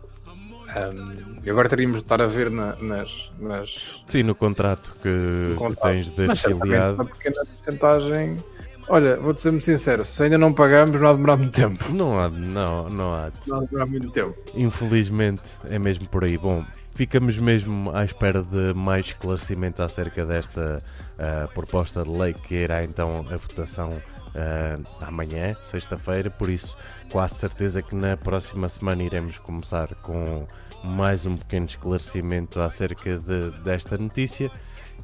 Ahm, 0.76 1.40
e 1.44 1.50
agora 1.50 1.68
teríamos 1.70 1.98
de 1.98 2.04
estar 2.04 2.22
a 2.22 2.28
ver 2.28 2.50
na- 2.50 2.76
nas, 2.78 3.32
nas 3.40 4.02
Sim, 4.08 4.24
no 4.24 4.34
contrato 4.36 4.94
que, 5.02 5.50
que 5.50 5.56
contratos. 5.58 5.82
tens 5.84 6.10
de 6.12 6.28
Mas 6.28 6.46
afiliado. 6.46 6.96
uma 6.96 7.06
pequena 7.06 7.36
porcentagem. 7.46 8.44
Olha, 8.90 9.16
vou 9.16 9.32
dizer 9.32 9.52
muito 9.52 9.64
sincero, 9.64 10.04
se 10.04 10.24
ainda 10.24 10.38
não 10.38 10.54
pagamos, 10.54 11.00
não 11.00 11.08
há 11.08 11.12
de 11.12 11.18
demorar 11.18 11.38
muito 11.38 11.52
tempo. 11.54 11.94
Não 11.94 12.20
há, 12.20 12.28
não, 12.30 12.90
não 12.90 13.14
há. 13.14 13.32
Não 13.48 13.58
há 13.58 13.60
de 13.62 13.68
demorar 13.68 13.86
muito 13.88 14.10
tempo. 14.12 14.36
Infelizmente 14.56 15.42
é 15.70 15.80
mesmo 15.80 16.10
por 16.10 16.24
aí. 16.26 16.38
Bom, 16.38 16.66
ficamos 16.94 17.38
mesmo 17.38 17.92
à 17.96 18.04
espera 18.04 18.44
de 18.44 18.74
mais 18.74 19.06
esclarecimento 19.06 19.82
acerca 19.82 20.26
desta 20.26 20.80
ah, 21.18 21.46
proposta 21.54 22.04
de 22.04 22.10
lei 22.10 22.34
que 22.34 22.56
irá 22.56 22.84
então 22.84 23.24
a 23.32 23.38
votação 23.38 23.94
ah, 24.36 24.78
amanhã, 25.08 25.54
sexta-feira. 25.62 26.30
Por 26.30 26.50
isso, 26.50 26.76
quase 27.10 27.36
certeza 27.36 27.82
que 27.82 27.96
na 27.96 28.18
próxima 28.18 28.68
semana 28.68 29.02
iremos 29.02 29.40
começar 29.40 29.96
com 30.02 30.46
mais 30.84 31.26
um 31.26 31.38
pequeno 31.38 31.66
esclarecimento 31.66 32.60
acerca 32.60 33.18
de- 33.18 33.52
desta 33.64 33.98
notícia. 33.98 34.52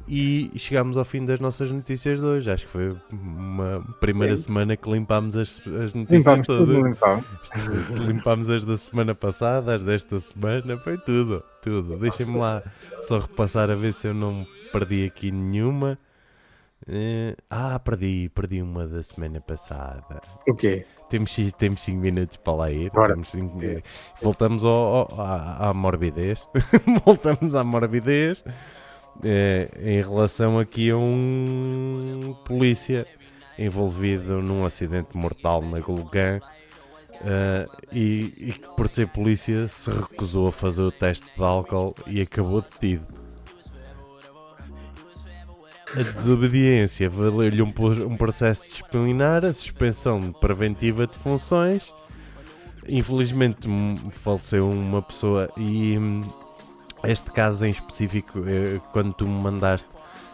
E 0.08 0.50
chegamos 0.56 0.98
ao 0.98 1.04
fim 1.04 1.24
das 1.24 1.38
nossas 1.38 1.70
notícias 1.70 2.18
de 2.20 2.26
hoje. 2.26 2.50
Acho 2.50 2.66
que 2.66 2.72
foi 2.72 2.96
uma 3.12 3.80
primeira 4.00 4.36
Sim. 4.36 4.44
semana 4.44 4.76
que 4.76 4.90
limpámos 4.90 5.36
as, 5.36 5.58
as 5.60 5.94
notícias 5.94 6.18
Limpámos 6.24 6.46
todas. 6.46 6.66
tudo, 6.66 6.86
limpámos. 6.88 7.24
Limpámos 8.06 8.50
as 8.50 8.64
da 8.64 8.76
semana 8.76 9.14
passada, 9.14 9.74
as 9.74 9.82
desta 9.82 10.18
semana, 10.18 10.76
foi 10.78 10.98
tudo, 10.98 11.42
tudo. 11.62 11.96
Deixem-me 11.98 12.36
lá 12.36 12.62
só 13.02 13.18
repassar 13.20 13.70
a 13.70 13.74
ver 13.76 13.92
se 13.92 14.08
eu 14.08 14.14
não 14.14 14.44
perdi 14.72 15.04
aqui 15.04 15.30
nenhuma. 15.30 15.96
Eh, 16.88 17.36
ah, 17.48 17.78
perdi, 17.78 18.30
perdi 18.34 18.62
uma 18.62 18.88
da 18.88 19.02
semana 19.02 19.40
passada. 19.40 20.20
O 20.48 20.54
quê? 20.54 20.86
Temos 21.10 21.32
5 21.34 21.56
temos 21.58 21.80
cinco 21.82 21.98
minutos 22.00 22.36
para 22.38 22.52
lá 22.54 22.70
ir. 22.70 22.90
Cinco- 23.30 23.62
eh, 23.62 23.82
voltamos 24.22 24.64
ao, 24.64 24.70
ao- 25.10 25.20
à, 25.20 25.68
à 25.68 25.74
morbidez. 25.74 26.48
voltamos 27.04 27.54
à 27.54 27.62
morbidez. 27.64 28.42
eh, 29.22 29.68
em 29.82 30.00
relação 30.00 30.58
aqui 30.58 30.90
a 30.90 30.96
um 30.96 32.34
polícia 32.44 33.06
envolvido 33.58 34.40
num 34.40 34.64
acidente 34.64 35.14
mortal 35.16 35.60
na 35.60 35.80
Gulgan 35.80 36.40
eh, 37.22 37.66
e, 37.92 38.32
e 38.38 38.52
que 38.52 38.68
por 38.76 38.88
ser 38.88 39.08
polícia 39.08 39.68
se 39.68 39.90
recusou 39.90 40.48
a 40.48 40.52
fazer 40.52 40.82
o 40.82 40.92
teste 40.92 41.26
de 41.36 41.42
álcool 41.42 41.94
e 42.06 42.22
acabou 42.22 42.62
detido. 42.62 43.19
A 45.96 46.02
desobediência 46.02 47.10
valeu-lhe 47.10 47.62
um, 47.62 47.72
um 48.06 48.16
processo 48.16 48.68
disciplinar, 48.68 49.44
a 49.44 49.52
suspensão 49.52 50.32
preventiva 50.32 51.06
de 51.06 51.16
funções. 51.16 51.94
Infelizmente 52.88 53.68
hum, 53.68 53.96
faleceu 54.10 54.70
uma 54.70 55.02
pessoa 55.02 55.50
e 55.56 55.98
hum, 55.98 56.22
este 57.04 57.30
caso 57.32 57.66
em 57.66 57.70
específico, 57.70 58.40
eh, 58.46 58.80
quando 58.92 59.12
tu 59.14 59.26
me 59.26 59.42
mandaste, 59.42 59.88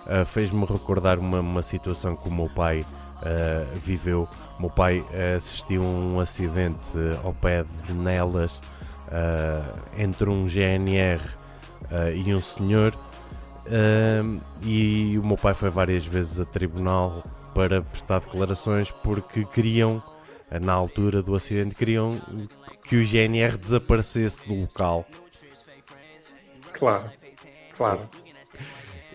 eh, 0.07 0.25
fez-me 0.25 0.65
recordar 0.65 1.19
uma, 1.19 1.41
uma 1.41 1.63
situação 1.63 2.17
que 2.17 2.29
o 2.29 2.33
meu 2.33 2.49
pai 2.51 2.85
eh, 3.23 3.65
viveu. 3.83 4.29
O 4.59 4.63
meu 4.63 4.71
pai 4.71 5.05
assistiu 5.37 5.83
a 5.83 5.87
um 5.87 6.21
acidente 6.21 6.99
ao 7.25 7.33
pé 7.33 7.65
de 7.87 7.95
Nelas 7.95 8.61
eh, 9.11 9.63
entre 9.99 10.29
um 10.29 10.47
GNR 10.49 11.21
eh, 11.91 12.17
e 12.17 12.35
um 12.35 12.41
senhor 12.41 12.93
Um, 13.69 14.41
e 14.63 15.19
o 15.19 15.25
meu 15.25 15.37
pai 15.37 15.55
foi 15.55 15.71
várias 15.71 16.05
vezes 16.05 16.39
a 16.39 16.45
tribunal 16.45 17.25
para 17.55 17.83
prestar 17.83 18.21
declarações 18.21 18.91
porque 18.91 19.45
queriam, 19.45 20.03
na 20.61 20.73
altura 20.73 21.23
do 21.23 21.35
acidente, 21.35 21.75
queriam 21.75 22.21
que 22.85 22.97
o 22.97 23.05
GNR 23.05 23.57
desaparecesse 23.57 24.47
do 24.47 24.55
local. 24.55 25.05
Claro, 26.73 27.11
claro. 27.75 28.09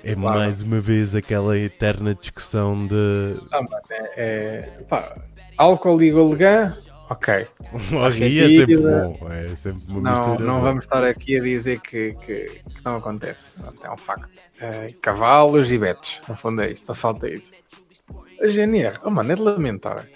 É 0.04 0.16
claro. 0.16 0.40
mais 0.40 0.64
uma 0.64 0.80
vez 0.80 1.14
aquela 1.14 1.58
eterna 1.58 2.16
discussão 2.16 2.88
de. 2.88 3.38
Não, 3.52 3.64
mano, 3.64 3.84
é, 3.92 4.14
é, 4.18 4.84
pá, 4.90 5.16
álcool 5.56 6.02
e 6.02 6.12
Golgã, 6.12 6.76
ok. 7.12 7.48
Orgia 7.94 8.46
é 8.46 8.50
sempre 8.50 8.78
bom, 8.78 9.32
é 9.32 9.56
sempre 9.56 9.84
uma 9.88 10.02
não, 10.02 10.12
mistura. 10.12 10.46
Não 10.46 10.62
vamos 10.62 10.86
estar 10.86 11.04
aqui 11.04 11.38
a 11.38 11.44
dizer 11.44 11.80
que, 11.82 12.14
que, 12.16 12.46
que 12.46 12.86
não 12.86 12.98
acontece, 12.98 13.56
é 13.84 13.92
um 13.92 13.98
facto. 13.98 14.30
É, 14.60 14.94
cavalos 15.02 15.72
e 15.72 15.78
betos, 15.78 16.22
no 16.28 16.36
fundo 16.36 16.62
é 16.62 16.72
isto, 16.72 16.88
só 16.88 16.96
falta 16.96 17.30
isso. 17.30 17.52
A 18.42 18.48
GNR, 18.48 19.00
oh 19.04 19.10
mano, 19.10 19.32
é 19.32 19.36
de 19.36 19.42
lamentar. 19.42 20.08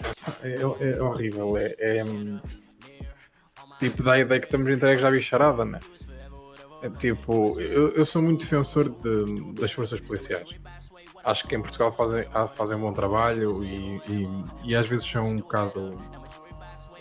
É, 0.41 0.55
é 0.89 1.01
horrível, 1.01 1.57
é, 1.57 1.75
é, 1.77 2.03
tipo 3.79 4.01
da 4.01 4.17
ideia 4.17 4.39
que 4.39 4.47
estamos 4.47 4.67
entregues 4.67 5.03
à 5.03 5.11
bicharada, 5.11 5.65
né? 5.65 5.79
É 6.81 6.89
tipo, 6.89 7.59
eu, 7.59 7.93
eu 7.93 8.05
sou 8.05 8.21
muito 8.21 8.41
defensor 8.41 8.89
de, 8.89 9.53
das 9.53 9.71
forças 9.71 9.99
policiais. 9.99 10.47
Acho 11.23 11.47
que 11.47 11.55
em 11.55 11.61
Portugal 11.61 11.91
fazem, 11.91 12.25
fazem 12.55 12.77
um 12.77 12.81
bom 12.81 12.93
trabalho 12.93 13.63
e, 13.63 13.97
e, 14.07 14.45
e 14.65 14.75
às 14.75 14.87
vezes 14.87 15.09
são 15.09 15.23
um 15.23 15.37
bocado 15.37 15.99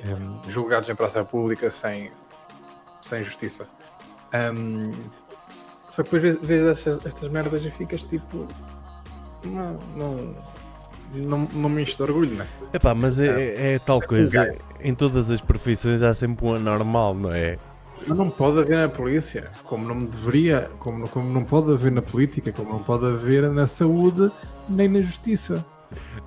um, 0.04 0.50
julgados 0.50 0.88
em 0.88 0.94
praça 0.94 1.24
pública 1.24 1.70
sem, 1.70 2.10
sem 3.00 3.22
justiça. 3.22 3.66
Um, 4.34 4.92
só 5.88 6.02
que 6.02 6.10
depois 6.10 6.36
vês 6.36 6.62
estas, 6.64 7.04
estas 7.06 7.28
merdas 7.30 7.64
e 7.64 7.70
ficas 7.70 8.04
tipo. 8.04 8.46
Não, 9.44 9.78
não, 9.96 10.34
não, 11.12 11.48
não 11.52 11.68
me 11.68 11.82
enche 11.82 11.96
de 11.96 12.02
orgulho, 12.02 12.34
né? 12.34 12.46
Epá, 12.72 12.94
mas 12.94 13.20
é, 13.20 13.26
é, 13.26 13.74
é 13.74 13.78
tal 13.78 14.00
coisa. 14.00 14.56
Em 14.80 14.94
todas 14.94 15.30
as 15.30 15.40
profissões 15.40 16.02
há 16.02 16.12
sempre 16.12 16.46
um 16.46 16.54
anormal, 16.54 17.14
não 17.14 17.30
é? 17.30 17.58
Mas 18.06 18.18
não 18.18 18.28
pode 18.28 18.58
haver 18.60 18.78
na 18.78 18.88
polícia, 18.88 19.50
como 19.64 19.86
não 19.86 20.04
deveria, 20.04 20.70
como, 20.78 21.08
como 21.08 21.32
não 21.32 21.44
pode 21.44 21.72
haver 21.72 21.92
na 21.92 22.02
política, 22.02 22.52
como 22.52 22.72
não 22.72 22.78
pode 22.80 23.06
haver 23.06 23.48
na 23.50 23.66
saúde 23.66 24.30
nem 24.68 24.88
na 24.88 25.00
justiça. 25.00 25.64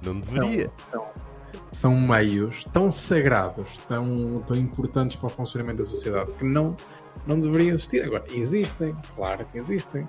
Não 0.02 0.20
deveria. 0.20 0.72
São, 0.90 1.02
são, 1.02 1.27
são 1.72 1.99
meios 1.99 2.65
tão 2.65 2.91
sagrados, 2.91 3.68
tão, 3.88 4.44
tão 4.45 4.56
importantes 4.56 5.18
para 5.18 5.28
o 5.28 5.30
funcionamento 5.30 5.80
da 5.80 5.86
sociedade 5.86 6.32
que 6.34 6.45
não, 6.45 6.76
não 7.26 7.40
deveriam 7.40 7.76
existir. 7.76 8.03
Agora, 8.03 8.26
existem, 8.32 8.95
claro 9.15 9.45
que 9.52 9.57
existem. 9.57 10.07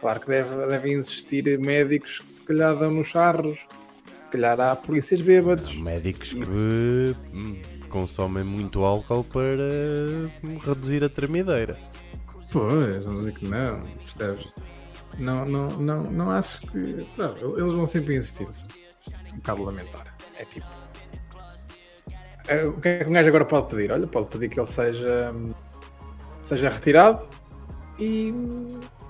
Claro 0.00 0.20
que 0.20 0.28
deve, 0.28 0.54
devem 0.66 0.92
existir 0.92 1.58
médicos 1.58 2.20
que 2.20 2.30
se 2.30 2.42
calhar 2.42 2.76
dão 2.78 2.90
nos 2.92 3.08
charros, 3.08 3.58
se 4.24 4.30
calhar 4.30 4.60
há 4.60 4.76
polícias 4.76 5.20
bêbados. 5.20 5.76
Médicos 5.78 6.32
que 6.32 7.16
hum, 7.34 7.56
consomem 7.88 8.44
muito 8.44 8.84
álcool 8.84 9.24
para 9.24 9.56
reduzir 10.64 11.02
a 11.02 11.08
tremideira. 11.08 11.76
Pois, 12.52 13.04
não 13.04 13.16
digo 13.16 13.38
que 13.38 13.48
não, 13.48 13.80
percebes? 13.80 14.46
Não, 15.18 15.44
não, 15.44 15.68
não, 15.68 16.10
não 16.10 16.30
acho 16.30 16.60
que. 16.62 17.06
Não, 17.16 17.36
eles 17.58 17.74
vão 17.74 17.86
sempre 17.86 18.16
insistir. 18.16 18.44
Assim. 18.44 18.68
Um 19.32 19.36
bocado 19.36 19.64
lamentar. 19.64 20.16
É 20.36 20.44
tipo. 20.44 20.77
É, 22.48 22.64
o 22.64 22.80
que 22.80 22.88
é 22.88 23.04
que 23.04 23.10
um 23.10 23.12
gajo 23.12 23.28
agora 23.28 23.44
pode 23.44 23.68
pedir? 23.68 23.92
Olha, 23.92 24.06
pode 24.06 24.28
pedir 24.28 24.48
que 24.48 24.58
ele 24.58 24.66
seja. 24.66 25.34
seja 26.42 26.68
retirado 26.68 27.26
e 27.98 28.32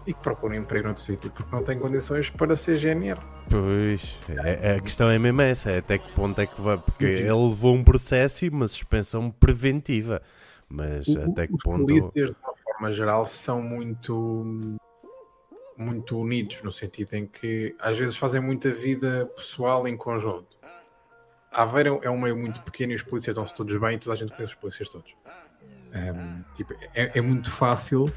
e 0.08 0.14
que 0.14 0.20
procure 0.20 0.58
um 0.58 0.62
emprego 0.62 0.86
noutro 0.86 1.02
sítio, 1.02 1.30
porque 1.30 1.54
não 1.54 1.62
tem 1.62 1.78
condições 1.78 2.30
para 2.30 2.56
ser 2.56 2.78
GNR. 2.78 3.20
Pois, 3.50 4.16
é, 4.42 4.70
é, 4.70 4.76
a 4.76 4.80
questão 4.80 5.10
é 5.10 5.18
mesmo 5.18 5.42
essa, 5.42 5.70
é 5.70 5.78
até 5.78 5.98
que 5.98 6.10
ponto 6.12 6.40
é 6.40 6.46
que 6.46 6.58
vai, 6.58 6.78
porque 6.78 7.04
ele 7.04 7.30
levou 7.30 7.74
um 7.74 7.84
processo 7.84 8.46
e 8.46 8.48
uma 8.48 8.66
suspensão 8.66 9.30
preventiva, 9.30 10.22
mas 10.66 11.06
o, 11.08 11.20
até 11.30 11.46
que 11.46 11.54
os 11.54 11.62
ponto... 11.62 11.82
Os 11.82 12.00
polícias, 12.00 12.30
de 12.30 12.36
uma 12.42 12.54
forma 12.56 12.90
geral, 12.90 13.26
são 13.26 13.60
muito, 13.60 14.78
muito 15.76 16.18
unidos, 16.18 16.62
no 16.62 16.72
sentido 16.72 17.12
em 17.12 17.26
que 17.26 17.76
às 17.78 17.98
vezes 17.98 18.16
fazem 18.16 18.40
muita 18.40 18.70
vida 18.70 19.30
pessoal 19.36 19.86
em 19.86 19.94
conjunto. 19.94 20.56
A 21.52 21.62
Aveira 21.62 21.98
é 22.02 22.10
um 22.10 22.20
meio 22.20 22.36
muito 22.36 22.60
pequeno 22.62 22.92
e 22.92 22.94
os 22.94 23.02
polícias 23.02 23.34
estão-se 23.34 23.54
todos 23.54 23.76
bem 23.78 23.96
e 23.96 23.98
toda 23.98 24.12
a 24.14 24.16
gente 24.16 24.32
conhece 24.34 24.52
os 24.52 24.58
polícias 24.58 24.88
todos. 24.88 25.14
Um, 25.94 26.42
tipo, 26.54 26.74
é, 26.94 27.18
é 27.18 27.20
muito 27.20 27.50
fácil 27.50 28.12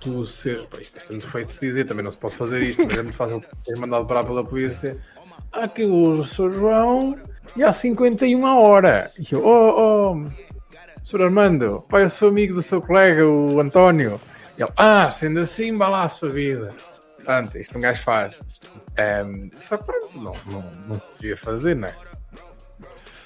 tu 0.00 0.26
ser. 0.26 0.66
Pá, 0.66 0.78
isto 0.80 0.98
é 0.98 1.10
muito 1.10 1.28
feito 1.28 1.46
de 1.46 1.52
se 1.52 1.60
dizer, 1.60 1.86
também 1.86 2.04
não 2.04 2.10
se 2.10 2.18
pode 2.18 2.36
fazer 2.36 2.62
isto, 2.62 2.84
mas 2.84 2.98
é 2.98 3.02
muito 3.02 3.16
fácil 3.16 3.42
ser 3.64 3.76
mandado 3.76 4.06
parar 4.06 4.24
pela 4.24 4.44
polícia. 4.44 5.00
Aqui 5.52 5.84
o 5.84 6.22
Sr. 6.24 6.52
João 6.52 7.16
e 7.56 7.62
há 7.62 7.72
51 7.72 8.46
a 8.46 8.58
hora. 8.58 9.10
E 9.18 9.34
eu, 9.34 9.44
oh, 9.44 10.12
oh, 10.12 10.26
Sr. 11.04 11.22
Armando, 11.22 11.84
pai, 11.88 12.04
eu 12.04 12.10
sou 12.10 12.28
amigo 12.28 12.54
do 12.54 12.62
seu 12.62 12.80
colega, 12.80 13.26
o 13.26 13.60
António. 13.60 14.20
E 14.58 14.62
ele, 14.62 14.72
ah, 14.76 15.10
sendo 15.10 15.40
assim, 15.40 15.76
vá 15.76 15.88
lá 15.88 16.04
a 16.04 16.08
sua 16.08 16.28
vida. 16.28 16.74
Portanto, 17.16 17.56
isto 17.56 17.78
um 17.78 17.80
gajo 17.80 18.02
faz. 18.02 18.34
Um, 19.26 19.50
só 19.56 19.76
que 19.76 19.84
pronto, 19.84 20.18
não, 20.20 20.32
não, 20.46 20.70
não 20.88 20.98
se 20.98 21.20
devia 21.20 21.36
fazer, 21.36 21.76
não 21.76 21.88
é? 21.88 21.94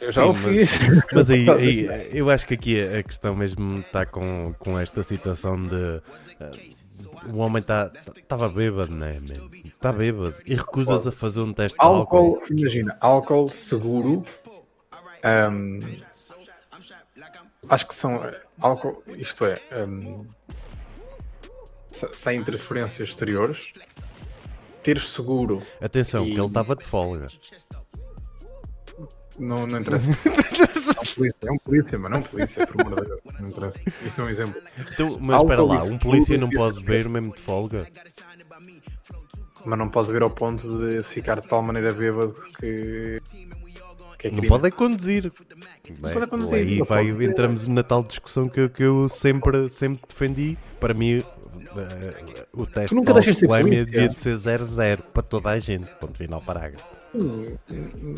Eu 0.01 0.13
já 0.13 0.23
Sim, 0.23 0.31
o 0.31 0.35
fiz. 0.35 0.79
Mas, 0.81 1.05
mas 1.13 1.31
aí, 1.31 1.49
aí, 1.51 2.09
eu 2.13 2.29
acho 2.31 2.47
que 2.47 2.55
aqui 2.55 2.81
a 2.81 3.03
questão 3.03 3.35
mesmo 3.35 3.79
está 3.79 4.05
com, 4.05 4.55
com 4.59 4.79
esta 4.79 5.03
situação 5.03 5.57
de. 5.67 5.75
Uh, 5.75 7.33
o 7.33 7.39
homem 7.39 7.61
estava 7.61 7.91
tá, 8.27 8.49
bêbado, 8.49 8.95
né? 8.95 9.21
Está 9.65 9.93
bêbado 9.93 10.35
e 10.47 10.55
recusas 10.55 11.07
a 11.07 11.13
fazer 11.13 11.41
um 11.41 11.53
teste 11.53 11.77
álcool, 11.79 12.05
de 12.05 12.41
álcool. 12.41 12.55
Imagina, 12.59 12.97
álcool 13.01 13.49
seguro. 13.49 14.25
Um, 15.53 15.81
acho 17.69 17.87
que 17.87 17.95
são. 17.95 18.21
Álcool, 18.61 19.03
isto 19.09 19.45
é. 19.45 19.59
Um, 19.87 20.27
sem 21.91 22.39
interferências 22.39 23.09
exteriores. 23.09 23.73
Ter 24.83 25.01
seguro. 25.01 25.63
Atenção, 25.81 26.25
e... 26.25 26.33
que 26.33 26.39
ele 26.39 26.47
estava 26.47 26.77
de 26.77 26.85
folga. 26.85 27.27
Não, 29.39 29.67
não 29.67 29.79
interessa. 29.81 30.11
é 30.11 31.01
um 31.01 31.15
polícia, 31.15 31.49
é 31.49 31.53
um 31.53 31.59
polícia, 31.59 31.99
mas 31.99 32.11
não 32.11 32.19
é 32.19 32.21
um 32.21 32.25
polícia, 32.25 32.67
por 32.67 32.81
amor 32.81 33.01
de 33.01 33.09
Deus. 33.09 33.21
Não 33.41 33.49
interessa. 33.49 33.81
Isso 34.05 34.21
é 34.21 34.25
um 34.25 34.29
exemplo. 34.29 34.63
Então, 34.93 35.19
mas 35.21 35.43
espera 35.43 35.63
lá, 35.63 35.85
um 35.85 35.99
polícia 35.99 36.39
não 36.39 36.51
pode 36.51 36.81
beber 36.85 37.09
mesmo 37.09 37.35
de 37.35 37.41
folga? 37.41 37.87
Mas 39.65 39.79
não 39.79 39.89
pode 39.89 40.07
beber 40.09 40.23
ao 40.23 40.31
ponto 40.31 40.63
de 40.63 41.03
ficar 41.03 41.41
de 41.41 41.49
tal 41.49 41.63
maneira 41.63 41.93
bêbado 41.93 42.35
que. 42.59 43.21
que 44.19 44.29
é 44.29 44.31
não 44.31 44.43
pode 44.45 44.69
é 44.69 44.71
conduzir. 44.71 45.33
Não 46.01 46.13
pode 46.13 46.25
é 46.25 46.27
conduzir. 46.27 46.59
Aí 46.59 46.83
vai, 46.83 47.25
entramos 47.25 47.67
na 47.67 47.83
tal 47.83 48.03
discussão 48.05 48.49
que, 48.49 48.69
que 48.69 48.85
eu 48.85 49.09
sempre, 49.09 49.69
sempre 49.69 50.03
defendi. 50.09 50.57
Para 50.79 50.95
mim, 50.95 51.19
uh, 51.19 51.25
o 52.53 52.67
teste 52.67 52.95
de 52.95 53.11
alcoolemia 53.11 53.85
devia 53.85 54.09
de 54.09 54.21
ser 54.21 54.35
0-0 54.35 55.03
para 55.13 55.23
toda 55.23 55.51
a 55.51 55.59
gente. 55.59 55.89
Ponto 55.97 56.17
final, 56.17 56.41
parágrafo. 56.41 56.85
Hum, 57.15 57.57
hum, 57.71 58.15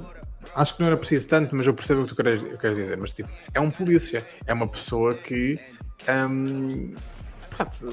acho 0.54 0.74
que 0.74 0.80
não 0.80 0.88
era 0.88 0.96
preciso 0.96 1.28
tanto, 1.28 1.54
mas 1.54 1.66
eu 1.66 1.74
percebo 1.74 2.02
o 2.02 2.04
que 2.04 2.10
tu 2.10 2.16
queres, 2.16 2.58
queres 2.58 2.76
dizer. 2.76 2.96
Mas 2.96 3.12
tipo, 3.12 3.28
é 3.54 3.60
um 3.60 3.70
polícia, 3.70 4.26
é 4.46 4.52
uma 4.52 4.68
pessoa 4.68 5.14
que 5.14 5.58
um, 6.08 6.94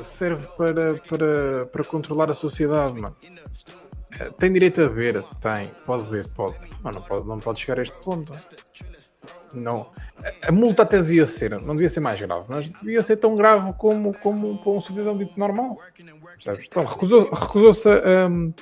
serve 0.03 0.48
para, 0.57 0.95
para, 0.95 1.65
para 1.65 1.84
controlar 1.84 2.30
a 2.30 2.34
sociedade, 2.34 2.99
mano. 2.99 3.15
Eh, 4.19 4.30
tem 4.38 4.52
direito 4.52 4.82
a 4.82 4.88
ver, 4.88 5.23
tem, 5.41 5.72
pode 5.86 6.10
ver, 6.10 6.27
pode, 6.30 6.56
mas 6.82 6.95
não 6.95 7.02
pode, 7.02 7.27
não 7.27 7.40
pode 7.40 7.60
chegar 7.60 7.80
a 7.80 7.84
este 7.84 7.98
ponto. 7.99 8.34
Não. 9.53 9.90
A 10.41 10.52
multa 10.52 10.84
até 10.84 11.02
devia 11.02 11.26
ser, 11.26 11.61
não 11.61 11.76
devia 11.76 11.90
ser 11.90 11.99
mais 11.99 12.19
grave, 12.19 12.45
mas 12.48 12.69
devia 12.69 13.02
ser 13.02 13.18
tão 13.18 13.36
grave 13.36 13.73
como, 13.73 14.18
como 14.19 14.57
para 14.57 14.72
um 14.72 14.82
cidadão 14.82 15.18
dito 15.18 15.40
normal. 15.40 15.77
Percebes? 16.34 16.65
Então 16.68 16.86
recusou-se 16.86 17.30
recusou 17.30 17.94
a. 17.94 18.27
Um, 18.27 18.53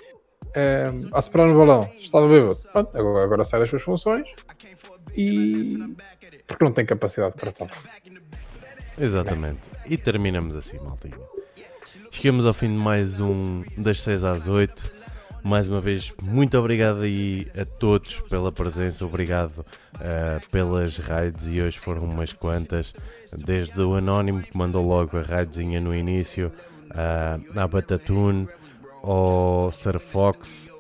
é, 0.56 0.92
a 1.12 1.22
soprar 1.22 1.48
no 1.48 1.58
balão, 1.58 1.90
estava 1.98 2.28
bêbado. 2.28 2.60
Pronto, 2.72 2.98
agora, 2.98 3.44
sai 3.44 3.60
das 3.60 3.70
suas 3.70 3.82
funções 3.82 4.28
e. 5.16 5.78
porque 6.48 6.64
não 6.64 6.72
tem 6.72 6.86
capacidade 6.86 7.36
para 7.36 7.52
tal. 7.52 7.68
Exatamente. 8.98 9.62
E 9.86 9.98
terminamos 9.98 10.56
assim, 10.56 10.78
maltinho. 10.80 11.20
Chegamos 12.12 12.46
ao 12.46 12.54
fim 12.54 12.76
de 12.76 12.82
mais 12.82 13.20
um 13.20 13.64
das 13.78 14.02
6 14.02 14.24
às 14.24 14.48
8. 14.48 15.04
Mais 15.44 15.68
uma 15.68 15.82
vez, 15.82 16.14
muito 16.22 16.58
obrigado 16.58 17.02
aí 17.02 17.48
a 17.60 17.66
todos 17.66 18.22
pela 18.30 18.50
presença, 18.50 19.06
obrigado 19.06 19.60
uh, 19.60 20.50
pelas 20.50 20.98
raids 20.98 21.48
e 21.48 21.62
hoje 21.62 21.78
foram 21.78 22.04
umas 22.04 22.32
quantas, 22.32 22.94
desde 23.46 23.82
o 23.82 23.94
Anónimo 23.96 24.42
que 24.42 24.58
mandou 24.58 24.86
logo 24.88 25.18
a 25.18 25.22
raidzinha 25.22 25.82
no 25.82 25.94
início, 25.94 26.50
uh, 26.92 27.60
a 27.60 27.68
Batatune, 27.68 28.48
ao 29.04 29.72
Sir 29.72 30.00
Fox 30.00 30.72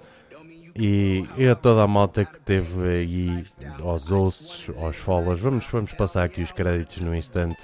e, 0.75 1.27
e 1.37 1.47
a 1.47 1.55
toda 1.55 1.83
a 1.83 1.87
malta 1.87 2.25
que 2.25 2.39
teve 2.39 2.89
aí, 2.89 3.43
aos 3.83 4.09
hosts, 4.09 4.69
aos 4.77 4.95
followers. 4.95 5.39
Vamos, 5.39 5.65
vamos 5.71 5.91
passar 5.93 6.23
aqui 6.23 6.41
os 6.41 6.51
créditos 6.51 6.97
no 6.97 7.15
instante. 7.15 7.59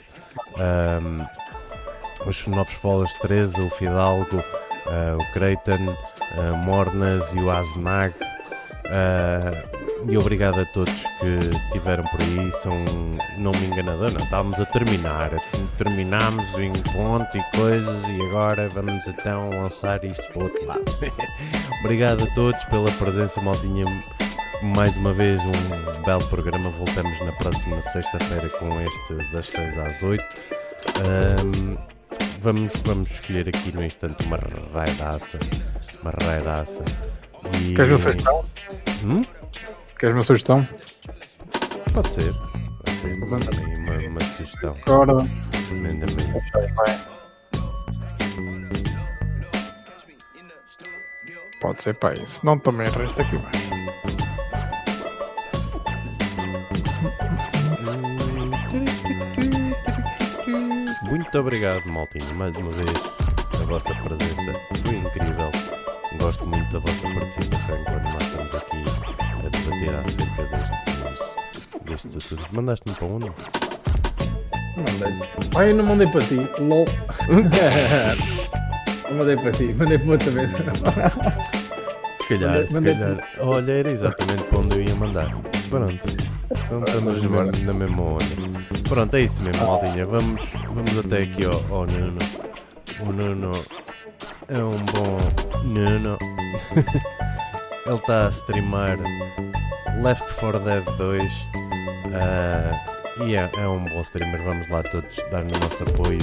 Um, 0.57 2.29
os 2.29 2.45
novos 2.47 2.73
followers 2.73 3.13
13, 3.19 3.61
o 3.61 3.69
Fidalgo, 3.71 4.37
uh, 4.37 5.17
o 5.17 5.33
Creighton, 5.33 5.89
uh, 5.89 6.57
Mornas 6.65 7.33
e 7.33 7.39
o 7.39 7.49
Aznag. 7.49 8.13
Uh, 8.85 9.78
e 10.07 10.17
obrigado 10.17 10.59
a 10.59 10.65
todos 10.65 10.93
que 10.93 11.33
estiveram 11.67 12.03
por 12.05 12.21
aí. 12.21 12.51
São, 12.53 12.85
não 13.37 13.51
me 13.59 13.67
enganador, 13.67 14.11
não. 14.11 14.23
Estávamos 14.23 14.59
a 14.59 14.65
terminar. 14.65 15.31
Terminámos 15.77 16.57
em 16.57 16.71
ponto 16.93 17.37
e 17.37 17.43
coisas 17.55 18.07
e 18.07 18.21
agora 18.27 18.69
vamos 18.69 19.07
então 19.07 19.49
lançar 19.49 20.03
isto 20.03 20.23
para 20.31 20.39
o 20.39 20.43
outro 20.43 20.65
lado. 20.65 20.85
obrigado 21.83 22.23
a 22.23 22.27
todos 22.35 22.63
pela 22.65 22.91
presença, 22.93 23.41
maltinha. 23.41 23.85
Mais 24.61 24.95
uma 24.97 25.13
vez 25.13 25.41
um 25.41 26.03
belo 26.03 26.25
programa. 26.27 26.69
Voltamos 26.69 27.19
na 27.19 27.31
próxima 27.33 27.81
sexta-feira 27.81 28.49
com 28.49 28.81
este 28.81 29.31
das 29.31 29.45
6 29.47 29.77
às 29.77 30.03
8. 30.03 30.23
Um, 30.99 31.77
vamos, 32.41 32.71
vamos 32.85 33.09
escolher 33.09 33.47
aqui 33.47 33.71
no 33.71 33.83
instante 33.83 34.25
uma 34.25 34.39
raidaça. 34.73 35.37
Uma 36.01 36.13
raidaça. 36.21 36.83
E... 37.61 37.73
Queres 37.73 37.91
uma 37.91 37.97
sugestão? 37.97 38.45
Hum? 39.03 39.38
Queres 39.99 40.15
uma 40.15 40.21
sugestão? 40.21 40.65
Pode 41.93 42.13
ser. 42.13 42.33
Pode 42.33 43.01
ser. 43.01 43.17
Manda 43.17 43.49
uma, 43.79 43.97
uma 44.07 44.19
sugestão. 44.21 44.73
Agora. 44.87 45.29
Tremendamente. 45.67 46.39
Pode 51.61 51.83
ser 51.83 51.95
para 51.95 52.13
isso. 52.13 52.45
Não 52.45 52.57
também 52.57 52.87
resta 52.87 53.23
aqui 53.23 53.37
mais. 53.37 53.59
Muito 61.03 61.39
obrigado, 61.39 61.85
Maltinho, 61.87 62.35
mais 62.35 62.55
uma 62.55 62.71
vez. 62.71 62.87
A 63.59 63.65
vossa 63.65 63.93
presença 63.95 64.53
foi 64.85 64.95
incrível. 64.95 65.51
Gosto 66.21 66.47
muito 66.47 66.71
da 66.71 66.79
vossa 66.79 67.13
participação 67.19 67.83
quando 67.83 68.03
nós 68.03 68.28
estamos 68.49 68.55
aqui 68.55 68.83
a 69.45 69.49
debater 69.49 69.95
acerca 69.95 70.43
destes, 70.57 71.35
destes 71.85 72.17
assuntos. 72.17 72.45
Mandaste-me 72.51 72.95
para 72.95 73.07
onde? 73.07 73.31
Mandei. 74.77 75.29
Ai, 75.55 75.71
eu 75.71 75.75
não 75.75 75.85
mandei 75.85 76.07
para 76.07 76.21
ti. 76.21 76.35
LOL. 76.59 76.85
não 79.09 79.17
mandei 79.17 79.37
para 79.37 79.51
ti, 79.51 79.73
mandei 79.75 79.97
para 79.99 80.11
outra 80.11 80.31
vez. 80.31 80.51
Se 82.13 82.27
calhar, 82.29 82.51
mandei, 82.51 82.67
se 82.67 82.73
mandei 82.73 82.93
calhar. 82.95 83.29
Olha, 83.39 83.71
era 83.71 83.91
exatamente 83.91 84.43
para 84.43 84.59
onde 84.59 84.75
eu 84.77 84.85
ia 84.85 84.95
mandar. 84.95 85.37
Pronto. 85.69 86.29
Então 86.51 86.83
estamos 86.83 87.23
na, 87.23 87.65
na 87.65 87.73
mesma 87.73 88.01
onda. 88.01 88.25
Pronto, 88.87 89.15
é 89.15 89.21
isso 89.21 89.41
mesmo, 89.41 89.65
maldinha. 89.65 90.05
Vamos, 90.05 90.41
vamos 90.73 90.97
até 90.97 91.23
aqui 91.23 91.45
ao, 91.45 91.77
ao 91.77 91.85
Nuno. 91.85 92.17
O 93.01 93.11
Nuno 93.11 93.51
é 94.47 94.57
um 94.57 94.83
bom 94.85 95.19
Nuno. 95.63 96.17
Ele 97.89 97.97
está 97.97 98.27
a 98.27 98.29
streamar 98.29 98.99
Left 100.03 100.35
4 100.35 100.59
Dead 100.59 100.85
2 100.95 101.33
uh, 101.33 103.23
e 103.25 103.35
é, 103.35 103.49
é, 103.57 103.67
um 103.67 103.83
bom 103.83 104.01
streamer. 104.01 104.43
Vamos 104.43 104.69
lá 104.69 104.83
todos 104.83 105.09
dar 105.31 105.41
o 105.41 105.59
nosso 105.59 105.81
apoio. 105.81 106.19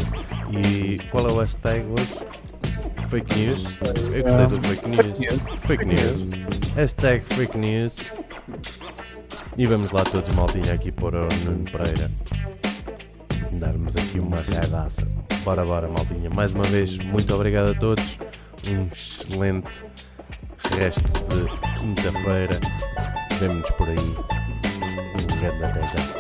E 0.65 1.01
qual 1.11 1.27
é 1.27 1.33
o 1.33 1.41
hashtag 1.41 1.85
hoje? 1.85 2.15
Fake 3.09 3.37
News? 3.37 3.79
Eu 4.15 4.23
gostei 4.23 4.47
do 4.47 4.63
Fake 4.63 4.89
News. 4.89 5.41
Fake 5.67 5.85
News. 5.85 6.29
Hashtag 6.77 7.25
Fake 7.35 7.59
News. 7.59 8.13
E 9.59 9.67
vamos 9.67 9.91
lá 9.91 10.05
todos, 10.05 10.33
maltinha, 10.37 10.73
aqui 10.73 10.93
para 10.93 11.23
o 11.23 11.29
Nuno 11.45 11.65
Pereira. 11.65 12.09
Darmos 13.55 13.97
aqui 13.97 14.21
uma 14.21 14.37
redaça. 14.37 15.05
Bora, 15.43 15.65
bora, 15.65 15.89
maltinha. 15.89 16.31
Mais 16.31 16.53
uma 16.53 16.63
vez, 16.63 16.97
muito 16.97 17.35
obrigado 17.35 17.73
a 17.73 17.75
todos. 17.75 18.19
Um 18.69 18.87
excelente 18.87 19.83
resto 20.77 21.03
de 21.03 21.81
quinta-feira. 21.81 22.61
Vemo-nos 23.41 23.71
por 23.73 23.89
aí. 23.89 23.97
Um 23.97 25.41
grande 25.41 25.65
até 25.65 25.81
já. 25.81 26.16